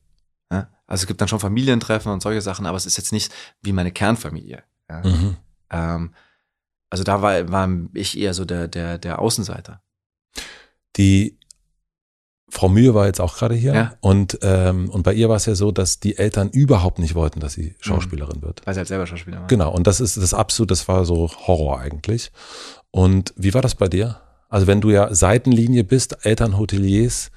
Ja? 0.52 0.68
Also 0.86 1.02
es 1.02 1.06
gibt 1.06 1.20
dann 1.20 1.28
schon 1.28 1.40
Familientreffen 1.40 2.10
und 2.12 2.22
solche 2.22 2.40
Sachen, 2.40 2.66
aber 2.66 2.76
es 2.76 2.86
ist 2.86 2.96
jetzt 2.96 3.12
nicht 3.12 3.32
wie 3.62 3.72
meine 3.72 3.92
Kernfamilie. 3.92 4.62
Ja? 4.88 5.02
Mhm. 5.06 5.36
Ähm, 5.70 6.14
also 6.90 7.04
da 7.04 7.22
war, 7.22 7.48
war 7.50 7.68
ich 7.94 8.18
eher 8.18 8.34
so 8.34 8.44
der, 8.44 8.66
der, 8.68 8.98
der 8.98 9.20
Außenseiter. 9.20 9.80
Die 10.96 11.38
Frau 12.52 12.68
Mühe 12.68 12.94
war 12.94 13.06
jetzt 13.06 13.20
auch 13.20 13.36
gerade 13.36 13.54
hier 13.54 13.74
Ja. 13.74 13.92
und, 14.00 14.38
ähm, 14.42 14.90
und 14.90 15.04
bei 15.04 15.14
ihr 15.14 15.28
war 15.28 15.36
es 15.36 15.46
ja 15.46 15.54
so, 15.54 15.70
dass 15.70 16.00
die 16.00 16.18
Eltern 16.18 16.48
überhaupt 16.50 16.98
nicht 16.98 17.14
wollten, 17.14 17.38
dass 17.38 17.52
sie 17.52 17.76
Schauspielerin 17.80 18.42
wird. 18.42 18.66
Weil 18.66 18.74
sie 18.74 18.78
halt 18.78 18.88
selber 18.88 19.06
Schauspieler 19.06 19.40
war. 19.42 19.46
Genau, 19.46 19.70
und 19.72 19.86
das 19.86 20.00
ist 20.00 20.16
das 20.16 20.34
absolut, 20.34 20.72
das 20.72 20.88
war 20.88 21.04
so 21.04 21.30
Horror 21.46 21.78
eigentlich. 21.78 22.32
Und 22.90 23.32
wie 23.36 23.54
war 23.54 23.62
das 23.62 23.76
bei 23.76 23.86
dir? 23.86 24.20
Also 24.48 24.66
wenn 24.66 24.80
du 24.80 24.90
ja 24.90 25.14
Seitenlinie 25.14 25.84
bist, 25.84 26.26
Eltern 26.26 26.58
Hoteliers, 26.58 27.30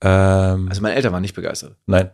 ähm, 0.00 0.68
Also 0.68 0.82
meine 0.82 0.96
Eltern 0.96 1.12
waren 1.12 1.22
nicht 1.22 1.36
begeistert. 1.36 1.76
nein, 1.86 2.10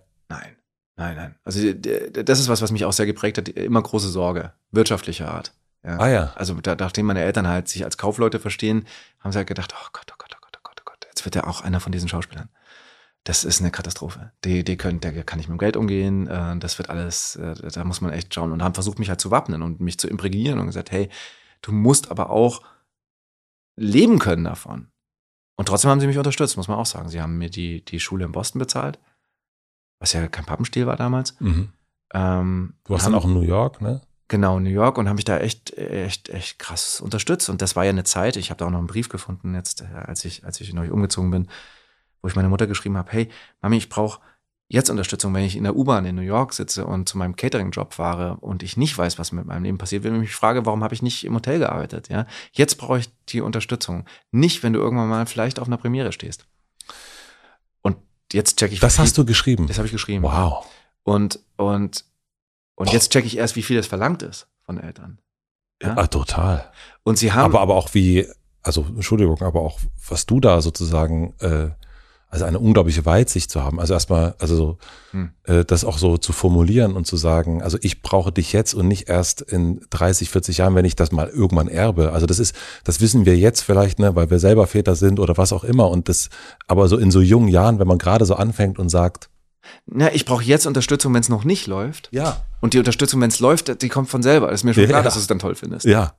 Nein, 1.03 1.17
nein. 1.17 1.35
Also 1.45 1.73
das 1.73 2.39
ist 2.39 2.49
was, 2.49 2.63
was 2.63 2.71
mich 2.71 2.85
auch 2.85 2.93
sehr 2.93 3.07
geprägt 3.07 3.39
hat. 3.39 3.49
Immer 3.49 3.83
große 3.83 4.09
Sorge, 4.09 4.53
wirtschaftlicher 4.71 5.33
Art. 5.33 5.53
Ja. 5.85 5.99
ah 5.99 6.09
ja, 6.09 6.33
Also 6.37 6.55
da, 6.55 6.77
nachdem 6.77 7.07
meine 7.07 7.23
Eltern 7.23 7.49
halt 7.49 7.67
sich 7.69 7.85
als 7.85 7.99
Kaufleute 7.99 8.39
verstehen, 8.39 8.87
haben 9.19 9.33
sie 9.33 9.39
halt 9.39 9.49
gedacht, 9.49 9.75
oh 9.77 9.89
Gott, 9.93 10.07
oh 10.13 10.15
Gott, 10.17 10.31
oh 10.33 10.39
Gott, 10.41 10.55
oh 10.57 10.61
Gott, 10.63 10.77
oh 10.81 10.85
Gott, 10.85 11.07
jetzt 11.09 11.25
wird 11.25 11.35
er 11.35 11.49
auch 11.49 11.63
einer 11.63 11.81
von 11.81 11.91
diesen 11.91 12.09
Schauspielern. 12.09 12.51
Das 13.25 13.43
ist 13.43 13.61
eine 13.61 13.73
Katastrophe. 13.73 14.31
Die, 14.45 14.63
die 14.63 14.77
können, 14.77 15.01
der 15.01 15.25
kann 15.25 15.39
nicht 15.39 15.49
mit 15.49 15.57
dem 15.57 15.59
Geld 15.59 15.77
umgehen. 15.77 16.29
Äh, 16.29 16.57
das 16.59 16.79
wird 16.79 16.89
alles, 16.89 17.35
äh, 17.35 17.55
da 17.73 17.85
muss 17.85 18.01
man 18.01 18.13
echt 18.13 18.33
schauen. 18.33 18.53
Und 18.53 18.63
haben 18.63 18.75
versucht, 18.75 19.01
mich 19.01 19.09
halt 19.09 19.21
zu 19.21 19.33
wappnen 19.33 19.63
und 19.63 19.81
mich 19.81 19.99
zu 19.99 20.07
imprägnieren 20.07 20.61
und 20.61 20.67
gesagt, 20.67 20.93
hey, 20.93 21.09
du 21.63 21.73
musst 21.73 22.13
aber 22.13 22.31
auch 22.31 22.63
leben 23.75 24.21
können 24.21 24.45
davon. 24.45 24.89
Und 25.57 25.67
trotzdem 25.67 25.91
haben 25.91 26.01
sie 26.01 26.07
mich 26.07 26.19
unterstützt, 26.19 26.57
muss 26.57 26.69
man 26.69 26.79
auch 26.79 26.87
sagen. 26.87 27.09
Sie 27.09 27.21
haben 27.21 27.39
mir 27.39 27.51
die, 27.51 27.85
die 27.85 27.99
Schule 27.99 28.25
in 28.25 28.33
Boston 28.33 28.61
bezahlt, 28.61 29.01
was 30.03 30.13
ja 30.13 30.27
kein 30.29 30.45
Pappenstiel 30.45 30.87
war 30.87 30.97
damals. 30.97 31.37
mhm. 31.41 31.71
Ähm, 32.15 32.75
du 32.85 32.93
warst 32.93 33.07
haben- 33.07 33.13
dann 33.13 33.21
auch 33.23 33.25
in 33.25 33.33
New 33.33 33.41
York, 33.41 33.81
ne? 33.81 34.03
Genau, 34.29 34.59
New 34.61 34.69
York 34.71 34.99
und 34.99 35.09
haben 35.09 35.17
mich 35.17 35.25
da 35.25 35.39
echt, 35.39 35.77
echt, 35.77 36.29
echt 36.31 36.59
krass 36.59 37.01
unterstützt. 37.01 37.49
Und 37.49 37.63
das 37.63 37.77
war 37.77 37.85
ja 37.85 37.91
eine 37.91 38.05
Zeit, 38.05 38.37
ich 38.37 38.51
habe 38.51 38.59
da 38.59 38.67
auch 38.67 38.71
noch 38.71 38.79
einen 38.79 38.87
Brief 38.87 39.09
gefunden, 39.09 39.55
jetzt, 39.55 39.83
äh, 39.83 39.95
als 39.95 40.25
ich, 40.25 40.45
als 40.45 40.61
ich 40.61 40.73
neu 40.75 40.91
umgezogen 40.91 41.31
bin, 41.31 41.49
wo 42.21 42.29
ich 42.29 42.37
meiner 42.37 42.49
Mutter 42.49 42.67
geschrieben 42.67 42.97
habe, 42.97 43.11
hey, 43.13 43.29
Mami, 43.63 43.77
ich 43.79 43.89
brauche 43.89 44.21
jetzt 44.69 44.89
Unterstützung, 44.91 45.35
wenn 45.35 45.45
ich 45.45 45.55
in 45.57 45.65
der 45.65 45.77
U-Bahn 45.77 46.07
in 46.07 46.15
New 46.17 46.23
York 46.23 46.55
sitze 46.55 46.87
und 46.87 47.09
zu 47.09 47.19
meinem 47.19 47.37
Catering-Job 47.37 47.93
fahre 47.95 48.37
und 48.41 48.63
ich 48.63 48.77
nicht 48.79 48.97
weiß, 48.97 49.19
was 49.19 49.33
mit 49.33 49.45
meinem 49.45 49.65
Leben 49.65 49.77
passiert, 49.79 50.03
wenn 50.03 50.15
ich 50.15 50.21
mich 50.21 50.35
frage, 50.35 50.65
warum 50.65 50.83
habe 50.83 50.95
ich 50.95 51.03
nicht 51.03 51.25
im 51.25 51.35
Hotel 51.35 51.59
gearbeitet? 51.59 52.09
Ja, 52.09 52.27
jetzt 52.53 52.77
brauche 52.77 52.99
ich 53.01 53.11
die 53.29 53.43
Unterstützung. 53.43 54.07
Nicht, 54.31 54.63
wenn 54.63 54.73
du 54.73 54.81
irgendwann 54.81 55.09
mal 55.11 55.27
vielleicht 55.27 55.61
auf 55.61 55.67
einer 55.67 55.77
Premiere 55.77 56.13
stehst. 56.13 56.47
Jetzt 58.33 58.59
check 58.59 58.73
ich. 58.73 58.81
Das 58.81 58.99
hast 58.99 59.17
du 59.19 59.25
geschrieben. 59.25 59.67
Das 59.67 59.79
habe 59.79 59.87
ich 59.87 59.93
geschrieben. 59.93 60.23
Wow. 60.23 60.67
Und, 61.05 61.41
und 61.57 62.05
Und 62.75 62.89
oh. 62.89 62.93
jetzt 62.93 63.13
checke 63.13 63.27
ich 63.27 63.37
erst, 63.37 63.57
wie 63.57 63.63
viel 63.63 63.77
das 63.77 63.87
verlangt 63.87 64.23
ist 64.23 64.47
von 64.63 64.79
Eltern. 64.79 65.19
Ja, 65.83 65.97
ja 65.97 66.07
total. 66.07 66.71
Und 67.03 67.17
sie 67.17 67.33
haben. 67.33 67.45
Aber, 67.45 67.61
aber 67.61 67.75
auch 67.75 67.95
wie, 67.95 68.27
also 68.63 68.85
Entschuldigung, 68.89 69.41
aber 69.43 69.61
auch 69.61 69.79
was 70.09 70.27
du 70.27 70.41
da 70.41 70.61
sozusagen 70.61 71.35
äh, 71.41 71.71
also 72.33 72.47
eine 72.47 72.59
unglaubliche 72.59 73.05
Weitsicht 73.05 73.51
zu 73.51 73.63
haben. 73.63 73.79
Also 73.79 73.93
erstmal, 73.93 74.35
also 74.39 74.57
so, 74.57 74.79
hm. 75.11 75.33
äh, 75.45 75.67
das 75.67 75.85
auch 75.85 75.99
so 75.99 76.17
zu 76.17 76.33
formulieren 76.33 76.95
und 76.95 77.07
zu 77.07 77.19
sagen, 77.19 77.63
also 77.63 77.77
ich 77.83 78.01
brauche 78.01 78.33
dich 78.33 78.55
jetzt 78.55 78.73
und 78.73 78.89
nicht 78.89 79.11
erst 79.11 79.43
in 79.43 79.83
30, 79.91 80.31
40 80.31 80.57
Jahren, 80.57 80.75
wenn 80.75 80.87
ich 80.87 80.97
das 80.97 81.13
mal 81.13 81.29
irgendwann 81.29 81.69
erbe. 81.69 82.13
Also 82.13 82.25
das 82.25 82.39
ist, 82.39 82.57
das 82.85 83.03
wissen 83.03 83.27
wir 83.27 83.37
jetzt 83.37 83.61
vielleicht, 83.61 83.99
ne, 83.99 84.17
weil 84.17 84.31
wir 84.31 84.39
selber 84.39 84.67
Väter 84.67 84.97
sind 84.97 85.21
oder 85.21 85.37
was 85.37 85.53
auch 85.53 85.63
immer. 85.63 85.91
Und 85.91 86.09
das, 86.09 86.31
aber 86.67 86.89
so 86.89 86.97
in 86.97 87.11
so 87.11 87.21
jungen 87.21 87.49
Jahren, 87.49 87.79
wenn 87.79 87.87
man 87.87 87.99
gerade 87.99 88.25
so 88.25 88.35
anfängt 88.35 88.79
und 88.79 88.89
sagt, 88.89 89.29
na, 89.85 90.11
ich 90.15 90.25
brauche 90.25 90.43
jetzt 90.43 90.67
Unterstützung, 90.67 91.13
wenn 91.13 91.21
es 91.21 91.29
noch 91.29 91.45
nicht 91.45 91.67
läuft. 91.67 92.09
Ja. 92.13 92.47
Und 92.63 92.73
die 92.73 92.79
Unterstützung, 92.79 93.21
wenn 93.21 93.29
es 93.29 93.41
läuft, 93.41 93.83
die 93.83 93.89
kommt 93.91 94.09
von 94.09 94.23
selber. 94.23 94.47
Das 94.47 94.61
ist 94.61 94.65
mir 94.65 94.73
schon 94.73 94.87
klar, 94.87 95.03
dass 95.03 95.15
du 95.15 95.21
es 95.21 95.27
dann 95.27 95.39
toll 95.39 95.55
findest. 95.55 95.85
Ja. 95.85 96.15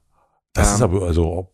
Das 0.53 0.69
ähm, 0.69 0.75
ist 0.75 0.81
aber 0.83 1.01
also 1.07 1.49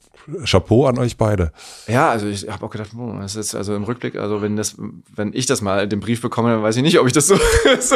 Chapeau 0.46 0.86
an 0.86 0.98
euch 0.98 1.18
beide. 1.18 1.52
Ja, 1.88 2.10
also 2.10 2.28
ich 2.28 2.48
habe 2.50 2.66
auch 2.66 2.70
gedacht, 2.70 2.92
oh, 2.98 3.18
das 3.20 3.36
ist 3.36 3.56
also 3.56 3.76
im 3.76 3.84
Rückblick, 3.84 4.16
also 4.16 4.42
wenn 4.42 4.56
das, 4.56 4.76
wenn 5.16 5.34
ich 5.34 5.46
das 5.46 5.62
mal 5.62 5.88
den 5.88 6.00
Brief 6.00 6.22
bekomme, 6.22 6.52
dann 6.52 6.64
weiß 6.64 6.76
ich 6.78 6.84
nicht, 6.84 7.00
ob 7.00 7.08
ich 7.08 7.14
das 7.14 7.28
so, 7.28 7.38
so 7.80 7.96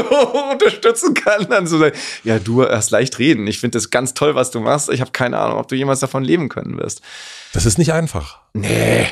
unterstützen 0.51 1.13
kann. 1.13 1.47
Dann 1.49 1.67
so 1.67 1.77
sagen, 1.77 1.95
ja, 2.23 2.39
du 2.39 2.63
hast 2.63 2.91
leicht 2.91 3.19
reden. 3.19 3.47
Ich 3.47 3.59
finde 3.59 3.77
das 3.77 3.89
ganz 3.89 4.13
toll, 4.13 4.35
was 4.35 4.51
du 4.51 4.59
machst. 4.59 4.89
Ich 4.89 5.01
habe 5.01 5.11
keine 5.11 5.37
Ahnung, 5.39 5.59
ob 5.59 5.67
du 5.67 5.75
jemals 5.75 5.99
davon 5.99 6.23
leben 6.23 6.49
können 6.49 6.77
wirst. 6.77 7.01
Das 7.53 7.65
ist 7.65 7.77
nicht 7.77 7.93
einfach. 7.93 8.41
Nee, 8.53 9.07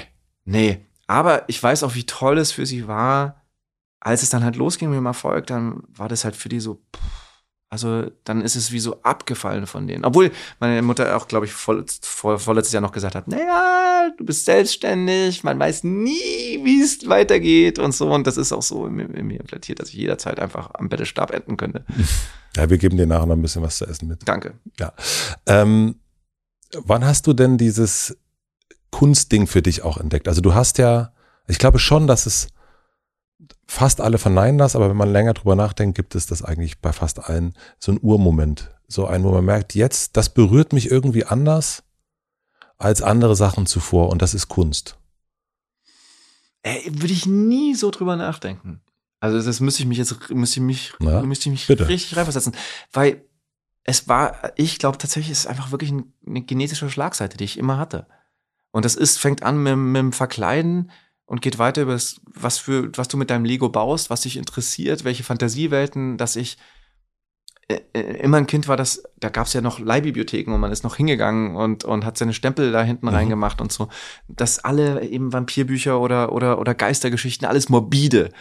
nee. 0.46 0.86
Aber 1.08 1.44
ich 1.48 1.62
weiß 1.62 1.84
auch, 1.84 1.96
wie 1.96 2.06
toll 2.06 2.38
es 2.38 2.52
für 2.52 2.66
sie 2.66 2.88
war, 2.88 3.42
als 4.00 4.24
es 4.24 4.30
dann 4.30 4.44
halt 4.44 4.56
losging 4.56 4.90
mit 4.90 4.98
dem 4.98 5.06
Erfolg, 5.06 5.48
dann 5.48 5.84
war 5.90 6.10
das 6.10 6.24
halt 6.24 6.36
für 6.36 6.50
die 6.50 6.60
so, 6.60 6.82
pff, 6.96 7.02
also 7.72 8.11
dann 8.26 8.41
ist 8.41 8.57
es 8.57 8.73
wie 8.73 8.81
so 8.81 9.02
abgefallen 9.02 9.65
von 9.65 9.88
denen. 9.88 10.03
Obwohl 10.03 10.31
meine 10.60 10.81
Mutter 10.81 11.15
auch, 11.15 11.30
glaube 11.30 11.45
ich, 11.45 11.53
vor, 11.53 11.81
vor, 12.02 12.38
vorletztes 12.38 12.73
Jahr 12.73 12.81
noch 12.81 12.91
gesagt 12.91 13.15
hat, 13.15 13.30
naja, 13.30 14.11
du 14.18 14.26
bist 14.26 14.43
selbstständig, 14.43 15.45
man 15.45 15.57
weiß 15.57 15.85
nie, 15.85 16.60
wie 16.64 16.81
es 16.81 17.07
weitergeht 17.07 17.80
und 17.80 17.93
so. 17.95 18.14
Und 18.14 18.27
das 18.27 18.35
ist 18.35 18.52
auch 18.52 18.61
so 18.61 18.85
in, 18.88 18.99
in 18.99 19.26
mir 19.26 19.39
implantiert, 19.39 19.80
dass 19.80 19.88
ich 19.88 19.95
jederzeit 19.95 20.41
einfach 20.41 20.72
am 20.73 20.89
Bettestab 20.89 21.31
enden 21.31 21.57
könnte. 21.57 21.85
Ja, 22.57 22.69
wir 22.69 22.77
geben 22.77 22.98
dir 22.98 23.07
nachher 23.07 23.27
noch 23.27 23.38
ein 23.38 23.41
bisschen 23.41 23.61
was 23.61 23.77
zu 23.77 23.85
essen 23.85 24.10
mit. 24.10 24.27
Danke. 24.27 24.56
Ja. 24.77 24.91
Ähm, 25.45 25.95
wann 26.73 27.06
hast 27.06 27.26
du 27.26 27.31
denn 27.31 27.57
dieses 27.57 28.18
Kunstding 28.89 29.48
für 29.48 29.61
dich 29.61 29.84
auch 29.84 29.98
entdeckt? 29.98 30.27
Also 30.27 30.41
du 30.41 30.53
hast 30.53 30.77
ja, 30.77 31.14
ich 31.48 31.60
glaube 31.60 31.80
schon, 31.80 32.07
dass 32.07 32.26
es 32.26 32.49
fast 33.68 34.01
alle 34.01 34.18
verneinen 34.18 34.57
das, 34.57 34.76
aber 34.76 34.89
wenn 34.89 34.97
man 34.97 35.11
länger 35.11 35.34
drüber 35.34 35.55
nachdenkt, 35.55 35.95
gibt 35.95 36.15
es 36.15 36.26
das 36.26 36.43
eigentlich 36.43 36.80
bei 36.80 36.93
fast 36.93 37.19
allen 37.19 37.55
so 37.80 37.91
ein 37.91 37.99
Urmoment. 38.01 38.72
So 38.88 39.05
ein, 39.05 39.23
wo 39.23 39.31
man 39.31 39.45
merkt, 39.45 39.73
jetzt, 39.73 40.18
das 40.18 40.30
berührt 40.34 40.73
mich 40.73 40.91
irgendwie 40.91 41.26
anders 41.26 41.84
als 42.77 43.01
andere 43.01 43.35
Sachen 43.35 43.65
zuvor 43.65 44.09
und 44.09 44.22
das 44.22 44.34
ist 44.34 44.47
Kunst. 44.49 44.97
Ey, 46.63 46.84
würde 46.91 47.13
ich 47.13 47.26
nie 47.26 47.73
so 47.76 47.89
drüber 47.89 48.15
nachdenken. 48.15 48.81
Also 49.19 49.41
das 49.41 49.59
müsste 49.59 49.84
ich 49.84 49.88
mich 49.88 49.97
jetzt, 49.97 50.30
müsste 50.31 50.59
ich 50.59 50.65
mich, 50.65 50.93
Na, 50.99 51.22
müsste 51.22 51.49
ich 51.49 51.51
mich 51.51 51.68
bitte. 51.68 51.88
richtig 51.88 52.18
reinversetzen. 52.18 52.53
Weil 52.91 53.23
es 53.84 54.07
war, 54.07 54.51
ich 54.55 54.80
glaube 54.80 54.97
tatsächlich, 54.97 55.31
es 55.31 55.39
ist 55.41 55.47
einfach 55.47 55.72
wirklich 55.72 55.91
eine 55.91 56.41
genetische 56.41 56.89
Schlagseite, 56.89 57.38
die 57.38 57.43
ich 57.43 57.57
immer 57.57 57.77
hatte. 57.77 58.07
Und 58.72 58.84
das 58.84 58.95
ist, 58.95 59.19
fängt 59.19 59.43
an 59.43 59.61
mit, 59.61 59.76
mit 59.76 59.99
dem 59.99 60.13
Verkleiden, 60.13 60.91
und 61.32 61.41
geht 61.41 61.60
weiter 61.60 61.84
über 61.84 61.94
das, 61.94 62.20
was 62.26 62.58
für, 62.58 62.91
was 62.98 63.08
du 63.08 63.16
mit 63.16 63.30
deinem 63.30 63.45
Lego 63.45 63.70
baust, 63.70 64.10
was 64.10 64.20
dich 64.20 64.36
interessiert, 64.36 65.06
welche 65.06 65.24
Fantasiewelten, 65.24 66.18
dass 66.18 66.36
ich 66.36 66.58
äh, 67.70 67.80
äh, 67.94 68.18
immer 68.20 68.36
ein 68.36 68.48
Kind 68.48 68.68
war, 68.68 68.76
das, 68.76 69.03
da 69.18 69.30
gab 69.30 69.48
es 69.48 69.53
ja 69.53 69.62
noch 69.62 69.80
Leihbibliotheken 69.80 70.52
und 70.53 70.60
man 70.60 70.74
ist 70.74 70.84
noch 70.84 70.98
hingegangen 70.98 71.56
und, 71.56 71.86
und 71.86 72.03
hat 72.03 72.18
seine 72.18 72.34
Stempel 72.34 72.74
da 72.74 72.84
hinten 72.84 73.06
mhm. 73.06 73.14
reingemacht 73.14 73.62
und 73.62 73.72
so. 73.72 73.88
Dass 74.28 74.60
alle 74.60 75.08
eben 75.08 75.32
Vampirbücher 75.32 76.02
oder, 76.02 76.34
oder, 76.34 76.60
oder 76.60 76.76
Geistergeschichten, 76.76 77.48
alles 77.48 77.70
morbide, 77.70 78.34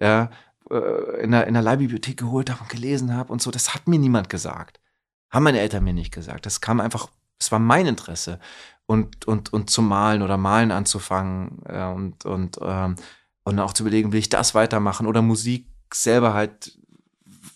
ja, 0.00 0.30
äh, 0.70 1.22
in 1.22 1.32
der, 1.32 1.48
in 1.48 1.52
der 1.52 1.62
Leihbibliothek 1.62 2.16
geholt 2.16 2.48
habe 2.48 2.62
und 2.62 2.70
gelesen 2.70 3.14
habe 3.14 3.30
und 3.30 3.42
so, 3.42 3.50
das 3.50 3.74
hat 3.74 3.88
mir 3.88 3.98
niemand 3.98 4.30
gesagt. 4.30 4.80
Haben 5.28 5.42
meine 5.42 5.60
Eltern 5.60 5.84
mir 5.84 5.92
nicht 5.92 6.14
gesagt. 6.14 6.46
Das 6.46 6.62
kam 6.62 6.80
einfach, 6.80 7.10
es 7.38 7.52
war 7.52 7.58
mein 7.58 7.86
Interesse 7.86 8.40
und, 8.88 9.28
und, 9.28 9.52
und 9.52 9.68
zu 9.68 9.82
malen 9.82 10.22
oder 10.22 10.38
malen 10.38 10.72
anzufangen 10.72 11.60
äh, 11.66 11.84
und, 11.84 12.24
und, 12.24 12.58
ähm, 12.62 12.96
und 13.44 13.58
auch 13.60 13.74
zu 13.74 13.82
überlegen, 13.82 14.12
will 14.12 14.18
ich 14.18 14.30
das 14.30 14.54
weitermachen 14.54 15.06
oder 15.06 15.20
Musik 15.20 15.66
selber 15.92 16.32
halt. 16.32 16.78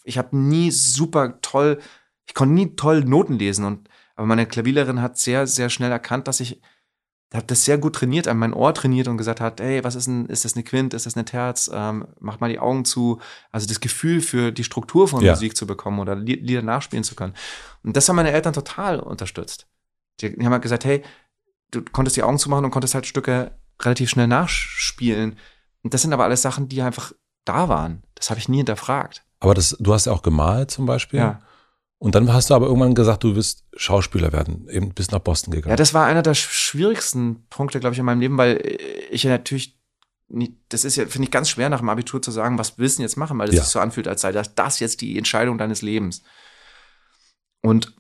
Ich 0.05 0.19
habe 0.19 0.37
nie 0.37 0.71
super 0.71 1.41
toll, 1.41 1.81
ich 2.27 2.35
konnte 2.35 2.55
nie 2.55 2.77
toll 2.77 3.03
Noten 3.05 3.39
lesen 3.39 3.65
und 3.65 3.89
aber 4.15 4.27
meine 4.27 4.45
Klavierlehrerin 4.45 5.01
hat 5.01 5.17
sehr, 5.17 5.47
sehr 5.47 5.71
schnell 5.71 5.91
erkannt, 5.91 6.29
dass 6.29 6.41
ich 6.41 6.61
habe 7.33 7.47
das 7.47 7.65
sehr 7.65 7.79
gut 7.79 7.95
trainiert, 7.95 8.29
an 8.29 8.37
mein 8.37 8.53
Ohr 8.53 8.75
trainiert 8.75 9.09
und 9.09 9.17
gesagt 9.17 9.41
hat, 9.41 9.59
hey, 9.63 9.83
was 9.83 9.95
ist 9.95 10.07
denn, 10.07 10.27
ist 10.27 10.45
das 10.45 10.53
eine 10.53 10.65
Quint, 10.65 10.93
ist 10.93 11.07
das 11.07 11.17
eine 11.17 11.25
Terz, 11.25 11.71
ähm, 11.73 12.07
mach 12.21 12.41
mal 12.41 12.51
die 12.51 12.59
Augen 12.59 12.85
zu. 12.85 13.21
Also 13.51 13.67
das 13.67 13.81
Gefühl 13.81 14.21
für 14.21 14.53
die 14.53 14.65
Struktur 14.65 15.09
von 15.09 15.25
ja. 15.25 15.33
Musik 15.33 15.57
zu 15.57 15.67
bekommen 15.67 15.99
oder 15.99 16.15
Lieder 16.15 16.61
nachspielen 16.61 17.05
zu 17.05 17.15
können. 17.15 17.33
Und 17.83 17.97
das 17.97 18.07
haben 18.07 18.17
meine 18.17 18.33
Eltern 18.33 18.53
total 18.53 19.01
unterstützt. 19.01 19.67
Die, 20.21 20.37
die 20.37 20.45
haben 20.45 20.53
halt 20.53 20.63
gesagt, 20.63 20.85
hey, 20.85 21.03
du 21.73 21.83
konntest 21.83 22.17
die 22.17 22.23
Augen 22.23 22.39
zumachen 22.39 22.65
und 22.65 22.71
konntest 22.71 22.95
halt 22.95 23.07
Stücke 23.07 23.51
relativ 23.81 24.11
schnell 24.11 24.29
nachspielen. 24.29 25.37
Und 25.83 25.93
das 25.93 26.03
sind 26.03 26.13
aber 26.13 26.25
alles 26.25 26.43
Sachen, 26.43 26.69
die 26.69 26.81
einfach 26.83 27.13
da 27.45 27.69
waren. 27.69 28.05
Das 28.15 28.31
habe 28.31 28.39
ich 28.39 28.49
nie 28.49 28.59
hinterfragt. 28.59 29.25
Aber 29.41 29.55
das, 29.55 29.77
du 29.81 29.93
hast 29.93 30.07
ja 30.07 30.13
auch 30.13 30.23
gemalt 30.23 30.71
zum 30.71 30.87
Beispiel. 30.87 31.19
Ja. 31.19 31.41
Und 31.99 32.15
dann 32.15 32.33
hast 32.33 32.51
du 32.51 32.55
aber 32.55 32.67
irgendwann 32.67 32.95
gesagt, 32.95 33.25
du 33.25 33.37
wirst 33.37 33.65
Schauspieler 33.77 34.33
werden, 34.33 34.69
eben 34.69 34.93
bis 34.93 35.11
nach 35.11 35.21
Boston 35.21 35.53
gegangen. 35.53 35.71
Ja, 35.71 35.77
das 35.77 35.95
war 35.95 36.07
einer 36.07 36.23
der 36.23 36.35
schwierigsten 36.35 37.47
Punkte, 37.49 37.81
glaube 37.81 37.95
ich, 37.95 37.99
in 37.99 38.05
meinem 38.05 38.21
Leben, 38.21 38.39
weil 38.39 38.61
ich 39.11 39.23
ja 39.23 39.31
natürlich, 39.31 39.79
nie, 40.29 40.57
das 40.69 40.85
ist 40.85 40.97
ja, 40.97 41.07
finde 41.07 41.27
ich, 41.27 41.31
ganz 41.31 41.49
schwer 41.49 41.69
nach 41.69 41.79
dem 41.79 41.89
Abitur 41.89 42.21
zu 42.21 42.33
sagen, 42.33 42.59
was 42.59 42.79
willst 42.79 42.99
du 42.99 43.03
jetzt 43.03 43.17
machen, 43.17 43.39
weil 43.39 43.49
es 43.49 43.55
ja. 43.55 43.63
sich 43.63 43.71
so 43.71 43.79
anfühlt, 43.79 44.09
als 44.09 44.21
sei 44.21 44.33
das, 44.33 44.55
das 44.55 44.81
jetzt 44.81 45.01
die 45.01 45.17
Entscheidung 45.17 45.59
deines 45.59 45.83
Lebens. 45.83 46.23
Und 47.61 47.95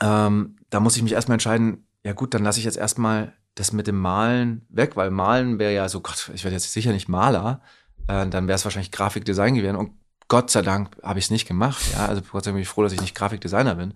ähm, 0.00 0.56
da 0.70 0.80
muss 0.80 0.96
ich 0.96 1.02
mich 1.04 1.12
erstmal 1.12 1.36
entscheiden, 1.36 1.86
ja 2.04 2.12
gut, 2.12 2.34
dann 2.34 2.42
lasse 2.42 2.58
ich 2.58 2.64
jetzt 2.64 2.76
erstmal 2.76 3.32
das 3.54 3.72
mit 3.72 3.86
dem 3.86 3.98
Malen 3.98 4.66
weg, 4.68 4.96
weil 4.96 5.10
Malen 5.10 5.58
wäre 5.58 5.74
ja 5.74 5.88
so, 5.88 6.00
Gott, 6.00 6.30
ich 6.34 6.44
werde 6.44 6.54
jetzt 6.54 6.72
sicher 6.72 6.92
nicht 6.92 7.08
Maler, 7.08 7.60
äh, 8.08 8.26
dann 8.26 8.48
wäre 8.48 8.56
es 8.56 8.64
wahrscheinlich 8.64 8.90
Grafikdesign 8.90 9.54
gewesen 9.54 9.76
und 9.76 9.92
Gott 10.28 10.50
sei 10.50 10.62
Dank 10.62 10.96
habe 11.02 11.18
ich 11.18 11.26
es 11.26 11.30
nicht 11.30 11.46
gemacht, 11.46 11.82
ja, 11.92 12.06
also 12.06 12.22
Gott 12.22 12.44
sei 12.44 12.50
Dank 12.50 12.56
bin 12.56 12.62
ich 12.62 12.68
froh, 12.68 12.82
dass 12.82 12.92
ich 12.92 13.00
nicht 13.00 13.14
Grafikdesigner 13.14 13.74
bin. 13.74 13.94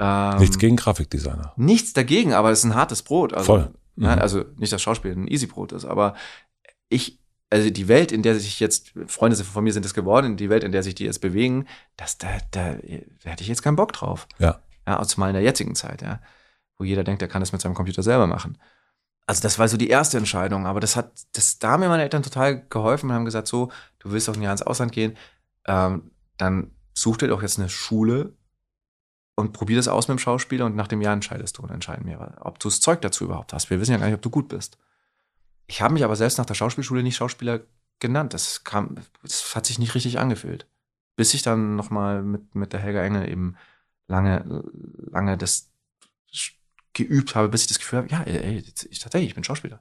Ähm, 0.00 0.38
nichts 0.38 0.58
gegen 0.58 0.76
Grafikdesigner. 0.76 1.52
Nichts 1.56 1.92
dagegen, 1.92 2.32
aber 2.32 2.50
es 2.50 2.60
ist 2.60 2.64
ein 2.64 2.74
hartes 2.74 3.02
Brot. 3.02 3.34
Also, 3.34 3.46
Voll. 3.46 3.74
Mhm. 3.96 4.04
Ja, 4.04 4.14
also 4.14 4.44
nicht, 4.56 4.72
dass 4.72 4.80
Schauspiel 4.80 5.12
ein 5.12 5.26
Easy-Brot 5.26 5.72
ist, 5.72 5.84
aber 5.84 6.14
ich, 6.88 7.18
also 7.50 7.68
die 7.68 7.88
Welt, 7.88 8.12
in 8.12 8.22
der 8.22 8.38
sich 8.38 8.60
jetzt, 8.60 8.92
Freunde 9.08 9.36
von 9.36 9.64
mir 9.64 9.72
sind 9.72 9.84
es 9.84 9.94
geworden, 9.94 10.36
die 10.36 10.48
Welt, 10.48 10.64
in 10.64 10.72
der 10.72 10.82
sich 10.82 10.94
die 10.94 11.04
jetzt 11.04 11.20
bewegen, 11.20 11.66
das, 11.96 12.16
da, 12.16 12.28
da, 12.52 12.74
da 12.74 13.30
hätte 13.30 13.42
ich 13.42 13.48
jetzt 13.48 13.62
keinen 13.62 13.76
Bock 13.76 13.92
drauf. 13.92 14.26
Ja. 14.38 14.60
Ja, 14.86 15.02
zumal 15.02 15.30
in 15.30 15.34
der 15.34 15.42
jetzigen 15.42 15.74
Zeit, 15.74 16.00
ja 16.00 16.20
wo 16.78 16.84
jeder 16.84 17.04
denkt, 17.04 17.22
er 17.22 17.28
kann 17.28 17.40
das 17.40 17.52
mit 17.52 17.60
seinem 17.60 17.74
Computer 17.74 18.02
selber 18.02 18.26
machen. 18.26 18.58
Also 19.26 19.42
das 19.42 19.58
war 19.58 19.68
so 19.68 19.76
die 19.76 19.90
erste 19.90 20.16
Entscheidung, 20.16 20.66
aber 20.66 20.80
das 20.80 20.96
hat, 20.96 21.12
das, 21.32 21.58
da 21.58 21.72
haben 21.72 21.80
mir 21.80 21.88
meine 21.88 22.02
Eltern 22.02 22.22
total 22.22 22.66
geholfen 22.68 23.10
und 23.10 23.14
haben 23.14 23.26
gesagt, 23.26 23.46
so, 23.46 23.70
du 23.98 24.10
willst 24.10 24.28
doch 24.28 24.34
ein 24.34 24.42
Jahr 24.42 24.52
ins 24.52 24.62
Ausland 24.62 24.92
gehen, 24.92 25.16
ähm, 25.66 26.10
dann 26.38 26.70
such 26.94 27.18
dir 27.18 27.28
doch 27.28 27.42
jetzt 27.42 27.58
eine 27.58 27.68
Schule 27.68 28.32
und 29.34 29.52
probier 29.52 29.76
das 29.76 29.86
aus 29.86 30.08
mit 30.08 30.16
dem 30.16 30.20
Schauspieler 30.20 30.64
und 30.64 30.76
nach 30.76 30.88
dem 30.88 31.02
Jahr 31.02 31.12
entscheidest 31.12 31.58
du 31.58 31.62
und 31.62 31.70
entscheiden 31.70 32.06
wir, 32.06 32.38
ob 32.40 32.58
du 32.58 32.68
das 32.68 32.80
Zeug 32.80 33.02
dazu 33.02 33.24
überhaupt 33.24 33.52
hast. 33.52 33.68
Wir 33.70 33.80
wissen 33.80 33.92
ja 33.92 33.98
gar 33.98 34.06
nicht, 34.06 34.14
ob 34.14 34.22
du 34.22 34.30
gut 34.30 34.48
bist. 34.48 34.78
Ich 35.66 35.82
habe 35.82 35.92
mich 35.92 36.04
aber 36.04 36.16
selbst 36.16 36.38
nach 36.38 36.46
der 36.46 36.54
Schauspielschule 36.54 37.02
nicht 37.02 37.16
Schauspieler 37.16 37.60
genannt. 38.00 38.34
Das 38.34 38.64
kam, 38.64 38.96
das 39.22 39.54
hat 39.54 39.66
sich 39.66 39.78
nicht 39.78 39.94
richtig 39.94 40.18
angefühlt. 40.18 40.66
Bis 41.16 41.34
ich 41.34 41.42
dann 41.42 41.76
nochmal 41.76 42.22
mit, 42.22 42.54
mit 42.54 42.72
der 42.72 42.80
Helga 42.80 43.02
Engel 43.02 43.28
eben 43.28 43.56
lange, 44.06 44.64
lange 45.10 45.36
das 45.36 45.70
geübt 46.98 47.34
habe, 47.34 47.48
bis 47.48 47.62
ich 47.62 47.68
das 47.68 47.78
Gefühl 47.78 48.00
habe, 48.00 48.08
ja, 48.10 48.22
ey, 48.22 48.62
ich 48.90 48.98
tatsächlich, 48.98 49.30
ich 49.30 49.34
bin 49.34 49.44
Schauspieler. 49.44 49.80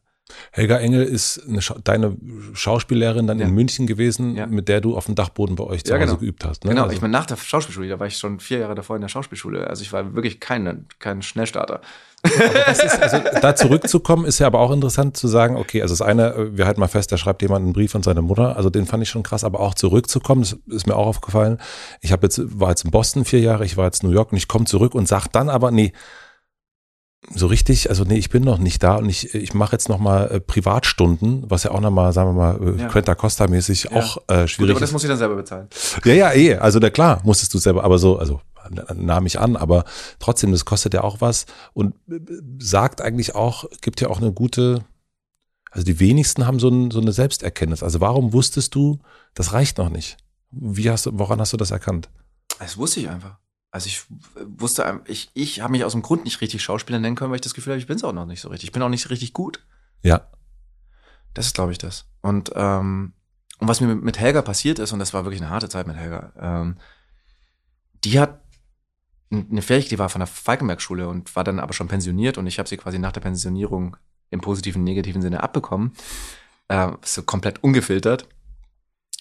Helga 0.51 0.77
Engel 0.77 1.03
ist 1.03 1.41
eine 1.47 1.61
Scha 1.61 1.75
deine 1.83 2.17
Schauspiellehrerin 2.53 3.27
dann 3.27 3.39
ja. 3.39 3.45
in 3.45 3.53
München 3.53 3.87
gewesen, 3.87 4.35
ja. 4.35 4.45
mit 4.45 4.67
der 4.67 4.81
du 4.81 4.97
auf 4.97 5.05
dem 5.05 5.15
Dachboden 5.15 5.55
bei 5.55 5.63
euch 5.63 5.83
zu 5.83 5.93
ja, 5.93 5.99
Hause 5.99 6.07
genau. 6.07 6.19
geübt 6.19 6.45
hast. 6.45 6.65
Ne? 6.65 6.71
Genau, 6.71 6.83
also. 6.83 6.95
ich 6.95 7.01
meine, 7.01 7.13
nach 7.13 7.25
der 7.25 7.37
Schauspielschule, 7.37 7.87
da 7.87 7.99
war 7.99 8.07
ich 8.07 8.17
schon 8.17 8.39
vier 8.39 8.59
Jahre 8.59 8.75
davor 8.75 8.95
in 8.95 9.01
der 9.01 9.09
Schauspielschule. 9.09 9.67
Also 9.67 9.83
ich 9.83 9.93
war 9.93 10.15
wirklich 10.15 10.39
kein, 10.39 10.85
kein 10.99 11.21
Schnellstarter. 11.21 11.81
Ist, 12.23 13.01
also 13.01 13.19
da 13.41 13.55
zurückzukommen, 13.55 14.25
ist 14.25 14.39
ja 14.39 14.47
aber 14.47 14.59
auch 14.59 14.71
interessant 14.71 15.15
zu 15.15 15.27
sagen, 15.27 15.55
okay, 15.55 15.81
also 15.81 15.93
das 15.93 16.01
eine, 16.01 16.57
wir 16.57 16.65
halten 16.65 16.79
mal 16.79 16.87
fest, 16.87 17.11
da 17.11 17.17
schreibt 17.17 17.41
jemand 17.41 17.63
einen 17.63 17.73
Brief 17.73 17.95
an 17.95 18.03
seine 18.03 18.21
Mutter, 18.21 18.57
also 18.57 18.69
den 18.69 18.87
fand 18.87 19.03
ich 19.03 19.09
schon 19.09 19.23
krass, 19.23 19.43
aber 19.43 19.59
auch 19.59 19.75
zurückzukommen, 19.75 20.41
das 20.41 20.57
ist 20.67 20.87
mir 20.87 20.95
auch 20.95 21.05
aufgefallen. 21.05 21.59
Ich 22.01 22.11
habe 22.11 22.25
jetzt, 22.25 22.41
war 22.59 22.69
jetzt 22.69 22.85
in 22.85 22.91
Boston 22.91 23.23
vier 23.23 23.39
Jahre, 23.39 23.65
ich 23.65 23.77
war 23.77 23.85
jetzt 23.85 24.03
in 24.03 24.09
New 24.09 24.15
York 24.15 24.31
und 24.31 24.37
ich 24.37 24.47
komme 24.47 24.65
zurück 24.65 24.95
und 24.95 25.07
sage 25.07 25.27
dann 25.31 25.47
aber, 25.47 25.69
nee, 25.69 25.93
so 27.33 27.47
richtig, 27.47 27.89
also 27.89 28.03
nee, 28.03 28.17
ich 28.17 28.29
bin 28.29 28.43
noch 28.43 28.57
nicht 28.59 28.83
da 28.83 28.95
und 28.97 29.09
ich, 29.09 29.33
ich 29.33 29.53
mache 29.53 29.73
jetzt 29.73 29.89
nochmal 29.89 30.29
äh, 30.31 30.39
Privatstunden, 30.39 31.43
was 31.49 31.63
ja 31.63 31.71
auch 31.71 31.81
nochmal, 31.81 32.13
sagen 32.13 32.29
wir 32.29 32.33
mal, 32.55 32.75
äh, 32.77 32.81
Ja. 32.83 32.87
Quenta 32.87 33.15
Costa 33.15 33.47
mäßig 33.47 33.85
Ja. 33.85 33.91
auch 33.91 34.17
äh, 34.27 34.41
Gut, 34.41 34.49
schwierig 34.49 34.71
aber 34.71 34.79
das 34.79 34.89
ist. 34.89 34.93
muss 34.93 35.03
ich 35.03 35.09
dann 35.09 35.17
selber 35.17 35.35
bezahlen. 35.35 35.67
Ja, 36.05 36.13
ja, 36.13 36.33
eh, 36.33 36.55
also 36.55 36.79
da 36.79 36.89
klar, 36.89 37.21
musstest 37.23 37.53
du 37.53 37.57
selber, 37.57 37.83
aber 37.83 37.97
so, 37.97 38.17
also 38.17 38.41
nahm 38.95 39.25
ich 39.25 39.39
an, 39.39 39.55
aber 39.55 39.85
trotzdem, 40.19 40.51
das 40.51 40.65
kostet 40.65 40.93
ja 40.93 41.01
auch 41.03 41.21
was 41.21 41.45
und 41.73 41.95
äh, 42.09 42.19
sagt 42.59 43.01
eigentlich 43.01 43.33
auch, 43.35 43.65
gibt 43.81 43.99
ja 44.01 44.09
auch 44.09 44.19
eine 44.21 44.31
gute, 44.31 44.83
also 45.71 45.85
die 45.85 45.99
wenigsten 45.99 46.45
haben 46.45 46.59
so, 46.59 46.69
ein, 46.69 46.91
so 46.91 46.99
eine 47.01 47.11
Selbsterkenntnis. 47.13 47.81
Also 47.83 47.99
warum 47.99 48.31
wusstest 48.33 48.75
du, 48.75 48.99
das 49.33 49.53
reicht 49.53 49.77
noch 49.77 49.89
nicht? 49.89 50.17
Wie 50.51 50.89
hast 50.89 51.05
du, 51.05 51.11
woran 51.13 51.39
hast 51.41 51.51
du 51.53 51.57
das 51.57 51.71
erkannt? 51.71 52.09
Das 52.59 52.77
wusste 52.77 52.99
ich 53.01 53.09
einfach. 53.09 53.37
Also 53.71 53.87
ich 53.87 54.03
wusste, 54.35 55.01
ich, 55.05 55.29
ich 55.33 55.61
habe 55.61 55.71
mich 55.71 55.83
aus 55.83 55.91
dem 55.91 56.01
Grund 56.01 56.23
nicht 56.23 56.41
richtig 56.41 56.63
Schauspieler 56.63 56.99
nennen 56.99 57.15
können, 57.15 57.31
weil 57.31 57.35
ich 57.35 57.41
das 57.41 57.53
Gefühl 57.53 57.73
habe, 57.73 57.79
ich 57.79 57.87
bin 57.87 57.97
es 57.97 58.03
auch 58.03 58.13
noch 58.13 58.25
nicht 58.25 58.41
so 58.41 58.49
richtig. 58.49 58.69
Ich 58.69 58.71
bin 58.71 58.81
auch 58.81 58.89
nicht 58.89 59.03
so 59.03 59.09
richtig 59.09 59.33
gut. 59.33 59.65
Ja, 60.03 60.27
Das 61.33 61.47
ist, 61.47 61.55
glaube 61.55 61.71
ich, 61.71 61.77
das. 61.77 62.05
Und, 62.21 62.51
ähm, 62.55 63.13
und 63.59 63.67
was 63.67 63.81
mir 63.81 63.93
mit, 63.93 64.19
Helga 64.19 64.41
passiert 64.41 64.79
ist, 64.79 64.91
und 64.91 64.99
das 64.99 65.13
war 65.13 65.25
wirklich 65.25 65.41
eine 65.41 65.51
harte 65.51 65.69
Zeit 65.69 65.85
mit 65.87 65.95
Helga, 65.95 66.31
ähm, 66.39 66.77
die 68.03 68.19
hat 68.19 68.41
eine 69.29 69.61
Fähigkeit, 69.61 69.91
die 69.91 69.99
war 69.99 70.09
von 70.09 70.19
der 70.19 70.27
Falkenberg-Schule 70.27 71.07
und 71.07 71.35
war 71.35 71.43
dann 71.43 71.59
aber 71.59 71.73
schon 71.73 71.87
pensioniert 71.87 72.37
und 72.37 72.47
ich 72.47 72.59
habe 72.59 72.69
sie 72.69 72.77
quasi 72.77 72.97
nach 72.97 73.11
der 73.11 73.21
Pensionierung 73.21 73.97
im 74.29 74.41
positiven, 74.41 74.83
negativen 74.83 75.21
Sinne 75.21 75.43
abbekommen. 75.43 75.93
Äh, 76.69 76.91
so 77.03 77.23
komplett 77.23 77.63
ungefiltert. 77.63 78.27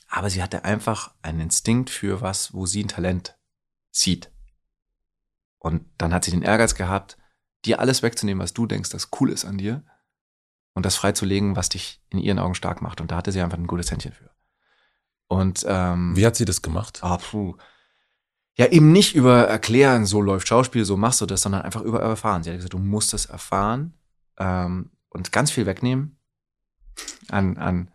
Aber 0.09 0.31
sie 0.31 0.43
hatte 0.43 0.64
einfach 0.64 1.12
einen 1.23 1.40
Instinkt 1.40 1.90
für 1.90 2.20
was, 2.20 2.55
wo 2.55 2.66
sie 2.66 2.85
ein 2.85 2.89
Talent 2.89 3.36
sieht. 3.90 4.31
Und 5.66 5.84
dann 5.98 6.14
hat 6.14 6.24
sie 6.24 6.30
den 6.30 6.43
Ehrgeiz 6.43 6.76
gehabt, 6.76 7.18
dir 7.64 7.80
alles 7.80 8.05
wegzunehmen, 8.05 8.40
was 8.40 8.55
du 8.55 8.66
denkst, 8.66 8.90
das 8.90 9.09
cool 9.20 9.30
ist 9.30 9.44
an 9.44 9.59
dir 9.59 9.82
und 10.74 10.86
das 10.86 10.94
freizulegen, 10.94 11.56
was 11.56 11.68
dich 11.68 12.01
in 12.09 12.20
ihren 12.20 12.38
Augen 12.38 12.55
stark 12.55 12.82
macht. 12.82 13.01
Und 13.01 13.10
da 13.10 13.16
hatte 13.16 13.32
sie 13.32 13.40
einfach 13.40 13.59
ein 13.59 13.66
gutes 13.66 13.90
Händchen 13.90 14.12
für. 14.12 14.30
Und 15.26 15.66
ähm, 15.68 16.14
wie 16.16 16.24
hat 16.24 16.36
sie 16.36 16.44
das 16.44 16.62
gemacht? 16.62 17.01
ah, 17.02 17.16
puh. 17.16 17.56
ja, 18.55 18.66
eben 18.66 18.93
nicht 18.93 19.16
über 19.16 19.48
erklären, 19.48 20.06
so 20.06 20.20
läuft 20.20 20.47
Schauspiel, 20.47 20.84
so 20.84 20.97
machst 20.97 21.20
du 21.20 21.26
das, 21.26 21.43
sondern 21.43 21.62
einfach 21.62 21.82
über 21.82 22.01
erfahren. 22.01 22.44
Sie 22.44 22.51
hat 22.51 22.59
gesagt, 22.59 22.74
du 22.74 22.78
musst 22.78 23.12
das 23.12 23.26
erfahren 23.26 23.94
ähm, 24.38 24.93
und 25.09 25.32
ganz 25.32 25.51
viel 25.51 25.66
wegnehmen 25.66 26.20
an, 27.28 27.56
an, 27.56 27.90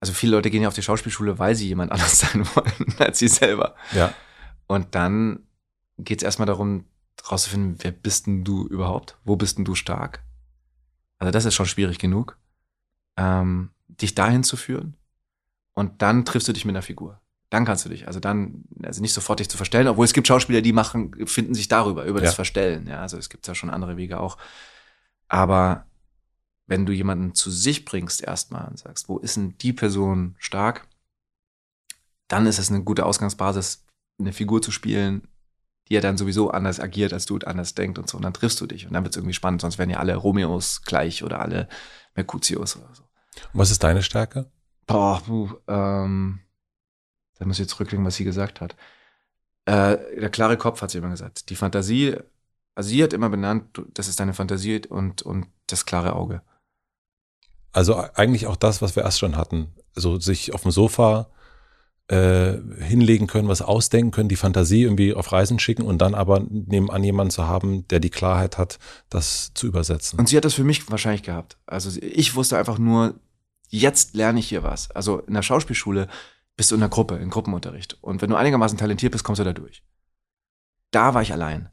also 0.00 0.14
viele 0.14 0.32
Leute 0.32 0.50
gehen 0.50 0.62
ja 0.62 0.68
auf 0.68 0.74
die 0.74 0.82
Schauspielschule, 0.82 1.38
weil 1.38 1.54
sie 1.54 1.68
jemand 1.68 1.92
anders 1.92 2.20
sein 2.20 2.46
wollen 2.54 2.94
als 2.98 3.18
sie 3.18 3.28
selber. 3.28 3.74
Ja. 3.92 4.14
Und 4.66 4.94
dann 4.94 5.45
geht 5.98 6.20
es 6.20 6.24
erstmal 6.24 6.46
darum, 6.46 6.84
rauszufinden, 7.30 7.76
wer 7.80 7.92
bist 7.92 8.26
denn 8.26 8.44
du 8.44 8.66
überhaupt? 8.66 9.18
Wo 9.24 9.36
bist 9.36 9.58
denn 9.58 9.64
du 9.64 9.74
stark? 9.74 10.22
Also 11.18 11.30
das 11.30 11.44
ist 11.44 11.54
schon 11.54 11.66
schwierig 11.66 11.98
genug, 11.98 12.38
ähm, 13.16 13.70
dich 13.88 14.14
dahin 14.14 14.44
zu 14.44 14.56
führen. 14.56 14.96
Und 15.74 16.02
dann 16.02 16.24
triffst 16.24 16.48
du 16.48 16.52
dich 16.52 16.64
mit 16.64 16.74
einer 16.74 16.82
Figur. 16.82 17.20
Dann 17.50 17.64
kannst 17.64 17.84
du 17.84 17.88
dich, 17.88 18.06
also 18.06 18.18
dann, 18.18 18.64
also 18.82 19.00
nicht 19.00 19.12
sofort 19.12 19.40
dich 19.40 19.48
zu 19.48 19.56
verstellen, 19.56 19.88
obwohl 19.88 20.04
es 20.04 20.12
gibt 20.12 20.26
Schauspieler, 20.26 20.62
die 20.62 20.72
machen, 20.72 21.26
finden 21.26 21.54
sich 21.54 21.68
darüber, 21.68 22.04
über 22.04 22.20
das 22.20 22.30
Ja. 22.30 22.34
Verstellen. 22.34 22.86
Ja, 22.86 23.00
also 23.00 23.16
es 23.16 23.28
gibt 23.30 23.46
ja 23.46 23.54
schon 23.54 23.70
andere 23.70 23.96
Wege 23.96 24.18
auch. 24.20 24.36
Aber 25.28 25.86
wenn 26.66 26.86
du 26.86 26.92
jemanden 26.92 27.34
zu 27.34 27.50
sich 27.50 27.84
bringst 27.84 28.22
erstmal 28.22 28.66
und 28.68 28.78
sagst, 28.78 29.08
wo 29.08 29.18
ist 29.18 29.36
denn 29.36 29.56
die 29.58 29.72
Person 29.72 30.34
stark, 30.38 30.88
dann 32.28 32.46
ist 32.46 32.58
es 32.58 32.70
eine 32.70 32.82
gute 32.82 33.06
Ausgangsbasis, 33.06 33.84
eine 34.18 34.32
Figur 34.32 34.60
zu 34.60 34.72
spielen, 34.72 35.28
die 35.88 35.94
ja 35.94 36.00
dann 36.00 36.18
sowieso 36.18 36.50
anders 36.50 36.80
agiert, 36.80 37.12
als 37.12 37.26
du 37.26 37.34
und 37.34 37.46
anders 37.46 37.74
denkt 37.74 37.98
und 37.98 38.08
so. 38.08 38.16
Und 38.16 38.24
dann 38.24 38.34
triffst 38.34 38.60
du 38.60 38.66
dich 38.66 38.86
und 38.86 38.92
dann 38.92 39.04
wird 39.04 39.14
es 39.14 39.18
irgendwie 39.18 39.34
spannend, 39.34 39.60
sonst 39.60 39.78
wären 39.78 39.90
ja 39.90 39.98
alle 39.98 40.16
Romeos 40.16 40.82
gleich 40.82 41.22
oder 41.22 41.40
alle 41.40 41.68
Mercutius 42.14 42.76
oder 42.76 42.88
so. 42.92 43.02
Und 43.52 43.60
was 43.60 43.70
ist 43.70 43.82
deine 43.82 44.02
Stärke? 44.02 44.50
Boah, 44.86 45.22
puh, 45.24 45.50
ähm, 45.68 46.40
da 47.38 47.44
muss 47.44 47.56
ich 47.56 47.64
jetzt 47.64 47.70
zurücklegen, 47.70 48.04
was 48.04 48.16
sie 48.16 48.24
gesagt 48.24 48.60
hat. 48.60 48.76
Äh, 49.64 50.20
der 50.20 50.30
klare 50.30 50.56
Kopf 50.56 50.82
hat 50.82 50.90
sie 50.90 50.98
immer 50.98 51.10
gesagt. 51.10 51.50
Die 51.50 51.56
Fantasie, 51.56 52.16
also 52.74 52.88
sie 52.88 53.02
hat 53.02 53.12
immer 53.12 53.28
benannt, 53.28 53.82
das 53.94 54.08
ist 54.08 54.20
deine 54.20 54.34
Fantasie 54.34 54.82
und, 54.88 55.22
und 55.22 55.46
das 55.66 55.86
klare 55.86 56.14
Auge. 56.14 56.42
Also 57.72 57.96
eigentlich 58.14 58.46
auch 58.46 58.56
das, 58.56 58.80
was 58.80 58.96
wir 58.96 59.02
erst 59.02 59.18
schon 59.18 59.36
hatten. 59.36 59.74
Also 59.94 60.18
sich 60.18 60.54
auf 60.54 60.62
dem 60.62 60.70
Sofa 60.70 61.28
äh, 62.08 62.58
hinlegen 62.78 63.26
können, 63.26 63.48
was 63.48 63.62
ausdenken 63.62 64.12
können, 64.12 64.28
die 64.28 64.36
Fantasie 64.36 64.82
irgendwie 64.82 65.14
auf 65.14 65.32
Reisen 65.32 65.58
schicken 65.58 65.82
und 65.82 65.98
dann 65.98 66.14
aber 66.14 66.40
nebenan 66.40 67.02
jemanden 67.02 67.32
zu 67.32 67.46
haben, 67.46 67.86
der 67.88 67.98
die 67.98 68.10
Klarheit 68.10 68.58
hat, 68.58 68.78
das 69.10 69.52
zu 69.54 69.66
übersetzen. 69.66 70.18
Und 70.18 70.28
sie 70.28 70.36
hat 70.36 70.44
das 70.44 70.54
für 70.54 70.64
mich 70.64 70.88
wahrscheinlich 70.90 71.24
gehabt. 71.24 71.58
Also 71.66 71.98
ich 72.00 72.34
wusste 72.36 72.58
einfach 72.58 72.78
nur, 72.78 73.18
jetzt 73.68 74.14
lerne 74.14 74.38
ich 74.38 74.48
hier 74.48 74.62
was. 74.62 74.90
Also 74.92 75.18
in 75.20 75.34
der 75.34 75.42
Schauspielschule 75.42 76.06
bist 76.56 76.70
du 76.70 76.76
in 76.76 76.80
der 76.80 76.90
Gruppe, 76.90 77.16
in 77.16 77.30
Gruppenunterricht. 77.30 77.98
Und 78.02 78.22
wenn 78.22 78.30
du 78.30 78.36
einigermaßen 78.36 78.78
talentiert 78.78 79.12
bist, 79.12 79.24
kommst 79.24 79.40
du 79.40 79.44
da 79.44 79.52
durch. 79.52 79.82
Da 80.92 81.12
war 81.12 81.22
ich 81.22 81.32
allein. 81.32 81.70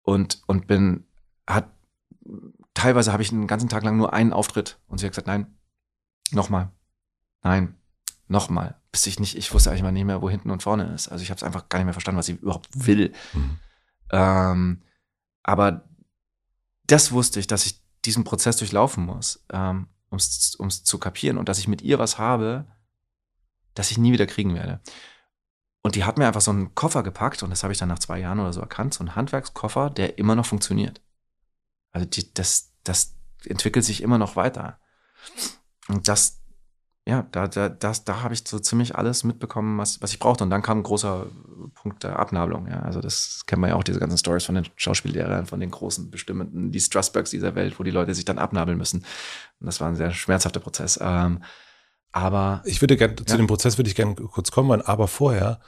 Und, 0.00 0.42
und 0.46 0.66
bin, 0.66 1.04
hat, 1.46 1.70
teilweise 2.74 3.12
habe 3.12 3.22
ich 3.22 3.30
einen 3.30 3.46
ganzen 3.46 3.68
Tag 3.68 3.84
lang 3.84 3.96
nur 3.96 4.12
einen 4.12 4.32
Auftritt. 4.32 4.78
Und 4.88 4.98
sie 4.98 5.06
hat 5.06 5.12
gesagt, 5.12 5.28
nein, 5.28 5.58
nochmal. 6.32 6.72
Nein, 7.42 7.76
nochmal. 8.28 8.80
Bis 8.90 9.06
ich 9.06 9.18
nicht, 9.18 9.36
ich 9.36 9.52
wusste 9.52 9.70
eigentlich 9.70 9.82
mal 9.82 9.92
nicht 9.92 10.04
mehr, 10.04 10.22
wo 10.22 10.30
hinten 10.30 10.50
und 10.50 10.62
vorne 10.62 10.92
ist. 10.94 11.08
Also 11.08 11.22
ich 11.22 11.30
habe 11.30 11.36
es 11.36 11.42
einfach 11.42 11.68
gar 11.68 11.78
nicht 11.78 11.86
mehr 11.86 11.94
verstanden, 11.94 12.18
was 12.18 12.26
sie 12.26 12.32
überhaupt 12.32 12.68
will. 12.72 13.12
Mhm. 13.32 13.58
Ähm, 14.10 14.82
aber 15.42 15.88
das 16.86 17.12
wusste 17.12 17.40
ich, 17.40 17.46
dass 17.46 17.66
ich 17.66 17.80
diesen 18.04 18.24
Prozess 18.24 18.56
durchlaufen 18.56 19.04
muss, 19.04 19.44
ähm, 19.52 19.88
um 20.10 20.18
es 20.18 20.84
zu 20.84 20.98
kapieren 20.98 21.38
und 21.38 21.48
dass 21.48 21.58
ich 21.58 21.68
mit 21.68 21.82
ihr 21.82 21.98
was 21.98 22.18
habe, 22.18 22.66
das 23.74 23.90
ich 23.90 23.98
nie 23.98 24.12
wieder 24.12 24.26
kriegen 24.26 24.54
werde. 24.54 24.80
Und 25.82 25.96
die 25.96 26.04
hat 26.04 26.18
mir 26.18 26.26
einfach 26.26 26.40
so 26.40 26.50
einen 26.50 26.74
Koffer 26.74 27.02
gepackt 27.02 27.42
und 27.42 27.50
das 27.50 27.62
habe 27.62 27.72
ich 27.72 27.78
dann 27.78 27.88
nach 27.88 27.98
zwei 27.98 28.18
Jahren 28.18 28.38
oder 28.38 28.52
so 28.52 28.60
erkannt, 28.60 28.94
so 28.94 29.00
einen 29.00 29.16
Handwerkskoffer, 29.16 29.90
der 29.90 30.18
immer 30.18 30.34
noch 30.34 30.46
funktioniert. 30.46 31.00
Also 31.90 32.06
die, 32.06 32.32
das, 32.34 32.72
das 32.84 33.16
entwickelt 33.44 33.84
sich 33.84 34.02
immer 34.02 34.18
noch 34.18 34.36
weiter. 34.36 34.78
Und 35.88 36.06
das, 36.08 36.41
ja, 37.06 37.26
da, 37.32 37.48
da, 37.48 37.68
das, 37.68 38.04
da 38.04 38.22
habe 38.22 38.32
ich 38.34 38.44
so 38.46 38.58
ziemlich 38.60 38.94
alles 38.94 39.24
mitbekommen, 39.24 39.76
was, 39.78 40.00
was 40.00 40.12
ich 40.12 40.20
brauchte. 40.20 40.44
Und 40.44 40.50
dann 40.50 40.62
kam 40.62 40.78
ein 40.78 40.82
großer 40.84 41.26
Punkt 41.74 42.04
der 42.04 42.18
Abnabelung. 42.18 42.68
Ja. 42.68 42.80
Also 42.82 43.00
das 43.00 43.42
kennt 43.46 43.60
man 43.60 43.70
ja 43.70 43.76
auch, 43.76 43.82
diese 43.82 43.98
ganzen 43.98 44.18
Stories 44.18 44.44
von 44.44 44.54
den 44.54 44.68
Schauspiellehrern, 44.76 45.46
von 45.46 45.58
den 45.58 45.70
großen 45.72 46.10
Bestimmten, 46.10 46.70
die 46.70 46.80
Strasbergs 46.80 47.30
dieser 47.30 47.54
Welt, 47.56 47.78
wo 47.78 47.82
die 47.82 47.90
Leute 47.90 48.14
sich 48.14 48.24
dann 48.24 48.38
abnabeln 48.38 48.78
müssen. 48.78 49.00
Und 49.58 49.66
das 49.66 49.80
war 49.80 49.88
ein 49.88 49.96
sehr 49.96 50.12
schmerzhafter 50.12 50.60
Prozess. 50.60 50.98
Ähm, 51.02 51.42
aber 52.12 52.62
Ich 52.64 52.80
würde 52.80 52.96
gerne, 52.96 53.16
zu 53.16 53.24
Ja. 53.28 53.36
dem 53.36 53.46
Prozess 53.48 53.78
würde 53.78 53.88
ich 53.88 53.96
gerne 53.96 54.14
kurz 54.14 54.50
kommen, 54.52 54.68
wollen, 54.68 54.82
aber 54.82 55.08
vorher 55.08 55.60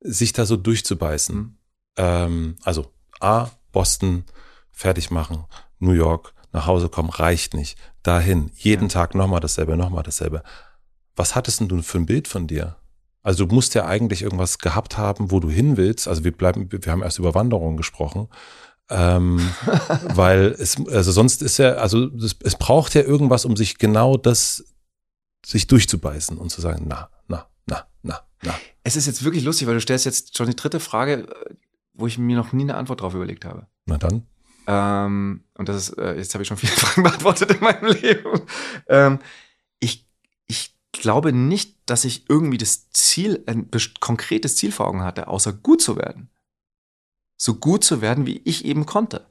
sich 0.00 0.32
da 0.34 0.44
so 0.44 0.56
durchzubeißen. 0.56 1.36
Mhm. 1.36 1.56
Ähm, 1.96 2.56
also 2.62 2.92
A, 3.20 3.48
Boston, 3.72 4.24
fertig 4.70 5.10
machen, 5.10 5.44
New 5.78 5.92
York, 5.92 6.34
nach 6.52 6.66
Hause 6.66 6.88
kommen, 6.88 7.08
reicht 7.10 7.54
nicht. 7.54 7.78
Dahin, 8.02 8.50
jeden 8.54 8.88
Ja. 8.88 8.94
Tag 8.94 9.14
nochmal 9.14 9.40
dasselbe, 9.40 9.76
nochmal 9.76 10.02
dasselbe. 10.02 10.42
Was 11.16 11.34
hattest 11.34 11.60
denn 11.60 11.68
du 11.68 11.82
für 11.82 11.98
ein 11.98 12.06
Bild 12.06 12.28
von 12.28 12.46
dir? 12.46 12.76
Also 13.22 13.46
du 13.46 13.54
musst 13.54 13.74
ja 13.74 13.86
eigentlich 13.86 14.22
irgendwas 14.22 14.58
gehabt 14.58 14.98
haben, 14.98 15.30
wo 15.30 15.40
du 15.40 15.48
hin 15.48 15.76
willst. 15.76 16.08
Also 16.08 16.24
wir 16.24 16.32
bleiben, 16.32 16.70
wir 16.70 16.92
haben 16.92 17.02
erst 17.02 17.18
über 17.18 17.34
Wanderungen 17.34 17.76
gesprochen. 17.76 18.28
Ähm, 18.90 19.40
weil 20.14 20.54
es, 20.58 20.76
also 20.88 21.10
sonst 21.10 21.40
ist 21.42 21.56
ja, 21.56 21.74
also 21.74 22.06
es, 22.16 22.36
es 22.42 22.56
braucht 22.56 22.94
ja 22.94 23.00
irgendwas, 23.00 23.46
um 23.46 23.56
sich 23.56 23.78
genau 23.78 24.18
das, 24.18 24.64
sich 25.44 25.66
durchzubeißen 25.66 26.36
und 26.36 26.50
zu 26.50 26.60
sagen, 26.60 26.84
na, 26.86 27.08
na, 27.26 27.46
na, 27.66 27.86
na, 28.02 28.20
na. 28.42 28.54
es 28.82 28.96
ist 28.96 29.06
jetzt 29.06 29.24
wirklich 29.24 29.44
lustig, 29.44 29.66
weil 29.66 29.74
du 29.74 29.80
stellst 29.80 30.04
jetzt 30.04 30.36
schon 30.36 30.48
die 30.48 30.56
dritte 30.56 30.80
Frage, 30.80 31.28
äh, 31.28 31.54
wo 31.94 32.06
ich 32.06 32.18
mir 32.18 32.36
noch 32.36 32.52
nie 32.52 32.64
eine 32.64 32.76
Antwort 32.76 33.00
drauf 33.00 33.14
überlegt 33.14 33.46
habe. 33.46 33.66
Na 33.86 33.96
dann. 33.96 34.26
Ähm, 34.66 35.44
und 35.54 35.68
das 35.68 35.88
ist, 35.88 35.98
äh, 35.98 36.16
jetzt 36.16 36.34
habe 36.34 36.42
ich 36.42 36.48
schon 36.48 36.56
viele 36.58 36.72
Fragen 36.76 37.04
beantwortet 37.04 37.52
in 37.52 37.60
meinem 37.60 37.90
Leben. 37.92 38.42
Ähm, 38.88 39.18
ich, 39.80 40.06
ich 40.46 40.73
glaube 41.00 41.32
nicht, 41.32 41.76
dass 41.86 42.04
ich 42.04 42.24
irgendwie 42.28 42.58
das 42.58 42.90
Ziel, 42.90 43.42
ein 43.46 43.68
konkretes 44.00 44.56
Ziel 44.56 44.72
vor 44.72 44.86
Augen 44.88 45.02
hatte, 45.02 45.28
außer 45.28 45.52
gut 45.52 45.80
zu 45.82 45.96
werden. 45.96 46.30
So 47.36 47.54
gut 47.54 47.84
zu 47.84 48.00
werden, 48.00 48.26
wie 48.26 48.40
ich 48.44 48.64
eben 48.64 48.86
konnte. 48.86 49.26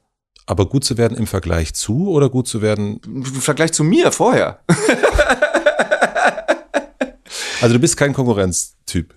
Aber 0.46 0.68
gut 0.68 0.84
zu 0.84 0.98
werden 0.98 1.16
im 1.16 1.26
Vergleich 1.26 1.74
zu 1.74 2.08
oder 2.10 2.28
gut 2.28 2.46
zu 2.46 2.60
werden, 2.62 3.00
Im 3.04 3.24
Vergleich 3.24 3.72
zu 3.72 3.82
mir 3.82 4.12
vorher. 4.12 4.60
also 7.60 7.74
du 7.74 7.80
bist 7.80 7.96
kein 7.96 8.12
Konkurrenztyp. 8.12 9.14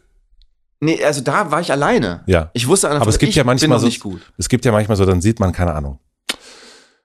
nee, 0.79 1.03
also 1.03 1.21
da 1.21 1.51
war 1.51 1.59
ich 1.61 1.71
alleine. 1.71 2.23
Ja. 2.27 2.49
Ich 2.53 2.67
wusste 2.67 2.87
einfach, 2.89 3.01
Aber 3.01 3.09
es 3.09 3.19
gibt 3.19 3.31
ich 3.31 3.35
ja 3.35 3.43
manchmal 3.43 3.79
so- 3.79 3.85
nicht 3.85 3.99
gut. 3.99 4.21
Es 4.37 4.47
gibt 4.49 4.63
ja 4.65 4.71
manchmal 4.71 4.95
so, 4.97 5.05
dann 5.05 5.21
sieht 5.21 5.39
man, 5.39 5.51
keine 5.51 5.73
Ahnung. 5.73 5.99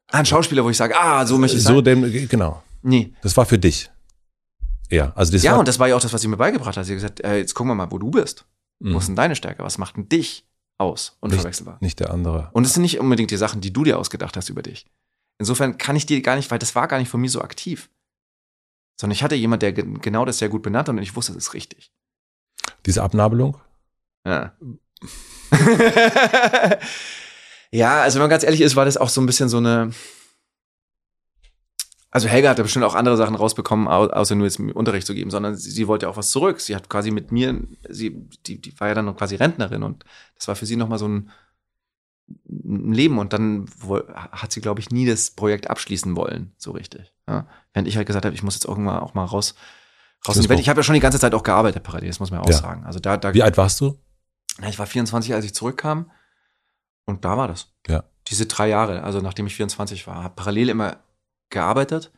Ah, 0.08 0.18
ein 0.18 0.26
Schauspieler, 0.26 0.62
wo 0.64 0.70
ich 0.70 0.76
sage, 0.76 0.94
ah, 0.96 1.24
so 1.26 1.38
möchte 1.38 1.56
ich 1.56 1.62
So 1.64 1.76
sein. 1.76 1.84
dem, 2.02 2.28
genau. 2.28 2.62
Nee. 2.82 3.14
Das 3.22 3.36
war 3.36 3.46
für 3.46 3.58
dich. 3.58 3.90
Ja, 4.92 5.12
also 5.16 5.32
das 5.32 5.42
ja, 5.42 5.52
war, 5.52 5.58
und 5.58 5.66
das 5.68 5.78
war 5.78 5.88
ja 5.88 5.96
auch 5.96 6.00
das, 6.00 6.12
was 6.12 6.20
sie 6.20 6.28
mir 6.28 6.36
beigebracht 6.36 6.76
hat. 6.76 6.84
Sie 6.84 6.92
hat 6.92 6.96
gesagt, 6.96 7.20
äh, 7.20 7.38
jetzt 7.38 7.54
gucken 7.54 7.70
wir 7.70 7.74
mal, 7.74 7.90
wo 7.90 7.98
du 7.98 8.10
bist. 8.10 8.44
Wo 8.78 8.90
Mhm. 8.90 8.96
ist 8.96 9.06
denn 9.08 9.16
deine 9.16 9.34
Stärke? 9.36 9.62
Was 9.64 9.78
macht 9.78 9.96
denn 9.96 10.08
dich 10.08 10.44
aus, 10.78 11.16
unverwechselbar. 11.20 11.74
Nicht, 11.74 11.82
nicht 11.82 12.00
der 12.00 12.10
andere. 12.10 12.50
Und 12.52 12.64
es 12.66 12.74
sind 12.74 12.82
nicht 12.82 12.98
unbedingt 12.98 13.30
die 13.30 13.36
Sachen, 13.36 13.60
die 13.60 13.72
du 13.72 13.84
dir 13.84 13.98
ausgedacht 13.98 14.36
hast 14.36 14.48
über 14.48 14.62
dich. 14.62 14.84
Insofern 15.38 15.78
kann 15.78 15.94
ich 15.96 16.06
dir 16.06 16.20
gar 16.22 16.34
nicht, 16.36 16.50
weil 16.50 16.58
das 16.58 16.74
war 16.74 16.88
gar 16.88 16.98
nicht 16.98 17.08
von 17.08 17.20
mir 17.20 17.30
so 17.30 17.40
aktiv. 17.40 17.88
Sondern 19.00 19.12
ich 19.14 19.22
hatte 19.22 19.34
jemand, 19.36 19.62
der 19.62 19.72
ge- 19.72 19.86
genau 20.00 20.24
das 20.24 20.38
sehr 20.38 20.48
gut 20.48 20.62
benannt 20.62 20.88
hat 20.88 20.94
und 20.96 21.02
ich 21.02 21.14
wusste, 21.16 21.32
das 21.32 21.44
ist 21.44 21.54
richtig. 21.54 21.92
Diese 22.84 23.02
Abnabelung? 23.02 23.56
Ja. 24.26 24.52
ja, 27.70 28.02
also 28.02 28.16
wenn 28.16 28.22
man 28.24 28.30
ganz 28.30 28.44
ehrlich 28.44 28.60
ist, 28.60 28.76
war 28.76 28.84
das 28.84 28.96
auch 28.96 29.08
so 29.08 29.20
ein 29.20 29.26
bisschen 29.26 29.48
so 29.48 29.58
eine. 29.58 29.90
Also 32.14 32.28
Helga 32.28 32.50
hat 32.50 32.58
bestimmt 32.58 32.84
auch 32.84 32.94
andere 32.94 33.16
Sachen 33.16 33.34
rausbekommen, 33.34 33.88
au- 33.88 34.06
außer 34.10 34.34
nur 34.34 34.46
jetzt 34.46 34.60
Unterricht 34.60 35.06
zu 35.06 35.14
geben, 35.14 35.30
sondern 35.30 35.56
sie, 35.56 35.70
sie 35.70 35.88
wollte 35.88 36.08
auch 36.08 36.16
was 36.18 36.30
zurück. 36.30 36.60
Sie 36.60 36.76
hat 36.76 36.88
quasi 36.90 37.10
mit 37.10 37.32
mir, 37.32 37.58
sie, 37.88 38.28
die, 38.46 38.60
die 38.60 38.78
war 38.78 38.88
ja 38.88 38.94
dann 38.94 39.06
noch 39.06 39.16
quasi 39.16 39.34
Rentnerin 39.36 39.82
und 39.82 40.04
das 40.36 40.46
war 40.46 40.54
für 40.54 40.66
sie 40.66 40.76
nochmal 40.76 40.98
so 40.98 41.08
ein, 41.08 41.30
ein 42.48 42.92
Leben 42.92 43.18
und 43.18 43.32
dann 43.32 43.66
hat 44.30 44.52
sie, 44.52 44.60
glaube 44.60 44.80
ich, 44.80 44.90
nie 44.90 45.06
das 45.06 45.30
Projekt 45.30 45.68
abschließen 45.70 46.14
wollen, 46.14 46.52
so 46.58 46.72
richtig. 46.72 47.12
Ja? 47.28 47.46
Während 47.72 47.88
ich 47.88 47.96
halt 47.96 48.06
gesagt 48.06 48.24
habe, 48.24 48.34
ich 48.34 48.42
muss 48.42 48.54
jetzt 48.54 48.66
irgendwann 48.66 49.00
auch 49.00 49.14
mal 49.14 49.24
raus, 49.24 49.54
raus 50.28 50.36
in 50.36 50.42
die 50.42 50.48
Welt. 50.48 50.60
Ich 50.60 50.68
habe 50.68 50.80
ja 50.80 50.84
schon 50.84 50.94
die 50.94 51.00
ganze 51.00 51.18
Zeit 51.18 51.34
auch 51.34 51.42
gearbeitet 51.42 51.82
parallel, 51.82 52.08
das 52.08 52.20
muss 52.20 52.30
man 52.30 52.40
ja 52.40 52.44
auch 52.44 52.50
Ja. 52.50 52.56
sagen. 52.58 52.84
Also 52.84 53.00
da, 53.00 53.16
da 53.16 53.34
Wie 53.34 53.42
alt 53.42 53.56
warst 53.56 53.80
du? 53.80 53.98
na, 54.60 54.68
ich 54.68 54.78
war 54.78 54.86
24, 54.86 55.32
als 55.34 55.44
ich 55.46 55.54
zurückkam. 55.54 56.10
Und 57.06 57.24
da 57.24 57.36
war 57.38 57.48
das. 57.48 57.72
Ja. 57.88 58.04
Diese 58.28 58.46
drei 58.46 58.68
Jahre, 58.68 59.02
also 59.02 59.20
nachdem 59.20 59.46
ich 59.46 59.56
24 59.56 60.06
war, 60.06 60.22
habe 60.22 60.34
parallel 60.36 60.68
immer 60.68 60.98
gearbeitet. 61.52 62.12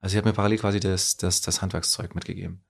Also 0.00 0.14
ich 0.14 0.16
habe 0.18 0.28
mir 0.28 0.34
parallel 0.34 0.58
quasi 0.58 0.80
das, 0.80 1.16
das, 1.18 1.42
das 1.42 1.60
Handwerkszeug 1.60 2.14
mitgegeben. 2.14 2.64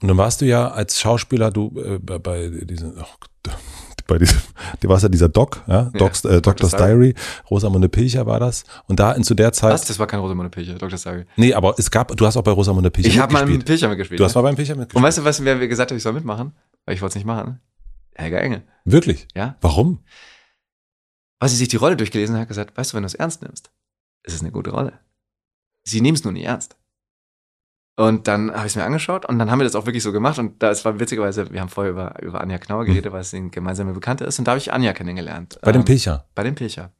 Und 0.00 0.08
dann 0.08 0.16
warst 0.16 0.40
du 0.40 0.46
ja 0.46 0.70
als 0.70 1.00
Schauspieler, 1.00 1.50
du 1.50 1.72
äh, 1.80 1.98
bei, 1.98 2.48
diesen, 2.48 2.98
oh, 2.98 3.50
bei 4.06 4.18
diesem, 4.18 4.40
du 4.80 4.88
warst 4.88 5.02
ja 5.02 5.08
dieser 5.08 5.28
Doc, 5.28 5.62
ja, 5.66 5.90
Docs, 5.94 6.24
äh, 6.24 6.40
Doctor's 6.40 6.72
Diary, 6.72 7.14
Rosamunde 7.50 7.88
Pilcher 7.88 8.26
war 8.26 8.40
das. 8.40 8.64
Und 8.86 9.00
da 9.00 9.12
in 9.12 9.24
zu 9.24 9.34
der 9.34 9.52
Zeit, 9.52 9.72
Was? 9.72 9.84
Das 9.84 9.98
war 9.98 10.06
kein 10.06 10.20
Rosamunde 10.20 10.50
Pilcher, 10.50 10.74
Dr. 10.74 10.98
Sari. 10.98 11.24
nee, 11.36 11.54
aber 11.54 11.74
es 11.78 11.90
gab, 11.90 12.16
du 12.16 12.26
hast 12.26 12.36
auch 12.36 12.42
bei 12.42 12.50
Rosamunde 12.52 12.90
Pilcher 12.90 13.08
Ich 13.08 13.18
habe 13.18 13.32
mal 13.32 13.40
einen 13.40 13.48
mitgespielt. 13.50 13.66
Pilcher 13.66 13.88
mitgespielt. 13.88 14.20
Du 14.20 14.24
hast 14.24 14.34
ja. 14.34 14.42
mal 14.42 14.48
beim 14.48 14.56
Pilcher 14.56 14.74
Und 14.74 14.80
mitgespielt. 14.80 15.04
weißt 15.04 15.18
du, 15.18 15.24
was, 15.24 15.44
wer 15.44 15.56
mir 15.56 15.68
gesagt 15.68 15.90
hat, 15.90 15.96
ich 15.96 16.02
soll 16.02 16.12
mitmachen? 16.12 16.52
Weil 16.84 16.94
ich 16.94 17.02
wollte 17.02 17.12
es 17.12 17.16
nicht 17.16 17.26
machen. 17.26 17.60
Helga 18.14 18.38
Engel. 18.38 18.62
Wirklich? 18.84 19.28
Ja. 19.34 19.56
Warum? 19.60 20.00
Weil 21.38 21.48
sie 21.48 21.56
sich 21.56 21.68
die 21.68 21.76
Rolle 21.76 21.96
durchgelesen 21.96 22.36
hat 22.36 22.48
gesagt, 22.48 22.76
weißt 22.76 22.92
du, 22.92 22.96
wenn 22.96 23.02
du 23.02 23.06
es 23.06 23.14
ernst 23.14 23.42
nimmst, 23.42 23.70
ist 24.24 24.34
es 24.34 24.40
eine 24.40 24.50
gute 24.50 24.70
Rolle. 24.70 24.98
Sie 25.90 26.00
nehmen 26.00 26.16
es 26.16 26.24
nur 26.24 26.32
nicht 26.32 26.44
ernst. 26.44 26.76
Und 27.96 28.28
dann 28.28 28.50
habe 28.52 28.66
ich 28.66 28.72
es 28.72 28.76
mir 28.76 28.84
angeschaut 28.84 29.26
und 29.26 29.38
dann 29.38 29.50
haben 29.50 29.58
wir 29.58 29.64
das 29.64 29.74
auch 29.74 29.84
wirklich 29.84 30.02
so 30.02 30.10
gemacht. 30.12 30.38
Und 30.38 30.62
da 30.62 30.70
es 30.70 30.84
war 30.84 30.98
witzigerweise, 30.98 31.52
wir 31.52 31.60
haben 31.60 31.68
vorher 31.68 31.92
über, 31.92 32.22
über 32.22 32.40
Anja 32.40 32.56
Knauer 32.58 32.86
geredet, 32.86 33.12
weil 33.12 33.20
es 33.20 33.34
eine 33.34 33.50
gemeinsame 33.50 33.92
Bekannte 33.92 34.24
ist. 34.24 34.38
Und 34.38 34.46
da 34.46 34.52
habe 34.52 34.58
ich 34.58 34.72
Anja 34.72 34.94
kennengelernt. 34.94 35.58
Bei 35.60 35.72
dem 35.72 35.80
Ähm, 35.80 35.84
Pilcher. 35.84 36.24
Bei 36.34 36.42
dem 36.42 36.54
Pilcher. 36.54 36.92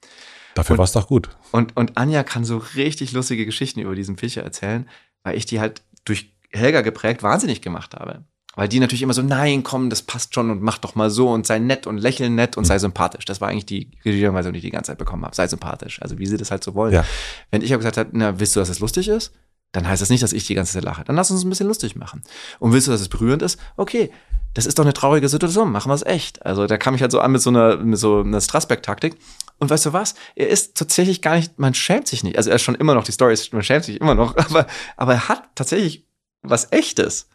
Dafür 0.54 0.76
war 0.76 0.84
es 0.84 0.92
doch 0.92 1.06
gut. 1.06 1.30
Und, 1.52 1.76
und 1.76 1.96
Anja 1.96 2.22
kann 2.22 2.44
so 2.44 2.58
richtig 2.58 3.12
lustige 3.12 3.46
Geschichten 3.46 3.80
über 3.80 3.94
diesen 3.94 4.16
Pilcher 4.16 4.42
erzählen, 4.42 4.88
weil 5.22 5.36
ich 5.38 5.46
die 5.46 5.60
halt 5.60 5.82
durch 6.04 6.34
Helga 6.50 6.82
geprägt 6.82 7.22
wahnsinnig 7.22 7.62
gemacht 7.62 7.94
habe. 7.94 8.24
Weil 8.56 8.68
die 8.68 8.80
natürlich 8.80 9.02
immer 9.02 9.14
so, 9.14 9.22
nein, 9.22 9.62
komm, 9.62 9.90
das 9.90 10.02
passt 10.02 10.34
schon 10.34 10.50
und 10.50 10.60
mach 10.60 10.78
doch 10.78 10.96
mal 10.96 11.08
so 11.08 11.30
und 11.30 11.46
sei 11.46 11.60
nett 11.60 11.86
und 11.86 11.98
lächeln 11.98 12.34
nett 12.34 12.56
und 12.56 12.64
sei 12.64 12.78
sympathisch. 12.78 13.24
Das 13.24 13.40
war 13.40 13.48
eigentlich 13.48 13.66
die 13.66 13.90
Regierungsweisung, 14.04 14.52
die 14.52 14.58
ich 14.58 14.64
die 14.64 14.70
ganze 14.70 14.90
Zeit 14.90 14.98
bekommen 14.98 15.24
habe. 15.24 15.36
Sei 15.36 15.46
sympathisch. 15.46 16.02
Also 16.02 16.18
wie 16.18 16.26
sie 16.26 16.36
das 16.36 16.50
halt 16.50 16.64
so 16.64 16.74
wollen. 16.74 16.92
Ja. 16.92 17.04
Wenn 17.50 17.62
ich 17.62 17.72
aber 17.72 17.78
gesagt 17.78 17.96
habe, 17.96 18.10
na, 18.12 18.40
willst 18.40 18.56
du, 18.56 18.60
dass 18.60 18.68
es 18.68 18.80
lustig 18.80 19.08
ist? 19.08 19.32
Dann 19.72 19.86
heißt 19.86 20.02
das 20.02 20.10
nicht, 20.10 20.22
dass 20.22 20.32
ich 20.32 20.46
die 20.46 20.54
ganze 20.54 20.72
Zeit 20.72 20.82
lache. 20.82 21.04
Dann 21.04 21.14
lass 21.14 21.30
uns 21.30 21.44
ein 21.44 21.48
bisschen 21.48 21.68
lustig 21.68 21.94
machen. 21.94 22.22
Und 22.58 22.72
willst 22.72 22.88
du, 22.88 22.90
dass 22.90 23.00
es 23.00 23.08
berührend 23.08 23.40
ist? 23.42 23.58
Okay, 23.76 24.10
das 24.54 24.66
ist 24.66 24.78
doch 24.78 24.84
eine 24.84 24.94
traurige 24.94 25.28
Situation. 25.28 25.70
Machen 25.70 25.90
wir 25.90 25.94
es 25.94 26.04
echt. 26.04 26.44
Also 26.44 26.66
da 26.66 26.76
kam 26.76 26.96
ich 26.96 27.02
halt 27.02 27.12
so 27.12 27.20
an 27.20 27.30
mit 27.30 27.40
so 27.40 27.50
einer, 27.50 27.76
mit 27.76 27.98
so 27.98 28.20
einer 28.20 28.40
Strassberg-Taktik. 28.40 29.16
Und 29.58 29.70
weißt 29.70 29.86
du 29.86 29.92
was? 29.92 30.16
Er 30.34 30.48
ist 30.48 30.76
tatsächlich 30.76 31.22
gar 31.22 31.36
nicht, 31.36 31.58
man 31.58 31.74
schämt 31.74 32.08
sich 32.08 32.24
nicht. 32.24 32.36
Also 32.36 32.50
er 32.50 32.56
ist 32.56 32.62
schon 32.62 32.74
immer 32.74 32.94
noch, 32.94 33.04
die 33.04 33.12
Story 33.12 33.32
ist, 33.32 33.52
man 33.52 33.62
schämt 33.62 33.84
sich 33.84 34.00
immer 34.00 34.16
noch, 34.16 34.36
aber, 34.48 34.66
aber 34.96 35.14
er 35.14 35.28
hat 35.28 35.44
tatsächlich 35.54 36.04
was 36.42 36.72
Echtes. 36.72 37.28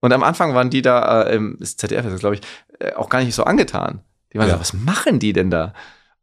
Und 0.00 0.12
am 0.12 0.22
Anfang 0.22 0.54
waren 0.54 0.70
die 0.70 0.82
da, 0.82 1.22
äh, 1.24 1.34
im 1.36 1.56
das 1.58 1.76
ZDF 1.76 2.06
ist 2.06 2.20
glaube 2.20 2.36
ich, 2.36 2.40
äh, 2.78 2.92
auch 2.94 3.08
gar 3.08 3.22
nicht 3.22 3.34
so 3.34 3.44
angetan. 3.44 4.00
Die 4.32 4.38
waren 4.38 4.48
Ja. 4.48 4.54
so, 4.54 4.60
was 4.60 4.72
machen 4.74 5.18
die 5.18 5.32
denn 5.32 5.50
da? 5.50 5.72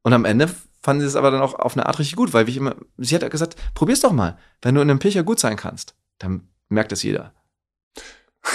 Und 0.02 0.14
am 0.14 0.23
Ende 0.26 0.49
fanden 0.84 1.02
sie 1.02 1.07
es 1.07 1.15
aber 1.15 1.31
dann 1.31 1.41
auch 1.41 1.56
auf 1.56 1.76
eine 1.76 1.85
Art 1.88 1.97
richtig 1.99 2.15
gut, 2.15 2.31
weil 2.34 2.45
wie 2.47 2.52
ich 2.52 2.57
immer, 2.57 2.76
sie 2.97 3.15
hat 3.15 3.30
gesagt, 3.31 3.56
probier's 3.73 4.02
doch 4.02 4.11
mal. 4.14 4.38
Wenn 4.61 4.76
du 4.76 4.81
in 4.81 4.89
einem 4.89 4.99
Pilcher 4.99 5.23
gut 5.23 5.39
sein 5.39 5.56
kannst, 5.57 5.95
dann 6.19 6.47
merkt 6.69 6.91
es 6.91 7.02
jeder. 7.03 7.34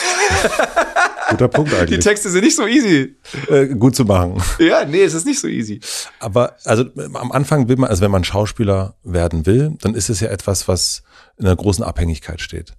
Guter 1.31 1.49
Punkt 1.49 1.71
Die 1.73 1.77
eigentlich. 1.77 2.05
Texte 2.05 2.29
sind 2.31 2.45
nicht 2.45 2.57
so 2.57 2.67
easy. 2.67 3.17
äh, 3.49 3.67
gut 3.69 3.95
zu 3.95 4.05
machen. 4.05 4.43
Ja, 4.59 4.85
nee, 4.85 5.03
es 5.03 5.15
ist 5.15 5.27
nicht 5.27 5.41
so 5.41 5.47
easy. 5.49 5.81
Aber 6.19 6.57
also 6.65 6.85
am 7.15 7.33
Anfang 7.33 7.69
will 7.69 7.77
man, 7.77 7.89
also 7.91 8.03
wenn 8.03 8.11
man 8.11 8.25
Schauspieler 8.25 8.95
werden 9.05 9.47
will, 9.47 9.77
dann 9.81 9.95
ist 9.95 10.11
es 10.11 10.21
ja 10.21 10.29
etwas, 10.29 10.67
was 10.69 11.03
in 11.37 11.47
einer 11.47 11.57
großen 11.57 11.85
Abhängigkeit 11.85 12.41
steht. 12.41 12.75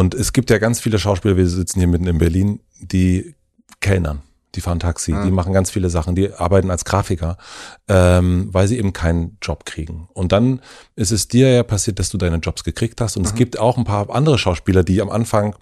Und 0.00 0.14
es 0.14 0.32
gibt 0.32 0.48
ja 0.48 0.56
ganz 0.56 0.80
viele 0.80 0.98
Schauspieler, 0.98 1.36
wir 1.36 1.46
sitzen 1.46 1.78
hier 1.78 1.86
mitten 1.88 2.06
in 2.06 2.16
Berlin, 2.16 2.60
die 2.80 3.34
kellnern, 3.80 4.22
die 4.54 4.62
fahren 4.62 4.80
Taxi, 4.80 5.10
Ja. 5.12 5.24
die 5.26 5.30
machen 5.30 5.52
ganz 5.52 5.70
viele 5.70 5.90
Sachen, 5.90 6.14
die 6.14 6.32
arbeiten 6.32 6.70
als 6.70 6.86
Grafiker, 6.86 7.36
ähm, 7.86 8.48
weil 8.50 8.66
sie 8.66 8.78
eben 8.78 8.94
keinen 8.94 9.36
Job 9.42 9.66
kriegen. 9.66 10.08
Und 10.14 10.32
dann 10.32 10.62
ist 10.96 11.10
es 11.10 11.28
dir 11.28 11.50
ja 11.52 11.62
passiert, 11.64 11.98
dass 11.98 12.08
du 12.08 12.16
deine 12.16 12.36
Jobs 12.38 12.64
gekriegt 12.64 12.98
hast. 13.02 13.18
Und 13.18 13.26
es 13.26 13.34
Mhm. 13.34 13.36
gibt 13.36 13.58
auch 13.58 13.76
ein 13.76 13.84
paar 13.84 14.08
andere 14.08 14.38
Schauspieler, 14.38 14.84
die 14.84 15.02
am 15.02 15.10
Anfang 15.10 15.54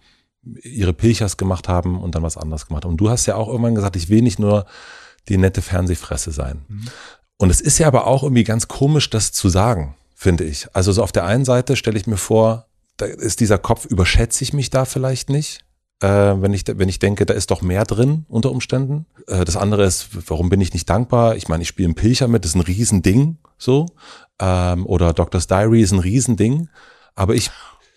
ihre 0.62 0.92
Pilchers 0.92 1.36
gemacht 1.36 1.66
haben 1.66 2.00
und 2.00 2.14
dann 2.14 2.22
was 2.22 2.36
anderes 2.36 2.66
gemacht 2.68 2.84
haben. 2.84 2.92
Und 2.92 2.98
du 3.00 3.10
hast 3.10 3.26
ja 3.26 3.34
auch 3.34 3.48
irgendwann 3.48 3.74
gesagt, 3.74 3.96
ich 3.96 4.08
will 4.08 4.22
nicht 4.22 4.38
nur 4.38 4.66
die 5.28 5.36
nette 5.36 5.62
Fernsehfresse 5.62 6.30
sein. 6.30 6.64
Mhm. 6.68 6.84
Und 7.38 7.50
es 7.50 7.60
ist 7.60 7.78
ja 7.78 7.88
aber 7.88 8.06
auch 8.06 8.22
irgendwie 8.22 8.44
ganz 8.44 8.68
komisch, 8.68 9.10
das 9.10 9.32
zu 9.32 9.48
sagen, 9.48 9.96
finde 10.14 10.44
ich. 10.44 10.68
Also 10.74 10.92
so 10.92 11.02
auf 11.02 11.10
der 11.10 11.24
einen 11.24 11.44
Seite 11.44 11.74
stelle 11.74 11.98
ich 11.98 12.06
mir 12.06 12.16
vor, 12.16 12.67
da 12.98 13.06
ist 13.06 13.40
dieser 13.40 13.56
Kopf, 13.58 13.86
überschätze 13.86 14.44
ich 14.44 14.52
mich 14.52 14.68
da 14.70 14.84
vielleicht 14.84 15.30
nicht, 15.30 15.64
äh, 16.00 16.06
wenn, 16.08 16.52
ich, 16.52 16.64
wenn 16.66 16.88
ich 16.88 16.98
denke, 16.98 17.24
da 17.26 17.34
ist 17.34 17.50
doch 17.50 17.62
mehr 17.62 17.84
drin 17.84 18.24
unter 18.28 18.50
Umständen. 18.52 19.06
Äh, 19.26 19.44
das 19.44 19.56
andere 19.56 19.84
ist, 19.84 20.08
warum 20.28 20.48
bin 20.50 20.60
ich 20.60 20.72
nicht 20.74 20.88
dankbar? 20.90 21.34
Ich 21.36 21.48
meine, 21.48 21.62
ich 21.62 21.68
spiele 21.68 21.86
einen 21.86 21.94
Pilcher 21.94 22.28
mit, 22.28 22.44
das 22.44 22.50
ist 22.50 22.54
ein 22.56 22.60
Riesending, 22.60 23.38
so. 23.56 23.86
Ähm, 24.40 24.86
oder 24.86 25.12
Doctor's 25.12 25.46
Diary 25.48 25.80
ist 25.82 25.92
ein 25.92 25.98
Riesending. 25.98 26.68
Aber 27.16 27.34
ich, 27.34 27.50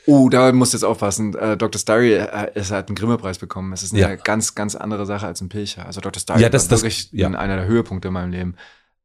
Oh, 0.08 0.30
da 0.30 0.52
musst 0.52 0.74
du 0.74 0.78
jetzt 0.78 0.84
aufpassen. 0.84 1.36
Äh, 1.36 1.58
Dr. 1.58 1.80
Starry 1.80 2.14
äh, 2.14 2.52
es 2.56 2.72
hat 2.72 2.88
einen 2.88 2.96
Grimme-Preis 2.96 3.38
bekommen. 3.38 3.72
Es 3.72 3.84
ist 3.84 3.94
eine 3.94 4.02
Ja. 4.02 4.16
ganz, 4.16 4.56
ganz 4.56 4.74
andere 4.76 5.06
Sache 5.06 5.28
als 5.28 5.42
ein 5.42 5.50
Pilcher. 5.50 5.86
Also 5.86 6.02
Dr. 6.02 6.20
Starry 6.20 6.42
Ja, 6.42 6.50
das- 6.50 6.64
war 6.66 6.70
das- 6.72 6.82
wirklich 6.82 7.10
ja. 7.12 7.28
einer 7.28 7.56
der 7.58 7.66
Höhepunkte 7.68 8.08
in 8.08 8.16
meinem 8.16 8.32
Leben. 8.32 8.56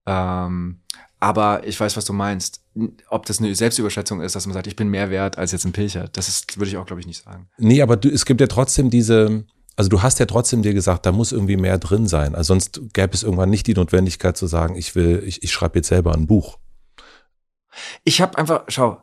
Ähm, 0.06 0.80
aber 1.20 1.66
ich 1.66 1.78
weiß, 1.78 1.96
was 1.96 2.04
du 2.04 2.12
meinst. 2.12 2.60
Ob 3.08 3.26
das 3.26 3.38
eine 3.38 3.54
Selbstüberschätzung 3.54 4.20
ist, 4.20 4.36
dass 4.36 4.46
man 4.46 4.54
sagt, 4.54 4.66
ich 4.66 4.76
bin 4.76 4.88
mehr 4.88 5.10
wert 5.10 5.38
als 5.38 5.52
jetzt 5.52 5.64
ein 5.64 5.72
Pilcher. 5.72 6.08
Das 6.12 6.28
ist, 6.28 6.58
würde 6.58 6.68
ich 6.68 6.76
auch, 6.76 6.86
glaube 6.86 7.00
ich, 7.00 7.06
nicht 7.06 7.24
sagen. 7.24 7.48
nee, 7.56 7.80
aber 7.80 7.96
du, 7.96 8.10
es 8.10 8.26
gibt 8.26 8.40
ja 8.40 8.46
trotzdem 8.46 8.90
diese, 8.90 9.44
also 9.76 9.88
du 9.88 10.02
hast 10.02 10.18
ja 10.18 10.26
trotzdem 10.26 10.62
dir 10.62 10.74
gesagt, 10.74 11.06
da 11.06 11.12
muss 11.12 11.32
irgendwie 11.32 11.56
mehr 11.56 11.78
drin 11.78 12.06
sein. 12.06 12.34
Also 12.34 12.48
sonst 12.48 12.80
gäbe 12.92 13.14
es 13.14 13.22
irgendwann 13.22 13.50
nicht 13.50 13.66
die 13.66 13.74
Notwendigkeit 13.74 14.36
zu 14.36 14.46
sagen, 14.46 14.76
ich 14.76 14.94
will, 14.94 15.22
ich, 15.24 15.42
ich 15.42 15.52
schreibe 15.52 15.78
jetzt 15.78 15.88
selber 15.88 16.12
ein 16.14 16.26
Buch. 16.26 16.58
Ich 18.04 18.20
habe 18.20 18.36
einfach, 18.38 18.64
schau, 18.68 19.02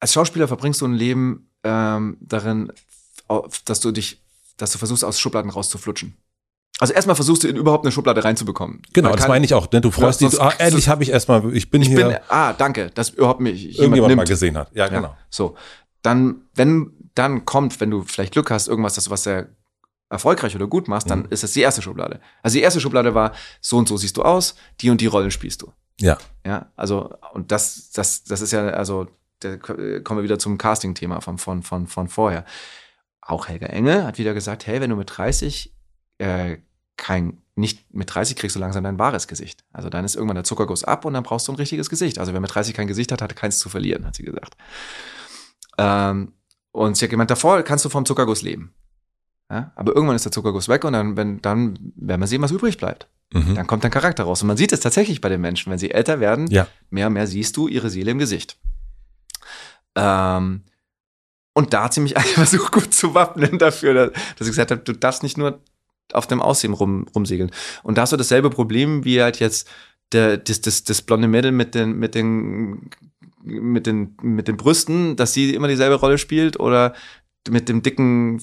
als 0.00 0.12
Schauspieler 0.12 0.48
verbringst 0.48 0.80
du 0.80 0.86
ein 0.86 0.94
Leben 0.94 1.50
ähm, 1.62 2.18
darin, 2.20 2.72
dass 3.64 3.80
du 3.80 3.90
dich, 3.90 4.22
dass 4.56 4.72
du 4.72 4.78
versuchst, 4.78 5.04
aus 5.04 5.18
Schubladen 5.18 5.50
rauszuflutschen. 5.50 6.16
Also 6.80 6.92
erstmal 6.92 7.14
versuchst 7.14 7.44
du 7.44 7.48
in 7.48 7.56
überhaupt 7.56 7.84
eine 7.84 7.92
Schublade 7.92 8.24
reinzubekommen. 8.24 8.82
Genau, 8.92 9.08
Man 9.10 9.16
das 9.16 9.22
kann- 9.26 9.30
meine 9.34 9.44
ich 9.44 9.54
auch. 9.54 9.70
Ne? 9.70 9.80
Du 9.80 9.90
freust 9.92 10.20
Ja, 10.20 10.28
dich, 10.28 10.40
ah, 10.40 10.52
endlich 10.58 10.88
habe 10.88 11.02
ich 11.04 11.10
erstmal, 11.10 11.54
ich 11.54 11.70
bin 11.70 11.82
Ich 11.82 11.88
hier, 11.88 12.08
bin, 12.08 12.16
ah, 12.28 12.52
danke, 12.52 12.90
dass 12.90 13.10
überhaupt 13.10 13.40
mich 13.40 13.60
jemand 13.62 13.78
irgendjemand 13.78 14.08
nimmt. 14.08 14.16
mal 14.18 14.26
gesehen 14.26 14.58
hat. 14.58 14.70
Ja, 14.74 14.86
Ja, 14.86 14.90
genau. 14.90 15.16
So, 15.30 15.54
dann, 16.02 16.42
wenn 16.54 16.90
dann 17.14 17.44
kommt, 17.44 17.80
wenn 17.80 17.90
du 17.90 18.02
vielleicht 18.02 18.32
Glück 18.32 18.50
hast, 18.50 18.66
irgendwas, 18.66 18.94
das 18.94 19.04
du 19.04 19.10
was 19.10 19.22
sehr 19.22 19.46
erfolgreich 20.10 20.54
oder 20.56 20.66
gut 20.66 20.88
machst, 20.88 21.08
dann 21.08 21.20
Mhm. 21.20 21.26
ist 21.30 21.44
das 21.44 21.52
die 21.52 21.60
erste 21.60 21.80
Schublade. 21.80 22.18
Also 22.42 22.54
die 22.54 22.62
erste 22.62 22.80
Schublade 22.80 23.14
war, 23.14 23.32
so 23.60 23.76
und 23.78 23.86
so 23.88 23.96
siehst 23.96 24.16
du 24.16 24.22
aus, 24.22 24.56
die 24.80 24.90
und 24.90 25.00
die 25.00 25.06
Rollen 25.06 25.30
spielst 25.30 25.62
du. 25.62 25.72
Ja. 26.00 26.18
Ja, 26.44 26.72
also, 26.74 27.14
und 27.34 27.52
das, 27.52 27.90
das, 27.92 28.24
das 28.24 28.40
ist 28.40 28.52
ja, 28.52 28.66
also, 28.70 29.06
da 29.40 29.56
kommen 29.56 30.18
wir 30.18 30.22
wieder 30.24 30.40
zum 30.40 30.58
Casting-Thema 30.58 31.20
von, 31.20 31.38
von, 31.38 31.62
von, 31.62 31.86
von 31.86 32.08
vorher. 32.08 32.44
Auch 33.20 33.46
Helga 33.48 33.66
Engel 33.66 34.04
hat 34.04 34.18
wieder 34.18 34.34
gesagt, 34.34 34.66
hey, 34.66 34.80
wenn 34.80 34.90
du 34.90 34.96
mit 34.96 35.16
30 35.16 35.72
äh, 36.18 36.58
kein, 36.96 37.38
nicht 37.56 37.92
mit 37.94 38.12
30 38.14 38.36
kriegst 38.36 38.56
du 38.56 38.60
langsam 38.60 38.84
dein 38.84 38.98
wahres 38.98 39.28
Gesicht. 39.28 39.64
Also 39.72 39.88
dann 39.88 40.04
ist 40.04 40.14
irgendwann 40.14 40.36
der 40.36 40.44
Zuckerguss 40.44 40.84
ab 40.84 41.04
und 41.04 41.14
dann 41.14 41.22
brauchst 41.22 41.48
du 41.48 41.52
ein 41.52 41.56
richtiges 41.56 41.90
Gesicht. 41.90 42.18
Also 42.18 42.32
wer 42.32 42.40
mit 42.40 42.54
30 42.54 42.74
kein 42.74 42.86
Gesicht 42.86 43.12
hat, 43.12 43.22
hat 43.22 43.34
keins 43.36 43.58
zu 43.58 43.68
verlieren, 43.68 44.06
hat 44.06 44.14
sie 44.16 44.22
gesagt. 44.24 44.54
Ähm, 45.78 46.32
und 46.72 46.96
sie 46.96 47.04
hat 47.06 47.10
gemeint, 47.10 47.30
davor 47.30 47.62
kannst 47.62 47.84
du 47.84 47.88
vom 47.88 48.04
Zuckerguss 48.06 48.42
leben. 48.42 48.72
Ja? 49.50 49.72
Aber 49.76 49.94
irgendwann 49.94 50.16
ist 50.16 50.24
der 50.24 50.32
Zuckerguss 50.32 50.68
weg 50.68 50.84
und 50.84 50.92
dann, 50.94 51.16
wenn, 51.16 51.40
dann 51.42 51.78
werden 51.96 52.20
wir 52.20 52.26
sehen, 52.26 52.42
was 52.42 52.50
übrig 52.50 52.78
bleibt. 52.78 53.08
Mhm. 53.32 53.54
Dann 53.54 53.66
kommt 53.66 53.84
dein 53.84 53.90
Charakter 53.90 54.24
raus. 54.24 54.42
Und 54.42 54.48
man 54.48 54.56
sieht 54.56 54.72
es 54.72 54.80
tatsächlich 54.80 55.20
bei 55.20 55.28
den 55.28 55.40
Menschen, 55.40 55.70
wenn 55.70 55.78
sie 55.78 55.90
älter 55.90 56.20
werden, 56.20 56.48
Ja. 56.48 56.66
mehr 56.90 57.06
und 57.08 57.12
mehr 57.14 57.26
siehst 57.26 57.56
du 57.56 57.68
ihre 57.68 57.90
Seele 57.90 58.10
im 58.12 58.18
Gesicht. 58.18 58.56
Ähm, 59.96 60.62
und 61.52 61.72
da 61.72 61.84
hat 61.84 61.94
sie 61.94 62.00
mich 62.00 62.16
einfach 62.16 62.30
versucht, 62.34 62.72
gut 62.72 62.94
zu 62.94 63.14
wappnen 63.14 63.58
dafür, 63.58 63.94
dass 63.94 64.10
dass 64.38 64.46
ich 64.46 64.52
gesagt 64.52 64.70
habe, 64.70 64.82
du 64.82 64.92
darfst 64.92 65.22
nicht 65.22 65.38
nur 65.38 65.60
auf 66.12 66.26
dem 66.26 66.42
Aussehen 66.42 66.74
rum, 66.74 67.06
rumsegeln. 67.14 67.50
Und 67.82 67.98
da 67.98 68.02
hast 68.02 68.12
du 68.12 68.16
dasselbe 68.16 68.50
Problem 68.50 69.04
wie 69.04 69.22
halt 69.22 69.40
jetzt 69.40 69.68
der, 70.12 70.36
das, 70.36 70.60
das, 70.60 70.84
das 70.84 71.02
blonde 71.02 71.28
Mädel 71.28 71.52
mit 71.52 71.74
den, 71.74 71.98
mit 71.98 72.14
den, 72.14 72.90
mit 73.42 73.86
den, 73.86 74.16
mit 74.22 74.48
den 74.48 74.56
Brüsten, 74.56 75.16
dass 75.16 75.32
sie 75.32 75.54
immer 75.54 75.68
dieselbe 75.68 75.96
Rolle 75.96 76.18
spielt 76.18 76.60
oder 76.60 76.94
mit 77.48 77.68
dem 77.68 77.82
dicken 77.82 78.40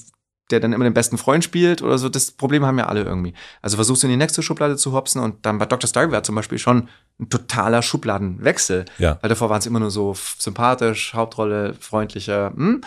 der 0.51 0.59
dann 0.59 0.73
immer 0.73 0.83
den 0.83 0.93
besten 0.93 1.17
Freund 1.17 1.43
spielt 1.43 1.81
oder 1.81 1.97
so. 1.97 2.09
Das 2.09 2.31
Problem 2.31 2.65
haben 2.65 2.77
ja 2.77 2.87
alle 2.87 3.03
irgendwie. 3.03 3.33
Also 3.61 3.77
versuchst 3.77 4.03
du 4.03 4.07
in 4.07 4.11
die 4.11 4.17
nächste 4.17 4.43
Schublade 4.43 4.77
zu 4.77 4.91
hopsen 4.91 5.21
und 5.21 5.45
dann 5.45 5.57
bei 5.57 5.65
Dr. 5.65 5.87
Stark 5.87 6.11
wäre 6.11 6.23
zum 6.23 6.35
Beispiel 6.35 6.59
schon 6.59 6.89
ein 7.19 7.29
totaler 7.29 7.81
Schubladenwechsel. 7.81 8.85
Ja. 8.97 9.17
Weil 9.21 9.29
davor 9.29 9.49
waren 9.49 9.59
es 9.59 9.65
immer 9.65 9.79
nur 9.79 9.91
so 9.91 10.15
sympathisch, 10.37 11.13
Hauptrolle, 11.13 11.73
freundlicher. 11.75 12.51
Hm? 12.55 12.81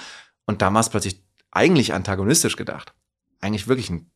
Und 0.47 0.63
da 0.63 0.73
war 0.73 0.81
es 0.81 0.91
plötzlich 0.91 1.23
eigentlich 1.51 1.95
antagonistisch 1.95 2.57
gedacht. 2.57 2.95
Eigentlich 3.41 3.69
wirklich 3.69 3.91
ein 3.91 4.11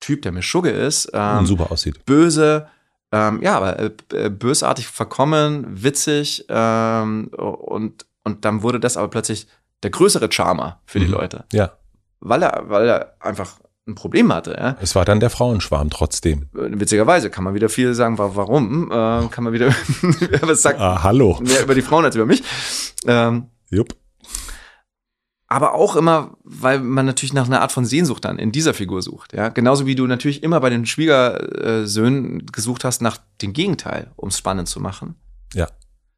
Typ, 0.00 0.22
der 0.22 0.32
mir 0.32 0.42
Schugge 0.42 0.70
ist. 0.70 1.10
Ähm, 1.12 1.46
super 1.46 1.70
aussieht. 1.70 2.04
Böse, 2.06 2.66
ähm, 3.12 3.40
ja, 3.42 3.56
aber 3.56 3.78
äh, 3.78 3.90
äh, 4.14 4.30
bösartig 4.30 4.86
verkommen, 4.88 5.66
witzig 5.82 6.44
ähm, 6.48 7.28
und, 7.28 8.06
und 8.24 8.44
dann 8.44 8.62
wurde 8.62 8.80
das 8.80 8.96
aber 8.96 9.08
plötzlich 9.08 9.46
der 9.82 9.90
größere 9.90 10.30
Charmer 10.30 10.80
für 10.86 11.00
die 11.00 11.06
Mhm. 11.06 11.12
Leute 11.12 11.44
Ja. 11.52 11.72
weil 12.20 12.42
er, 12.42 12.64
weil 12.68 12.86
er 12.88 13.14
einfach 13.20 13.58
ein 13.88 13.94
Problem 13.94 14.32
hatte. 14.32 14.52
Ja? 14.58 14.76
Es 14.80 14.94
war 14.94 15.04
dann 15.04 15.20
der 15.20 15.30
Frauenschwarm 15.30 15.90
trotzdem. 15.90 16.48
Witzigerweise 16.52 17.30
kann 17.30 17.42
man 17.44 17.54
wieder 17.54 17.68
viel 17.68 17.94
sagen, 17.94 18.18
wa- 18.18 18.30
warum? 18.34 18.90
Äh, 18.92 19.26
kann 19.28 19.42
man 19.42 19.52
wieder, 19.52 19.68
was 20.42 20.62
sagt 20.62 20.78
Ah, 20.80 21.02
hallo. 21.02 21.38
mehr 21.42 21.62
über 21.62 21.74
die 21.74 21.82
Frauen 21.82 22.04
als 22.04 22.14
über 22.14 22.26
mich. 22.26 22.42
Ähm, 23.06 23.46
Jupp. 23.70 23.94
Aber 25.50 25.74
auch 25.74 25.96
immer, 25.96 26.36
weil 26.44 26.78
man 26.78 27.04
natürlich 27.06 27.32
nach 27.32 27.46
einer 27.46 27.60
Art 27.60 27.72
von 27.72 27.84
Sehnsucht 27.84 28.24
dann 28.24 28.38
in 28.38 28.52
dieser 28.52 28.72
Figur 28.72 29.02
sucht. 29.02 29.32
Ja? 29.32 29.48
Genauso 29.48 29.84
wie 29.84 29.96
du 29.96 30.06
natürlich 30.06 30.44
immer 30.44 30.60
bei 30.60 30.70
den 30.70 30.86
Schwiegersöhnen 30.86 32.46
gesucht 32.46 32.84
hast 32.84 33.02
nach 33.02 33.18
dem 33.42 33.52
Gegenteil, 33.52 34.12
um 34.14 34.28
es 34.28 34.38
spannend 34.38 34.68
zu 34.68 34.78
machen. 34.78 35.16
Ja. 35.52 35.66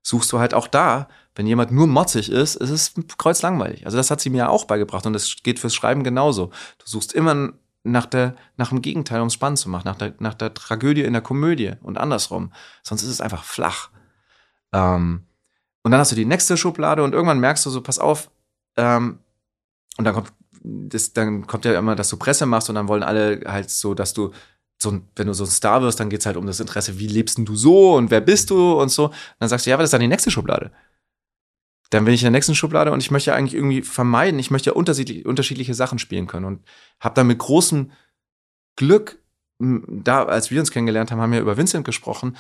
Suchst 0.03 0.31
du 0.33 0.39
halt 0.39 0.53
auch 0.53 0.69
da, 0.69 1.09
wenn 1.35 1.47
jemand 1.47 1.73
nur 1.73 1.87
motzig 1.87 2.31
ist, 2.31 2.57
ist 2.57 2.69
es 2.69 2.93
kreuzlangweilig. 3.17 3.87
Also 3.87 3.97
das 3.97 4.11
hat 4.11 4.21
sie 4.21 4.29
mir 4.29 4.51
auch 4.51 4.67
beigebracht 4.67 5.07
und 5.07 5.15
das 5.15 5.37
geht 5.43 5.59
fürs 5.59 5.75
Schreiben 5.75 6.05
genauso. 6.05 6.49
Du 6.77 6.85
suchst 6.85 7.15
immer 7.15 7.55
nach, 7.85 8.05
der, 8.05 8.37
nach 8.59 8.69
dem 8.69 8.83
Gegenteil, 8.83 9.23
um 9.23 9.29
es 9.29 9.35
spannend 9.35 9.59
zu 9.59 9.71
machen, 9.71 9.87
nach 9.87 9.97
der, 9.97 10.13
nach 10.19 10.35
der 10.35 10.53
Tragödie 10.53 11.05
in 11.05 11.15
der 11.15 11.23
Komödie 11.23 11.73
und 11.81 11.97
andersrum. 11.97 12.53
Sonst 12.83 13.03
ist 13.03 13.09
es 13.09 13.23
einfach 13.23 13.45
flach. 13.45 13.89
Ähm, 14.75 15.25
und 15.83 15.91
dann 15.91 16.01
hast 16.01 16.13
du 16.13 16.17
die 16.17 16.27
nächste 16.27 16.59
Schublade 16.59 17.03
und 17.03 17.15
irgendwann 17.15 17.41
merkst 17.41 17.65
du 17.65 17.71
so, 17.71 17.81
pass 17.81 17.99
auf, 17.99 18.31
ähm, 18.77 19.19
und 19.99 20.05
dann 20.05 20.15
kommt, 20.15 20.33
das, 20.63 21.13
dann 21.13 21.47
kommt 21.47 21.65
ja 21.65 21.79
immer, 21.79 21.97
dass 21.97 22.09
du 22.09 22.17
Presse 22.17 22.47
machst 22.47 22.69
und 22.69 22.77
dann 22.77 22.89
wollen 22.89 23.03
alle 23.03 23.43
halt 23.47 23.71
so, 23.71 23.95
dass 23.95 24.15
du 24.15 24.33
so, 24.81 25.01
wenn 25.17 25.27
du 25.27 25.33
so 25.33 25.45
ein 25.45 25.51
Star 25.51 25.81
wirst, 25.83 26.01
dann 26.01 26.11
geht's 26.11 26.27
halt 26.27 26.37
um 26.37 26.47
das 26.47 26.61
Interesse, 26.61 26.99
wie 26.99 27.07
lebst 27.07 27.39
denn 27.39 27.45
du 27.45 27.55
so 27.55 27.95
und 27.95 28.11
wer 28.11 28.21
bist 28.21 28.51
du 28.51 28.81
und 28.81 28.89
so. 28.89 29.07
Und 29.07 29.15
dann 29.39 29.49
sagst 29.49 29.67
du, 29.67 29.71
ja, 29.71 29.79
was 29.79 29.85
ist 29.85 29.93
dann 29.93 30.01
die 30.01 30.09
nächste 30.09 30.31
Schublade? 30.31 30.73
Dann 31.91 32.05
bin 32.05 32.15
ich 32.15 32.23
in 32.23 32.27
der 32.27 32.33
nächsten 32.33 32.55
Schublade 32.55 32.91
und 32.91 33.03
ich 33.03 33.11
möchte 33.11 33.31
ja 33.31 33.37
eigentlich 33.37 33.55
irgendwie 33.55 33.83
vermeiden, 33.83 34.41
ich 34.41 34.51
möchte 34.51 34.71
ja 34.71 34.77
unterschiedlich, 34.77 35.27
unterschiedliche 35.27 35.75
Sachen 35.75 35.99
spielen 35.99 36.27
können 36.27 36.47
und 36.47 36.65
habe 37.01 37.15
dann 37.15 37.27
mit 37.27 37.39
großem 37.39 37.93
Glück, 38.77 39.23
da, 39.59 40.25
als 40.25 40.51
wir 40.51 40.59
uns 40.59 40.71
kennengelernt 40.71 41.13
haben, 41.13 41.21
haben 41.21 41.33
wir 41.33 41.41
über 41.41 41.57
Vincent 41.57 41.85
gesprochen, 41.85 42.37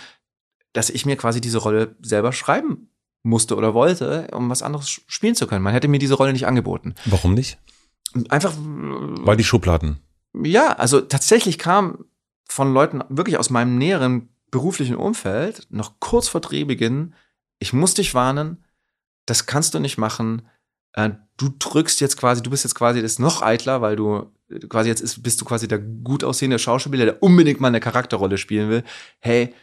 dass 0.73 0.91
ich 0.91 1.07
mir 1.07 1.17
quasi 1.17 1.41
diese 1.41 1.59
Rolle 1.59 1.97
selber 2.01 2.33
schreiben 2.33 2.89
musste 3.23 3.57
oder 3.57 3.75
wollte, 3.75 4.29
um 4.33 4.51
was 4.51 4.63
anderes 4.63 4.89
spielen 4.89 5.35
zu 5.35 5.47
können. 5.47 5.63
Man 5.63 5.73
hätte 5.73 5.89
mir 5.89 5.99
diese 5.99 6.15
Rolle 6.15 6.33
nicht 6.33 6.47
angeboten. 6.47 6.95
Warum 7.05 7.35
nicht? 7.35 7.59
Einfach, 8.29 8.53
Weil 8.59 9.37
die 9.37 9.45
Schubladen. 9.45 9.99
ja, 10.43 10.73
also 10.73 11.01
tatsächlich 11.01 11.59
kam 11.59 12.05
von 12.49 12.75
Leuten 12.75 13.03
wirklich 13.09 13.39
aus 13.39 13.49
meinem 13.51 13.79
näheren 13.79 14.29
beruflichen 14.51 14.97
Umfeld 14.97 15.67
noch 15.71 15.95
kurz 16.01 16.29
vor 16.29 16.41
Drehbeginn, 16.43 17.15
ich 17.59 17.73
muss 17.73 17.95
dich 17.95 18.13
warnen, 18.15 18.65
das 19.25 19.47
kannst 19.47 19.73
du 19.75 19.79
nicht 19.79 19.97
machen. 19.99 20.43
Äh, 20.93 21.11
Du 21.39 21.49
drückst 21.59 22.01
jetzt 22.01 22.17
quasi, 22.19 22.43
du 22.43 22.51
bist 22.51 22.63
jetzt 22.65 22.75
quasi 22.75 23.01
das 23.03 23.19
noch 23.19 23.41
eitler, 23.43 23.81
weil 23.81 23.97
du 23.97 24.31
äh, 24.51 24.59
quasi 24.69 24.89
jetzt 24.91 25.01
ist, 25.01 25.23
bist 25.23 25.41
du 25.41 25.45
quasi 25.45 25.67
der 25.67 25.79
gut 25.79 26.23
aussehende 26.23 26.59
Schauspieler, 26.59 27.05
der 27.07 27.23
unbedingt 27.23 27.61
mal 27.61 27.69
eine 27.69 27.81
Charakterrolle 27.81 28.37
spielen 28.37 28.69
will. 28.69 28.85
Hey, 29.21 29.55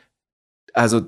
also 0.73 1.01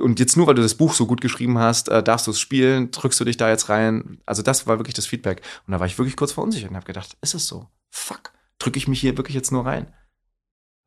und 0.00 0.18
jetzt 0.18 0.36
nur, 0.36 0.46
weil 0.46 0.54
du 0.54 0.62
das 0.62 0.74
Buch 0.74 0.94
so 0.94 1.06
gut 1.06 1.20
geschrieben 1.20 1.58
hast, 1.58 1.88
äh, 1.88 2.02
darfst 2.02 2.26
du 2.26 2.32
es 2.32 2.40
spielen, 2.40 2.90
drückst 2.90 3.20
du 3.20 3.24
dich 3.24 3.36
da 3.36 3.48
jetzt 3.48 3.68
rein. 3.68 4.18
Also 4.26 4.42
das 4.42 4.66
war 4.66 4.78
wirklich 4.78 4.94
das 4.94 5.06
Feedback. 5.06 5.42
Und 5.66 5.72
da 5.72 5.80
war 5.80 5.86
ich 5.86 5.98
wirklich 5.98 6.16
kurz 6.16 6.32
verunsichert 6.32 6.70
und 6.70 6.76
habe 6.76 6.86
gedacht, 6.86 7.16
ist 7.20 7.34
es 7.34 7.46
so? 7.46 7.68
Fuck, 7.90 8.32
drücke 8.58 8.78
ich 8.78 8.88
mich 8.88 9.00
hier 9.00 9.16
wirklich 9.16 9.34
jetzt 9.34 9.52
nur 9.52 9.66
rein? 9.66 9.92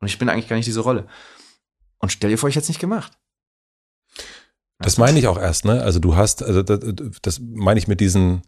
Und 0.00 0.08
ich 0.08 0.18
bin 0.18 0.28
eigentlich 0.28 0.48
gar 0.48 0.56
nicht 0.56 0.66
diese 0.66 0.80
Rolle. 0.80 1.06
Und 1.98 2.12
stell 2.12 2.30
dir 2.30 2.38
vor, 2.38 2.48
ich 2.48 2.56
hätte 2.56 2.64
es 2.64 2.68
nicht 2.68 2.80
gemacht. 2.80 3.12
Das 4.78 4.98
meine 4.98 5.18
ich 5.18 5.26
auch 5.26 5.38
erst, 5.38 5.64
ne? 5.64 5.82
Also 5.82 5.98
du 5.98 6.14
hast, 6.14 6.42
also 6.42 6.62
das, 6.62 6.80
das 7.20 7.40
meine 7.40 7.78
ich 7.78 7.88
mit 7.88 8.00
diesen, 8.00 8.42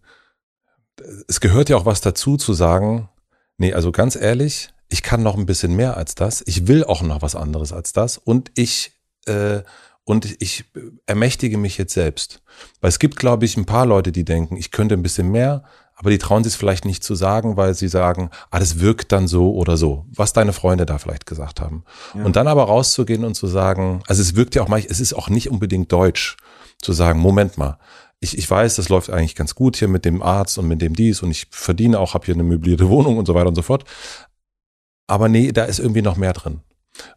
es 1.27 1.41
gehört 1.41 1.69
ja 1.69 1.77
auch 1.77 1.87
was 1.87 2.01
dazu 2.01 2.37
zu 2.37 2.55
sagen, 2.55 3.09
nee, 3.57 3.73
also 3.73 3.91
ganz 3.91 4.15
ehrlich, 4.15 4.73
ich 4.89 5.03
kann 5.03 5.23
noch 5.23 5.37
ein 5.37 5.47
bisschen 5.47 5.74
mehr 5.74 5.97
als 5.97 6.15
das, 6.15 6.43
ich 6.47 6.69
will 6.69 6.85
auch 6.85 7.03
noch 7.03 7.23
was 7.23 7.35
anderes 7.35 7.73
als 7.73 7.93
das 7.93 8.16
und 8.16 8.53
ich, 8.55 8.93
äh, 9.27 9.62
und 10.05 10.36
ich 10.40 10.64
ermächtige 11.06 11.59
mich 11.59 11.78
jetzt 11.78 11.94
selbst. 11.94 12.43
Weil 12.81 12.89
es 12.89 12.98
gibt, 12.98 13.16
glaube 13.16 13.44
ich, 13.44 13.56
ein 13.56 13.66
paar 13.66 13.86
Leute, 13.86 14.12
die 14.12 14.24
denken, 14.24 14.56
ich 14.56 14.70
könnte 14.70 14.94
ein 14.94 15.02
bisschen 15.02 15.31
mehr, 15.31 15.64
aber 15.94 16.10
die 16.10 16.18
trauen 16.18 16.43
sich 16.43 16.55
es 16.55 16.56
vielleicht 16.56 16.86
nicht 16.86 17.05
zu 17.05 17.14
sagen, 17.14 17.59
weil 17.59 17.74
sie 17.74 17.89
sagen, 17.89 18.31
ah, 18.51 18.59
das 18.59 18.81
wirkt 18.81 19.12
dann 19.12 19.28
so 19.28 19.52
oder 19.52 19.77
so, 19.77 20.06
was 20.10 20.32
deine 20.32 20.55
Freunde 20.55 20.86
da 20.86 20.97
vielleicht 20.97 21.27
gesagt 21.27 21.60
haben. 21.60 21.85
Ja. 22.14 22.24
Und 22.24 22.36
dann 22.36 22.48
aber 22.48 22.64
rauszugehen 22.64 23.22
und 23.22 23.35
zu 23.35 23.47
sagen, 23.47 24.02
also 24.06 24.22
es 24.22 24.35
wirkt 24.35 24.55
ja 24.55 24.62
auch 24.62 24.68
manchmal, 24.68 24.90
es 24.90 25.01
ist 25.01 25.12
auch 25.12 25.28
nicht 25.28 25.51
unbedingt 25.51 25.93
deutsch, 25.93 26.39
zu 26.81 26.94
sagen, 26.94 27.20
Moment 27.20 27.59
mal, 27.59 27.78
ich, 28.18 28.36
ich 28.36 28.51
weiß, 28.51 28.77
das 28.77 28.89
läuft 28.89 29.10
eigentlich 29.10 29.35
ganz 29.35 29.55
gut 29.55 29.77
hier 29.77 29.89
mit 29.89 30.06
dem 30.06 30.22
Arzt 30.22 30.59
und 30.59 30.68
mit 30.68 30.81
dem 30.81 30.94
dies 30.94 31.22
und 31.22 31.31
ich 31.31 31.47
verdiene 31.51 31.98
auch, 31.98 32.14
habe 32.14 32.24
hier 32.24 32.35
eine 32.35 32.44
möblierte 32.44 32.89
Wohnung 32.89 33.18
und 33.18 33.27
so 33.27 33.35
weiter 33.35 33.48
und 33.48 33.55
so 33.55 33.62
fort. 33.62 33.85
Aber 35.06 35.28
nee, 35.28 35.52
da 35.52 35.64
ist 35.64 35.81
irgendwie 35.81 36.02
noch 36.02 36.16
mehr 36.16 36.32
drin. 36.32 36.60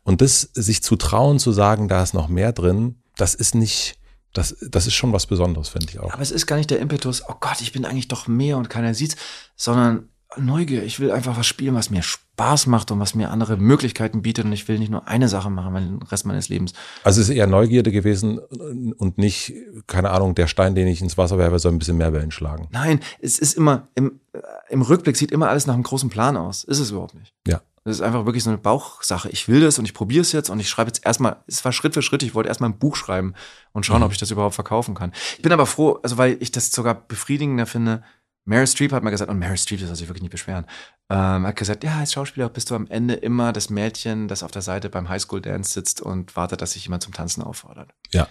Und 0.03 0.21
das, 0.21 0.41
sich 0.53 0.83
zu 0.83 0.95
trauen, 0.95 1.39
zu 1.39 1.51
sagen, 1.51 1.87
da 1.87 2.03
ist 2.03 2.13
noch 2.13 2.27
mehr 2.27 2.53
drin, 2.53 3.01
das 3.15 3.35
ist 3.35 3.55
nicht, 3.55 3.95
das, 4.33 4.55
das 4.61 4.87
ist 4.87 4.93
schon 4.93 5.13
was 5.13 5.27
Besonderes, 5.27 5.69
finde 5.69 5.87
ich 5.89 5.99
auch. 5.99 6.11
Aber 6.11 6.21
es 6.21 6.31
ist 6.31 6.47
gar 6.47 6.57
nicht 6.57 6.69
der 6.69 6.79
Impetus, 6.79 7.23
oh 7.27 7.35
Gott, 7.39 7.61
ich 7.61 7.71
bin 7.71 7.85
eigentlich 7.85 8.07
doch 8.07 8.27
mehr 8.27 8.57
und 8.57 8.69
keiner 8.69 8.93
sieht's, 8.93 9.15
sondern 9.55 10.09
Neugier. 10.37 10.83
Ich 10.83 10.99
will 10.99 11.11
einfach 11.11 11.37
was 11.37 11.47
spielen, 11.47 11.75
was 11.75 11.89
mir 11.89 12.01
Spaß 12.01 12.67
macht 12.67 12.91
und 12.91 12.99
was 12.99 13.15
mir 13.15 13.29
andere 13.29 13.57
Möglichkeiten 13.57 14.21
bietet. 14.21 14.45
Und 14.45 14.51
ich 14.51 14.67
will 14.67 14.79
nicht 14.79 14.91
nur 14.91 15.07
eine 15.07 15.27
Sache 15.29 15.49
machen, 15.49 15.73
den 15.75 16.01
Rest 16.01 16.25
meines 16.25 16.49
Lebens. 16.49 16.73
Also 17.03 17.21
es 17.21 17.29
ist 17.29 17.35
eher 17.35 17.47
Neugierde 17.47 17.91
gewesen 17.91 18.39
und 18.39 19.17
nicht, 19.17 19.53
keine 19.87 20.11
Ahnung, 20.11 20.35
der 20.35 20.47
Stein, 20.47 20.75
den 20.75 20.87
ich 20.87 21.01
ins 21.01 21.17
Wasser 21.17 21.37
werfe, 21.37 21.59
soll 21.59 21.71
ein 21.71 21.79
bisschen 21.79 21.97
mehr 21.97 22.13
Wellen 22.13 22.31
schlagen. 22.31 22.67
Nein, 22.71 22.99
es 23.19 23.39
ist 23.39 23.55
immer, 23.55 23.87
im, 23.95 24.19
äh, 24.33 24.39
im 24.69 24.81
Rückblick 24.81 25.17
sieht 25.17 25.31
immer 25.31 25.49
alles 25.49 25.67
nach 25.67 25.73
einem 25.73 25.83
großen 25.83 26.09
Plan 26.09 26.37
aus. 26.37 26.63
Ist 26.63 26.79
es 26.79 26.91
überhaupt 26.91 27.15
nicht. 27.15 27.33
Ja. 27.47 27.61
Das 27.85 27.97
ist 27.97 28.01
einfach 28.01 28.25
wirklich 28.25 28.43
so 28.43 28.49
eine 28.49 28.59
Bauchsache. 28.59 29.29
Ich 29.29 29.47
will 29.49 29.59
das 29.59 29.77
und 29.77 29.85
ich 29.85 29.93
probiere 29.93 30.21
es 30.21 30.31
jetzt 30.31 30.49
und 30.49 30.59
ich 30.59 30.69
schreibe 30.69 30.87
jetzt 30.89 31.05
erstmal, 31.05 31.43
es 31.47 31.65
war 31.65 31.73
Schritt 31.73 31.93
für 31.93 32.01
Schritt, 32.01 32.23
ich 32.23 32.33
wollte 32.33 32.47
erstmal 32.47 32.69
ein 32.69 32.79
Buch 32.79 32.95
schreiben 32.95 33.33
und 33.73 33.85
schauen, 33.85 33.97
Mhm. 33.97 34.03
ob 34.03 34.11
ich 34.13 34.17
das 34.17 34.31
überhaupt 34.31 34.55
verkaufen 34.55 34.95
kann. 34.95 35.11
Ich 35.35 35.41
bin 35.41 35.51
aber 35.51 35.65
froh, 35.65 35.99
also 36.01 36.17
weil 36.17 36.37
ich 36.39 36.51
das 36.51 36.71
sogar 36.71 36.95
befriedigender 36.95 37.65
finde. 37.65 38.03
Meryl 38.45 38.67
Streep 38.67 38.91
hat 38.91 39.03
mal 39.03 39.09
gesagt, 39.09 39.29
und 39.31 39.39
Meryl 39.39 39.57
Streep, 39.57 39.79
das 39.79 39.87
soll 39.87 39.95
sich 39.97 40.07
wirklich 40.07 40.21
nicht 40.21 40.31
beschweren, 40.31 40.65
ähm, 41.09 41.45
hat 41.47 41.55
gesagt, 41.55 41.83
ja, 41.83 41.97
als 41.99 42.11
Schauspieler 42.13 42.49
bist 42.49 42.71
du 42.71 42.75
am 42.75 42.87
Ende 42.87 43.13
immer 43.15 43.53
das 43.53 43.69
Mädchen, 43.69 44.27
das 44.27 44.43
auf 44.43 44.51
der 44.51 44.61
Seite 44.61 44.89
beim 44.89 45.07
Highschool-Dance 45.09 45.71
sitzt 45.73 46.01
und 46.01 46.35
wartet, 46.35 46.61
dass 46.61 46.73
sich 46.73 46.83
jemand 46.83 47.03
zum 47.03 47.13
Tanzen 47.13 47.41
auffordert. 47.41 47.93
Ja. 48.11 48.27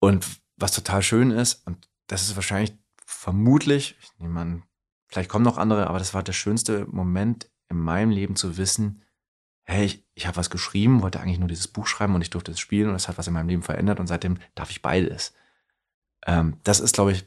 Und 0.00 0.26
was 0.56 0.72
total 0.72 1.02
schön 1.02 1.30
ist, 1.30 1.66
und 1.66 1.88
das 2.06 2.22
ist 2.22 2.36
wahrscheinlich 2.36 2.74
vermutlich, 3.06 3.96
ich 4.00 4.10
nehme 4.18 4.40
an, 4.40 4.62
vielleicht 5.08 5.30
kommen 5.30 5.44
noch 5.44 5.56
andere, 5.58 5.86
aber 5.86 5.98
das 5.98 6.12
war 6.14 6.22
der 6.22 6.32
schönste 6.34 6.86
Moment 6.90 7.48
in 7.68 7.78
meinem 7.78 8.10
Leben 8.10 8.36
zu 8.36 8.56
wissen, 8.56 9.02
hey, 9.64 9.86
ich, 9.86 10.04
ich 10.14 10.26
habe 10.26 10.36
was 10.36 10.50
geschrieben, 10.50 11.02
wollte 11.02 11.20
eigentlich 11.20 11.38
nur 11.38 11.48
dieses 11.48 11.68
Buch 11.68 11.86
schreiben 11.86 12.14
und 12.14 12.22
ich 12.22 12.30
durfte 12.30 12.52
es 12.52 12.60
spielen 12.60 12.88
und 12.88 12.94
das 12.94 13.08
hat 13.08 13.18
was 13.18 13.26
in 13.26 13.32
meinem 13.32 13.48
Leben 13.48 13.62
verändert 13.62 14.00
und 14.00 14.06
seitdem 14.06 14.38
darf 14.54 14.70
ich 14.70 14.82
beides. 14.82 15.32
Ähm, 16.26 16.58
das 16.64 16.80
ist, 16.80 16.94
glaube 16.94 17.12
ich, 17.12 17.24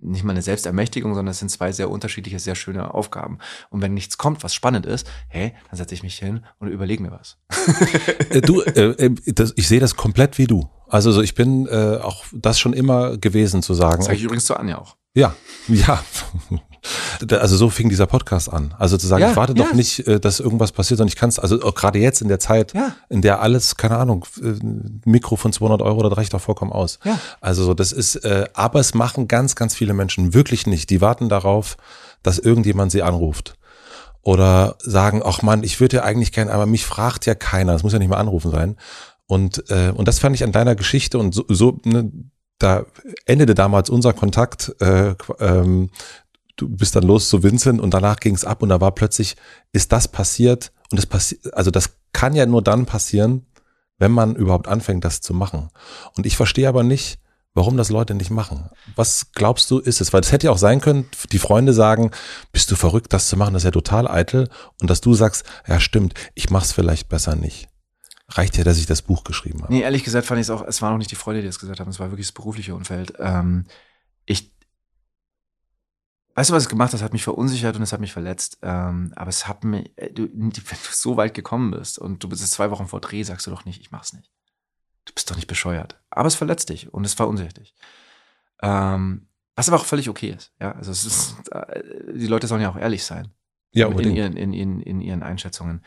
nicht 0.00 0.22
mal 0.22 0.32
eine 0.32 0.42
Selbstermächtigung, 0.42 1.14
sondern 1.14 1.32
es 1.32 1.40
sind 1.40 1.50
zwei 1.50 1.72
sehr 1.72 1.90
unterschiedliche, 1.90 2.38
sehr 2.38 2.54
schöne 2.54 2.94
Aufgaben. 2.94 3.38
Und 3.70 3.82
wenn 3.82 3.92
nichts 3.92 4.18
kommt, 4.18 4.44
was 4.44 4.54
spannend 4.54 4.86
ist, 4.86 5.10
hey, 5.28 5.52
dann 5.68 5.76
setze 5.76 5.94
ich 5.94 6.02
mich 6.02 6.16
hin 6.16 6.44
und 6.58 6.68
überlege 6.68 7.02
mir 7.02 7.10
was. 7.10 7.38
Äh, 8.30 8.40
du, 8.40 8.62
äh, 8.62 9.06
äh, 9.06 9.14
das, 9.32 9.52
ich 9.56 9.66
sehe 9.66 9.80
das 9.80 9.96
komplett 9.96 10.38
wie 10.38 10.46
du. 10.46 10.70
Also 10.88 11.10
so, 11.10 11.22
ich 11.22 11.34
bin 11.34 11.66
äh, 11.66 11.98
auch 12.00 12.24
das 12.32 12.60
schon 12.60 12.72
immer 12.72 13.18
gewesen 13.18 13.62
zu 13.62 13.74
sagen. 13.74 13.98
Das 13.98 14.06
sage 14.06 14.18
ich 14.18 14.24
übrigens 14.24 14.44
zu 14.44 14.56
Anja 14.56 14.78
auch. 14.78 14.96
Ja, 15.14 15.34
ja. 15.68 16.02
Also 17.30 17.56
so 17.56 17.70
fing 17.70 17.88
dieser 17.88 18.06
Podcast 18.06 18.52
an. 18.52 18.74
Also 18.78 18.96
zu 18.96 19.06
sagen, 19.06 19.22
Ja, 19.22 19.30
ich 19.30 19.36
warte 19.36 19.54
ja. 19.56 19.64
doch 19.64 19.72
nicht, 19.72 20.06
äh, 20.06 20.20
dass 20.20 20.40
irgendwas 20.40 20.72
passiert, 20.72 20.98
sondern 20.98 21.08
ich 21.12 21.16
kann 21.16 21.28
es, 21.28 21.38
also 21.38 21.62
auch 21.62 21.74
gerade 21.74 21.98
jetzt 21.98 22.20
in 22.22 22.28
der 22.28 22.38
Zeit, 22.40 22.72
Ja. 22.74 22.94
in 23.08 23.22
der 23.22 23.40
alles, 23.40 23.76
keine 23.76 23.96
Ahnung, 23.96 24.26
äh, 24.42 24.54
Mikro 25.04 25.36
von 25.36 25.52
200 25.52 25.82
Euro, 25.82 26.02
da 26.02 26.14
reicht 26.14 26.34
doch 26.34 26.40
vollkommen 26.40 26.72
aus. 26.72 26.98
Also 27.40 27.64
so, 27.64 27.74
das 27.74 27.92
ist, 27.92 28.16
äh, 28.16 28.46
aber 28.54 28.80
es 28.80 28.94
machen 28.94 29.28
ganz, 29.28 29.56
ganz 29.56 29.74
viele 29.74 29.94
Menschen 29.94 30.34
wirklich 30.34 30.66
nicht. 30.66 30.90
Die 30.90 31.00
warten 31.00 31.28
darauf, 31.28 31.76
dass 32.22 32.38
irgendjemand 32.38 32.92
sie 32.92 33.02
anruft. 33.02 33.54
oder 34.26 34.76
sagen, 34.78 35.20
ach 35.22 35.42
Mann, 35.42 35.62
ich 35.64 35.80
würde 35.80 35.96
ja 35.98 36.02
eigentlich 36.04 36.32
gerne, 36.32 36.50
aber 36.50 36.64
mich 36.64 36.86
fragt 36.86 37.26
ja 37.26 37.34
keiner, 37.34 37.74
das 37.74 37.82
muss 37.82 37.92
ja 37.92 37.98
nicht 37.98 38.08
mal 38.08 38.16
anrufen 38.16 38.50
sein. 38.50 38.76
Und, 39.26 39.70
äh, 39.70 39.90
und 39.94 40.08
das 40.08 40.18
fand 40.18 40.34
ich 40.34 40.44
an 40.44 40.52
deiner 40.52 40.74
Geschichte 40.74 41.18
und 41.18 41.34
so, 41.34 41.44
so 41.48 41.78
ne, 41.84 42.10
da 42.58 42.86
endete 43.26 43.54
damals 43.54 43.90
unser 43.90 44.14
Kontakt. 44.14 44.74
Äh, 44.80 45.14
ähm, 45.40 45.90
du 46.56 46.68
bist 46.68 46.96
dann 46.96 47.04
los 47.04 47.28
zu 47.28 47.42
Vincent 47.42 47.80
und 47.80 47.92
danach 47.92 48.20
ging 48.20 48.34
es 48.34 48.44
ab 48.44 48.62
und 48.62 48.68
da 48.68 48.80
war 48.80 48.92
plötzlich, 48.92 49.36
ist 49.72 49.92
das 49.92 50.08
passiert 50.08 50.72
und 50.90 50.98
das 50.98 51.06
passiert, 51.06 51.52
also 51.54 51.70
das 51.70 51.96
kann 52.12 52.34
ja 52.34 52.46
nur 52.46 52.62
dann 52.62 52.86
passieren, 52.86 53.46
wenn 53.98 54.12
man 54.12 54.36
überhaupt 54.36 54.68
anfängt, 54.68 55.04
das 55.04 55.20
zu 55.20 55.34
machen. 55.34 55.70
Und 56.16 56.26
ich 56.26 56.36
verstehe 56.36 56.68
aber 56.68 56.82
nicht, 56.82 57.18
warum 57.54 57.76
das 57.76 57.90
Leute 57.90 58.14
nicht 58.14 58.30
machen. 58.30 58.68
Was 58.96 59.32
glaubst 59.32 59.70
du, 59.70 59.78
ist 59.78 60.00
es? 60.00 60.12
Weil 60.12 60.20
es 60.20 60.32
hätte 60.32 60.46
ja 60.46 60.52
auch 60.52 60.58
sein 60.58 60.80
können, 60.80 61.08
die 61.32 61.38
Freunde 61.38 61.72
sagen, 61.72 62.10
bist 62.52 62.70
du 62.70 62.76
verrückt, 62.76 63.12
das 63.12 63.28
zu 63.28 63.36
machen, 63.36 63.54
das 63.54 63.62
ist 63.62 63.66
ja 63.66 63.70
total 63.70 64.08
eitel. 64.08 64.48
Und 64.80 64.90
dass 64.90 65.00
du 65.00 65.14
sagst, 65.14 65.44
ja 65.66 65.80
stimmt, 65.80 66.14
ich 66.34 66.50
mach's 66.50 66.72
vielleicht 66.72 67.08
besser 67.08 67.36
nicht. 67.36 67.68
Reicht 68.28 68.56
ja, 68.56 68.64
dass 68.64 68.78
ich 68.78 68.86
das 68.86 69.02
Buch 69.02 69.22
geschrieben 69.22 69.62
habe. 69.62 69.72
Nee, 69.72 69.82
ehrlich 69.82 70.02
gesagt 70.02 70.26
fand 70.26 70.40
ich 70.40 70.46
es 70.46 70.50
auch, 70.50 70.66
es 70.66 70.82
war 70.82 70.90
noch 70.90 70.98
nicht 70.98 71.10
die 71.10 71.16
Freunde, 71.16 71.42
die 71.42 71.46
das 71.46 71.58
gesagt 71.58 71.78
haben, 71.78 71.90
es 71.90 72.00
war 72.00 72.10
wirklich 72.10 72.26
das 72.26 72.32
berufliche 72.32 72.74
Umfeld. 72.74 73.12
Ähm, 73.18 73.66
weißt 76.34 76.50
du, 76.50 76.54
was 76.54 76.64
es 76.64 76.68
gemacht 76.68 76.88
hat? 76.88 77.00
Es 77.00 77.02
hat 77.02 77.12
mich 77.12 77.24
verunsichert 77.24 77.76
und 77.76 77.82
es 77.82 77.92
hat 77.92 78.00
mich 78.00 78.12
verletzt. 78.12 78.58
Ähm, 78.62 79.12
aber 79.16 79.28
es 79.28 79.46
hat 79.48 79.64
mich, 79.64 79.92
äh, 79.96 80.10
du, 80.10 80.24
wenn 80.32 80.50
du 80.50 80.60
so 80.90 81.16
weit 81.16 81.34
gekommen 81.34 81.70
bist 81.70 81.98
und 81.98 82.22
du 82.22 82.28
bist 82.28 82.42
jetzt 82.42 82.52
zwei 82.52 82.70
Wochen 82.70 82.86
vor 82.86 83.00
Dreh, 83.00 83.22
sagst 83.22 83.46
du 83.46 83.50
doch 83.50 83.64
nicht, 83.64 83.80
ich 83.80 83.90
mach's 83.90 84.12
nicht. 84.12 84.30
Du 85.04 85.12
bist 85.12 85.30
doch 85.30 85.36
nicht 85.36 85.48
bescheuert. 85.48 86.00
Aber 86.10 86.28
es 86.28 86.34
verletzt 86.34 86.68
dich 86.70 86.92
und 86.92 87.04
es 87.04 87.14
verunsichert 87.14 87.58
dich. 87.58 87.74
Ähm, 88.62 89.28
was 89.56 89.68
aber 89.68 89.78
auch 89.78 89.84
völlig 89.84 90.08
okay 90.08 90.30
ist. 90.30 90.52
Ja, 90.60 90.72
also 90.72 90.90
es 90.90 91.04
ist, 91.04 91.36
äh, 91.50 91.82
die 92.12 92.26
Leute 92.26 92.46
sollen 92.46 92.62
ja 92.62 92.70
auch 92.70 92.76
ehrlich 92.76 93.04
sein. 93.04 93.32
Ja, 93.72 93.86
in, 93.86 93.92
unbedingt. 93.92 94.16
ihren, 94.16 94.36
in, 94.36 94.52
in, 94.52 94.80
in 94.80 95.00
ihren 95.00 95.22
Einschätzungen. 95.22 95.84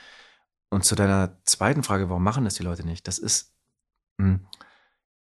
Und 0.69 0.83
zu 0.83 0.95
deiner 0.95 1.37
zweiten 1.45 1.83
Frage, 1.83 2.09
warum 2.09 2.23
machen 2.23 2.43
das 2.43 2.55
die 2.55 2.63
Leute 2.63 2.85
nicht? 2.85 3.07
Das 3.07 3.17
ist, 3.17 3.53
mh, 4.17 4.39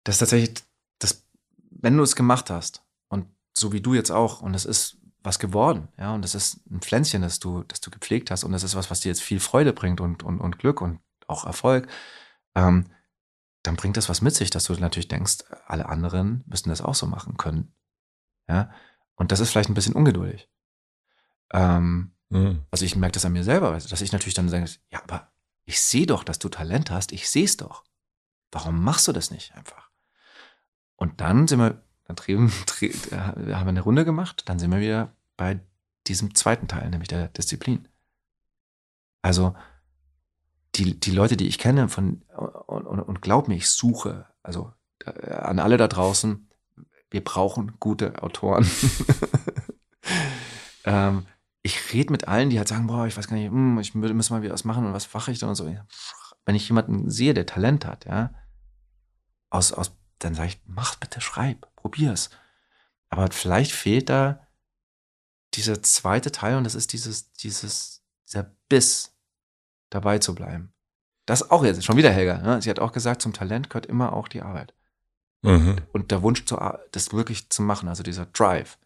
das 0.03 0.15
ist 0.15 0.19
tatsächlich, 0.19 0.63
das, 0.99 1.25
wenn 1.69 1.97
du 1.97 2.03
es 2.03 2.15
gemacht 2.15 2.49
hast 2.49 2.83
und 3.09 3.27
so 3.53 3.71
wie 3.73 3.81
du 3.81 3.93
jetzt 3.93 4.11
auch, 4.11 4.41
und 4.41 4.53
es 4.53 4.65
ist 4.65 5.02
was 5.23 5.39
geworden, 5.39 5.87
ja, 5.97 6.13
und 6.13 6.21
das 6.21 6.35
ist 6.35 6.59
ein 6.69 6.81
Pflänzchen, 6.81 7.21
das 7.21 7.39
du, 7.39 7.63
das 7.63 7.81
du 7.81 7.89
gepflegt 7.89 8.29
hast, 8.29 8.43
und 8.43 8.51
das 8.51 8.63
ist 8.63 8.75
was, 8.75 8.91
was 8.91 8.99
dir 8.99 9.09
jetzt 9.09 9.21
viel 9.21 9.39
Freude 9.39 9.73
bringt 9.73 10.01
und, 10.01 10.23
und, 10.23 10.39
und 10.39 10.59
Glück 10.59 10.81
und 10.81 10.99
auch 11.27 11.45
Erfolg, 11.45 11.87
ähm, 12.55 12.85
dann 13.63 13.77
bringt 13.77 13.95
das 13.95 14.09
was 14.09 14.21
mit 14.21 14.35
sich, 14.35 14.49
dass 14.49 14.65
du 14.65 14.73
natürlich 14.73 15.07
denkst, 15.07 15.45
alle 15.65 15.87
anderen 15.87 16.43
müssten 16.47 16.69
das 16.69 16.81
auch 16.81 16.95
so 16.95 17.07
machen 17.07 17.37
können. 17.37 17.73
Ja, 18.49 18.71
und 19.15 19.31
das 19.31 19.39
ist 19.39 19.51
vielleicht 19.51 19.69
ein 19.69 19.73
bisschen 19.73 19.95
ungeduldig. 19.95 20.49
Ähm, 21.53 22.13
Mhm. 22.33 22.65
also 22.71 22.83
ich 22.83 22.95
merke 22.95 23.13
das 23.13 23.25
an 23.25 23.33
mir 23.33 23.43
selber, 23.43 23.71
dass 23.71 24.01
ich 24.01 24.11
natürlich 24.11 24.33
dann 24.33 24.47
denke, 24.47 24.71
ja, 24.89 25.03
aber 25.03 25.31
ich 25.65 25.79
sehe 25.79 26.07
doch, 26.07 26.23
dass 26.23 26.39
du 26.39 26.49
Talent 26.49 26.89
hast, 26.89 27.11
ich 27.11 27.29
sehe 27.29 27.45
es 27.45 27.57
doch. 27.57 27.83
Warum 28.51 28.83
machst 28.83 29.07
du 29.07 29.11
das 29.11 29.29
nicht 29.29 29.53
einfach? 29.53 29.91
Und 30.95 31.21
dann 31.21 31.47
sind 31.47 31.59
wir, 31.59 31.82
dann 32.05 32.15
drehen, 32.15 32.51
äh, 32.81 32.91
haben 33.13 33.47
wir 33.47 33.55
eine 33.55 33.81
Runde 33.81 34.05
gemacht, 34.05 34.43
dann 34.45 34.59
sind 34.59 34.71
wir 34.71 34.79
wieder 34.79 35.15
bei 35.37 35.59
diesem 36.07 36.35
zweiten 36.35 36.67
Teil, 36.67 36.89
nämlich 36.89 37.07
der 37.07 37.29
Disziplin. 37.29 37.87
Also 39.21 39.55
die, 40.75 40.99
die 40.99 41.11
Leute, 41.11 41.37
die 41.37 41.47
ich 41.47 41.59
kenne 41.59 41.87
von, 41.87 42.23
und, 42.67 42.85
und, 42.85 42.99
und 42.99 43.21
glaub 43.21 43.47
mir, 43.47 43.55
ich 43.55 43.69
suche, 43.69 44.25
also 44.41 44.73
äh, 45.05 45.31
an 45.31 45.59
alle 45.59 45.77
da 45.77 45.87
draußen, 45.87 46.49
wir 47.09 47.23
brauchen 47.23 47.73
gute 47.79 48.21
Autoren. 48.23 48.65
ähm, 50.85 51.25
ich 51.61 51.93
rede 51.93 52.11
mit 52.11 52.27
allen, 52.27 52.49
die 52.49 52.57
halt 52.57 52.67
sagen, 52.67 52.87
boah, 52.87 53.05
ich 53.05 53.15
weiß 53.15 53.27
gar 53.27 53.37
nicht, 53.37 53.49
hm, 53.49 53.79
ich 53.79 53.95
müssen 53.95 54.33
mal 54.33 54.41
wieder 54.41 54.53
was 54.53 54.65
machen 54.65 54.85
und 54.85 54.93
was 54.93 55.13
mache 55.13 55.31
ich 55.31 55.39
dann 55.39 55.49
und 55.49 55.55
so. 55.55 55.73
Wenn 56.45 56.55
ich 56.55 56.67
jemanden 56.67 57.09
sehe, 57.09 57.33
der 57.33 57.45
Talent 57.45 57.85
hat, 57.85 58.05
ja, 58.05 58.33
aus, 59.49 59.71
aus, 59.71 59.95
dann 60.19 60.33
sage 60.33 60.49
ich, 60.49 60.61
mach 60.65 60.95
bitte, 60.95 61.21
schreib, 61.21 61.67
probier's. 61.83 62.29
Aber 63.09 63.29
vielleicht 63.31 63.73
fehlt 63.73 64.09
da 64.09 64.47
dieser 65.53 65.83
zweite 65.83 66.31
Teil 66.31 66.57
und 66.57 66.63
das 66.63 66.73
ist 66.73 66.93
dieses, 66.93 67.31
dieses, 67.33 68.01
dieser 68.25 68.55
Biss, 68.69 69.11
dabei 69.91 70.17
zu 70.17 70.33
bleiben. 70.33 70.73
Das 71.27 71.51
auch 71.51 71.63
jetzt, 71.63 71.85
schon 71.85 71.97
wieder 71.97 72.09
Helga, 72.09 72.39
ne? 72.39 72.61
sie 72.61 72.69
hat 72.69 72.79
auch 72.79 72.91
gesagt, 72.91 73.21
zum 73.21 73.33
Talent 73.33 73.69
gehört 73.69 73.85
immer 73.85 74.13
auch 74.13 74.27
die 74.27 74.41
Arbeit. 74.41 74.73
Mhm. 75.43 75.77
Und 75.91 76.09
der 76.09 76.23
Wunsch, 76.23 76.45
zu, 76.45 76.57
das 76.91 77.13
wirklich 77.13 77.49
zu 77.49 77.61
machen, 77.61 77.87
also 77.87 78.01
dieser 78.01 78.25
Drive. 78.25 78.77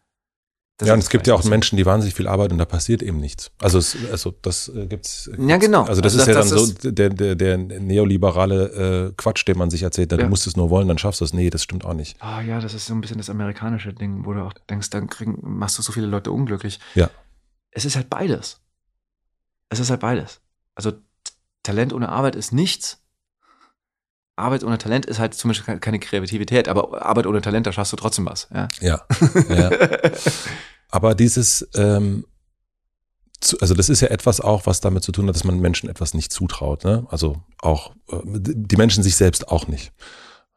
Das 0.78 0.86
Ja, 0.86 0.94
und 0.94 1.00
es 1.00 1.10
gibt 1.10 1.26
ja 1.26 1.34
auch 1.34 1.42
Menschen, 1.42 1.76
die 1.76 1.84
wahnsinnig 1.84 2.14
viel 2.14 2.28
arbeiten 2.28 2.52
und 2.52 2.58
da 2.58 2.64
passiert 2.64 3.02
eben 3.02 3.18
nichts. 3.18 3.50
Also, 3.60 3.78
es, 3.78 3.96
also 4.12 4.32
das 4.42 4.68
äh, 4.68 4.86
gibt's. 4.86 5.28
Ja, 5.36 5.56
genau. 5.56 5.82
Also 5.82 6.00
das 6.00 6.12
Also 6.16 6.22
ist 6.22 6.26
ja 6.28 6.34
das- 6.34 6.48
dann 6.50 6.58
das 6.58 6.82
so 6.82 6.90
der, 6.92 7.08
der, 7.10 7.34
der 7.34 7.58
neoliberale 7.58 9.08
äh, 9.08 9.12
Quatsch, 9.16 9.46
den 9.48 9.58
man 9.58 9.70
sich 9.70 9.82
erzählt. 9.82 10.12
Du 10.12 10.16
Ja. 10.16 10.28
musst 10.28 10.46
es 10.46 10.56
nur 10.56 10.70
wollen, 10.70 10.86
dann 10.86 10.96
schaffst 10.98 11.20
du 11.20 11.24
es. 11.24 11.32
Nee, 11.32 11.50
das 11.50 11.64
stimmt 11.64 11.84
auch 11.84 11.94
nicht. 11.94 12.16
Ah 12.22 12.40
ja, 12.42 12.60
das 12.60 12.74
ist 12.74 12.86
so 12.86 12.94
ein 12.94 13.00
bisschen 13.00 13.18
das 13.18 13.28
amerikanische 13.28 13.92
Ding, 13.92 14.24
wo 14.24 14.32
du 14.34 14.40
auch 14.44 14.52
denkst, 14.70 14.90
dann 14.90 15.08
kriegen, 15.08 15.36
machst 15.42 15.76
du 15.78 15.82
so 15.82 15.90
viele 15.92 16.06
Leute 16.06 16.30
unglücklich. 16.30 16.78
Ja. 16.94 17.10
Es 17.72 17.84
ist 17.84 17.96
halt 17.96 18.08
beides. 18.08 18.60
Es 19.70 19.80
ist 19.80 19.90
halt 19.90 20.00
beides. 20.00 20.40
Also 20.76 20.92
Talent 21.64 21.92
ohne 21.92 22.08
Arbeit 22.08 22.36
ist 22.36 22.52
nichts. 22.52 23.02
Arbeit 24.38 24.64
ohne 24.64 24.78
Talent 24.78 25.06
ist 25.06 25.18
halt 25.18 25.34
zum 25.34 25.48
Beispiel 25.48 25.78
keine 25.78 25.98
Kreativität, 25.98 26.68
aber 26.68 27.04
Arbeit 27.04 27.26
ohne 27.26 27.40
Talent, 27.40 27.66
da 27.66 27.72
schaffst 27.72 27.92
du 27.92 27.96
trotzdem 27.96 28.26
was. 28.26 28.48
Ja. 28.52 28.68
Ja. 28.80 29.02
ja. 29.48 29.70
Aber 30.90 31.14
dieses, 31.14 31.68
ähm, 31.74 32.24
zu, 33.40 33.58
also 33.60 33.74
das 33.74 33.88
ist 33.88 34.00
ja 34.00 34.08
etwas 34.08 34.40
auch, 34.40 34.66
was 34.66 34.80
damit 34.80 35.02
zu 35.02 35.12
tun 35.12 35.28
hat, 35.28 35.34
dass 35.34 35.44
man 35.44 35.60
Menschen 35.60 35.88
etwas 35.88 36.14
nicht 36.14 36.32
zutraut. 36.32 36.84
Ne? 36.84 37.06
Also 37.10 37.42
auch 37.60 37.92
äh, 38.10 38.16
die 38.24 38.76
Menschen 38.76 39.02
sich 39.02 39.16
selbst 39.16 39.48
auch 39.48 39.68
nicht. 39.68 39.92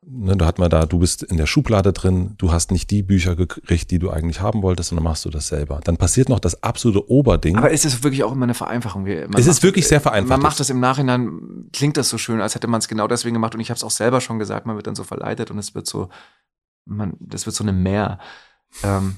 Ne, 0.03 0.35
da 0.35 0.47
hat 0.47 0.57
man 0.57 0.69
da, 0.71 0.87
du 0.87 0.97
bist 0.97 1.21
in 1.21 1.37
der 1.37 1.45
Schublade 1.45 1.93
drin, 1.93 2.33
du 2.39 2.51
hast 2.51 2.71
nicht 2.71 2.89
die 2.89 3.03
Bücher 3.03 3.35
gekriegt, 3.35 3.91
die 3.91 3.99
du 3.99 4.09
eigentlich 4.09 4.41
haben 4.41 4.63
wolltest, 4.63 4.89
sondern 4.89 5.03
machst 5.03 5.25
du 5.25 5.29
das 5.29 5.47
selber. 5.47 5.79
Dann 5.83 5.97
passiert 5.97 6.27
noch 6.27 6.39
das 6.39 6.63
absolute 6.63 7.11
Oberding. 7.11 7.55
Aber 7.55 7.69
ist 7.69 7.85
es 7.85 8.01
wirklich 8.03 8.23
auch 8.23 8.31
immer 8.31 8.45
eine 8.45 8.55
Vereinfachung? 8.55 9.03
Man 9.03 9.37
Es 9.37 9.45
ist 9.45 9.61
wirklich 9.61 9.87
sehr 9.87 10.01
vereinfacht. 10.01 10.29
Man 10.29 10.41
macht 10.41 10.59
das 10.59 10.71
im 10.71 10.79
Nachhinein, 10.79 11.69
klingt 11.71 11.97
das 11.97 12.09
so 12.09 12.17
schön, 12.17 12.41
als 12.41 12.55
hätte 12.55 12.65
man 12.65 12.79
es 12.79 12.87
genau 12.87 13.07
deswegen 13.07 13.35
gemacht. 13.35 13.53
Und 13.53 13.61
ich 13.61 13.69
habe 13.69 13.77
es 13.77 13.83
auch 13.83 13.91
selber 13.91 14.21
schon 14.21 14.39
gesagt, 14.39 14.65
man 14.65 14.75
wird 14.75 14.87
dann 14.87 14.95
so 14.95 15.03
verleitet 15.03 15.51
und 15.51 15.59
es 15.59 15.75
wird 15.75 15.85
so, 15.85 16.09
man, 16.85 17.13
das 17.19 17.45
wird 17.45 17.55
so 17.55 17.63
eine 17.63 17.73
Mehr. 17.73 18.17
Ähm, 18.81 19.17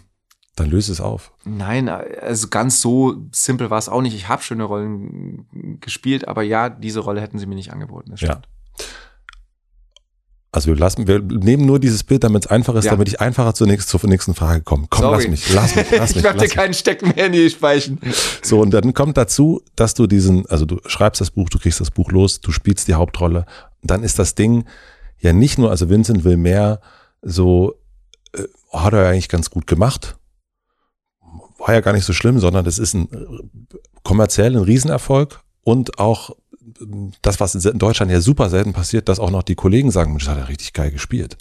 Dann 0.58 0.70
löse 0.70 0.92
es 0.92 1.00
auf. 1.00 1.32
Nein, 1.46 1.88
also 1.88 2.50
ganz 2.50 2.82
so 2.82 3.26
simpel 3.32 3.70
war 3.70 3.78
es 3.78 3.88
auch 3.88 4.02
nicht. 4.02 4.16
Ich 4.16 4.28
habe 4.28 4.44
schöne 4.44 4.66
Rollen 4.66 5.80
gespielt, 5.80 6.28
aber 6.28 6.44
ja, 6.44 6.70
diese 6.70 7.00
Rolle 7.00 7.22
hätten 7.22 7.40
sie 7.40 7.46
mir 7.46 7.56
nicht 7.56 7.72
angeboten. 7.72 8.12
Das 8.12 8.20
Ja. 8.20 8.42
Also 10.54 10.68
wir 10.68 10.76
lassen, 10.76 11.08
wir 11.08 11.20
nehmen 11.20 11.66
nur 11.66 11.80
dieses 11.80 12.04
Bild, 12.04 12.24
damit 12.24 12.46
es 12.46 12.52
einfach 12.52 12.76
ist, 12.76 12.86
Ja. 12.86 12.92
damit 12.92 13.08
ich 13.08 13.20
einfacher 13.20 13.56
zur 13.56 13.66
nächsten, 13.66 13.90
zur 14.00 14.08
nächsten 14.10 14.36
Frage 14.36 14.62
komme. 14.62 14.86
Komm, 14.90 15.02
Sorry. 15.02 15.18
lass 15.24 15.28
mich, 15.28 15.54
lass 15.54 15.76
mich, 15.76 15.86
lass 15.92 16.10
mich. 16.16 16.18
ich 16.18 16.24
mach 16.32 16.38
dir 16.40 16.48
keinen 16.48 16.74
Stecken 16.76 17.08
mehr 17.16 17.26
in 17.26 17.32
die 17.34 17.50
Speichen. 17.50 18.00
So, 18.44 18.60
und 18.62 18.70
dann 18.72 18.94
kommt 18.94 19.18
dazu, 19.18 19.64
dass 19.76 19.96
du 19.96 20.06
diesen, 20.06 20.46
also 20.46 20.66
du 20.66 20.80
schreibst 20.86 21.20
das 21.22 21.32
Buch, 21.32 21.50
du 21.50 21.58
kriegst 21.58 21.82
das 21.82 21.90
Buch 21.90 22.12
los, 22.12 22.40
du 22.40 22.52
spielst 22.52 22.88
die 22.88 22.94
Hauptrolle. 22.94 23.46
Dann 23.82 24.04
ist 24.04 24.20
das 24.20 24.36
Ding 24.36 24.66
ja 25.18 25.34
nicht 25.34 25.58
nur, 25.58 25.72
also 25.72 25.90
Vincent 25.90 26.24
will 26.24 26.38
mehr 26.38 26.82
so, 27.24 27.74
äh, 28.36 28.44
hat 28.72 28.94
er 28.94 29.04
ja 29.04 29.10
eigentlich 29.10 29.30
ganz 29.30 29.50
gut 29.50 29.66
gemacht. 29.66 30.18
War 31.58 31.74
ja 31.74 31.82
gar 31.82 31.94
nicht 31.94 32.06
so 32.06 32.14
schlimm, 32.14 32.40
sondern 32.40 32.64
das 32.64 32.78
ist 32.78 32.94
ein 32.94 33.12
äh, 33.12 33.18
kommerziell 34.04 34.56
ein 34.56 34.62
Riesenerfolg 34.64 35.40
und 35.64 35.98
auch 35.98 36.36
das, 37.22 37.40
was 37.40 37.56
in 37.56 37.80
Deutschland 37.80 38.12
ja 38.12 38.22
super 38.22 38.50
selten 38.50 38.74
passiert, 38.74 39.10
dass 39.10 39.20
auch 39.20 39.32
noch 39.32 39.44
die 39.44 39.56
Kollegen 39.56 39.92
sagen, 39.92 40.18
das 40.18 40.28
hat 40.28 40.38
er 40.38 40.48
richtig 40.50 40.74
geil 40.74 40.92
gespielt. 40.92 41.38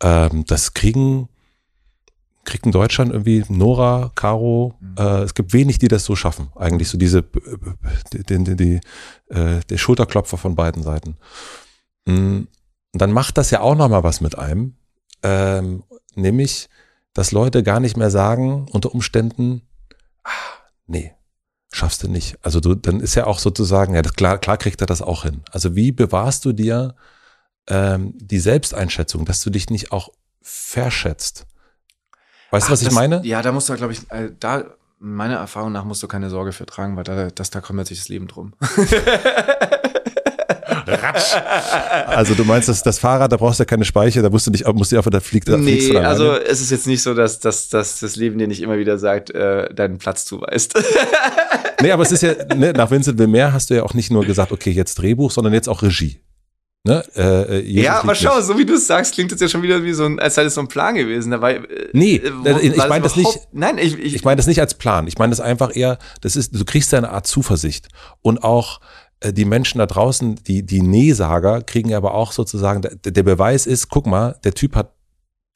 Ähm, 0.00 0.44
das 0.46 0.74
kriegen, 0.74 1.28
kriegt 2.44 2.66
in 2.66 2.72
Deutschland 2.72 3.12
irgendwie 3.12 3.44
Nora, 3.48 4.10
Caro, 4.14 4.74
Mhm. 4.80 4.94
äh, 4.98 5.22
es 5.22 5.34
gibt 5.34 5.52
wenig, 5.52 5.78
die 5.78 5.88
das 5.88 6.04
so 6.04 6.16
schaffen. 6.16 6.48
Eigentlich 6.56 6.88
so 6.88 6.96
diese, 6.98 7.22
die, 8.12 8.22
die, 8.24 8.44
die, 8.44 8.56
die, 8.56 8.80
äh, 9.34 9.60
der 9.68 9.78
Schulterklopfer 9.78 10.36
von 10.38 10.54
beiden 10.54 10.82
Seiten. 10.82 11.16
Mm, 12.06 12.44
Und 12.92 13.00
dann 13.00 13.12
macht 13.12 13.38
das 13.38 13.50
ja 13.50 13.60
auch 13.60 13.76
nochmal 13.76 14.02
was 14.02 14.20
mit 14.20 14.36
einem, 14.38 14.74
ähm, 15.22 15.84
nämlich, 16.16 16.68
dass 17.12 17.30
Leute 17.30 17.62
gar 17.62 17.78
nicht 17.78 17.96
mehr 17.96 18.10
sagen, 18.10 18.66
unter 18.72 18.92
Umständen, 18.94 19.62
ah, 20.24 20.30
nee, 20.86 21.12
schaffst 21.72 22.02
du 22.02 22.08
nicht. 22.08 22.36
Also 22.42 22.60
du, 22.60 22.74
dann 22.74 23.00
ist 23.00 23.14
ja 23.14 23.26
auch 23.26 23.38
sozusagen, 23.38 23.94
ja, 23.94 24.02
das, 24.02 24.14
klar, 24.14 24.38
klar 24.38 24.56
kriegt 24.56 24.80
er 24.80 24.86
das 24.86 25.02
auch 25.02 25.22
hin. 25.22 25.42
Also 25.50 25.76
wie 25.76 25.92
bewahrst 25.92 26.44
du 26.44 26.52
dir 26.52 26.94
ähm, 27.68 28.14
die 28.16 28.40
Selbsteinschätzung, 28.40 29.24
dass 29.24 29.42
du 29.42 29.50
dich 29.50 29.70
nicht 29.70 29.92
auch 29.92 30.10
verschätzt? 30.42 31.46
Weißt 32.50 32.68
du, 32.68 32.72
was 32.72 32.80
Ach, 32.80 32.82
ich 32.82 32.88
das, 32.88 32.94
meine? 32.94 33.24
Ja, 33.24 33.42
da 33.42 33.52
musst 33.52 33.68
du, 33.68 33.74
glaube 33.74 33.92
ich, 33.92 34.10
äh, 34.10 34.32
da, 34.38 34.64
meiner 34.98 35.36
Erfahrung 35.36 35.72
nach, 35.72 35.84
musst 35.84 36.02
du 36.02 36.08
keine 36.08 36.28
Sorge 36.30 36.52
für 36.52 36.66
tragen, 36.66 36.96
weil 36.96 37.04
da, 37.04 37.30
das, 37.30 37.50
da 37.50 37.60
kümmert 37.60 37.86
sich 37.86 37.98
das 37.98 38.08
Leben 38.08 38.26
drum. 38.26 38.54
Ratsch. 40.86 41.34
Also 42.06 42.34
du 42.34 42.44
meinst, 42.44 42.68
dass 42.68 42.82
das 42.82 42.98
Fahrrad, 42.98 43.32
da 43.32 43.36
brauchst 43.36 43.58
du 43.58 43.62
ja 43.62 43.66
keine 43.66 43.84
Speicher, 43.84 44.22
da 44.22 44.30
musst 44.30 44.46
du 44.46 44.50
nicht, 44.50 44.66
musst 44.74 44.92
du 44.92 44.96
einfach, 44.96 45.10
da 45.10 45.20
fliegt, 45.20 45.48
da 45.48 45.56
Nee, 45.56 45.78
du 45.88 45.90
alleine. 45.98 46.08
also 46.08 46.32
es 46.34 46.60
ist 46.60 46.70
jetzt 46.70 46.86
nicht 46.86 47.02
so, 47.02 47.14
dass, 47.14 47.38
dass, 47.40 47.68
dass 47.68 48.00
das 48.00 48.16
Leben 48.16 48.38
dir 48.38 48.46
nicht 48.48 48.60
immer 48.62 48.78
wieder 48.78 48.98
sagt, 48.98 49.30
äh, 49.30 49.72
deinen 49.74 49.98
Platz 49.98 50.24
zuweist. 50.24 50.74
Nee, 51.82 51.92
aber 51.92 52.02
es 52.02 52.12
ist 52.12 52.22
ja, 52.22 52.34
ne, 52.54 52.74
nach 52.74 52.90
Vincent 52.90 53.18
Wilmer 53.18 53.54
hast 53.54 53.70
du 53.70 53.74
ja 53.74 53.82
auch 53.84 53.94
nicht 53.94 54.10
nur 54.10 54.26
gesagt, 54.26 54.52
okay, 54.52 54.70
jetzt 54.70 54.96
Drehbuch, 54.96 55.30
sondern 55.30 55.54
jetzt 55.54 55.66
auch 55.66 55.80
Regie. 55.82 56.20
Ne? 56.84 57.02
Äh, 57.14 57.58
äh, 57.60 57.82
ja, 57.82 58.00
aber 58.00 58.14
schau, 58.14 58.38
so 58.42 58.58
wie 58.58 58.66
du 58.66 58.74
es 58.74 58.86
sagst, 58.86 59.14
klingt 59.14 59.32
das 59.32 59.40
ja 59.40 59.48
schon 59.48 59.62
wieder 59.62 59.82
wie 59.82 59.94
so 59.94 60.04
ein, 60.04 60.18
als 60.18 60.34
sei 60.34 60.44
das 60.44 60.54
so 60.54 60.60
ein 60.60 60.68
Plan 60.68 60.94
gewesen. 60.94 61.30
Dabei, 61.30 61.56
äh, 61.56 61.88
Nee, 61.94 62.16
äh, 62.16 62.50
äh, 62.50 62.58
ich 62.68 62.76
war 62.78 62.88
mein 62.88 63.02
das 63.02 63.16
nicht- 63.16 63.48
Nein, 63.52 63.78
ich, 63.78 63.98
ich, 63.98 64.14
Ich 64.14 64.24
meine 64.24 64.36
das 64.36 64.46
nicht 64.46 64.60
als 64.60 64.74
Plan. 64.74 65.06
Ich 65.06 65.16
meine 65.18 65.30
das 65.30 65.40
einfach 65.40 65.74
eher, 65.74 65.98
das 66.20 66.36
ist, 66.36 66.54
du 66.54 66.64
kriegst 66.66 66.92
ja 66.92 66.98
eine 66.98 67.10
Art 67.10 67.26
Zuversicht. 67.26 67.88
Und 68.22 68.42
auch 68.44 68.80
die 69.22 69.44
Menschen 69.44 69.78
da 69.78 69.86
draußen, 69.86 70.36
die, 70.44 70.64
die 70.64 70.82
Nee-Sager, 70.82 71.62
kriegen 71.62 71.94
aber 71.94 72.14
auch 72.14 72.32
sozusagen, 72.32 72.82
der, 72.82 72.94
der 72.96 73.22
Beweis 73.22 73.66
ist, 73.66 73.88
guck 73.88 74.06
mal, 74.06 74.38
der 74.44 74.54
Typ 74.54 74.74
hat 74.74 74.94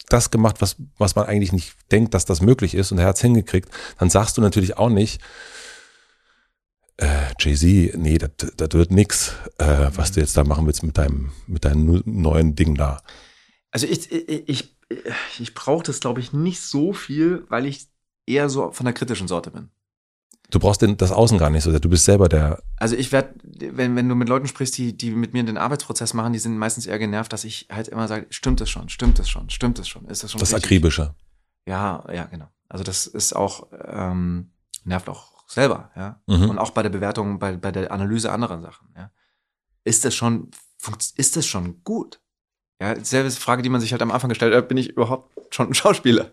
das 0.09 0.31
gemacht, 0.31 0.57
was, 0.61 0.77
was 0.99 1.17
man 1.17 1.27
eigentlich 1.27 1.53
nicht 1.53 1.75
denkt, 1.91 2.15
dass 2.15 2.27
das 2.27 2.43
möglich 2.43 2.75
ist 2.75 2.93
und 2.93 2.99
er 2.99 3.07
hat 3.07 3.17
es 3.17 3.23
hingekriegt. 3.23 3.71
Dann 3.99 4.11
sagst 4.11 4.37
du 4.37 4.43
natürlich 4.43 4.77
auch 4.77 4.91
nicht, 4.91 5.21
äh, 6.99 7.33
Jay-Z, 7.39 7.97
nee, 7.97 8.19
das 8.19 8.69
wird 8.73 8.91
nix, 8.91 9.35
äh, 9.59 9.91
was 9.95 10.13
du 10.13 10.21
jetzt 10.21 10.37
da 10.37 10.45
machen 10.45 10.67
willst 10.67 10.83
mit 10.83 10.99
deinem, 10.99 11.33
mit 11.47 11.65
deinem 11.65 12.03
neuen 12.05 12.55
Ding 12.55 12.75
da. 12.75 13.03
Also 13.71 13.87
ich, 13.87 14.13
ich, 14.13 14.49
ich, 14.49 15.41
ich 15.41 15.55
brauche 15.55 15.83
das, 15.83 16.01
glaube 16.01 16.21
ich, 16.21 16.33
nicht 16.33 16.61
so 16.61 16.93
viel, 16.93 17.45
weil 17.49 17.67
ich 17.67 17.89
eher 18.27 18.49
so 18.49 18.71
von 18.71 18.85
der 18.85 18.93
kritischen 18.93 19.27
Sorte 19.27 19.51
bin. 19.51 19.71
Du 20.51 20.59
brauchst 20.59 20.83
den, 20.83 20.97
das 20.97 21.11
Außen 21.11 21.39
gar 21.39 21.51
nicht 21.51 21.65
so 21.65 21.71
sehr. 21.71 21.81
Du 21.81 21.89
bist 21.89 22.05
selber 22.05 22.29
der, 22.29 22.63
Also 22.77 22.97
ich 22.97 23.13
werde, 23.13 23.35
wenn, 23.43 23.97
wenn 23.97 24.09
du 24.09 24.15
mit 24.15 24.29
Leuten 24.29 24.47
sprichst, 24.47 24.77
die, 24.77 24.97
die 24.97 25.11
mit 25.11 25.33
mir 25.33 25.43
den 25.43 25.57
Arbeitsprozess 25.57 26.15
machen, 26.15 26.33
die 26.33 26.39
sind 26.39 26.59
meistens 26.59 26.87
eher 26.87 26.99
genervt, 26.99 27.33
dass 27.33 27.45
ich 27.45 27.69
halt 27.73 27.89
immer 27.89 28.07
sage, 28.09 28.27
stimmt 28.31 28.61
es 28.61 28.71
schon, 28.71 28.89
stimmt 28.89 29.19
es 29.19 29.29
schon, 29.29 29.51
stimmt 29.51 29.79
es 29.79 29.89
schon, 29.89 30.07
ist 30.07 30.23
das 30.23 30.33
schon 30.33 30.39
das 30.39 30.51
richtig? 30.53 30.65
Akribische. 30.67 31.15
Ja, 31.67 32.05
ja, 32.13 32.25
genau. 32.25 32.49
Also 32.69 32.85
das 32.85 33.07
ist 33.07 33.35
auch, 33.35 33.69
ähm, 33.87 34.51
nervt 34.85 35.09
auch 35.09 35.49
selber, 35.49 35.91
ja. 35.97 36.21
Mhm. 36.27 36.51
Und 36.51 36.59
auch 36.59 36.71
bei 36.71 36.83
der 36.83 36.91
Bewertung, 36.91 37.39
bei, 37.39 37.57
bei 37.57 37.73
der 37.73 37.91
Analyse 37.91 38.31
anderer 38.31 38.61
Sachen, 38.61 38.89
ja. 38.97 39.11
Ist 39.85 40.05
das 40.05 40.15
schon, 40.15 40.51
ist 41.17 41.37
das 41.37 41.47
schon 41.47 41.83
gut? 41.85 42.21
Ja, 42.81 43.03
selbe 43.03 43.31
Frage, 43.31 43.63
die 43.63 43.69
man 43.69 43.81
sich 43.81 43.93
halt 43.93 44.03
am 44.03 44.11
Anfang 44.11 44.29
gestellt 44.29 44.55
hat, 44.55 44.69
bin 44.69 44.77
ich 44.77 44.91
überhaupt 44.91 45.55
schon 45.55 45.69
ein 45.69 45.75
Schauspieler? 45.75 46.31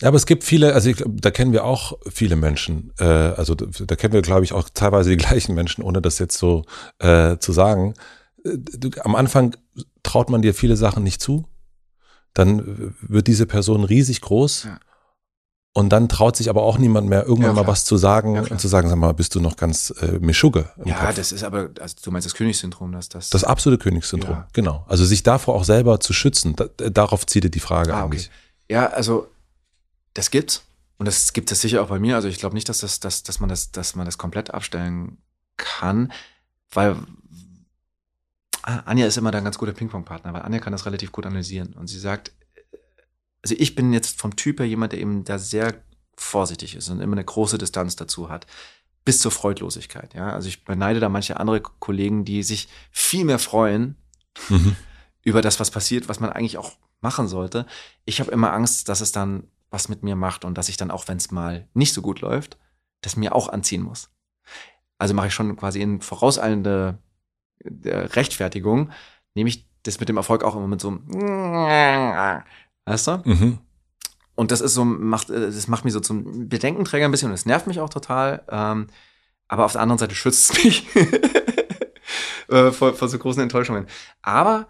Ja, 0.00 0.08
aber 0.08 0.16
es 0.16 0.26
gibt 0.26 0.44
viele, 0.44 0.72
also 0.74 0.88
ich, 0.90 1.02
da 1.06 1.30
kennen 1.30 1.52
wir 1.52 1.64
auch 1.64 1.98
viele 2.10 2.36
Menschen. 2.36 2.92
Äh, 2.98 3.04
also 3.04 3.54
da, 3.54 3.66
da 3.84 3.96
kennen 3.96 4.14
wir, 4.14 4.22
glaube 4.22 4.44
ich, 4.44 4.52
auch 4.52 4.68
teilweise 4.72 5.10
die 5.10 5.16
gleichen 5.24 5.54
Menschen, 5.54 5.82
ohne 5.84 6.00
das 6.00 6.18
jetzt 6.18 6.38
so 6.38 6.64
äh, 6.98 7.36
zu 7.38 7.52
sagen. 7.52 7.94
Äh, 8.44 8.56
Du, 8.56 8.90
am 9.04 9.14
Anfang 9.14 9.54
traut 10.02 10.30
man 10.30 10.40
dir 10.42 10.54
viele 10.54 10.76
Sachen 10.76 11.02
nicht 11.02 11.20
zu. 11.20 11.46
Dann 12.32 12.94
wird 13.00 13.26
diese 13.26 13.44
Person 13.46 13.84
riesig 13.84 14.20
groß. 14.22 14.64
Ja. 14.64 14.78
Und 15.72 15.90
dann 15.90 16.08
traut 16.08 16.36
sich 16.36 16.48
aber 16.50 16.62
auch 16.62 16.78
niemand 16.78 17.08
mehr, 17.08 17.24
irgendwann 17.26 17.54
Ja, 17.54 17.62
mal 17.62 17.66
was 17.68 17.84
zu 17.84 17.96
sagen 17.96 18.34
Ja, 18.36 18.42
und 18.42 18.60
zu 18.60 18.66
sagen, 18.66 18.88
sag 18.88 18.96
mal, 18.98 19.12
bist 19.14 19.34
du 19.36 19.40
noch 19.40 19.56
ganz 19.56 19.90
äh, 20.00 20.18
Mischugge 20.18 20.68
Ja, 20.84 20.94
Kopf. 21.06 21.14
das 21.16 21.30
ist 21.32 21.44
aber, 21.44 21.70
also 21.80 21.94
du 22.02 22.10
meinst 22.10 22.26
das 22.26 22.34
Königssyndrom, 22.34 22.90
dass 22.92 23.08
das. 23.08 23.30
Das 23.30 23.44
absolute 23.44 23.80
Königssyndrom, 23.80 24.32
Ja. 24.34 24.48
genau. 24.52 24.84
Also 24.88 25.04
sich 25.04 25.22
davor 25.22 25.54
auch 25.54 25.62
selber 25.64 26.00
zu 26.00 26.12
schützen, 26.12 26.56
da, 26.56 26.64
darauf 26.90 27.24
zielte 27.26 27.50
die 27.50 27.60
Frage 27.60 27.92
Ah, 27.94 27.98
okay. 27.98 28.04
eigentlich. 28.04 28.30
Ja, 28.68 28.86
also 28.88 29.28
das 30.14 30.30
gibt's. 30.30 30.64
Und 30.98 31.06
das 31.06 31.32
gibt 31.32 31.50
es 31.50 31.60
sicher 31.60 31.82
auch 31.82 31.88
bei 31.88 31.98
mir. 31.98 32.16
Also 32.16 32.28
ich 32.28 32.38
glaube 32.38 32.54
nicht, 32.54 32.68
dass, 32.68 32.80
das, 32.80 33.00
dass, 33.00 33.22
dass, 33.22 33.40
man 33.40 33.48
das, 33.48 33.72
dass 33.72 33.96
man 33.96 34.04
das 34.06 34.18
komplett 34.18 34.52
abstellen 34.52 35.18
kann, 35.56 36.12
weil 36.70 36.96
Ah, 38.62 38.82
Anja 38.84 39.06
ist 39.06 39.16
immer 39.16 39.30
da 39.30 39.38
ein 39.38 39.44
ganz 39.44 39.56
guter 39.56 39.72
Ping-Pong-Partner, 39.72 40.34
weil 40.34 40.42
Anja 40.42 40.58
kann 40.58 40.72
das 40.72 40.84
relativ 40.84 41.12
gut 41.12 41.24
analysieren. 41.24 41.72
Und 41.72 41.86
sie 41.86 41.98
sagt, 41.98 42.32
also 43.42 43.54
ich 43.58 43.74
bin 43.74 43.92
jetzt 43.92 44.20
vom 44.20 44.36
Typ 44.36 44.58
her 44.60 44.66
jemand, 44.66 44.92
der 44.92 45.00
eben 45.00 45.24
da 45.24 45.38
sehr 45.38 45.82
vorsichtig 46.14 46.74
ist 46.74 46.90
und 46.90 47.00
immer 47.00 47.14
eine 47.14 47.24
große 47.24 47.56
Distanz 47.56 47.96
dazu 47.96 48.28
hat. 48.28 48.46
Bis 49.06 49.20
zur 49.20 49.30
Freudlosigkeit. 49.30 50.12
Ja? 50.12 50.32
Also 50.34 50.48
ich 50.48 50.64
beneide 50.64 51.00
da 51.00 51.08
manche 51.08 51.40
andere 51.40 51.62
Kollegen, 51.62 52.26
die 52.26 52.42
sich 52.42 52.68
viel 52.90 53.24
mehr 53.24 53.38
freuen, 53.38 53.96
Mhm. 54.48 54.76
über 55.22 55.42
das, 55.42 55.58
was 55.58 55.70
passiert, 55.70 56.08
was 56.08 56.20
man 56.20 56.30
eigentlich 56.30 56.56
auch 56.58 56.72
machen 57.00 57.28
sollte. 57.28 57.66
Ich 58.04 58.20
habe 58.20 58.30
immer 58.30 58.52
Angst, 58.52 58.88
dass 58.88 59.00
es 59.00 59.10
dann 59.10 59.44
was 59.70 59.88
mit 59.88 60.02
mir 60.02 60.16
macht 60.16 60.44
und 60.44 60.58
dass 60.58 60.68
ich 60.68 60.76
dann 60.76 60.90
auch, 60.90 61.08
wenn 61.08 61.16
es 61.16 61.30
mal 61.30 61.68
nicht 61.74 61.94
so 61.94 62.02
gut 62.02 62.20
läuft, 62.20 62.58
das 63.00 63.16
mir 63.16 63.34
auch 63.34 63.48
anziehen 63.48 63.82
muss. 63.82 64.10
Also 64.98 65.14
mache 65.14 65.28
ich 65.28 65.34
schon 65.34 65.56
quasi 65.56 65.80
in 65.80 66.00
vorauseilende 66.00 66.98
äh, 67.64 67.88
Rechtfertigung, 67.88 68.90
nehme 69.34 69.48
ich 69.48 69.66
das 69.82 70.00
mit 70.00 70.08
dem 70.08 70.16
Erfolg 70.16 70.44
auch 70.44 70.56
immer 70.56 70.66
mit 70.66 70.80
so 70.80 70.88
einem 70.88 71.06
Weißt 72.84 73.06
du? 73.06 73.22
Mhm. 73.24 73.58
Und 74.34 74.50
das 74.50 74.60
ist 74.60 74.74
so, 74.74 74.84
macht, 74.84 75.30
äh, 75.30 75.40
das 75.40 75.68
macht 75.68 75.84
mich 75.84 75.92
so 75.92 76.00
zum 76.00 76.48
Bedenkenträger 76.48 77.04
ein 77.04 77.10
bisschen 77.10 77.28
und 77.28 77.34
es 77.34 77.46
nervt 77.46 77.66
mich 77.66 77.80
auch 77.80 77.90
total. 77.90 78.42
Ähm, 78.48 78.88
aber 79.48 79.64
auf 79.64 79.72
der 79.72 79.80
anderen 79.80 79.98
Seite 79.98 80.14
schützt 80.14 80.50
es 80.50 80.64
mich 80.64 80.86
äh, 82.48 82.70
vor, 82.70 82.94
vor 82.94 83.08
so 83.08 83.18
großen 83.18 83.42
Enttäuschungen. 83.42 83.86
Aber 84.22 84.68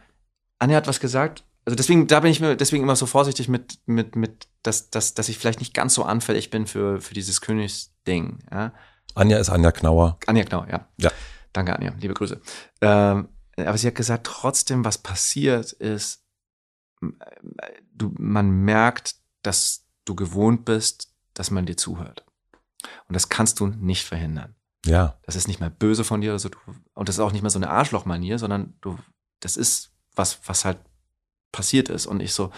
Anja 0.59 0.77
hat 0.77 0.89
was 0.89 1.01
gesagt. 1.01 1.44
Also 1.64 1.76
deswegen, 1.76 2.06
da 2.06 2.20
bin 2.20 2.30
ich 2.30 2.40
mir 2.40 2.56
deswegen 2.56 2.82
immer 2.82 2.96
so 2.96 3.06
vorsichtig 3.06 3.48
mit, 3.48 3.78
mit, 3.86 4.16
mit, 4.16 4.48
dass, 4.62 4.90
dass, 4.90 5.14
dass 5.14 5.28
ich 5.28 5.38
vielleicht 5.38 5.60
nicht 5.60 5.74
ganz 5.74 5.94
so 5.94 6.04
anfällig 6.04 6.50
bin 6.50 6.66
für, 6.66 7.00
für 7.00 7.14
dieses 7.14 7.40
Königsding. 7.40 8.38
Ja? 8.50 8.72
Anja 9.14 9.38
ist 9.38 9.50
Anja 9.50 9.70
Knauer. 9.72 10.18
Anja, 10.26 10.44
genau, 10.44 10.64
ja. 10.64 10.88
Ja. 10.96 11.10
Danke, 11.52 11.74
Anja. 11.74 11.92
Liebe 11.98 12.14
Grüße. 12.14 12.40
Ähm, 12.80 13.28
aber 13.56 13.76
sie 13.76 13.86
hat 13.86 13.94
gesagt, 13.94 14.26
trotzdem, 14.26 14.84
was 14.84 14.98
passiert 14.98 15.72
ist, 15.72 16.24
äh, 17.02 17.06
du, 17.92 18.14
man 18.18 18.50
merkt, 18.50 19.16
dass 19.42 19.86
du 20.04 20.14
gewohnt 20.14 20.64
bist, 20.64 21.12
dass 21.34 21.50
man 21.50 21.66
dir 21.66 21.76
zuhört. 21.76 22.24
Und 23.08 23.14
das 23.14 23.28
kannst 23.28 23.60
du 23.60 23.66
nicht 23.66 24.06
verhindern. 24.06 24.54
Ja. 24.86 25.18
Das 25.24 25.36
ist 25.36 25.48
nicht 25.48 25.60
mehr 25.60 25.70
böse 25.70 26.04
von 26.04 26.20
dir. 26.20 26.32
Also 26.32 26.48
du, 26.48 26.58
und 26.94 27.08
das 27.08 27.16
ist 27.16 27.20
auch 27.20 27.32
nicht 27.32 27.42
mehr 27.42 27.50
so 27.50 27.58
eine 27.58 27.70
Arschlochmanier, 27.70 28.38
sondern 28.38 28.74
du, 28.80 28.98
das 29.40 29.56
ist 29.56 29.92
was, 30.14 30.40
was 30.46 30.64
halt 30.64 30.78
passiert 31.52 31.89
ist. 31.89 32.06
Und 32.06 32.20
ich 32.20 32.32
so, 32.32 32.48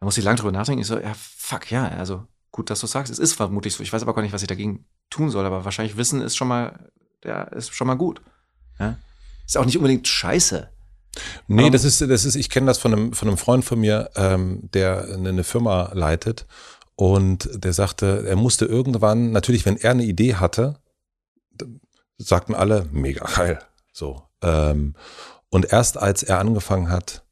da 0.00 0.04
muss 0.04 0.18
ich 0.18 0.24
lange 0.24 0.38
drüber 0.38 0.52
nachdenken. 0.52 0.80
Ich 0.82 0.86
so, 0.86 0.98
ja, 0.98 1.14
fuck, 1.14 1.70
ja, 1.70 1.88
also 1.88 2.26
gut, 2.50 2.70
dass 2.70 2.80
du 2.80 2.86
sagst. 2.86 3.12
Es 3.12 3.18
ist 3.18 3.34
vermutlich 3.34 3.74
so. 3.74 3.82
Ich 3.82 3.92
weiß 3.92 4.02
aber 4.02 4.14
gar 4.14 4.22
nicht, 4.22 4.32
was 4.32 4.42
ich 4.42 4.48
dagegen 4.48 4.84
tun 5.10 5.30
soll, 5.30 5.46
aber 5.46 5.64
wahrscheinlich 5.64 5.96
Wissen 5.96 6.20
ist 6.20 6.36
schon 6.36 6.48
mal, 6.48 6.90
ja, 7.24 7.42
ist 7.42 7.74
schon 7.74 7.86
mal 7.86 7.94
gut. 7.94 8.20
Ja? 8.78 8.96
Ist 9.46 9.56
auch 9.56 9.64
nicht 9.64 9.76
unbedingt 9.76 10.06
scheiße. 10.06 10.68
Nee, 11.48 11.62
Aber- 11.62 11.70
das 11.70 11.84
ist, 11.84 12.00
das 12.00 12.24
ist, 12.24 12.34
ich 12.36 12.50
kenne 12.50 12.66
das 12.66 12.78
von 12.78 12.92
einem, 12.92 13.12
von 13.12 13.28
einem 13.28 13.38
Freund 13.38 13.64
von 13.64 13.80
mir, 13.80 14.10
ähm, 14.14 14.68
der 14.72 15.04
eine, 15.14 15.30
eine 15.30 15.44
Firma 15.44 15.90
leitet 15.94 16.46
und 16.94 17.48
der 17.52 17.72
sagte, 17.72 18.24
er 18.26 18.36
musste 18.36 18.66
irgendwann, 18.66 19.32
natürlich, 19.32 19.64
wenn 19.66 19.76
er 19.76 19.92
eine 19.92 20.04
Idee 20.04 20.34
hatte, 20.36 20.78
sagten 22.18 22.54
alle, 22.54 22.86
mega 22.92 23.24
geil. 23.26 23.58
So. 23.92 24.22
Ähm, 24.42 24.94
und 25.50 25.72
erst 25.72 25.96
als 25.96 26.22
er 26.22 26.38
angefangen 26.38 26.90
hat, 26.90 27.24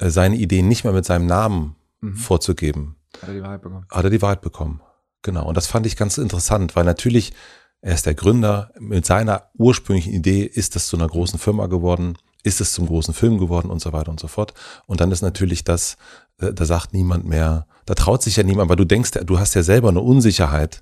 seine 0.00 0.36
Ideen 0.36 0.68
nicht 0.68 0.84
mehr 0.84 0.92
mit 0.92 1.04
seinem 1.04 1.26
Namen 1.26 1.76
Mhm. 2.00 2.16
vorzugeben, 2.16 2.96
Hat 3.20 3.28
er 3.28 3.34
die 3.34 3.42
Wahrheit 3.42 3.62
bekommen. 3.62 3.86
hat 3.90 4.04
er 4.04 4.10
die 4.10 4.22
Wahrheit 4.22 4.40
bekommen. 4.42 4.80
Genau. 5.22 5.46
Und 5.46 5.56
das 5.56 5.66
fand 5.66 5.86
ich 5.86 5.96
ganz 5.96 6.18
interessant, 6.18 6.76
weil 6.76 6.84
natürlich, 6.84 7.32
er 7.80 7.94
ist 7.94 8.04
der 8.06 8.14
Gründer, 8.14 8.70
mit 8.78 9.06
seiner 9.06 9.48
ursprünglichen 9.56 10.12
Idee 10.12 10.42
ist 10.42 10.74
das 10.76 10.86
zu 10.86 10.96
einer 10.96 11.06
großen 11.08 11.38
Firma 11.38 11.66
geworden, 11.66 12.18
ist 12.42 12.60
es 12.60 12.72
zum 12.72 12.86
großen 12.86 13.14
Film 13.14 13.38
geworden 13.38 13.70
und 13.70 13.80
so 13.80 13.92
weiter 13.94 14.10
und 14.10 14.20
so 14.20 14.28
fort. 14.28 14.52
Und 14.86 15.00
dann 15.00 15.10
ist 15.12 15.22
natürlich 15.22 15.64
das, 15.64 15.96
äh, 16.38 16.52
da 16.52 16.66
sagt 16.66 16.92
niemand 16.92 17.24
mehr, 17.24 17.66
da 17.86 17.94
traut 17.94 18.22
sich 18.22 18.36
ja 18.36 18.42
niemand, 18.42 18.68
weil 18.68 18.76
du 18.76 18.84
denkst, 18.84 19.12
du 19.24 19.38
hast 19.38 19.54
ja 19.54 19.62
selber 19.62 19.88
eine 19.88 20.00
Unsicherheit 20.00 20.80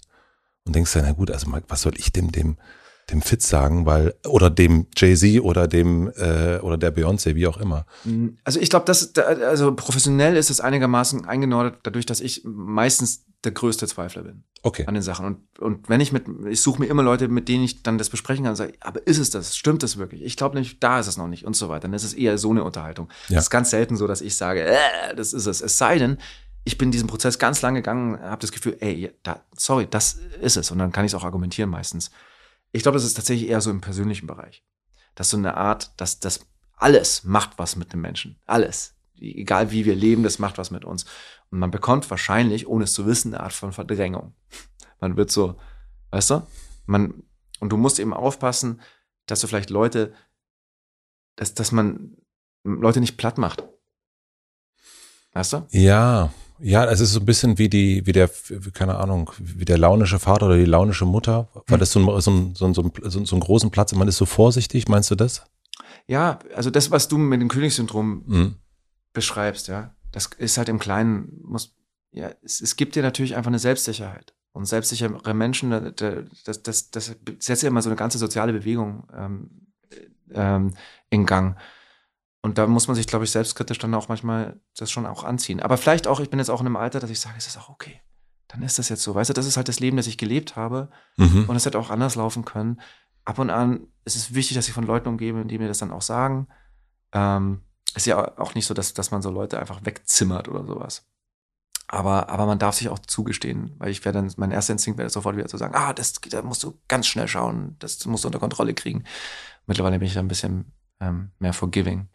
und 0.65 0.75
denkst 0.75 0.95
ja, 0.97 1.03
na 1.03 1.13
gut, 1.13 1.31
also 1.31 1.47
was 1.69 1.83
soll 1.83 1.93
ich 1.99 2.11
dem, 2.13 2.33
dem, 2.33 2.57
dem 3.13 3.23
Fitz 3.23 3.49
sagen, 3.49 3.87
weil, 3.87 4.15
oder 4.27 4.51
dem 4.51 4.87
Jay-Z 4.97 5.41
oder 5.43 5.69
dem, 5.69 6.09
äh, 6.17 6.59
oder 6.59 6.77
der 6.79 6.95
Beyoncé, 6.97 7.35
wie 7.35 7.47
auch 7.47 7.59
immer. 7.59 7.87
Also 8.45 8.59
ich 8.59 8.71
glaube, 8.71 8.87
das, 8.87 9.13
da- 9.13 9.23
also 9.23 9.75
professionell 9.75 10.37
ist 10.37 10.51
es 10.51 10.61
einigermaßen 10.61 11.25
eingenordet, 11.27 11.77
dadurch, 11.85 12.07
dass 12.07 12.21
ich 12.21 12.43
meistens 12.45 13.25
der 13.45 13.53
größte 13.53 13.87
Zweifler 13.87 14.23
bin. 14.23 14.45
Okay. 14.65 14.87
an 14.87 14.95
den 14.95 15.03
Sachen. 15.03 15.27
Und, 15.27 15.59
und 15.59 15.89
wenn 15.89 16.01
ich 16.01 16.13
mit, 16.13 16.25
ich 16.49 16.61
suche 16.61 16.81
mir 16.81 16.87
immer 16.87 17.03
Leute, 17.03 17.27
mit 17.27 17.49
denen 17.49 17.65
ich 17.65 17.83
dann 17.83 17.99
das 17.99 18.11
besprechen 18.11 18.45
kann 18.45 18.51
und 18.53 18.57
sage, 18.57 18.75
aber 18.81 19.05
ist 19.05 19.19
es 19.19 19.31
das? 19.31 19.57
Stimmt 19.57 19.83
das 19.83 19.97
wirklich? 19.97 20.23
Ich 20.23 20.37
glaube 20.37 20.57
nicht, 20.57 20.81
da 20.85 21.01
ist 21.01 21.09
es 21.09 21.17
noch 21.17 21.27
nicht 21.27 21.45
und 21.45 21.57
so 21.57 21.69
weiter. 21.69 21.81
Dann 21.89 21.95
ist 21.95 22.05
es 22.05 22.15
eher 22.15 22.39
so 22.39 22.51
eine 22.51 22.63
Unterhaltung. 22.63 23.09
Ja. 23.29 23.39
Es 23.39 23.47
ist 23.47 23.51
ganz 23.51 23.71
selten 23.71 23.97
so, 23.97 24.07
dass 24.07 24.21
ich 24.21 24.37
sage, 24.37 24.63
äh, 24.63 25.17
das 25.17 25.33
ist 25.33 25.47
es. 25.47 25.61
Es 25.61 25.79
sei 25.79 25.99
denn, 25.99 26.17
ich 26.63 26.79
bin 26.79 26.93
diesen 26.93 27.09
Prozess 27.09 27.41
ganz 27.41 27.61
lang 27.61 27.75
gegangen, 27.75 28.21
habe 28.21 28.41
das 28.41 28.53
Gefühl, 28.53 28.77
ey, 28.79 28.95
ja, 28.95 29.09
da, 29.25 29.41
sorry, 29.57 29.89
das 29.91 30.21
ist 30.41 30.57
es. 30.57 30.71
Und 30.71 30.79
dann 30.79 30.93
kann 30.93 31.05
ich 31.05 31.11
es 31.13 31.17
auch 31.19 31.25
argumentieren 31.25 31.69
meistens. 31.69 32.13
Ich 32.73 32.83
glaube, 32.83 32.97
das 32.97 33.05
ist 33.05 33.15
tatsächlich 33.15 33.49
eher 33.49 33.61
so 33.61 33.71
im 33.71 33.81
persönlichen 33.81 34.27
Bereich. 34.27 34.65
Das 35.15 35.29
ist 35.29 35.33
so 35.33 35.37
eine 35.37 35.57
Art, 35.57 35.93
dass 35.99 36.21
das 36.21 36.47
alles 36.75 37.25
macht 37.25 37.59
was 37.59 37.77
mit 37.77 37.93
dem 37.93 38.01
Menschen. 38.01 38.39
Alles. 38.47 38.95
Egal 39.21 39.71
wie 39.71 39.85
wir 39.85 39.95
leben, 39.95 40.23
das 40.23 40.39
macht 40.39 40.59
was 40.59 40.71
mit 40.71 40.85
uns. 40.85 41.05
Und 41.51 41.59
man 41.59 41.71
bekommt 41.71 42.11
wahrscheinlich, 42.11 42.67
ohne 42.67 42.85
es 42.85 42.95
zu 42.95 43.07
wissen, 43.07 43.35
eine 43.35 43.45
Art 43.45 43.53
von 43.53 43.73
Verdrängung. 43.73 44.35
Man 45.01 45.17
wird 45.17 45.33
so, 45.33 45.59
weißt 46.11 46.31
du? 46.31 46.47
Man, 46.87 47.25
und 47.59 47.71
du 47.71 47.77
musst 47.77 47.99
eben 47.99 48.15
aufpassen, 48.15 48.81
dass 49.27 49.41
du 49.41 49.49
vielleicht 49.49 49.71
Leute 49.71 50.15
dass, 51.37 51.55
dass 51.55 51.73
man 51.73 52.17
Leute 52.65 53.01
nicht 53.01 53.17
platt 53.17 53.39
macht. 53.39 53.65
Weißt 55.33 55.55
du? 55.55 55.67
Ja, 55.71 56.33
ja, 56.63 56.85
es 56.85 57.01
ist 57.01 57.13
so 57.13 57.21
ein 57.21 57.27
bisschen 57.27 57.59
wie 57.59 57.69
die, 57.69 58.07
wie 58.07 58.13
der, 58.13 58.31
keine 58.73 58.97
Ahnung, 58.97 59.31
wie 59.39 59.65
der 59.65 59.79
launische 59.79 60.21
Vater 60.21 60.47
oder 60.47 60.57
die 60.57 60.65
launische 60.65 61.05
Mutter, 61.05 61.49
weil 61.67 61.79
das 61.79 61.91
so, 61.91 61.99
ein, 61.99 62.21
so, 62.21 62.31
ein, 62.31 62.55
so, 62.55 62.67
ein, 62.67 62.75
so, 62.75 62.83
ein, 62.83 63.27
so 63.27 63.35
einen 63.35 63.41
großen 63.41 63.71
Platz 63.73 63.93
und 63.93 63.99
man 63.99 64.07
ist 64.07 64.17
so 64.17 64.27
vorsichtig, 64.27 64.87
meinst 64.89 65.11
du 65.11 65.17
das? 65.17 65.45
Ja, 66.07 66.39
also 66.55 66.71
das, 66.71 66.91
was 66.93 67.09
du 67.09 67.19
mit 67.19 67.41
dem 67.41 67.49
Königssyndrom 67.49 68.23
mhm. 68.27 68.55
beschreibst, 69.13 69.67
ja, 69.67 69.95
das 70.13 70.31
ist 70.39 70.57
halt 70.57 70.69
im 70.69 70.79
Kleinen, 70.79 71.41
muss, 71.43 71.75
ja, 72.13 72.31
es, 72.43 72.61
es 72.61 72.77
gibt 72.77 72.95
dir 72.95 73.03
natürlich 73.03 73.35
einfach 73.35 73.51
eine 73.51 73.59
Selbstsicherheit. 73.59 74.35
Und 74.53 74.67
selbstsichere 74.67 75.35
Menschen, 75.35 75.95
das, 75.97 76.63
das, 76.63 76.91
das 76.91 77.17
setzt 77.39 77.63
ja 77.63 77.69
immer 77.69 77.81
so 77.81 77.89
eine 77.89 77.97
ganze 77.97 78.19
soziale 78.19 78.53
Bewegung 78.53 79.09
ähm, 79.17 79.51
ähm, 80.35 80.75
in 81.09 81.25
Gang. 81.25 81.57
Und 82.43 82.59
da 82.59 82.67
muss 82.67 82.89
man 82.89 82.97
sich, 82.97 83.07
glaube 83.07 83.25
ich, 83.25 83.31
selbstkritisch 83.31 83.79
dann 83.79 83.95
auch 83.95 84.09
manchmal 84.09 84.61
das 84.77 84.91
schon 84.91 85.07
auch 85.07 85.23
anziehen. 85.23 85.61
Aber 85.61 85.77
vielleicht 85.77 86.09
auch, 86.09 86.19
ich 86.19 86.29
bin 86.29 86.41
jetzt 86.41 86.51
auch 86.51 86.61
in 86.61 86.67
einem 86.67 86.77
Alter, 86.77 86.99
dass 86.99 87.11
ich 87.11 87.21
sage, 87.21 87.37
es 87.39 87.47
ist 87.47 87.57
auch 87.57 87.69
okay. 87.69 88.01
Dann 88.49 88.63
ist 88.63 88.79
das 88.79 88.89
jetzt 88.89 89.03
so. 89.03 89.15
Weißt 89.15 89.31
du, 89.31 89.35
das 89.35 89.47
ist 89.47 89.57
halt 89.57 89.69
das 89.69 89.81
Leben, 89.81 89.97
das 89.97 90.09
ich 90.09 90.19
gelebt 90.19 90.57
habe. 90.57 90.91
Mhm. 91.17 91.45
Und 91.49 91.57
es 91.57 91.65
hätte 91.65 91.79
auch 91.79 91.91
anders 91.91 92.17
laufen 92.17 92.45
können. 92.45 92.81
Ab 93.25 93.39
und 93.39 93.51
an 93.51 93.87
ist 94.05 94.17
es 94.17 94.35
wichtig, 94.35 94.57
dass 94.57 94.67
ich 94.67 94.75
von 94.75 94.85
Leuten 94.85 95.09
umgebe, 95.09 95.45
die 95.47 95.59
mir 95.59 95.69
das 95.69 95.79
dann 95.79 95.93
auch 95.93 96.03
sagen. 96.03 96.49
Ähm, 97.13 97.63
ist 97.95 98.07
ja 98.07 98.39
auch 98.39 98.55
nicht 98.55 98.67
so, 98.67 98.75
dass, 98.75 98.93
dass 98.93 99.11
man 99.11 99.23
so 99.23 99.31
Leute 99.31 99.59
einfach 99.61 99.85
wegzimmert 99.85 100.49
oder 100.49 100.67
sowas. 100.67 101.07
Aber, 101.87 102.31
aber 102.31 102.47
man 102.47 102.59
darf 102.59 102.75
sich 102.75 102.89
auch 102.89 102.99
zugestehen, 102.99 103.75
weil 103.79 103.91
ich 103.91 104.05
wäre 104.05 104.15
dann, 104.15 104.33
mein 104.37 104.51
erster 104.51 104.73
Instinkt 104.73 104.99
wäre 104.99 105.11
sofort 105.11 105.37
wieder 105.37 105.47
zu 105.47 105.59
sagen, 105.59 105.75
ah, 105.75 105.93
das, 105.93 106.15
da 106.15 106.43
musst 106.43 106.63
du 106.63 106.81
ganz 106.89 107.07
schnell 107.07 107.29
schauen, 107.29 107.77
das 107.81 108.05
musst 108.07 108.25
du 108.25 108.29
unter 108.29 108.39
Kontrolle 108.39 108.73
kriegen. 108.73 109.05
Mittlerweile 109.67 109.99
bin 109.99 110.09
ich 110.09 110.15
da 110.15 110.21
ein 110.21 110.29
bisschen 110.29 110.73
ähm, 111.01 111.33
mehr 111.39 111.53
forgiving. 111.53 112.09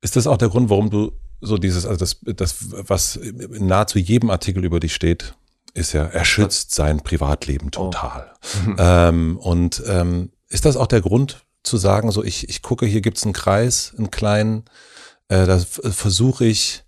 Ist 0.00 0.16
das 0.16 0.26
auch 0.26 0.36
der 0.36 0.48
Grund, 0.48 0.70
warum 0.70 0.90
du 0.90 1.12
so 1.40 1.58
dieses, 1.58 1.86
also 1.86 1.98
das, 1.98 2.18
das, 2.22 2.56
was 2.70 3.16
in 3.16 3.66
nahezu 3.66 3.98
jedem 3.98 4.30
Artikel 4.30 4.64
über 4.64 4.80
dich 4.80 4.94
steht, 4.94 5.34
ist 5.74 5.92
ja, 5.92 6.04
er 6.04 6.24
schützt 6.24 6.74
sein 6.74 7.02
Privatleben 7.02 7.68
oh. 7.68 7.90
total. 7.90 8.32
Oh. 8.66 8.74
ähm, 8.78 9.36
und 9.38 9.82
ähm, 9.86 10.30
ist 10.48 10.64
das 10.64 10.76
auch 10.76 10.86
der 10.86 11.02
Grund 11.02 11.44
zu 11.62 11.76
sagen, 11.76 12.10
so 12.10 12.24
ich, 12.24 12.48
ich 12.48 12.62
gucke, 12.62 12.86
hier 12.86 13.00
gibt's 13.00 13.24
einen 13.24 13.32
Kreis, 13.32 13.94
einen 13.96 14.10
kleinen, 14.10 14.64
äh, 15.28 15.46
da 15.46 15.58
versuche 15.58 16.46
ich, 16.46 16.84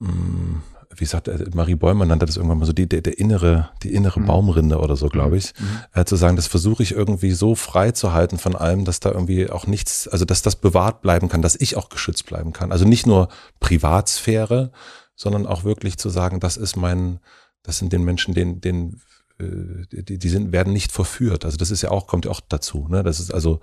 mh, 0.00 0.10
hm, 0.10 0.62
wie 0.96 1.04
sagt 1.04 1.28
er, 1.28 1.38
Marie 1.54 1.74
Bäumer 1.74 2.06
nannte 2.06 2.26
das 2.26 2.36
irgendwann 2.36 2.58
mal 2.58 2.66
so, 2.66 2.72
die, 2.72 2.88
der, 2.88 3.02
der 3.02 3.18
innere, 3.18 3.70
die 3.82 3.94
innere 3.94 4.20
mhm. 4.20 4.26
Baumrinde 4.26 4.78
oder 4.78 4.96
so, 4.96 5.08
glaube 5.08 5.36
ich. 5.36 5.52
Mhm. 5.58 6.00
Äh, 6.00 6.04
zu 6.04 6.16
sagen, 6.16 6.36
das 6.36 6.46
versuche 6.46 6.82
ich 6.82 6.92
irgendwie 6.92 7.32
so 7.32 7.54
frei 7.54 7.92
zu 7.92 8.12
halten 8.12 8.38
von 8.38 8.56
allem, 8.56 8.84
dass 8.84 9.00
da 9.00 9.10
irgendwie 9.10 9.50
auch 9.50 9.66
nichts, 9.66 10.08
also 10.08 10.24
dass 10.24 10.42
das 10.42 10.56
bewahrt 10.56 11.02
bleiben 11.02 11.28
kann, 11.28 11.42
dass 11.42 11.56
ich 11.56 11.76
auch 11.76 11.88
geschützt 11.88 12.26
bleiben 12.26 12.52
kann. 12.52 12.72
Also 12.72 12.84
nicht 12.84 13.06
nur 13.06 13.28
Privatsphäre, 13.60 14.72
sondern 15.14 15.46
auch 15.46 15.64
wirklich 15.64 15.98
zu 15.98 16.08
sagen, 16.08 16.40
das 16.40 16.56
ist 16.56 16.76
mein, 16.76 17.20
das 17.62 17.78
sind 17.78 17.92
den 17.92 18.04
Menschen, 18.04 18.34
den, 18.34 18.60
den, 18.60 19.00
äh, 19.38 20.02
die, 20.02 20.18
die 20.18 20.28
sind, 20.28 20.52
werden 20.52 20.72
nicht 20.72 20.92
verführt. 20.92 21.44
Also 21.44 21.56
das 21.56 21.70
ist 21.70 21.82
ja 21.82 21.90
auch, 21.90 22.06
kommt 22.06 22.24
ja 22.24 22.30
auch 22.30 22.40
dazu. 22.40 22.86
Ne? 22.88 23.02
Das 23.02 23.20
ist 23.20 23.32
also, 23.32 23.60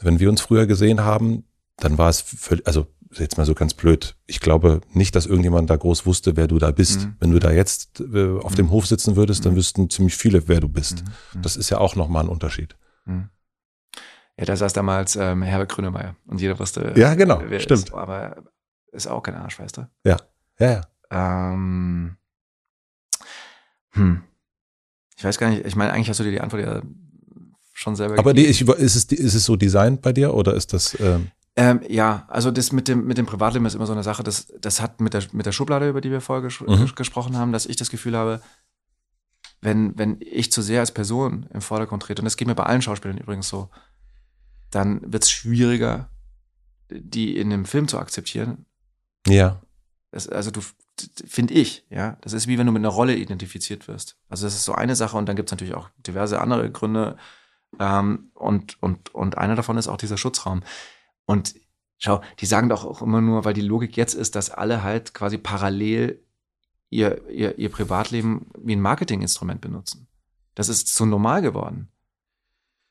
wenn 0.00 0.20
wir 0.20 0.28
uns 0.28 0.40
früher 0.40 0.66
gesehen 0.66 1.02
haben, 1.02 1.44
dann 1.76 1.98
war 1.98 2.08
es 2.08 2.20
völlig, 2.20 2.66
also 2.66 2.86
jetzt 3.18 3.36
mal 3.36 3.44
so 3.44 3.54
ganz 3.54 3.74
blöd, 3.74 4.16
ich 4.26 4.40
glaube 4.40 4.80
nicht, 4.92 5.16
dass 5.16 5.26
irgendjemand 5.26 5.68
da 5.68 5.76
groß 5.76 6.06
wusste, 6.06 6.36
wer 6.36 6.46
du 6.46 6.58
da 6.58 6.70
bist. 6.70 7.00
Mhm. 7.00 7.16
Wenn 7.18 7.30
du 7.32 7.38
da 7.38 7.50
jetzt 7.50 8.00
äh, 8.00 8.38
auf 8.38 8.52
mhm. 8.52 8.56
dem 8.56 8.70
Hof 8.70 8.86
sitzen 8.86 9.16
würdest, 9.16 9.44
dann 9.44 9.52
mhm. 9.52 9.56
wüssten 9.56 9.90
ziemlich 9.90 10.16
viele, 10.16 10.46
wer 10.48 10.60
du 10.60 10.68
bist. 10.68 11.02
Mhm. 11.02 11.12
Mhm. 11.34 11.42
Das 11.42 11.56
ist 11.56 11.70
ja 11.70 11.78
auch 11.78 11.96
nochmal 11.96 12.24
ein 12.24 12.28
Unterschied. 12.28 12.76
Mhm. 13.04 13.28
Ja, 14.38 14.44
da 14.44 14.56
saß 14.56 14.72
damals 14.72 15.16
ähm, 15.16 15.42
Herbert 15.42 15.70
Grünemeyer 15.70 16.16
und 16.26 16.40
jeder 16.40 16.58
wusste, 16.58 16.94
ja, 16.96 17.14
genau, 17.14 17.42
wer 17.44 17.60
stimmt. 17.60 17.88
Ist, 17.88 17.94
aber 17.94 18.44
ist 18.92 19.06
auch 19.06 19.22
kein 19.22 19.34
Arsch, 19.34 19.58
weißt 19.58 19.78
du? 19.78 19.88
Ja, 20.04 20.16
ja, 20.58 20.70
ja. 21.10 21.52
Ähm, 21.52 22.16
hm. 23.90 24.22
Ich 25.16 25.24
weiß 25.24 25.36
gar 25.36 25.50
nicht, 25.50 25.66
ich 25.66 25.76
meine, 25.76 25.92
eigentlich 25.92 26.08
hast 26.08 26.20
du 26.20 26.24
dir 26.24 26.30
die 26.30 26.40
Antwort 26.40 26.62
ja 26.62 26.80
schon 27.74 27.96
selber 27.96 28.18
Aber 28.18 28.32
die, 28.32 28.46
ich, 28.46 28.62
ist, 28.62 28.96
es, 28.96 29.04
ist 29.04 29.34
es 29.34 29.44
so 29.44 29.56
designt 29.56 30.00
bei 30.00 30.12
dir 30.12 30.32
oder 30.32 30.54
ist 30.54 30.72
das. 30.72 30.98
Ähm 31.00 31.30
ähm, 31.56 31.80
ja, 31.88 32.26
also 32.28 32.50
das 32.50 32.72
mit 32.72 32.88
dem, 32.88 33.06
mit 33.06 33.18
dem 33.18 33.26
Privatleben 33.26 33.66
ist 33.66 33.74
immer 33.74 33.86
so 33.86 33.92
eine 33.92 34.02
Sache, 34.02 34.22
das, 34.22 34.52
das 34.60 34.80
hat 34.80 35.00
mit 35.00 35.14
der, 35.14 35.24
mit 35.32 35.46
der 35.46 35.52
Schublade, 35.52 35.88
über 35.88 36.00
die 36.00 36.10
wir 36.10 36.20
vorher 36.20 36.42
ges 36.42 36.60
mhm. 36.60 36.94
gesprochen 36.94 37.36
haben, 37.36 37.52
dass 37.52 37.66
ich 37.66 37.76
das 37.76 37.90
Gefühl 37.90 38.16
habe, 38.16 38.40
wenn, 39.60 39.98
wenn 39.98 40.16
ich 40.20 40.52
zu 40.52 40.62
sehr 40.62 40.80
als 40.80 40.92
Person 40.92 41.46
im 41.52 41.60
Vordergrund 41.60 42.02
trete, 42.02 42.22
und 42.22 42.24
das 42.24 42.36
geht 42.36 42.48
mir 42.48 42.54
bei 42.54 42.64
allen 42.64 42.82
Schauspielern 42.82 43.18
übrigens 43.18 43.48
so, 43.48 43.68
dann 44.70 45.12
wird 45.12 45.24
es 45.24 45.30
schwieriger, 45.30 46.08
die 46.88 47.36
in 47.36 47.50
dem 47.50 47.64
Film 47.64 47.88
zu 47.88 47.98
akzeptieren. 47.98 48.64
Ja. 49.26 49.60
Das, 50.12 50.28
also 50.28 50.50
du, 50.50 50.60
finde 51.26 51.54
ich, 51.54 51.84
ja, 51.90 52.16
das 52.20 52.32
ist 52.32 52.46
wie 52.46 52.58
wenn 52.58 52.66
du 52.66 52.72
mit 52.72 52.80
einer 52.80 52.88
Rolle 52.88 53.16
identifiziert 53.16 53.88
wirst. 53.88 54.16
Also 54.28 54.46
das 54.46 54.54
ist 54.54 54.64
so 54.64 54.74
eine 54.74 54.96
Sache 54.96 55.16
und 55.16 55.26
dann 55.26 55.36
gibt 55.36 55.48
es 55.48 55.52
natürlich 55.52 55.74
auch 55.74 55.88
diverse 55.98 56.40
andere 56.40 56.70
Gründe. 56.70 57.16
Ähm, 57.78 58.30
und, 58.34 58.82
und, 58.82 59.14
und 59.14 59.38
einer 59.38 59.54
davon 59.54 59.78
ist 59.78 59.88
auch 59.88 59.96
dieser 59.96 60.16
Schutzraum. 60.16 60.62
Und 61.30 61.54
schau, 61.98 62.22
die 62.40 62.46
sagen 62.46 62.68
doch 62.68 62.84
auch 62.84 63.02
immer 63.02 63.20
nur, 63.20 63.44
weil 63.44 63.54
die 63.54 63.60
Logik 63.60 63.96
jetzt 63.96 64.14
ist, 64.14 64.34
dass 64.34 64.50
alle 64.50 64.82
halt 64.82 65.14
quasi 65.14 65.38
parallel 65.38 66.20
ihr, 66.88 67.28
ihr, 67.30 67.56
ihr 67.56 67.68
Privatleben 67.70 68.46
wie 68.58 68.74
ein 68.74 68.80
Marketinginstrument 68.80 69.60
benutzen. 69.60 70.08
Das 70.56 70.68
ist 70.68 70.92
so 70.92 71.06
normal 71.06 71.40
geworden. 71.40 71.88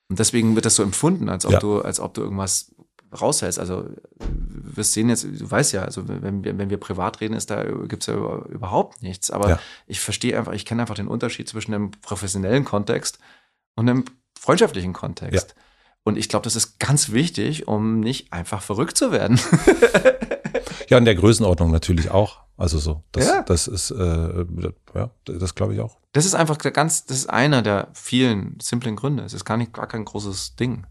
Und 0.08 0.20
deswegen 0.20 0.56
wird 0.56 0.66
das 0.66 0.76
so 0.76 0.84
empfunden, 0.84 1.28
als 1.28 1.46
ob 1.46 1.52
ja. 1.52 1.60
du, 1.60 1.82
als 1.82 2.00
ob 2.00 2.14
du 2.14 2.22
irgendwas 2.22 2.74
raushältst. 3.12 3.60
Also 3.60 3.90
wir 4.20 4.78
wirst 4.78 4.94
sehen 4.94 5.10
jetzt, 5.10 5.26
du 5.26 5.52
weißt 5.52 5.74
ja, 5.74 5.84
also 5.84 6.08
wenn 6.08 6.46
wir, 6.46 6.58
wenn 6.58 6.70
wir 6.70 6.78
privat 6.78 7.20
reden, 7.20 7.34
ist 7.34 7.50
da 7.50 7.66
gibt's 7.66 8.06
ja 8.06 8.14
überhaupt 8.46 9.04
nichts. 9.04 9.32
Aber 9.32 9.50
ja. 9.50 9.60
ich 9.86 10.00
verstehe 10.00 10.38
einfach, 10.38 10.54
ich 10.54 10.64
kenne 10.64 10.84
einfach 10.84 10.96
den 10.96 11.10
Unterschied 11.10 11.50
zwischen 11.50 11.74
einem 11.74 11.92
professionellen 11.92 12.64
Kontext 12.64 13.20
und 13.76 13.90
einem 13.90 14.06
freundschaftlichen 14.40 14.94
Kontext. 14.94 15.56
Ja. 15.58 15.64
Und 16.04 16.18
ich 16.18 16.30
glaube, 16.30 16.44
das 16.44 16.56
ist 16.56 16.80
ganz 16.80 17.12
wichtig, 17.12 17.68
um 17.68 18.00
nicht 18.00 18.34
einfach 18.34 18.62
verrückt 18.62 18.98
zu 18.98 19.12
werden. 19.12 19.40
ja, 20.90 20.98
in 20.98 21.06
der 21.06 21.16
Größenordnung 21.16 21.72
natürlich 21.72 22.10
auch. 22.10 22.40
Also 22.58 22.78
so, 22.78 23.04
das, 23.14 23.28
ja. 23.28 23.44
das 23.44 23.68
ist, 23.68 23.92
äh, 23.92 24.46
ja, 24.94 25.12
das 25.24 25.56
glaube 25.56 25.74
ich 25.74 25.80
auch. 25.80 25.98
Das 26.12 26.26
ist 26.26 26.36
einfach 26.36 26.58
ganz, 26.58 27.06
das 27.06 27.18
ist 27.18 27.30
einer 27.30 27.62
der 27.62 27.88
vielen 27.94 28.58
simplen 28.62 28.96
Gründe. 28.96 29.24
Es 29.24 29.34
ist 29.34 29.46
gar 29.46 29.56
nicht 29.56 29.72
gar 29.72 29.88
kein 29.88 30.04
großes 30.04 30.56
Ding. 30.56 30.86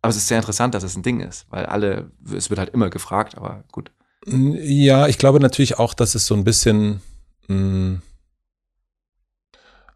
Aber 0.00 0.10
es 0.10 0.16
ist 0.16 0.28
sehr 0.28 0.38
interessant, 0.38 0.74
dass 0.74 0.82
es 0.82 0.96
ein 0.96 1.02
Ding 1.02 1.20
ist, 1.20 1.46
weil 1.50 1.66
alle, 1.66 2.10
es 2.34 2.50
wird 2.50 2.58
halt 2.58 2.70
immer 2.70 2.90
gefragt, 2.90 3.36
aber 3.36 3.64
gut. 3.70 3.90
Ja, 4.26 5.08
ich 5.08 5.18
glaube 5.18 5.40
natürlich 5.40 5.78
auch, 5.78 5.94
dass 5.94 6.14
es 6.14 6.26
so 6.26 6.34
ein 6.34 6.44
bisschen, 6.44 7.02
mh, 7.48 8.00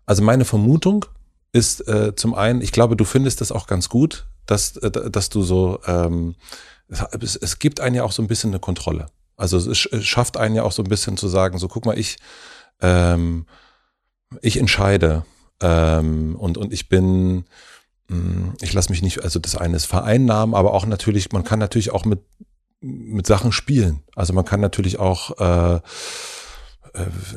also 0.05 0.22
meine 0.22 0.44
Vermutung 0.44 1.06
ist 1.57 1.89
äh, 1.89 2.15
zum 2.15 2.35
einen, 2.35 2.61
ich 2.61 2.70
glaube, 2.70 2.97
du 2.97 3.05
findest 3.05 3.41
das 3.41 3.51
auch 3.51 3.66
ganz 3.66 3.89
gut, 3.89 4.27
dass, 4.45 4.77
äh, 4.77 5.11
dass 5.11 5.31
du 5.31 5.43
so, 5.43 5.81
ähm, 5.87 6.35
es, 6.89 7.35
es 7.37 7.59
gibt 7.59 7.81
einen 7.81 7.97
ja 7.97 8.05
auch 8.05 8.12
so 8.12 8.23
ein 8.23 8.28
bisschen 8.28 8.51
eine 8.51 8.61
Kontrolle. 8.61 9.07
Also 9.39 9.57
es, 9.57 9.87
es 9.87 10.05
schafft 10.05 10.37
einen 10.37 10.55
ja 10.55 10.62
auch 10.62 10.73
so 10.73 10.83
ein 10.83 10.89
bisschen 10.89 11.16
zu 11.16 11.28
sagen, 11.28 11.59
so 11.59 11.66
guck 11.69 11.87
mal, 11.87 11.99
ich, 11.99 12.19
ähm, 12.83 13.47
ich 14.43 14.59
entscheide 14.59 15.24
ähm, 15.61 16.37
und, 16.37 16.59
und 16.59 16.74
ich 16.74 16.91
bin, 16.91 17.47
mh, 18.09 18.16
hm, 18.19 18.53
ich 18.61 18.74
lasse 18.74 18.91
mich 18.91 19.01
nicht, 19.01 19.24
also 19.24 19.39
das 19.39 19.57
eine 19.57 19.77
ist 19.77 19.87
vereinnahmen, 19.87 20.55
aber 20.55 20.74
auch 20.74 20.85
natürlich, 20.85 21.33
man 21.33 21.45
kann 21.45 21.59
natürlich 21.59 21.91
auch 21.91 22.05
mit, 22.05 22.20
mit 22.81 23.27
Sachen 23.27 23.51
spielen. 23.51 24.03
Also 24.15 24.35
man 24.35 24.45
kann 24.45 24.61
natürlich 24.61 24.99
auch 24.99 25.39
äh, 25.39 25.81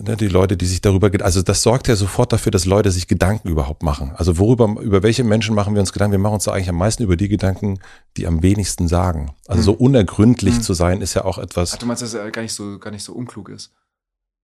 ne, 0.01 0.15
die 0.17 0.27
Leute, 0.27 0.57
die 0.57 0.65
sich 0.65 0.81
darüber, 0.81 1.11
also 1.23 1.41
das 1.41 1.61
sorgt 1.61 1.87
ja 1.87 1.95
sofort 1.95 2.31
dafür, 2.31 2.51
dass 2.51 2.65
Leute 2.65 2.91
sich 2.91 3.07
Gedanken 3.07 3.49
überhaupt 3.49 3.83
machen. 3.83 4.11
Also 4.15 4.37
worüber, 4.37 4.81
über 4.81 5.03
welche 5.03 5.23
Menschen 5.23 5.55
machen 5.55 5.73
wir 5.73 5.81
uns 5.81 5.93
Gedanken? 5.93 6.13
Wir 6.13 6.19
machen 6.19 6.35
uns 6.35 6.47
eigentlich 6.47 6.69
am 6.69 6.77
meisten 6.77 7.03
über 7.03 7.17
die 7.17 7.27
Gedanken, 7.27 7.79
die 8.17 8.27
am 8.27 8.41
wenigsten 8.41 8.87
sagen. 8.87 9.33
Also 9.47 9.59
hm. 9.59 9.65
so 9.65 9.73
unergründlich 9.73 10.55
hm. 10.55 10.61
zu 10.61 10.73
sein, 10.73 11.01
ist 11.01 11.13
ja 11.13 11.25
auch 11.25 11.37
etwas. 11.37 11.73
Ach, 11.73 11.77
du 11.77 11.85
meinst, 11.85 12.01
dass 12.01 12.13
er 12.13 12.29
gar 12.31 12.41
nicht 12.41 12.53
so, 12.53 12.79
gar 12.79 12.91
nicht 12.91 13.03
so 13.03 13.13
unklug 13.13 13.49
ist? 13.49 13.73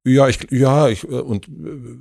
Ja, 0.06 0.28
ich, 0.28 0.52
ja, 0.52 0.88
ich, 0.88 1.04
äh, 1.04 1.08
und, 1.08 1.48
äh, 1.48 1.98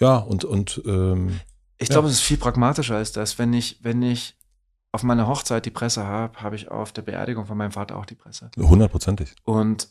ja, 0.00 0.16
und, 0.16 0.44
und, 0.44 0.82
ähm, 0.86 1.40
Ich 1.78 1.88
glaube, 1.88 2.08
ja. 2.08 2.12
es 2.12 2.18
ist 2.18 2.24
viel 2.24 2.38
pragmatischer 2.38 2.96
als 2.96 3.12
das, 3.12 3.38
wenn 3.38 3.52
ich, 3.52 3.78
wenn 3.82 4.02
ich 4.02 4.36
auf 4.92 5.02
meiner 5.02 5.28
Hochzeit 5.28 5.66
die 5.66 5.70
Presse 5.70 6.04
habe, 6.04 6.42
habe 6.42 6.56
ich 6.56 6.70
auf 6.70 6.92
der 6.92 7.02
Beerdigung 7.02 7.46
von 7.46 7.56
meinem 7.56 7.70
Vater 7.70 7.96
auch 7.96 8.06
die 8.06 8.16
Presse. 8.16 8.50
Hundertprozentig. 8.56 9.34
Und 9.44 9.88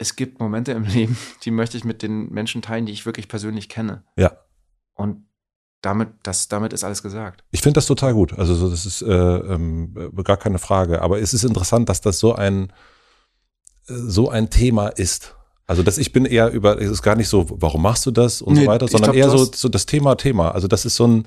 es 0.00 0.16
gibt 0.16 0.40
Momente 0.40 0.72
im 0.72 0.84
Leben, 0.94 1.16
die 1.44 1.50
möchte 1.50 1.76
ich 1.76 1.84
mit 1.84 2.02
den 2.02 2.30
Menschen 2.30 2.62
teilen, 2.62 2.86
die 2.86 2.92
ich 2.92 3.06
wirklich 3.06 3.28
persönlich 3.28 3.68
kenne. 3.68 4.02
Ja. 4.16 4.32
Und 4.94 5.26
damit, 5.82 6.08
das, 6.24 6.48
damit 6.48 6.72
ist 6.72 6.84
alles 6.84 7.02
gesagt. 7.02 7.44
Ich 7.52 7.62
finde 7.62 7.74
das 7.74 7.86
total 7.86 8.12
gut. 8.12 8.38
Also 8.38 8.54
so, 8.54 8.68
das 8.68 8.84
ist 8.84 9.02
äh, 9.02 9.06
ähm, 9.06 9.94
gar 10.24 10.36
keine 10.36 10.58
Frage. 10.58 11.00
Aber 11.00 11.20
es 11.20 11.32
ist 11.32 11.44
interessant, 11.44 11.88
dass 11.88 12.00
das 12.00 12.18
so 12.18 12.34
ein 12.34 12.72
so 13.86 14.28
ein 14.28 14.50
Thema 14.50 14.88
ist. 14.88 15.34
Also 15.66 15.82
das, 15.82 15.98
ich 15.98 16.12
bin 16.12 16.24
eher 16.24 16.50
über, 16.50 16.80
es 16.80 16.90
ist 16.90 17.02
gar 17.02 17.16
nicht 17.16 17.28
so, 17.28 17.46
warum 17.50 17.82
machst 17.82 18.04
du 18.06 18.10
das 18.10 18.42
und 18.42 18.54
Nee, 18.54 18.62
so 18.62 18.66
weiter, 18.66 18.88
sondern 18.88 19.12
glaub, 19.12 19.24
eher 19.24 19.30
so, 19.30 19.44
so 19.44 19.68
das 19.68 19.86
Thema, 19.86 20.16
Thema. 20.16 20.50
Also 20.50 20.68
das 20.68 20.84
ist 20.84 20.96
so 20.96 21.06
ein, 21.06 21.26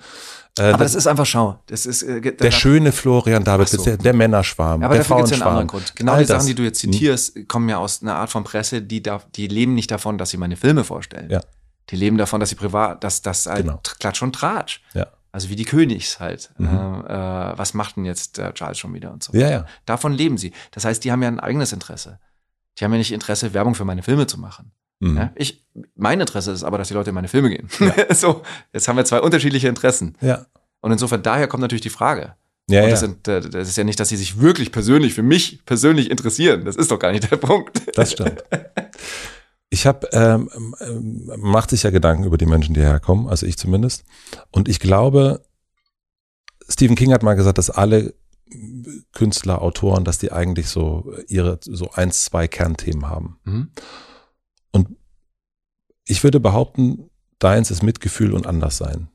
äh, 0.60 0.64
Aber 0.64 0.84
das, 0.84 0.94
das 0.94 0.96
ist 0.96 1.08
einfach 1.08 1.26
Schau. 1.26 1.60
Das 1.68 1.86
ist 1.86 2.04
äh, 2.04 2.22
der 2.36 2.52
schöne 2.52 2.92
Florian 2.92 3.44
David, 3.44 3.70
so. 3.70 3.84
der, 3.84 3.98
der 3.98 4.14
Männerschwarm, 4.14 4.84
Aber 4.84 4.94
der 4.94 5.04
dafür 5.04 5.18
gibt 5.18 5.32
es 5.32 5.32
ja 5.32 5.36
einen 5.36 5.42
Frauenschwarm. 5.44 5.50
anderen 5.50 5.68
Grund. 5.68 5.96
Genau 5.96 6.12
All 6.14 6.20
die 6.20 6.26
Sachen, 6.26 6.38
das. 6.40 6.46
die 6.48 6.56
du 6.56 6.64
jetzt 6.64 6.80
zitierst, 6.80 7.48
kommen 7.48 7.70
ja 7.70 7.78
aus 7.78 8.02
einer 8.02 8.16
Art 8.16 8.30
von 8.30 8.44
Presse, 8.44 8.82
die, 8.82 9.02
da, 9.02 9.22
die 9.36 9.48
leben 9.48 9.74
nicht 9.74 9.90
davon, 9.92 10.18
dass 10.18 10.30
sie 10.30 10.38
meine 10.38 10.56
Filme 10.56 10.84
vorstellen. 10.84 11.30
Ja. 11.30 11.42
Die 11.90 11.96
leben 11.96 12.18
davon, 12.18 12.40
dass 12.40 12.50
sie 12.50 12.56
privat, 12.56 13.04
dass 13.04 13.22
das 13.22 13.46
halt 13.46 13.66
Genau. 13.66 13.80
Klatsch 14.00 14.22
und 14.22 14.34
Tratsch. 14.34 14.82
Ja. 14.94 15.08
Also 15.32 15.50
wie 15.50 15.56
die 15.56 15.66
Königs 15.66 16.20
halt. 16.20 16.52
Mhm. 16.60 16.68
Äh, 17.08 17.14
äh, 17.52 17.58
was 17.58 17.74
macht 17.74 17.98
denn 17.98 18.06
jetzt 18.06 18.38
der 18.38 18.54
Charles 18.54 18.78
schon 18.78 18.94
wieder 18.94 19.12
und 19.12 19.24
so. 19.24 19.34
Ja, 19.34 19.50
ja. 19.50 19.66
Davon 19.88 20.14
leben 20.14 20.38
sie. 20.38 20.54
Das 20.72 20.86
heißt, 20.86 21.04
die 21.04 21.12
haben 21.12 21.24
ja 21.24 21.28
ein 21.28 21.40
eigenes 21.40 21.74
Interesse. 21.74 22.20
Die 22.78 22.86
haben 22.86 22.92
ja 22.92 23.00
nicht 23.00 23.12
Interesse, 23.12 23.54
Werbung 23.54 23.74
für 23.76 23.86
meine 23.86 24.04
Filme 24.04 24.28
zu 24.28 24.40
machen. 24.40 24.72
Mhm. 25.00 25.18
Ja? 25.18 25.32
Ich, 25.36 25.63
mein 25.96 26.20
Interesse 26.20 26.52
ist 26.52 26.64
aber, 26.64 26.78
dass 26.78 26.88
die 26.88 26.94
Leute 26.94 27.10
in 27.10 27.16
meine 27.16 27.28
Filme 27.28 27.50
gehen. 27.50 27.68
so, 28.12 28.42
jetzt 28.74 28.88
haben 28.88 28.98
wir 28.98 29.06
zwei 29.06 29.22
unterschiedliche 29.22 29.68
Interessen. 29.68 30.16
Ja, 30.22 30.46
Und 30.82 30.92
insofern, 30.92 31.24
daher 31.24 31.48
kommt 31.48 31.62
natürlich 31.62 31.82
die 31.82 31.90
Frage. 31.90 32.36
ja, 32.70 32.82
und 32.82 32.86
ja. 32.86 32.90
das, 32.90 33.00
sind, 33.00 33.28
äh, 33.28 33.42
das 33.42 33.68
ist 33.68 33.78
ja 33.78 33.84
nicht, 33.84 34.00
dass 34.00 34.10
sie 34.10 34.18
sich 34.18 34.40
wirklich 34.40 34.72
persönlich 34.72 35.14
für 35.14 35.24
mich 35.24 35.66
persönlich 35.66 36.12
interessieren. 36.12 36.66
Das 36.66 36.76
ist 36.76 36.92
doch 36.92 37.00
gar 37.00 37.12
nicht 37.12 37.30
der 37.30 37.38
Punkt. 37.38 37.82
Das 37.98 38.12
stimmt. 38.12 38.44
Ich 39.70 39.88
habe, 39.88 40.08
ähm, 40.12 40.76
ähm, 40.82 41.32
macht 41.38 41.72
sich 41.72 41.82
ja 41.82 41.90
Gedanken 41.90 42.26
über 42.26 42.38
die 42.38 42.46
Menschen, 42.46 42.76
die 42.76 42.82
herkommen, 42.82 43.28
also 43.28 43.48
ich 43.48 43.58
zumindest. 43.58 44.04
Und 44.52 44.70
ich 44.70 44.80
glaube, 44.80 45.42
Stephen 46.70 46.96
King 46.96 47.12
hat 47.12 47.24
mal 47.24 47.34
gesagt, 47.34 47.58
dass 47.58 47.72
alle 47.72 48.14
Künstler, 49.14 49.64
Autoren, 49.64 50.06
dass 50.06 50.20
die 50.20 50.32
eigentlich 50.32 50.68
so 50.68 51.12
ihre 51.28 51.60
so 51.64 51.90
eins, 51.90 52.24
zwei 52.24 52.48
Kernthemen 52.48 53.10
haben. 53.10 53.40
Mhm. 53.46 53.72
Ich 56.06 56.24
würde 56.24 56.40
behaupten, 56.40 57.10
deins 57.40 57.72
ist 57.72 57.84
Mitgefühl 57.84 58.34
und 58.34 58.48
Anderssein. 58.48 59.10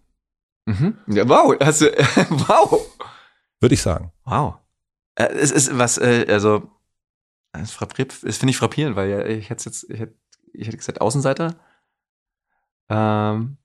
Mhm. 0.67 0.99
Ja, 1.07 1.29
wow, 1.29 1.57
hast 1.61 1.81
du, 1.81 1.87
wow. 1.87 2.81
Würde 3.61 3.75
ich 3.75 3.83
sagen. 3.83 4.13
Wow. 4.25 4.57
Äh, 5.15 5.33
es 5.35 5.51
ist 5.51 5.77
was, 5.77 5.99
äh, 5.99 6.27
also, 6.29 6.71
es 7.53 7.73
frappiert, 7.73 8.23
das 8.23 8.37
finde 8.37 8.51
ich 8.51 8.59
frappierend, 8.59 8.97
weil 8.97 9.09
ja, 9.09 9.25
ich 9.25 9.51
hätte 9.51 9.65
jetzt, 9.65 9.91
ich 9.91 9.99
hätte, 9.99 10.15
ich 10.53 10.67
hätte 10.67 10.77
gesagt 10.77 11.01
Außenseiter 11.01 11.57
ähm, 12.89 13.57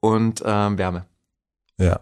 und 0.00 0.42
ähm, 0.44 0.78
Wärme. 0.78 1.06
Ja. 1.78 2.00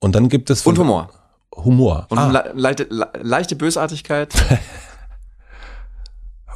Und 0.00 0.14
dann 0.14 0.28
gibt 0.28 0.50
es 0.50 0.66
Und 0.66 0.78
Humor. 0.78 1.10
Humor. 1.54 2.06
Und 2.10 2.18
ah, 2.18 2.30
le 2.30 2.52
leichte, 2.54 2.86
le 2.90 3.10
leichte 3.22 3.56
Bösartigkeit. 3.56 4.34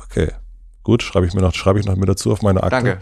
okay. 0.04 0.32
Gut, 0.84 1.02
schreibe 1.02 1.26
ich 1.26 1.34
mir 1.34 1.40
noch, 1.40 1.54
schreibe 1.54 1.80
ich 1.80 1.86
noch 1.86 1.96
mit 1.96 2.08
dazu 2.08 2.30
auf 2.30 2.42
meine 2.42 2.62
Akte. 2.62 2.76
Danke. 2.76 2.98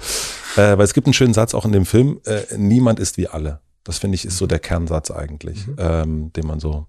Äh, 0.57 0.79
weil 0.79 0.85
es 0.85 0.95
gibt 0.95 1.07
einen 1.07 1.15
schönen 1.15 1.35
Satz 1.35 1.53
auch 1.55 1.65
in 1.67 1.73
dem 1.73 1.85
Film, 1.85 2.21
äh, 2.25 2.43
niemand 2.57 2.99
ist 2.99 3.17
wie 3.19 3.29
alle. 3.29 3.61
Das 3.85 3.99
finde 3.99 4.15
ich 4.15 4.25
ist 4.25 4.39
so 4.39 4.47
der 4.47 4.61
Kernsatz 4.61 5.11
eigentlich, 5.11 5.67
Mhm. 5.67 5.77
ähm, 5.79 6.33
den 6.33 6.47
man 6.47 6.61
so 6.61 6.87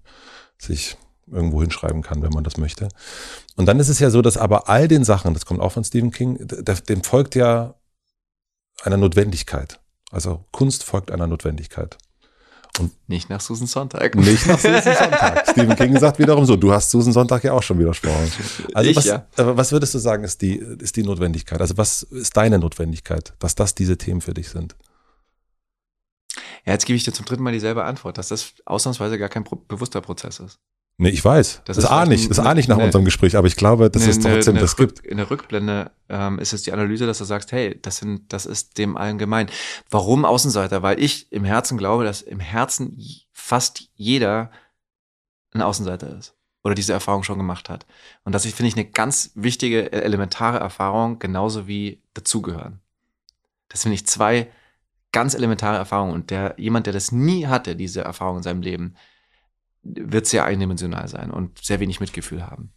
sich 0.58 0.96
irgendwo 1.30 1.60
hinschreiben 1.62 2.02
kann, 2.02 2.22
wenn 2.22 2.32
man 2.32 2.44
das 2.44 2.56
möchte. 2.56 2.88
Und 3.56 3.66
dann 3.66 3.80
ist 3.80 3.88
es 3.88 3.98
ja 3.98 4.10
so, 4.10 4.22
dass 4.22 4.36
aber 4.36 4.68
all 4.68 4.88
den 4.88 5.04
Sachen, 5.04 5.34
das 5.34 5.46
kommt 5.46 5.60
auch 5.60 5.72
von 5.72 5.82
Stephen 5.84 6.10
King, 6.10 6.38
dem 6.88 7.02
folgt 7.02 7.34
ja 7.34 7.74
einer 8.82 8.96
Notwendigkeit. 8.96 9.80
Also 10.10 10.44
Kunst 10.52 10.84
folgt 10.84 11.10
einer 11.10 11.26
Notwendigkeit. 11.26 11.98
Nicht 13.06 13.30
nach 13.30 13.40
Susan 13.40 13.66
Sonntag. 13.66 14.14
Nicht 14.16 14.46
nach 14.46 14.58
Susan 14.58 14.82
Sonntag. 14.82 15.48
Stephen 15.50 15.76
King 15.76 15.98
sagt 15.98 16.18
wiederum 16.18 16.44
so, 16.44 16.56
du 16.56 16.72
hast 16.72 16.90
Susan 16.90 17.12
Sonntag 17.12 17.44
ja 17.44 17.52
auch 17.52 17.62
schon 17.62 17.78
widersprochen. 17.78 18.30
Also 18.74 18.90
Ich, 18.90 18.96
was, 18.96 19.04
ja. 19.04 19.26
aber 19.36 19.56
was 19.56 19.70
würdest 19.70 19.94
du 19.94 19.98
sagen, 19.98 20.24
ist 20.24 20.42
die, 20.42 20.56
ist 20.56 20.96
die 20.96 21.04
Notwendigkeit? 21.04 21.60
Also 21.60 21.76
was 21.76 22.02
ist 22.02 22.36
deine 22.36 22.58
Notwendigkeit, 22.58 23.34
dass 23.38 23.54
das 23.54 23.74
diese 23.74 23.96
Themen 23.96 24.20
für 24.20 24.34
dich 24.34 24.48
sind? 24.48 24.74
Ja, 26.66 26.72
jetzt 26.72 26.86
gebe 26.86 26.96
ich 26.96 27.04
dir 27.04 27.12
zum 27.12 27.26
dritten 27.26 27.42
Mal 27.42 27.52
dieselbe 27.52 27.84
Antwort, 27.84 28.18
dass 28.18 28.28
das 28.28 28.54
ausnahmsweise 28.64 29.18
gar 29.18 29.28
kein 29.28 29.44
bewusster 29.68 30.00
Prozess 30.00 30.40
ist. 30.40 30.58
Nee, 30.96 31.08
ich 31.08 31.24
weiß. 31.24 31.62
Das 31.64 31.76
Das, 31.76 31.78
ist 31.78 31.84
ist 31.84 31.90
ahne 31.90 32.14
ich. 32.14 32.20
vielleicht 32.22 32.30
Das 32.38 32.46
ahne 32.46 32.60
ich 32.60 32.68
nach 32.68 32.76
ne- 32.76 32.84
unserem 32.84 33.04
Gespräch, 33.04 33.36
aber 33.36 33.48
ich 33.48 33.56
glaube, 33.56 33.90
dass 33.90 34.06
es 34.06 34.18
Ne- 34.18 34.28
ne- 34.28 34.34
trotzdem 34.36 34.54
ne 34.54 34.60
das 34.60 34.74
Rück- 34.78 34.94
gibt. 34.94 35.00
In 35.06 35.16
der 35.16 35.28
Rückblende 35.28 35.90
ähm, 36.08 36.38
ist 36.38 36.52
es 36.52 36.62
die 36.62 36.72
Analyse, 36.72 37.06
dass 37.06 37.18
du 37.18 37.24
sagst, 37.24 37.50
hey, 37.50 37.78
das 37.82 37.96
sind, 37.96 38.32
das 38.32 38.46
ist 38.46 38.78
dem 38.78 38.96
allgemein. 38.96 39.48
Warum 39.90 40.24
Außenseiter? 40.24 40.82
Weil 40.82 41.00
ich 41.02 41.32
im 41.32 41.44
Herzen 41.44 41.78
glaube, 41.78 42.04
dass 42.04 42.22
im 42.22 42.38
Herzen 42.38 42.96
fast 43.32 43.88
jeder 43.94 44.50
ein 45.52 45.62
Außenseiter 45.62 46.16
ist 46.16 46.34
oder 46.62 46.74
diese 46.76 46.92
Erfahrung 46.92 47.24
schon 47.24 47.38
gemacht 47.38 47.68
hat. 47.68 47.86
Und 48.24 48.32
das 48.32 48.44
ist, 48.46 48.54
finde 48.56 48.68
ich, 48.68 48.76
eine 48.76 48.86
ganz 48.88 49.32
wichtige, 49.34 49.80
e- 49.80 50.00
elementare 50.00 50.58
Erfahrung, 50.60 51.18
genauso 51.18 51.66
wie 51.66 52.02
dazugehören. 52.14 52.80
Das 53.68 53.82
finde 53.82 53.96
ich 53.96 54.06
zwei 54.06 54.48
ganz 55.10 55.34
elementare 55.34 55.76
Erfahrungen. 55.76 56.14
Und 56.14 56.30
der, 56.30 56.54
jemand, 56.56 56.86
der 56.86 56.92
das 56.92 57.10
nie 57.10 57.46
hatte, 57.48 57.74
diese 57.74 58.02
Erfahrung 58.02 58.36
in 58.38 58.42
seinem 58.44 58.62
Leben, 58.62 58.94
wird 59.84 60.26
sehr 60.26 60.44
eindimensional 60.44 61.08
sein 61.08 61.30
und 61.30 61.62
sehr 61.64 61.80
wenig 61.80 62.00
Mitgefühl 62.00 62.46
haben. 62.46 62.72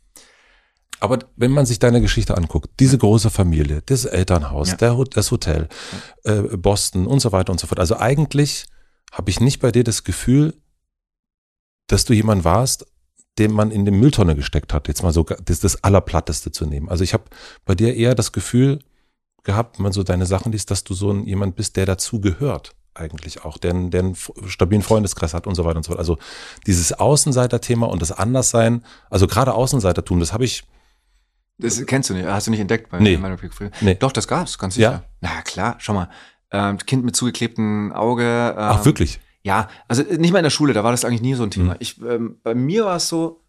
Aber 0.99 1.19
wenn 1.35 1.51
man 1.51 1.65
sich 1.65 1.79
deine 1.79 2.01
Geschichte 2.01 2.35
anguckt, 2.35 2.69
diese 2.79 2.97
große 2.97 3.29
Familie, 3.29 3.83
das 3.85 4.05
Elternhaus, 4.05 4.71
Ja. 4.71 4.77
der, 4.77 5.03
das 5.11 5.31
Hotel, 5.31 5.69
äh, 6.23 6.41
Boston 6.57 7.05
und 7.05 7.19
so 7.19 7.31
weiter 7.31 7.51
und 7.51 7.59
so 7.59 7.67
fort. 7.67 7.79
Also 7.79 7.97
eigentlich 7.97 8.65
habe 9.11 9.29
ich 9.29 9.39
nicht 9.39 9.59
bei 9.59 9.71
dir 9.71 9.83
das 9.83 10.03
Gefühl, 10.03 10.55
dass 11.87 12.05
du 12.05 12.13
jemand 12.13 12.43
warst, 12.43 12.85
den 13.37 13.51
man 13.51 13.69
in 13.69 13.85
die 13.85 13.91
Mülltonne 13.91 14.35
gesteckt 14.35 14.73
hat. 14.73 14.87
Jetzt 14.87 15.03
mal 15.03 15.13
so 15.13 15.23
das, 15.23 15.59
das 15.59 15.83
Allerplatteste 15.83 16.51
zu 16.51 16.65
nehmen. 16.65 16.89
Also 16.89 17.03
ich 17.03 17.13
habe 17.13 17.25
bei 17.63 17.75
dir 17.75 17.95
eher 17.95 18.15
das 18.15 18.31
Gefühl 18.31 18.79
gehabt, 19.43 19.77
wenn 19.77 19.83
man 19.83 19.91
so 19.91 20.01
deine 20.03 20.25
Sachen 20.25 20.51
liest, 20.51 20.71
dass 20.71 20.83
du 20.83 20.95
so 20.95 21.11
ein, 21.11 21.25
jemand 21.25 21.55
bist, 21.55 21.77
der 21.77 21.85
dazu 21.85 22.19
gehört 22.19 22.75
eigentlich 22.97 23.43
auch, 23.45 23.57
der, 23.57 23.71
einen- 23.71 23.91
der 23.91 24.01
einen 24.01 24.15
stabilen 24.47 24.81
Freundeskreis 24.81 25.33
hat 25.33 25.47
und 25.47 25.55
so 25.55 25.65
weiter 25.65 25.77
und 25.77 25.83
so 25.83 25.89
fort. 25.91 25.99
Also 25.99 26.17
dieses 26.65 26.93
Außenseiter-Thema 26.93 27.87
und 27.87 28.01
das 28.01 28.11
Anderssein, 28.11 28.83
also 29.09 29.27
gerade 29.27 29.53
Außenseitertum, 29.53 30.19
das 30.19 30.33
habe 30.33 30.45
ich, 30.45 30.63
Das 31.57 31.83
kennst 31.85 32.09
du 32.09 32.13
nicht, 32.13 32.25
hast 32.27 32.47
du 32.47 32.51
nicht 32.51 32.59
entdeckt 32.59 32.89
bei 32.89 32.99
Nee. 32.99 33.13
in 33.15 33.21
meiner? 33.21 33.37
Nee. 33.81 33.95
Doch, 33.95 34.11
das 34.11 34.27
gab's, 34.27 34.57
ganz 34.57 34.75
sicher. 34.75 34.91
Ja? 34.91 35.03
Na 35.21 35.41
klar, 35.41 35.75
schau 35.79 35.93
mal. 35.93 36.09
Ähm, 36.51 36.77
Kind 36.77 37.03
mit 37.03 37.15
zugeklebtem 37.15 37.91
Auge. 37.93 38.23
Ähm, 38.23 38.55
ach 38.57 38.85
wirklich, 38.85 39.19
Ja, 39.43 39.67
also 39.87 40.03
nicht 40.03 40.31
mal 40.31 40.39
in 40.39 40.43
der 40.43 40.49
Schule, 40.49 40.73
da 40.73 40.83
war 40.83 40.91
das 40.91 41.03
eigentlich 41.05 41.21
nie 41.21 41.33
so 41.35 41.43
ein 41.43 41.51
Thema. 41.51 41.71
Mhm. 41.73 41.77
Ich, 41.79 42.01
ähm, 42.01 42.37
bei 42.43 42.53
mir 42.55 42.85
war 42.85 42.97
es 42.97 43.07
so, 43.09 43.43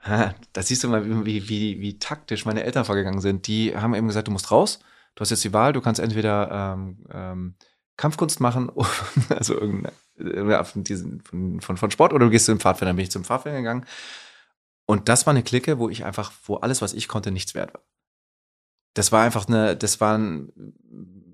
da 0.06 0.62
siehst 0.62 0.84
du 0.84 0.88
mal, 0.88 1.24
wie, 1.26 1.48
wie, 1.48 1.80
wie 1.80 1.98
taktisch 1.98 2.44
meine 2.44 2.62
Eltern 2.62 2.84
vorgegangen 2.84 3.20
sind. 3.20 3.46
Die 3.46 3.76
haben 3.76 3.94
eben 3.94 4.06
gesagt, 4.06 4.28
du 4.28 4.32
musst 4.32 4.50
raus, 4.50 4.78
du 5.14 5.20
hast 5.22 5.30
jetzt 5.30 5.44
die 5.44 5.52
Wahl, 5.52 5.72
du 5.72 5.80
kannst 5.80 6.00
entweder 6.00 6.74
ähm, 6.76 6.98
ähm, 7.12 7.54
Kampfkunst 7.96 8.40
machen, 8.40 8.70
also 9.28 9.54
irgendeine, 9.54 10.58
Art 10.58 10.68
von, 10.68 10.84
diesen, 10.84 11.20
von, 11.22 11.60
von, 11.60 11.76
von 11.76 11.90
Sport, 11.90 12.12
oder 12.12 12.26
du 12.26 12.30
gehst 12.30 12.46
zu 12.46 12.52
den 12.52 12.60
Pfadfinder. 12.60 12.90
Dann 12.90 12.96
bin 12.96 13.04
ich 13.04 13.10
zum 13.10 13.24
Pfadfinder 13.24 13.58
gegangen. 13.58 13.86
Und 14.86 15.08
das 15.08 15.26
war 15.26 15.32
eine 15.32 15.42
Clique, 15.42 15.78
wo 15.78 15.88
ich 15.88 16.04
einfach, 16.04 16.32
wo 16.44 16.56
alles, 16.56 16.80
was 16.80 16.92
ich 16.92 17.08
konnte, 17.08 17.30
nichts 17.30 17.54
wert 17.54 17.74
war. 17.74 17.82
Das 18.94 19.12
war 19.12 19.24
einfach 19.24 19.48
eine, 19.48 19.76
das 19.76 20.00
waren 20.00 20.52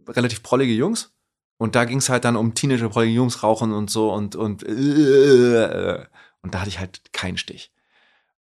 relativ 0.09 0.43
prollige 0.43 0.72
Jungs. 0.72 1.12
Und 1.59 1.76
da 1.76 1.84
ging 1.84 1.98
es 1.98 2.09
halt 2.09 2.24
dann 2.24 2.34
um 2.34 2.55
Teenager, 2.55 2.89
prollige 2.89 3.14
Jungs 3.14 3.43
rauchen 3.43 3.72
und 3.72 3.89
so 3.89 4.12
und, 4.12 4.34
und, 4.34 4.64
äh, 4.64 6.05
und 6.40 6.55
da 6.55 6.60
hatte 6.60 6.68
ich 6.68 6.80
halt 6.80 7.12
keinen 7.12 7.39
Stich. 7.39 7.72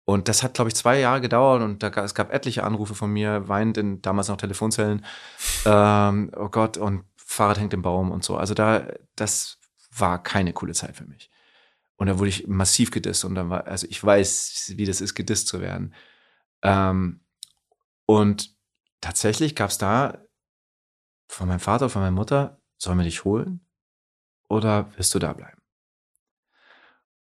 Und 0.05 0.27
das 0.27 0.41
hat, 0.41 0.53
glaube 0.53 0.69
ich, 0.69 0.75
zwei 0.75 0.99
Jahre 0.99 1.19
gedauert 1.19 1.61
und 1.61 1.83
da, 1.83 1.89
es 2.03 2.15
gab 2.15 2.33
etliche 2.33 2.63
Anrufe 2.63 2.95
von 2.95 3.11
mir, 3.11 3.47
weinend 3.47 3.77
in 3.77 4.01
damals 4.01 4.29
noch 4.29 4.37
Telefonzellen. 4.37 5.05
Ähm, 5.65 6.31
oh 6.35 6.49
Gott, 6.49 6.77
und 6.77 7.03
Fahrrad 7.29 7.59
hängt 7.59 7.75
im 7.75 7.83
Baum 7.83 8.09
und 8.09 8.23
so. 8.23 8.37
Also 8.37 8.55
da, 8.55 8.87
das 9.15 9.59
war 9.91 10.23
keine 10.23 10.51
coole 10.51 10.73
Zeit 10.73 10.95
für 10.95 11.05
mich. 11.05 11.29
Und 11.95 12.07
da 12.07 12.17
wurde 12.17 12.29
ich 12.29 12.47
massiv 12.47 12.89
gedisst 12.89 13.23
und 13.23 13.35
dann 13.35 13.51
war, 13.51 13.67
also 13.67 13.85
ich 13.87 14.03
weiß, 14.03 14.73
wie 14.77 14.85
das 14.85 14.99
ist, 14.99 15.13
gedisst 15.13 15.47
zu 15.47 15.61
werden. 15.61 15.93
Ähm, 16.63 17.19
und 18.07 18.57
tatsächlich 18.99 19.55
gab 19.55 19.69
es 19.69 19.77
da 19.77 20.17
von 21.27 21.47
meinem 21.47 21.59
Vater, 21.59 21.89
von 21.89 22.01
meiner 22.01 22.15
Mutter, 22.15 22.59
sollen 22.79 22.97
wir 22.97 23.05
dich 23.05 23.25
holen 23.25 23.63
oder 24.47 24.97
wirst 24.97 25.13
du 25.13 25.19
da 25.19 25.33
bleiben? 25.33 25.61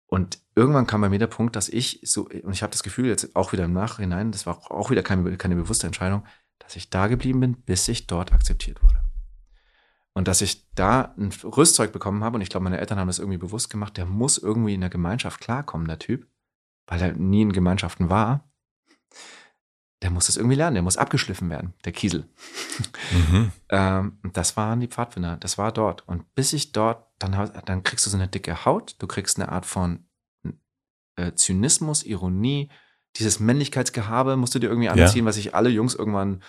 Und 0.06 0.40
irgendwann 0.56 0.88
kam 0.88 1.02
bei 1.02 1.08
mir 1.08 1.20
der 1.20 1.28
Punkt, 1.28 1.54
dass 1.54 1.68
ich 1.68 2.00
so, 2.02 2.24
und 2.24 2.52
ich 2.52 2.64
habe 2.64 2.72
das 2.72 2.82
Gefühl 2.82 3.06
jetzt 3.06 3.36
auch 3.36 3.52
wieder 3.52 3.64
im 3.64 3.72
Nachhinein, 3.72 4.32
das 4.32 4.44
war 4.44 4.72
auch 4.72 4.90
wieder 4.90 5.04
keine, 5.04 5.36
keine 5.36 5.54
bewusste 5.54 5.86
Entscheidung, 5.86 6.26
dass 6.58 6.74
ich 6.74 6.90
da 6.90 7.06
geblieben 7.06 7.38
bin, 7.38 7.62
bis 7.62 7.86
ich 7.86 8.08
dort 8.08 8.32
akzeptiert 8.32 8.82
wurde. 8.82 9.04
Und 10.16 10.28
dass 10.28 10.40
ich 10.40 10.64
da 10.74 11.12
ein 11.18 11.32
Rüstzeug 11.44 11.92
bekommen 11.92 12.22
habe, 12.22 12.36
und 12.36 12.40
ich 12.42 12.48
glaube, 12.48 12.64
meine 12.64 12.78
Eltern 12.78 12.98
haben 12.98 13.08
das 13.08 13.18
irgendwie 13.18 13.38
bewusst 13.38 13.68
gemacht, 13.68 13.96
der 13.96 14.06
muss 14.06 14.38
irgendwie 14.38 14.74
in 14.74 14.80
der 14.80 14.90
Gemeinschaft 14.90 15.40
klarkommen, 15.40 15.88
der 15.88 15.98
Typ, 15.98 16.26
weil 16.86 17.02
er 17.02 17.12
nie 17.12 17.42
in 17.42 17.52
Gemeinschaften 17.52 18.10
war. 18.10 18.48
Der 20.02 20.10
muss 20.10 20.26
das 20.26 20.36
irgendwie 20.36 20.56
lernen, 20.56 20.74
der 20.74 20.82
muss 20.82 20.98
abgeschliffen 20.98 21.50
werden, 21.50 21.74
der 21.84 21.92
Kiesel. 21.92 22.28
Mhm. 23.12 23.52
Ähm, 23.70 24.18
das 24.32 24.56
waren 24.56 24.78
die 24.78 24.86
Pfadfinder, 24.86 25.36
das 25.38 25.58
war 25.58 25.72
dort. 25.72 26.06
Und 26.06 26.32
bis 26.36 26.52
ich 26.52 26.70
dort, 26.70 27.08
dann, 27.18 27.32
dann 27.64 27.82
kriegst 27.82 28.06
du 28.06 28.10
so 28.10 28.16
eine 28.16 28.28
dicke 28.28 28.64
Haut, 28.64 28.94
du 29.00 29.06
kriegst 29.08 29.40
eine 29.40 29.50
Art 29.50 29.66
von 29.66 30.06
äh, 31.16 31.32
Zynismus, 31.32 32.04
Ironie, 32.04 32.70
dieses 33.16 33.40
Männlichkeitsgehabe 33.40 34.36
musst 34.36 34.54
du 34.54 34.58
dir 34.60 34.68
irgendwie 34.68 34.86
Ja. 34.86 34.92
anziehen, 34.92 35.24
was 35.24 35.36
sich 35.36 35.54
alle 35.54 35.70
Jungs 35.70 35.94
irgendwann 35.94 36.42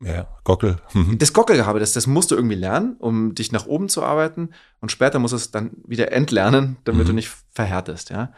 Ja, 0.00 0.28
Gockel. 0.44 0.76
Mhm. 0.94 1.18
Das 1.18 1.32
Gockelgehabe, 1.32 1.80
das, 1.80 1.92
das 1.92 2.06
musst 2.06 2.30
du 2.30 2.36
irgendwie 2.36 2.54
lernen, 2.54 2.96
um 2.98 3.34
dich 3.34 3.50
nach 3.50 3.66
oben 3.66 3.88
zu 3.88 4.02
arbeiten. 4.04 4.50
Und 4.80 4.92
später 4.92 5.18
musst 5.18 5.32
du 5.32 5.36
es 5.36 5.50
dann 5.50 5.72
wieder 5.86 6.12
entlernen, 6.12 6.76
damit 6.84 7.02
Mhm. 7.04 7.08
du 7.08 7.12
nicht 7.14 7.30
verhärtest, 7.50 8.10
ja. 8.10 8.32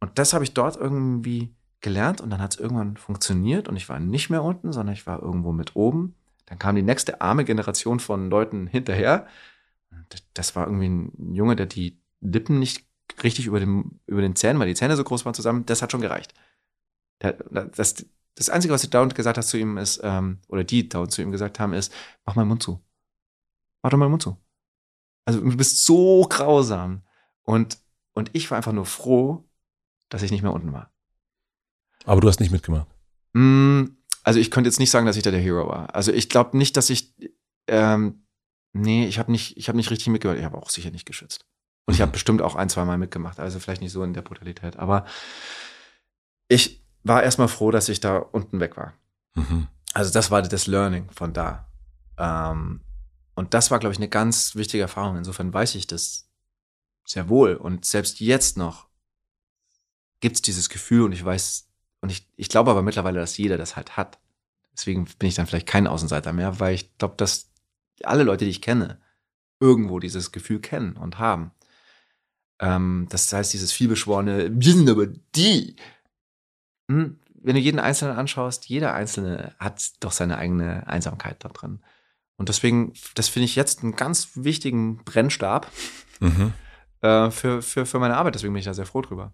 Und 0.00 0.18
das 0.18 0.32
habe 0.32 0.44
ich 0.44 0.52
dort 0.52 0.76
irgendwie 0.76 1.54
gelernt 1.80 2.20
und 2.20 2.30
dann 2.30 2.40
hat 2.42 2.54
es 2.54 2.60
irgendwann 2.60 2.96
funktioniert 2.96 3.68
und 3.68 3.76
ich 3.76 3.88
war 3.88 4.00
nicht 4.00 4.30
mehr 4.30 4.42
unten, 4.42 4.72
sondern 4.72 4.94
ich 4.94 5.06
war 5.06 5.22
irgendwo 5.22 5.52
mit 5.52 5.76
oben. 5.76 6.14
Dann 6.46 6.58
kam 6.58 6.74
die 6.74 6.82
nächste 6.82 7.20
arme 7.20 7.44
Generation 7.44 8.00
von 8.00 8.28
Leuten 8.28 8.66
hinterher. 8.66 9.26
Das- 10.34 10.56
war 10.56 10.66
irgendwie 10.66 10.88
ein 10.88 11.34
Junge, 11.34 11.54
der 11.56 11.66
die 11.66 11.98
Lippen 12.20 12.58
nicht 12.58 12.84
richtig 13.22 13.46
über, 13.46 13.60
dem, 13.60 14.00
über 14.06 14.20
den 14.20 14.34
Zähnen, 14.36 14.58
weil 14.58 14.66
die 14.68 14.74
Zähne 14.74 14.96
so 14.96 15.04
groß 15.04 15.24
waren 15.24 15.34
zusammen, 15.34 15.64
das 15.66 15.82
hat 15.82 15.92
schon 15.92 16.00
gereicht. 16.00 16.34
Das, 17.20 18.04
das 18.36 18.48
Einzige, 18.50 18.72
was 18.72 18.82
die 18.82 18.90
dauernd 18.90 19.14
gesagt 19.14 19.36
hat 19.38 19.44
zu 19.44 19.56
ihm 19.58 19.76
ist, 19.78 20.00
ähm, 20.04 20.40
oder 20.48 20.62
die 20.62 20.88
dauernd 20.88 21.10
zu 21.12 21.22
ihm 21.22 21.32
gesagt 21.32 21.58
haben, 21.58 21.72
ist, 21.72 21.92
mach 22.24 22.36
mal 22.36 22.44
den 22.44 22.48
Mund 22.48 22.62
zu. 22.62 22.80
Mach 23.82 23.90
doch 23.90 23.98
mal 23.98 24.06
den 24.06 24.10
Mund 24.12 24.22
zu. 24.22 24.36
Also 25.24 25.40
du 25.40 25.56
bist 25.56 25.84
so 25.84 26.26
grausam. 26.28 27.02
Und, 27.42 27.78
und 28.12 28.30
ich 28.34 28.50
war 28.50 28.56
einfach 28.58 28.72
nur 28.72 28.86
froh, 28.86 29.48
dass 30.08 30.22
ich 30.22 30.30
nicht 30.30 30.42
mehr 30.42 30.52
unten 30.52 30.72
war. 30.72 30.92
Aber 32.04 32.20
du 32.20 32.28
hast 32.28 32.38
nicht 32.40 32.52
mitgemacht. 32.52 32.86
Mm, 33.32 33.84
Also 34.22 34.38
ich 34.38 34.50
könnte 34.50 34.68
jetzt 34.68 34.78
nicht 34.78 34.90
sagen, 34.90 35.06
dass 35.06 35.16
ich 35.16 35.22
da 35.22 35.30
der 35.30 35.40
Hero 35.40 35.68
war. 35.68 35.94
Also 35.94 36.12
ich 36.12 36.28
glaube 36.28 36.56
nicht, 36.56 36.76
dass 36.76 36.90
ich, 36.90 37.14
ähm, 37.68 38.26
nee, 38.72 39.06
ich 39.06 39.18
habe 39.18 39.32
nicht, 39.32 39.56
ich 39.56 39.68
habe 39.68 39.76
nicht 39.76 39.90
richtig 39.90 40.08
mitgehört. 40.08 40.38
Ich 40.38 40.44
habe 40.44 40.58
auch 40.58 40.70
sicher 40.70 40.90
nicht 40.90 41.06
geschützt. 41.06 41.46
Und 41.86 41.94
ich 41.94 42.00
Mhm. 42.00 42.02
habe 42.02 42.12
bestimmt 42.12 42.42
auch 42.42 42.54
ein, 42.56 42.68
zwei 42.68 42.84
Mal 42.84 42.98
mitgemacht. 42.98 43.40
Also 43.40 43.58
vielleicht 43.60 43.80
nicht 43.80 43.92
so 43.92 44.02
in 44.02 44.14
der 44.14 44.22
Brutalität. 44.22 44.76
Aber 44.76 45.06
ich 46.48 46.85
war 47.06 47.22
erstmal 47.22 47.48
froh, 47.48 47.70
dass 47.70 47.88
ich 47.88 48.00
da 48.00 48.18
unten 48.18 48.60
weg 48.60 48.76
war. 48.76 48.94
Mhm. 49.34 49.68
Also 49.94 50.12
das 50.12 50.30
war 50.30 50.42
das 50.42 50.66
Learning 50.66 51.08
von 51.10 51.32
da. 51.32 51.68
Ähm, 52.18 52.80
und 53.34 53.54
das 53.54 53.70
war, 53.70 53.78
glaube 53.78 53.92
ich, 53.92 53.98
eine 53.98 54.08
ganz 54.08 54.56
wichtige 54.56 54.82
Erfahrung. 54.82 55.16
Insofern 55.16 55.52
weiß 55.52 55.74
ich 55.74 55.86
das 55.86 56.28
sehr 57.06 57.28
wohl. 57.28 57.54
Und 57.54 57.84
selbst 57.84 58.20
jetzt 58.20 58.56
noch 58.56 58.88
gibt 60.20 60.36
es 60.36 60.42
dieses 60.42 60.68
Gefühl 60.68 61.02
und 61.02 61.12
ich 61.12 61.24
weiß, 61.24 61.68
und 62.00 62.10
ich, 62.10 62.28
ich 62.36 62.48
glaube 62.48 62.70
aber 62.70 62.82
mittlerweile, 62.82 63.20
dass 63.20 63.36
jeder 63.36 63.58
das 63.58 63.76
halt 63.76 63.96
hat. 63.96 64.18
Deswegen 64.72 65.04
bin 65.18 65.28
ich 65.28 65.34
dann 65.34 65.46
vielleicht 65.46 65.66
kein 65.66 65.86
Außenseiter 65.86 66.32
mehr, 66.32 66.60
weil 66.60 66.74
ich 66.74 66.96
glaube, 66.98 67.14
dass 67.16 67.50
alle 68.02 68.24
Leute, 68.24 68.44
die 68.44 68.50
ich 68.50 68.62
kenne, 68.62 69.00
irgendwo 69.60 69.98
dieses 69.98 70.32
Gefühl 70.32 70.60
kennen 70.60 70.96
und 70.96 71.18
haben. 71.18 71.52
Ähm, 72.58 73.06
das 73.10 73.32
heißt, 73.32 73.52
dieses 73.52 73.72
vielbeschworene, 73.72 74.50
wir 74.52 74.72
sind 74.72 74.88
aber 74.88 75.06
die. 75.06 75.76
Hm, 76.90 77.18
wenn 77.42 77.54
du 77.54 77.60
jeden 77.60 77.78
Einzelnen 77.80 78.16
anschaust, 78.16 78.68
jeder 78.68 78.94
Einzelne 78.94 79.54
hat 79.58 79.82
doch 80.00 80.12
seine 80.12 80.38
eigene 80.38 80.86
Einsamkeit 80.86 81.44
da 81.44 81.48
drin. 81.48 81.80
Und 82.36 82.48
deswegen, 82.48 82.92
das 83.14 83.28
finde 83.28 83.44
ich 83.46 83.56
jetzt 83.56 83.82
einen 83.82 83.96
ganz 83.96 84.30
wichtigen 84.34 85.04
Brennstab 85.04 85.70
Mhm. 86.20 86.52
äh, 87.02 87.30
für, 87.30 87.60
für, 87.62 87.86
für 87.86 87.98
meine 87.98 88.16
Arbeit. 88.16 88.34
Deswegen 88.34 88.52
bin 88.52 88.58
ich 88.60 88.64
da 88.66 88.74
sehr 88.74 88.86
froh 88.86 89.02
drüber. 89.02 89.32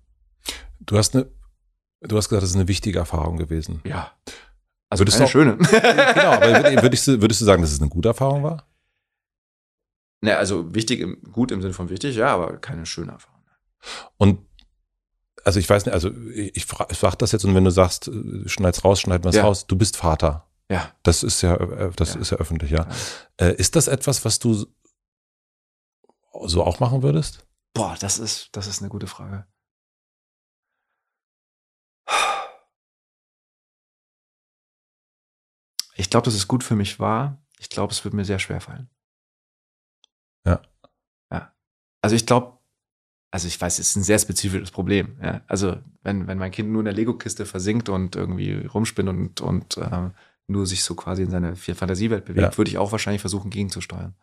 Du 0.81 0.97
hast 0.99 1.15
eine, 1.15 1.31
du 2.01 2.17
hast 2.17 2.29
gesagt, 2.29 2.43
das 2.43 2.51
ist 2.51 2.57
eine 2.57 2.69
wichtige 2.69 2.99
Erfahrung 2.99 3.37
gewesen. 3.37 3.81
Ja. 3.85 4.13
Also 4.91 5.03
Würdest 5.03 5.19
keine 5.19 5.27
du- 5.27 5.33
schöne. 5.33 5.57
genau, 6.15 6.33
aber 6.33 6.47
würd- 6.47 6.83
würdest 6.83 7.07
du, 7.07 7.21
würdest 7.23 7.41
du 7.41 7.45
sagen, 7.45 7.63
dass 7.63 7.73
es 7.73 7.81
eine 7.81 7.89
gute 7.89 8.09
Erfahrung 8.09 8.43
war? 8.43 8.67
ne, 10.21 10.37
also 10.37 10.73
wichtig, 10.75 11.01
im, 11.01 11.21
gut 11.33 11.51
im 11.51 11.61
Sinne 11.63 11.75
von 11.75 11.89
wichtig, 11.89 12.15
ja, 12.17 12.29
aber 12.35 12.59
keine 12.59 12.87
schöne 12.87 13.13
Erfahrung. 13.13 13.43
Und 14.17 14.47
also 15.45 15.59
ich 15.59 15.69
weiß 15.69 15.87
nicht, 15.87 15.95
also 15.95 16.11
ich, 16.35 16.57
ich 16.57 16.67
fra- 16.67 16.87
ich 16.91 16.99
frage 16.99 17.17
das 17.19 17.33
jetzt 17.33 17.45
und 17.45 17.55
wenn 17.55 17.65
du 17.65 17.71
sagst, 17.71 18.09
äh, 18.09 18.49
schneid's 18.49 18.85
raus, 18.85 19.01
schneid 19.01 19.25
was 19.25 19.35
Ja. 19.37 19.43
raus, 19.45 19.67
du 19.67 19.77
bist 19.77 19.97
Vater. 19.97 20.49
Ja. 20.71 20.91
Das 21.03 21.23
ist 21.23 21.43
ja, 21.43 21.55
äh, 21.57 21.91
das 21.97 22.15
Ja. 22.15 22.21
ist 22.21 22.31
ja 22.31 22.39
öffentlich, 22.39 22.71
ja. 22.71 22.85
klar. 22.85 22.97
Äh, 23.39 23.55
ist 23.57 23.77
das 23.77 23.89
etwas, 23.89 24.25
was 24.25 24.39
du 24.39 24.67
so 26.45 26.65
auch 26.65 26.81
machen 26.81 27.03
würdest? 27.03 27.47
Boah, 27.75 27.97
das 28.01 28.19
ist, 28.19 28.49
das 28.53 28.67
ist 28.67 28.81
eine 28.81 28.89
gute 28.89 29.07
Frage. 29.07 29.47
Ich 35.95 36.11
glaube, 36.11 36.25
dass 36.25 36.35
es 36.35 36.49
gut 36.49 36.65
für 36.65 36.77
mich 36.77 36.99
war. 37.01 37.39
Ich 37.59 37.69
glaube, 37.69 37.93
es 37.93 38.03
wird 38.05 38.15
mir 38.15 38.25
sehr 38.25 38.39
schwer 38.39 38.61
fallen. 38.61 38.91
Ja. 40.47 40.63
Ja. 41.31 41.55
Also 42.01 42.17
ich 42.17 42.27
glaube, 42.27 42.59
also 43.33 43.49
ich 43.49 43.59
weiß, 43.61 43.79
es 43.79 43.89
ist 43.89 43.97
ein 43.97 44.03
sehr 44.03 44.19
spezifisches 44.19 44.71
Problem. 44.71 45.17
Ja. 45.23 45.41
Also 45.49 45.79
wenn, 46.03 46.27
wenn 46.27 46.37
mein 46.39 46.51
Kind 46.53 46.71
nur 46.71 46.83
in 46.83 46.85
der 46.85 46.95
Lego-Kiste 46.95 47.47
versinkt 47.47 47.89
und 47.89 48.15
irgendwie 48.15 48.67
rumspinnt 48.67 49.09
und, 49.09 49.41
und 49.41 49.79
ähm, 49.79 50.13
nur 50.47 50.67
sich 50.67 50.85
so 50.85 50.95
quasi 50.95 51.23
in 51.23 51.31
seine 51.31 51.57
Fantasiewelt 51.57 52.27
bewegt, 52.27 52.53
Ja. 52.53 52.59
würde 52.59 52.71
ich 52.71 52.77
auch 52.77 52.93
wahrscheinlich 52.93 53.23
versuchen, 53.23 53.51
gegenzusteuern. 53.51 54.15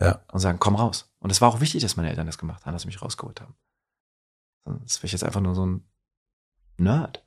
Ja. 0.00 0.20
Und 0.32 0.40
sagen, 0.40 0.58
komm 0.58 0.74
raus. 0.74 1.14
Und 1.20 1.30
es 1.30 1.40
war 1.40 1.48
auch 1.48 1.60
wichtig, 1.60 1.82
dass 1.82 1.96
meine 1.96 2.10
Eltern 2.10 2.26
das 2.26 2.36
gemacht 2.36 2.66
haben, 2.66 2.72
dass 2.72 2.82
sie 2.82 2.88
mich 2.88 3.00
rausgeholt 3.00 3.40
haben. 3.40 3.54
Sonst 4.64 4.98
wäre 4.98 5.06
ich 5.06 5.12
jetzt 5.12 5.24
einfach 5.24 5.40
nur 5.40 5.54
so 5.54 5.64
ein 5.64 5.84
Nerd. 6.76 7.22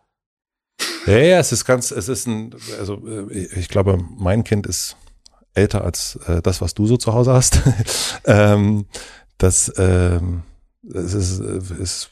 Ja, 1.06 1.18
ja, 1.20 1.40
es 1.40 1.54
ist 1.54 1.64
ganz, 1.64 1.92
es 1.92 2.10
ist 2.10 2.28
ein, 2.28 2.54
also 2.80 3.08
äh, 3.08 3.46
ich 3.58 3.70
glaube, 3.70 3.98
mein 4.18 4.44
Kind 4.44 4.68
ist 4.68 4.98
älter 5.54 5.86
als 5.86 6.18
äh, 6.28 6.42
das, 6.42 6.60
was 6.60 6.74
du 6.74 6.86
so 6.86 6.98
zu 6.98 7.14
Hause 7.14 7.32
hast. 7.32 7.62
ähm, 8.26 8.88
das, 9.38 9.72
ähm, 9.78 10.44
es, 10.94 11.14
ist, 11.14 11.40
es 11.40 12.10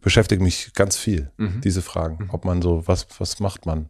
beschäftigt 0.00 0.42
mich 0.42 0.72
ganz 0.74 0.96
viel, 0.96 1.30
Mhm. 1.36 1.60
diese 1.62 1.82
Fragen. 1.82 2.24
Mhm. 2.24 2.30
Ob 2.30 2.44
man 2.44 2.62
so, 2.62 2.86
was, 2.86 3.06
was 3.18 3.40
macht 3.40 3.66
man? 3.66 3.88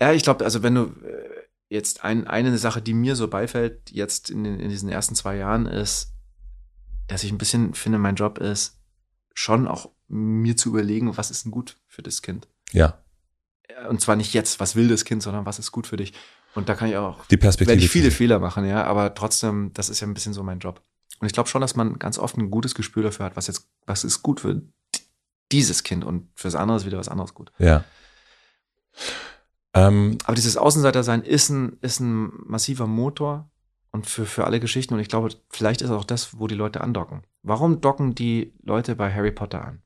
Ja, 0.00 0.12
ich 0.12 0.22
glaube, 0.24 0.44
also 0.44 0.62
wenn 0.62 0.74
du 0.74 0.82
äh, 1.06 1.28
jetzt 1.68 2.04
ein, 2.04 2.26
eine 2.26 2.56
Sache, 2.58 2.82
die 2.82 2.94
mir 2.94 3.14
so 3.16 3.28
beifällt, 3.28 3.90
jetzt 3.90 4.30
in, 4.30 4.44
den, 4.44 4.58
in 4.58 4.68
diesen 4.70 4.88
ersten 4.88 5.14
zwei 5.14 5.36
Jahren, 5.36 5.66
ist, 5.66 6.12
dass 7.06 7.22
ich 7.22 7.30
ein 7.30 7.38
bisschen 7.38 7.74
finde, 7.74 7.98
mein 7.98 8.16
Job 8.16 8.38
ist, 8.38 8.78
schon 9.34 9.68
auch 9.68 9.90
mir 10.08 10.56
zu 10.56 10.70
überlegen, 10.70 11.16
was 11.16 11.30
ist 11.30 11.44
denn 11.44 11.52
gut 11.52 11.76
für 11.86 12.02
das 12.02 12.22
Kind. 12.22 12.48
Ja, 12.72 12.98
Äh, 13.68 13.88
Und 13.88 14.00
zwar 14.00 14.16
nicht 14.16 14.34
jetzt, 14.34 14.58
was 14.60 14.74
will 14.76 14.88
das 14.88 15.04
Kind, 15.04 15.22
sondern 15.22 15.46
was 15.46 15.58
ist 15.58 15.70
gut 15.72 15.86
für 15.86 15.96
dich. 15.96 16.12
Und 16.54 16.68
da 16.68 16.74
kann 16.74 16.88
ich 16.88 16.96
auch 16.96 17.26
die 17.26 17.36
Perspektive. 17.36 17.70
werde 17.76 17.84
ich 17.84 17.90
viele 17.90 18.10
Fehler 18.12 18.38
machen, 18.38 18.64
ja, 18.64 18.84
aber 18.84 19.14
trotzdem, 19.14 19.72
das 19.74 19.88
ist 19.88 20.00
ja 20.00 20.06
ein 20.06 20.14
bisschen 20.14 20.32
so 20.34 20.42
mein 20.44 20.60
Job. 20.60 20.82
Und 21.20 21.26
ich 21.26 21.32
glaube 21.32 21.48
schon, 21.48 21.60
dass 21.60 21.76
man 21.76 21.98
ganz 21.98 22.18
oft 22.18 22.36
ein 22.36 22.50
gutes 22.50 22.74
Gespür 22.74 23.02
dafür 23.02 23.26
hat, 23.26 23.36
was 23.36 23.46
jetzt, 23.46 23.68
was 23.86 24.04
ist 24.04 24.22
gut 24.22 24.40
für 24.40 24.62
dieses 25.52 25.82
Kind 25.82 26.04
und 26.04 26.28
fürs 26.34 26.54
andere 26.54 26.76
ist 26.76 26.86
wieder 26.86 26.98
was 26.98 27.08
anderes 27.08 27.34
gut. 27.34 27.52
Ja. 27.58 27.84
Ähm, 29.74 30.18
Aber 30.24 30.34
dieses 30.34 30.56
Außenseitersein 30.56 31.22
ist 31.22 31.48
ein, 31.50 31.78
ist 31.80 32.00
ein 32.00 32.32
massiver 32.46 32.86
Motor 32.86 33.50
und 33.90 34.06
für, 34.06 34.26
für 34.26 34.44
alle 34.44 34.60
Geschichten 34.60 34.94
und 34.94 35.00
ich 35.00 35.08
glaube, 35.08 35.30
vielleicht 35.50 35.82
ist 35.82 35.90
auch 35.90 36.04
das, 36.04 36.38
wo 36.38 36.46
die 36.46 36.54
Leute 36.54 36.80
andocken. 36.80 37.22
Warum 37.42 37.80
docken 37.80 38.14
die 38.14 38.52
Leute 38.62 38.96
bei 38.96 39.12
Harry 39.12 39.32
Potter 39.32 39.64
an? 39.64 39.84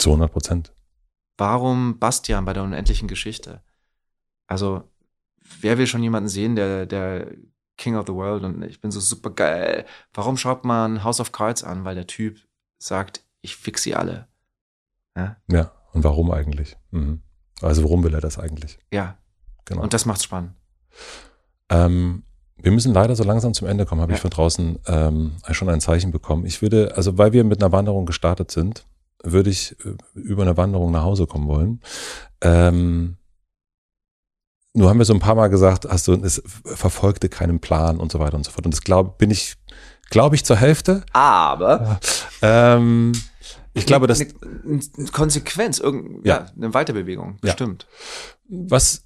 zu 0.00 0.10
100 0.10 0.32
Prozent. 0.32 0.72
Warum 1.36 1.98
Bastian 1.98 2.44
bei 2.44 2.52
der 2.52 2.64
unendlichen 2.64 3.08
Geschichte? 3.08 3.62
Also, 4.46 4.82
wer 5.60 5.78
will 5.78 5.86
schon 5.86 6.02
jemanden 6.02 6.28
sehen, 6.28 6.56
der, 6.56 6.86
der 6.86 7.32
King 7.80 7.96
of 7.96 8.06
the 8.06 8.12
World 8.14 8.44
und 8.44 8.62
ich 8.62 8.80
bin 8.80 8.90
so 8.90 9.00
super 9.00 9.30
geil. 9.30 9.84
Warum 10.14 10.36
schaut 10.36 10.64
man 10.64 11.02
House 11.02 11.18
of 11.20 11.32
Cards 11.32 11.64
an? 11.64 11.84
Weil 11.84 11.94
der 11.96 12.06
Typ 12.06 12.36
sagt, 12.78 13.22
ich 13.40 13.56
fix 13.56 13.82
sie 13.82 13.94
alle. 13.96 14.28
Ja, 15.16 15.36
Ja. 15.48 15.72
Und 15.92 16.04
warum 16.04 16.30
eigentlich? 16.30 16.76
Mhm. 16.92 17.22
Also 17.62 17.82
warum 17.82 18.04
will 18.04 18.14
er 18.14 18.20
das 18.20 18.38
eigentlich? 18.38 18.78
ja. 18.92 19.16
Genau. 19.66 19.82
und 19.82 19.92
das 19.92 20.04
macht's 20.06 20.24
spannend. 20.24 20.52
Ähm, 21.68 22.24
wir 22.56 22.72
müssen 22.72 22.92
leider 22.92 23.14
so 23.16 23.24
langsam 23.24 23.54
zum 23.54 23.68
Ende 23.68 23.86
kommen, 23.86 24.00
habe 24.00 24.12
Ja. 24.12 24.16
ich 24.16 24.22
von 24.22 24.30
draußen 24.30 24.78
ähm, 24.86 25.32
schon 25.52 25.68
ein 25.68 25.80
Zeichen 25.80 26.10
bekommen. 26.10 26.44
Ich 26.44 26.60
würde, 26.62 26.96
also 26.96 27.18
weil 27.18 27.32
wir 27.32 27.44
mit 27.44 27.62
einer 27.62 27.72
Wanderung 27.72 28.04
gestartet 28.06 28.50
sind, 28.50 28.86
würde 29.22 29.50
ich 29.50 29.76
äh, 29.84 29.94
über 30.14 30.42
eine 30.42 30.56
Wanderung 30.56 30.90
nach 30.92 31.02
Hause 31.04 31.26
kommen 31.26 31.46
wollen. 31.48 31.80
Ähm, 32.40 33.16
nur 34.74 34.88
haben 34.88 34.98
wir 34.98 35.04
so 35.04 35.12
ein 35.14 35.20
paar 35.20 35.34
Mal 35.34 35.48
gesagt, 35.48 35.86
hast 35.88 36.06
du, 36.08 36.14
es 36.14 36.42
verfolgte 36.64 37.28
keinen 37.28 37.60
Plan 37.60 37.98
und 37.98 38.12
so 38.12 38.18
weiter 38.20 38.36
und 38.36 38.44
so 38.44 38.50
fort. 38.52 38.64
Und 38.66 38.72
das 38.74 38.82
glaube 38.82 39.14
bin 39.18 39.30
ich, 39.30 39.54
glaube 40.10 40.36
ich, 40.36 40.44
zur 40.44 40.56
Hälfte. 40.56 41.04
Aber 41.12 41.98
Ähm, 42.42 43.12
ich 43.74 43.86
glaube, 43.86 44.06
dass 44.06 44.20
eine, 44.20 44.30
eine 44.64 45.06
Konsequenz, 45.12 45.78
irgend, 45.78 46.26
Ja. 46.26 46.36
ja. 46.38 46.46
eine 46.56 46.74
Weiterbewegung, 46.74 47.38
Ja. 47.44 47.52
stimmt. 47.52 47.86
Was, 48.48 49.04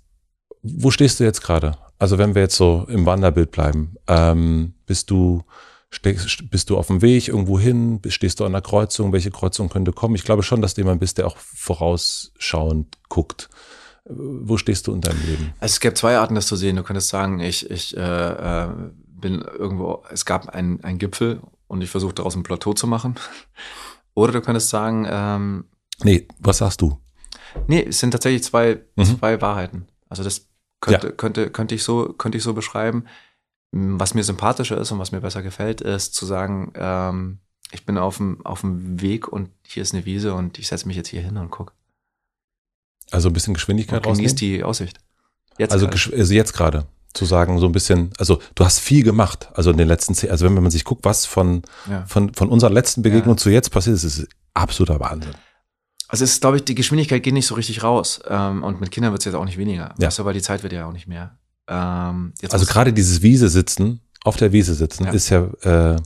wo 0.62 0.90
stehst 0.90 1.20
du 1.20 1.24
jetzt 1.24 1.42
gerade? 1.42 1.76
Also 1.98 2.18
wenn 2.18 2.34
wir 2.34 2.42
jetzt 2.42 2.56
so 2.56 2.86
im 2.88 3.06
Wanderbild 3.06 3.50
bleiben, 3.50 3.94
ähm, 4.08 4.74
bist 4.86 5.10
du, 5.10 5.42
steckst, 5.90 6.50
bist 6.50 6.70
du 6.70 6.76
auf 6.76 6.88
dem 6.88 7.02
Weg 7.02 7.28
irgendwo 7.28 7.58
hin? 7.58 8.00
Stehst 8.08 8.40
du 8.40 8.44
an 8.44 8.52
der 8.52 8.62
Kreuzung? 8.62 9.12
Welche 9.12 9.30
Kreuzung 9.30 9.68
könnte 9.68 9.92
kommen? 9.92 10.14
Ich 10.14 10.24
glaube 10.24 10.42
schon, 10.42 10.60
dass 10.60 10.74
du 10.74 10.80
jemand 10.82 11.00
bist, 11.00 11.18
der 11.18 11.26
auch 11.26 11.36
vorausschauend 11.38 12.96
guckt. 13.08 13.48
Wo 14.06 14.56
stehst 14.58 14.86
du 14.86 14.92
in 14.94 15.00
deinem 15.00 15.24
Leben? 15.26 15.52
Also 15.60 15.72
es 15.72 15.80
gäbe 15.80 15.94
zwei 15.94 16.18
Arten, 16.18 16.34
das 16.34 16.46
zu 16.46 16.56
sehen. 16.56 16.76
Du 16.76 16.82
könntest 16.82 17.08
sagen, 17.08 17.40
ich, 17.40 17.70
ich 17.70 17.96
äh, 17.96 18.00
äh, 18.64 18.68
bin 19.08 19.40
irgendwo, 19.40 20.02
es 20.10 20.24
gab 20.26 20.48
einen 20.50 20.84
einen 20.84 20.98
Gipfel 20.98 21.40
und 21.68 21.80
ich 21.82 21.90
versuche 21.90 22.14
daraus 22.14 22.36
ein 22.36 22.42
Plateau 22.42 22.74
zu 22.74 22.86
machen. 22.86 23.14
Oder 24.14 24.32
du 24.32 24.40
könntest 24.42 24.68
sagen, 24.68 25.06
ähm, 25.08 25.64
Nee, 26.02 26.28
was 26.38 26.58
sagst 26.58 26.80
du? 26.82 26.98
nee, 27.68 27.82
es 27.88 28.00
sind 28.00 28.10
tatsächlich 28.10 28.42
zwei, 28.44 28.82
Mhm. 28.96 29.18
zwei 29.18 29.40
Wahrheiten. 29.40 29.86
Also 30.08 30.22
das 30.24 30.48
Könnte, 30.80 31.06
ja. 31.08 31.12
könnte, 31.14 31.50
könnte, 31.50 31.74
ich 31.74 31.82
so, 31.82 32.12
könnte 32.12 32.36
ich 32.36 32.44
so 32.44 32.52
beschreiben. 32.52 33.06
Was 33.72 34.12
mir 34.14 34.22
sympathischer 34.22 34.76
ist 34.78 34.92
und 34.92 34.98
was 34.98 35.12
mir 35.12 35.20
besser 35.22 35.42
gefällt, 35.42 35.80
ist 35.80 36.14
zu 36.14 36.26
sagen, 36.26 36.72
ähm, 36.76 37.38
ich 37.72 37.86
bin 37.86 37.96
auf 37.96 38.18
dem, 38.18 38.44
auf 38.44 38.60
dem 38.60 39.00
Weg 39.00 39.26
und 39.28 39.48
hier 39.66 39.82
ist 39.82 39.94
eine 39.94 40.04
Wiese 40.04 40.34
und 40.34 40.58
ich 40.58 40.68
setze 40.68 40.86
mich 40.86 40.96
jetzt 40.96 41.08
hier 41.08 41.22
hin 41.22 41.38
und 41.38 41.50
gucke. 41.50 41.72
Also 43.10 43.28
ein 43.28 43.32
bisschen 43.32 43.54
Geschwindigkeit 43.54 44.06
und 44.06 44.16
genießt 44.16 44.40
die 44.40 44.62
Aussicht. 44.64 44.98
Jetzt 45.58 45.72
also, 45.72 45.86
also 45.86 46.34
jetzt 46.34 46.52
gerade 46.52 46.86
zu 47.12 47.24
sagen, 47.24 47.58
so 47.60 47.66
ein 47.66 47.72
bisschen, 47.72 48.10
also 48.18 48.40
du 48.56 48.64
hast 48.64 48.80
viel 48.80 49.04
gemacht, 49.04 49.48
also 49.54 49.70
in 49.70 49.76
den 49.76 49.86
letzten 49.86 50.14
zehn, 50.14 50.30
also 50.30 50.44
wenn 50.44 50.54
man 50.54 50.70
sich 50.70 50.84
guckt, 50.84 51.04
was 51.04 51.26
von, 51.26 51.62
ja. 51.88 52.04
von, 52.06 52.34
von 52.34 52.48
unserer 52.48 52.70
letzten 52.70 53.02
Begegnung 53.02 53.36
ja. 53.36 53.40
zu 53.40 53.50
jetzt 53.50 53.70
passiert 53.70 53.96
ist, 53.96 54.04
ist 54.04 54.28
absoluter 54.52 54.98
Wahnsinn. 54.98 55.34
Also 56.08 56.24
es 56.24 56.32
ist, 56.32 56.40
glaube 56.40 56.56
ich, 56.56 56.64
die 56.64 56.74
Geschwindigkeit 56.74 57.22
geht 57.22 57.34
nicht 57.34 57.46
so 57.46 57.54
richtig 57.54 57.82
raus. 57.82 58.20
Ähm, 58.28 58.62
und 58.62 58.80
mit 58.80 58.90
Kindern 58.90 59.12
wird 59.12 59.22
es 59.22 59.26
jetzt 59.26 59.34
auch 59.34 59.44
nicht 59.44 59.58
weniger. 59.58 59.94
Ja. 59.98 60.08
Weißt 60.08 60.24
weil 60.24 60.34
die 60.34 60.42
Zeit 60.42 60.62
wird 60.62 60.72
ja 60.72 60.86
auch 60.86 60.92
nicht 60.92 61.06
mehr. 61.06 61.38
Ähm, 61.66 62.34
also 62.50 62.66
gerade 62.66 62.92
dieses 62.92 63.22
Wiese 63.22 63.48
sitzen, 63.48 64.00
auf 64.22 64.36
der 64.36 64.52
Wiese 64.52 64.74
sitzen, 64.74 65.04
ja. 65.04 65.12
ist 65.12 65.28
ja, 65.30 65.44
äh, 65.62 65.96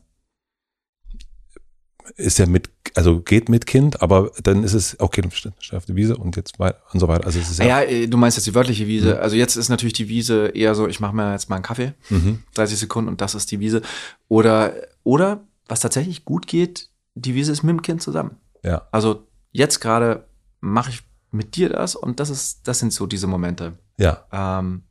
ist 2.17 2.39
ja 2.39 2.47
mit, 2.47 2.71
also 2.99 3.21
geht 3.21 3.49
mit 3.49 3.65
Kind, 3.67 4.03
aber 4.03 4.33
dann 4.43 4.65
ist 4.65 4.75
es, 4.75 4.99
okay, 4.99 5.21
dann 5.21 5.31
steht 5.31 5.53
auf 5.73 5.87
der 5.87 5.95
Wiese 5.95 6.17
und 6.17 6.35
jetzt 6.35 6.59
weiter 6.59 6.83
und 6.93 6.99
so 6.99 7.07
weiter. 7.07 7.27
Also 7.27 7.39
es 7.39 7.49
ist 7.49 7.61
ja, 7.61 7.67
ja, 7.67 7.83
äh, 7.83 8.09
du 8.09 8.17
meinst 8.17 8.37
jetzt 8.37 8.47
die 8.47 8.55
wörtliche 8.57 8.89
Wiese. 8.89 9.15
Mhm. 9.15 9.21
Also 9.21 9.37
jetzt 9.37 9.55
ist 9.55 9.69
natürlich 9.69 9.93
die 9.93 10.09
Wiese 10.09 10.49
eher 10.49 10.75
so, 10.75 10.89
ich 10.89 10.99
mache 10.99 11.15
mir 11.15 11.33
jetzt 11.33 11.49
mal 11.49 11.57
einen 11.57 11.63
Kaffee, 11.63 11.95
mhm. 12.11 12.43
30 12.55 12.77
Sekunden 12.77 13.09
und 13.09 13.21
das 13.21 13.37
ist 13.37 13.53
die 13.53 13.61
Wiese. 13.61 13.83
Oder, 14.27 14.75
oder 15.05 15.45
was 15.69 15.79
tatsächlich 15.79 16.25
gut 16.25 16.49
geht, 16.49 16.89
die 17.15 17.37
Wiese 17.37 17.53
ist 17.53 17.63
mit 17.63 17.71
dem 17.71 17.83
Kind 17.83 18.03
zusammen. 18.03 18.37
Ja. 18.65 18.89
Also 18.91 19.29
jetzt 19.53 19.79
gerade 19.79 20.27
mache 20.61 20.91
ich 20.91 21.03
mit 21.31 21.55
dir 21.55 21.69
das 21.69 21.95
und 21.95 22.19
das 22.19 22.31
ist, 22.31 22.67
das 22.67 22.81
sind 22.81 22.93
so 22.93 23.07
diese 23.07 23.29
Momente. 23.29 23.79
Ja. 23.97 24.27
Ähm, 24.33 24.83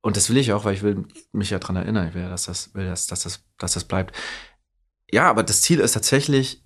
und 0.00 0.16
das 0.16 0.30
will 0.30 0.36
ich 0.36 0.52
auch, 0.52 0.64
weil 0.64 0.74
ich 0.74 0.82
will 0.82 1.04
mich 1.32 1.50
ja 1.50 1.58
dran 1.58 1.76
erinnern. 1.76 2.06
Ich 2.06 2.14
will, 2.14 2.28
dass 2.28 2.44
das, 2.44 2.72
will, 2.74 2.86
dass, 2.86 3.08
dass 3.08 3.24
das, 3.24 3.40
dass 3.58 3.74
das 3.74 3.84
bleibt. 3.84 4.14
Ja, 5.10 5.28
aber 5.28 5.42
das 5.42 5.60
Ziel 5.62 5.80
ist 5.80 5.92
tatsächlich 5.92 6.63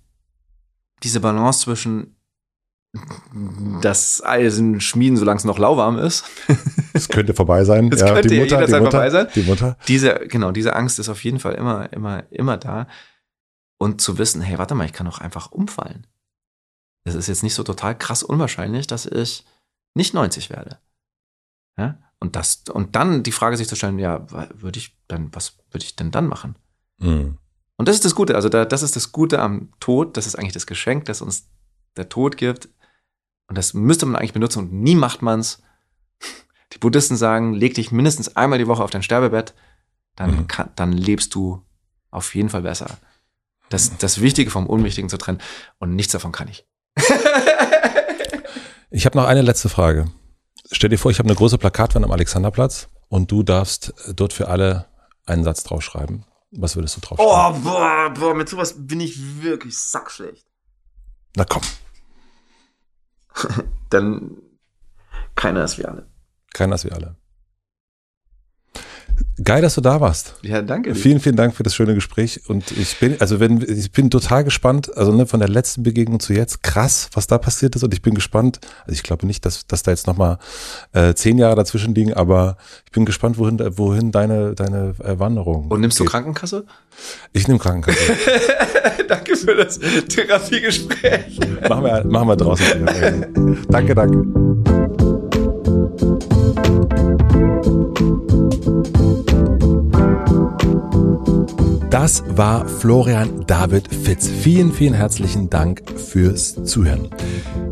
diese 1.03 1.19
Balance 1.19 1.61
zwischen 1.61 2.15
das 3.81 4.23
Eisen 4.23 4.81
schmieden, 4.81 5.15
solange 5.15 5.37
es 5.37 5.43
noch 5.43 5.59
lauwarm 5.59 5.97
ist. 5.97 6.25
Es 6.91 7.07
könnte 7.07 7.33
vorbei 7.33 7.63
sein. 7.63 7.89
Es 7.93 8.01
ja, 8.01 8.13
könnte 8.13 8.27
die 8.27 8.39
Mutter, 8.39 8.55
jederzeit 8.55 8.79
die 8.79 8.83
Mutter, 8.83 8.91
vorbei 8.91 9.09
sein. 9.09 9.27
Die 9.35 9.43
Mutter. 9.43 9.77
Diese, 9.87 10.15
genau, 10.27 10.51
diese 10.51 10.75
Angst 10.75 10.99
ist 10.99 11.07
auf 11.07 11.23
jeden 11.23 11.39
Fall 11.39 11.53
immer, 11.53 11.93
immer, 11.93 12.23
immer 12.31 12.57
da. 12.57 12.87
Und 13.77 14.01
zu 14.01 14.17
wissen, 14.17 14.41
hey, 14.41 14.57
warte 14.57 14.75
mal, 14.75 14.85
ich 14.85 14.91
kann 14.91 15.05
doch 15.05 15.19
einfach 15.19 15.51
umfallen. 15.51 16.07
Es 17.05 17.15
ist 17.15 17.27
jetzt 17.27 17.43
nicht 17.43 17.53
so 17.53 17.63
total 17.63 17.97
krass 17.97 18.23
unwahrscheinlich, 18.23 18.87
dass 18.87 19.05
ich 19.05 19.45
nicht 19.93 20.13
90 20.13 20.49
werde. 20.49 20.79
Ja? 21.77 21.99
Und 22.19 22.35
das, 22.35 22.63
und 22.73 22.95
dann 22.95 23.23
die 23.23 23.31
Frage 23.31 23.55
sich 23.55 23.69
zu 23.69 23.75
stellen, 23.75 23.99
ja, 23.99 24.25
würde 24.59 24.79
ich 24.79 24.97
dann, 25.07 25.33
was 25.33 25.57
würde 25.71 25.85
ich 25.85 25.95
denn 25.95 26.11
dann 26.11 26.27
machen? 26.27 26.57
Mhm. 26.97 27.37
Und 27.79 27.87
das 27.87 27.95
ist 27.95 28.03
das 28.03 28.13
Gute. 28.13 28.35
Also 28.35 28.49
da, 28.49 28.65
das 28.65 28.83
ist 28.83 28.97
das 28.97 29.13
Gute 29.13 29.39
am 29.39 29.69
Tod. 29.79 30.17
Das 30.17 30.27
ist 30.27 30.35
eigentlich 30.35 30.51
das 30.51 30.67
Geschenk, 30.67 31.05
das 31.05 31.21
uns 31.21 31.47
der 31.95 32.09
Tod 32.09 32.35
gibt. 32.35 32.67
Und 33.47 33.57
das 33.57 33.73
müsste 33.73 34.05
man 34.05 34.17
eigentlich 34.17 34.33
benutzen 34.33 34.59
und 34.59 34.73
nie 34.73 34.95
macht 34.95 35.21
man's. 35.21 35.63
Die 36.73 36.77
Buddhisten 36.77 37.15
sagen, 37.15 37.53
leg 37.53 37.75
dich 37.75 37.93
mindestens 37.93 38.35
einmal 38.35 38.59
die 38.59 38.67
Woche 38.67 38.83
auf 38.83 38.89
dein 38.91 39.01
Sterbebett, 39.01 39.53
dann, 40.17 40.31
mhm. 40.31 40.47
kann, 40.47 40.71
dann 40.75 40.91
lebst 40.91 41.33
du 41.33 41.63
auf 42.11 42.35
jeden 42.35 42.49
Fall 42.49 42.63
besser. 42.63 42.97
Das, 43.69 43.97
das 43.97 44.19
Wichtige 44.19 44.51
vom 44.51 44.67
Unwichtigen 44.67 45.09
zu 45.09 45.17
trennen. 45.17 45.39
Und 45.77 45.95
nichts 45.95 46.11
davon 46.11 46.33
kann 46.33 46.49
ich. 46.49 46.67
ich 48.91 49.05
habe 49.05 49.17
noch 49.17 49.25
eine 49.25 49.41
letzte 49.41 49.69
Frage. 49.69 50.11
Stell 50.69 50.89
dir 50.89 50.97
vor, 50.97 51.11
ich 51.11 51.19
habe 51.19 51.29
eine 51.29 51.37
große 51.37 51.57
Plakatwand 51.57 52.03
am 52.03 52.11
Alexanderplatz 52.11 52.89
und 53.07 53.31
du 53.31 53.41
darfst 53.41 53.93
dort 54.13 54.33
für 54.33 54.49
alle 54.49 54.87
einen 55.25 55.45
Satz 55.45 55.63
draufschreiben. 55.63 56.25
Was 56.51 56.75
würdest 56.75 56.97
du 56.97 57.01
draufschreiben? 57.01 57.61
Oh, 57.61 57.63
boah, 57.63 58.09
boah, 58.13 58.33
mit 58.33 58.49
sowas 58.49 58.75
bin 58.77 58.99
ich 58.99 59.41
wirklich 59.41 59.77
sackschlecht. 59.77 60.47
Na 61.35 61.45
komm. 61.45 61.61
Dann 63.89 64.37
keiner 65.35 65.63
ist 65.63 65.77
wie 65.77 65.85
alle. 65.85 66.07
Keiner 66.53 66.75
ist 66.75 66.85
wie 66.85 66.91
alle. 66.91 67.15
Geil, 69.43 69.61
dass 69.61 69.75
du 69.75 69.81
da 69.81 70.01
warst. 70.01 70.35
Ja, 70.41 70.61
danke. 70.61 70.95
Vielen, 70.95 71.19
vielen 71.19 71.35
Dank 71.35 71.55
für 71.55 71.63
das 71.63 71.73
schöne 71.75 71.93
Gespräch. 71.93 72.41
Und 72.47 72.71
ich 72.71 72.97
bin, 72.99 73.15
also 73.19 73.39
wenn, 73.39 73.61
ich 73.61 73.91
bin 73.91 74.09
total 74.09 74.43
gespannt, 74.43 74.95
also 74.97 75.13
ne, 75.13 75.25
von 75.25 75.39
der 75.39 75.49
letzten 75.49 75.83
Begegnung 75.83 76.19
zu 76.19 76.33
jetzt, 76.33 76.61
krass, 76.63 77.09
was 77.13 77.27
da 77.27 77.37
passiert 77.37 77.75
ist. 77.75 77.83
Und 77.83 77.93
ich 77.93 78.01
bin 78.01 78.13
gespannt, 78.13 78.59
also 78.81 78.93
ich 78.93 79.03
glaube 79.03 79.25
nicht, 79.25 79.45
dass, 79.45 79.65
dass 79.67 79.83
da 79.83 79.91
jetzt 79.91 80.07
nochmal 80.07 80.39
äh, 80.93 81.13
zehn 81.13 81.37
Jahre 81.37 81.55
dazwischen 81.55 81.95
liegen, 81.95 82.13
aber 82.13 82.57
ich 82.85 82.91
bin 82.91 83.05
gespannt, 83.05 83.37
wohin, 83.37 83.59
wohin 83.77 84.11
deine, 84.11 84.55
deine 84.55 84.95
Wanderung. 84.97 85.67
Und 85.67 85.81
nimmst 85.81 85.97
geht. 85.97 86.07
du 86.07 86.11
Krankenkasse? 86.11 86.65
Ich 87.31 87.47
nehme 87.47 87.59
Krankenkasse. 87.59 87.99
danke 89.07 89.35
für 89.35 89.55
das 89.55 89.79
Therapiegespräch. 89.79 91.39
machen 91.69 91.83
wir, 91.83 92.03
machen 92.05 92.27
wir 92.27 92.35
draußen. 92.35 93.65
danke, 93.69 93.95
danke. 93.95 94.25
Das 101.89 102.23
war 102.27 102.67
Florian 102.67 103.47
David 103.47 103.87
Fitz. 103.87 104.27
Vielen, 104.27 104.71
vielen 104.71 104.93
herzlichen 104.93 105.49
Dank 105.49 105.81
fürs 105.97 106.63
Zuhören. 106.63 107.09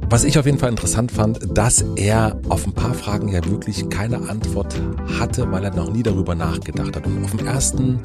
Was 0.09 0.23
ich 0.23 0.39
auf 0.39 0.47
jeden 0.47 0.57
Fall 0.57 0.71
interessant 0.71 1.11
fand, 1.11 1.55
dass 1.55 1.85
er 1.97 2.35
auf 2.49 2.65
ein 2.65 2.73
paar 2.73 2.95
Fragen 2.95 3.27
ja 3.27 3.45
wirklich 3.45 3.89
keine 3.89 4.27
Antwort 4.27 4.75
hatte, 5.19 5.51
weil 5.51 5.63
er 5.63 5.75
noch 5.75 5.91
nie 5.91 6.01
darüber 6.01 6.33
nachgedacht 6.33 6.95
hat. 6.95 7.05
Und 7.05 7.23
auf 7.23 7.35
den 7.35 7.45
ersten 7.45 7.99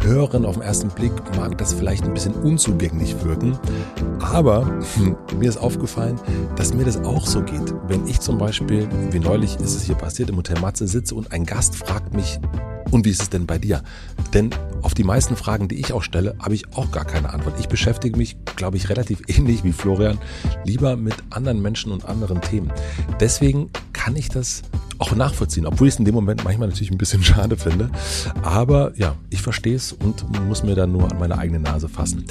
Hören, 0.00 0.44
auf 0.44 0.56
den 0.56 0.64
ersten 0.64 0.88
Blick 0.88 1.12
mag 1.34 1.56
das 1.56 1.72
vielleicht 1.72 2.04
ein 2.04 2.12
bisschen 2.12 2.34
unzugänglich 2.34 3.16
wirken. 3.24 3.58
Aber 4.20 4.70
mir 5.38 5.48
ist 5.48 5.56
aufgefallen, 5.56 6.20
dass 6.56 6.74
mir 6.74 6.84
das 6.84 6.98
auch 7.04 7.26
so 7.26 7.40
geht. 7.40 7.74
Wenn 7.86 8.06
ich 8.06 8.20
zum 8.20 8.36
Beispiel, 8.36 8.86
wie 9.12 9.18
neulich 9.18 9.56
ist 9.56 9.74
es 9.74 9.84
hier 9.84 9.94
passiert, 9.94 10.28
im 10.28 10.36
Hotel 10.36 10.60
Matze 10.60 10.86
sitze 10.86 11.14
und 11.14 11.32
ein 11.32 11.46
Gast 11.46 11.74
fragt 11.74 12.12
mich, 12.12 12.38
und 12.90 13.04
wie 13.04 13.10
ist 13.10 13.22
es 13.22 13.30
denn 13.30 13.46
bei 13.46 13.58
dir? 13.58 13.82
Denn 14.32 14.50
auf 14.82 14.94
die 14.94 15.04
meisten 15.04 15.36
Fragen, 15.38 15.68
die 15.68 15.76
ich 15.76 15.92
auch 15.92 16.02
stelle, 16.02 16.34
habe 16.38 16.54
ich 16.54 16.74
auch 16.74 16.90
gar 16.90 17.04
keine 17.04 17.30
Antwort. 17.32 17.58
Ich 17.58 17.68
beschäftige 17.68 18.18
mich, 18.18 18.36
glaube 18.56 18.76
ich, 18.76 18.88
relativ 18.90 19.22
ähnlich 19.28 19.64
wie 19.64 19.72
Florian, 19.72 20.18
lieber 20.64 20.96
mit 20.96 21.14
anderen 21.30 21.62
Menschen 21.62 21.92
und 21.92 22.04
anderen 22.04 22.40
Themen. 22.40 22.72
Deswegen 23.20 23.70
kann 23.92 24.16
ich 24.16 24.28
das 24.28 24.62
auch 24.98 25.14
nachvollziehen, 25.14 25.66
obwohl 25.66 25.88
ich 25.88 25.94
es 25.94 25.98
in 25.98 26.04
dem 26.04 26.14
Moment 26.14 26.44
manchmal 26.44 26.68
natürlich 26.68 26.90
ein 26.90 26.98
bisschen 26.98 27.22
schade 27.24 27.56
finde. 27.56 27.90
Aber 28.42 28.92
ja, 28.96 29.14
ich 29.30 29.42
verstehe 29.42 29.76
es 29.76 29.92
und 29.92 30.24
muss 30.46 30.62
mir 30.62 30.74
dann 30.74 30.92
nur 30.92 31.10
an 31.10 31.18
meine 31.18 31.38
eigene 31.38 31.60
Nase 31.60 31.88
fassen. 31.88 32.24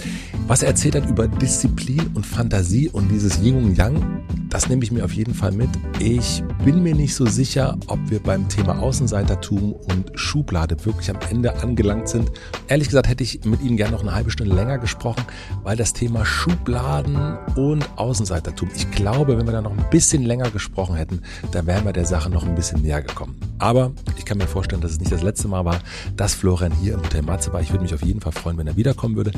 Was 0.47 0.63
er 0.63 0.69
erzählt 0.69 0.95
hat 0.95 1.09
über 1.09 1.27
Disziplin 1.27 2.11
und 2.13 2.25
Fantasie 2.25 2.89
und 2.89 3.09
dieses 3.09 3.41
Yin 3.41 3.55
und 3.57 3.77
Yang, 3.77 4.03
das 4.49 4.69
nehme 4.69 4.83
ich 4.83 4.91
mir 4.91 5.03
auf 5.03 5.13
jeden 5.13 5.33
Fall 5.33 5.51
mit. 5.51 5.69
Ich 5.99 6.43
bin 6.63 6.81
mir 6.83 6.95
nicht 6.95 7.15
so 7.15 7.25
sicher, 7.25 7.77
ob 7.87 7.99
wir 8.09 8.19
beim 8.19 8.47
Thema 8.49 8.79
Außenseitertum 8.79 9.73
und 9.73 10.11
Schublade 10.15 10.77
wirklich 10.85 11.09
am 11.09 11.19
Ende 11.29 11.61
angelangt 11.61 12.09
sind. 12.09 12.31
Ehrlich 12.67 12.87
gesagt 12.87 12.96
hätte 13.05 13.23
ich 13.23 13.43
mit 13.43 13.61
ihm 13.61 13.75
gerne 13.75 13.91
noch 13.91 14.01
eine 14.01 14.15
halbe 14.15 14.31
Stunde 14.31 14.55
länger 14.55 14.77
gesprochen, 14.77 15.23
weil 15.63 15.75
das 15.75 15.91
Thema 15.91 16.25
Schubladen 16.25 17.37
und 17.55 17.87
Außenseitertum, 17.97 18.69
ich 18.73 18.89
glaube, 18.91 19.37
wenn 19.37 19.45
wir 19.45 19.51
da 19.51 19.61
noch 19.61 19.77
ein 19.77 19.89
bisschen 19.91 20.23
länger 20.23 20.49
gesprochen 20.49 20.95
hätten, 20.95 21.21
da 21.51 21.65
wären 21.65 21.83
wir 21.85 21.93
der 21.93 22.05
Sache 22.05 22.29
noch 22.29 22.45
ein 22.45 22.55
bisschen 22.55 22.81
näher 22.81 23.01
gekommen. 23.01 23.35
Aber 23.59 23.91
ich 24.17 24.25
kann 24.25 24.37
mir 24.37 24.47
vorstellen, 24.47 24.81
dass 24.81 24.91
es 24.91 24.99
nicht 24.99 25.11
das 25.11 25.23
letzte 25.23 25.47
Mal 25.47 25.65
war, 25.65 25.79
dass 26.15 26.33
Florian 26.33 26.71
hier 26.71 26.93
im 26.93 27.01
Hotel 27.01 27.23
Matze 27.23 27.51
war. 27.53 27.61
Ich 27.61 27.71
würde 27.71 27.83
mich 27.83 27.93
auf 27.93 28.03
jeden 28.03 28.21
Fall 28.21 28.31
freuen, 28.31 28.57
wenn 28.57 28.67
er 28.67 28.77
wiederkommen 28.77 29.15
würde. 29.15 29.31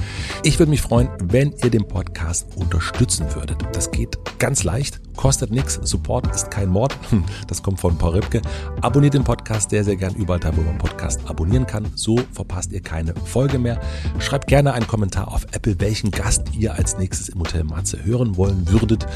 Ich 0.43 0.59
würde 0.59 0.69
mich 0.69 0.81
freuen, 0.81 1.09
wenn 1.23 1.53
ihr 1.63 1.69
den 1.69 1.87
Podcast 1.87 2.55
unterstützen 2.55 3.25
würdet. 3.33 3.57
Das 3.73 3.91
geht 3.91 4.17
ganz 4.39 4.63
leicht, 4.63 5.01
kostet 5.15 5.51
nichts. 5.51 5.79
Support 5.83 6.33
ist 6.33 6.51
kein 6.51 6.69
Mord. 6.69 6.95
Das 7.47 7.63
kommt 7.63 7.79
von 7.79 7.97
Paul 7.97 8.15
Ripke. 8.15 8.41
Abonniert 8.81 9.13
den 9.13 9.23
Podcast 9.23 9.71
sehr, 9.71 9.83
sehr 9.83 9.95
gern 9.95 10.13
überall 10.15 10.39
da, 10.39 10.55
wo 10.55 10.61
man 10.61 10.77
Podcast 10.77 11.21
abonnieren 11.27 11.65
kann. 11.65 11.87
So 11.95 12.19
verpasst 12.31 12.71
ihr 12.71 12.81
keine 12.81 13.13
Folge 13.49 13.59
mehr. 13.59 13.79
Schreibt 14.19 14.47
gerne 14.47 14.73
einen 14.73 14.85
Kommentar 14.85 15.29
auf 15.29 15.45
Apple, 15.53 15.75
welchen 15.79 16.11
Gast 16.11 16.53
ihr 16.53 16.75
als 16.75 16.99
nächstes 16.99 17.29
im 17.29 17.39
Hotel 17.39 17.63
Matze 17.63 18.03
hören 18.05 18.37
wollen 18.37 18.69
würdet 18.69 19.07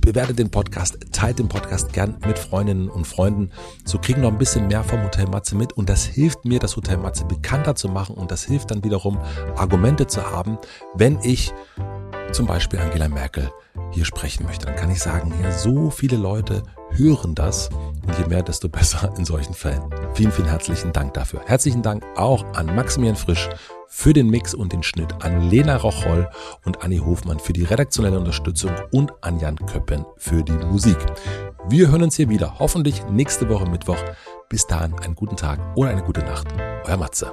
bewertet 0.00 0.38
den 0.38 0.50
Podcast, 0.50 0.98
teilt 1.12 1.38
den 1.38 1.48
Podcast 1.48 1.94
gern 1.94 2.18
mit 2.26 2.38
Freundinnen 2.38 2.90
und 2.90 3.06
Freunden. 3.06 3.50
So 3.86 3.98
kriegen 3.98 4.20
noch 4.20 4.30
ein 4.30 4.36
bisschen 4.36 4.68
mehr 4.68 4.84
vom 4.84 5.02
Hotel 5.02 5.26
Matze 5.28 5.56
mit 5.56 5.72
und 5.72 5.88
das 5.88 6.04
hilft 6.04 6.44
mir, 6.44 6.58
das 6.58 6.76
Hotel 6.76 6.98
Matze 6.98 7.24
bekannter 7.24 7.74
zu 7.74 7.88
machen 7.88 8.14
und 8.14 8.30
das 8.30 8.44
hilft 8.44 8.70
dann 8.70 8.84
wiederum, 8.84 9.18
Argumente 9.56 10.06
zu 10.06 10.30
haben, 10.30 10.58
wenn 10.94 11.18
ich 11.22 11.54
zum 12.32 12.46
Beispiel 12.46 12.80
Angela 12.80 13.08
Merkel 13.08 13.50
hier 13.92 14.04
sprechen 14.04 14.44
möchte. 14.44 14.66
Dann 14.66 14.76
kann 14.76 14.90
ich 14.90 15.00
sagen, 15.00 15.32
ja, 15.42 15.50
so 15.50 15.88
viele 15.88 16.18
Leute 16.18 16.64
hören 16.96 17.34
das. 17.34 17.68
Und 18.06 18.18
je 18.18 18.26
mehr, 18.26 18.42
desto 18.42 18.68
besser 18.68 19.12
in 19.16 19.24
solchen 19.24 19.54
Fällen. 19.54 19.82
Vielen, 20.14 20.32
vielen 20.32 20.48
herzlichen 20.48 20.92
Dank 20.92 21.14
dafür. 21.14 21.40
Herzlichen 21.46 21.82
Dank 21.82 22.04
auch 22.16 22.44
an 22.54 22.74
Maximilian 22.74 23.16
Frisch 23.16 23.48
für 23.88 24.12
den 24.12 24.28
Mix 24.28 24.54
und 24.54 24.72
den 24.72 24.82
Schnitt, 24.82 25.24
an 25.24 25.48
Lena 25.48 25.76
Rocholl 25.76 26.28
und 26.64 26.82
Anni 26.82 26.98
Hofmann 26.98 27.38
für 27.38 27.52
die 27.52 27.64
redaktionelle 27.64 28.18
Unterstützung 28.18 28.72
und 28.90 29.12
an 29.20 29.38
Jan 29.38 29.56
Köppen 29.56 30.04
für 30.16 30.42
die 30.42 30.52
Musik. 30.52 30.98
Wir 31.68 31.88
hören 31.90 32.02
uns 32.02 32.16
hier 32.16 32.28
wieder, 32.28 32.58
hoffentlich 32.58 33.04
nächste 33.10 33.48
Woche 33.48 33.66
Mittwoch. 33.66 33.98
Bis 34.48 34.66
dahin 34.66 34.94
einen 35.00 35.14
guten 35.14 35.36
Tag 35.36 35.60
oder 35.76 35.90
eine 35.90 36.02
gute 36.02 36.20
Nacht. 36.20 36.48
Euer 36.86 36.96
Matze. 36.96 37.32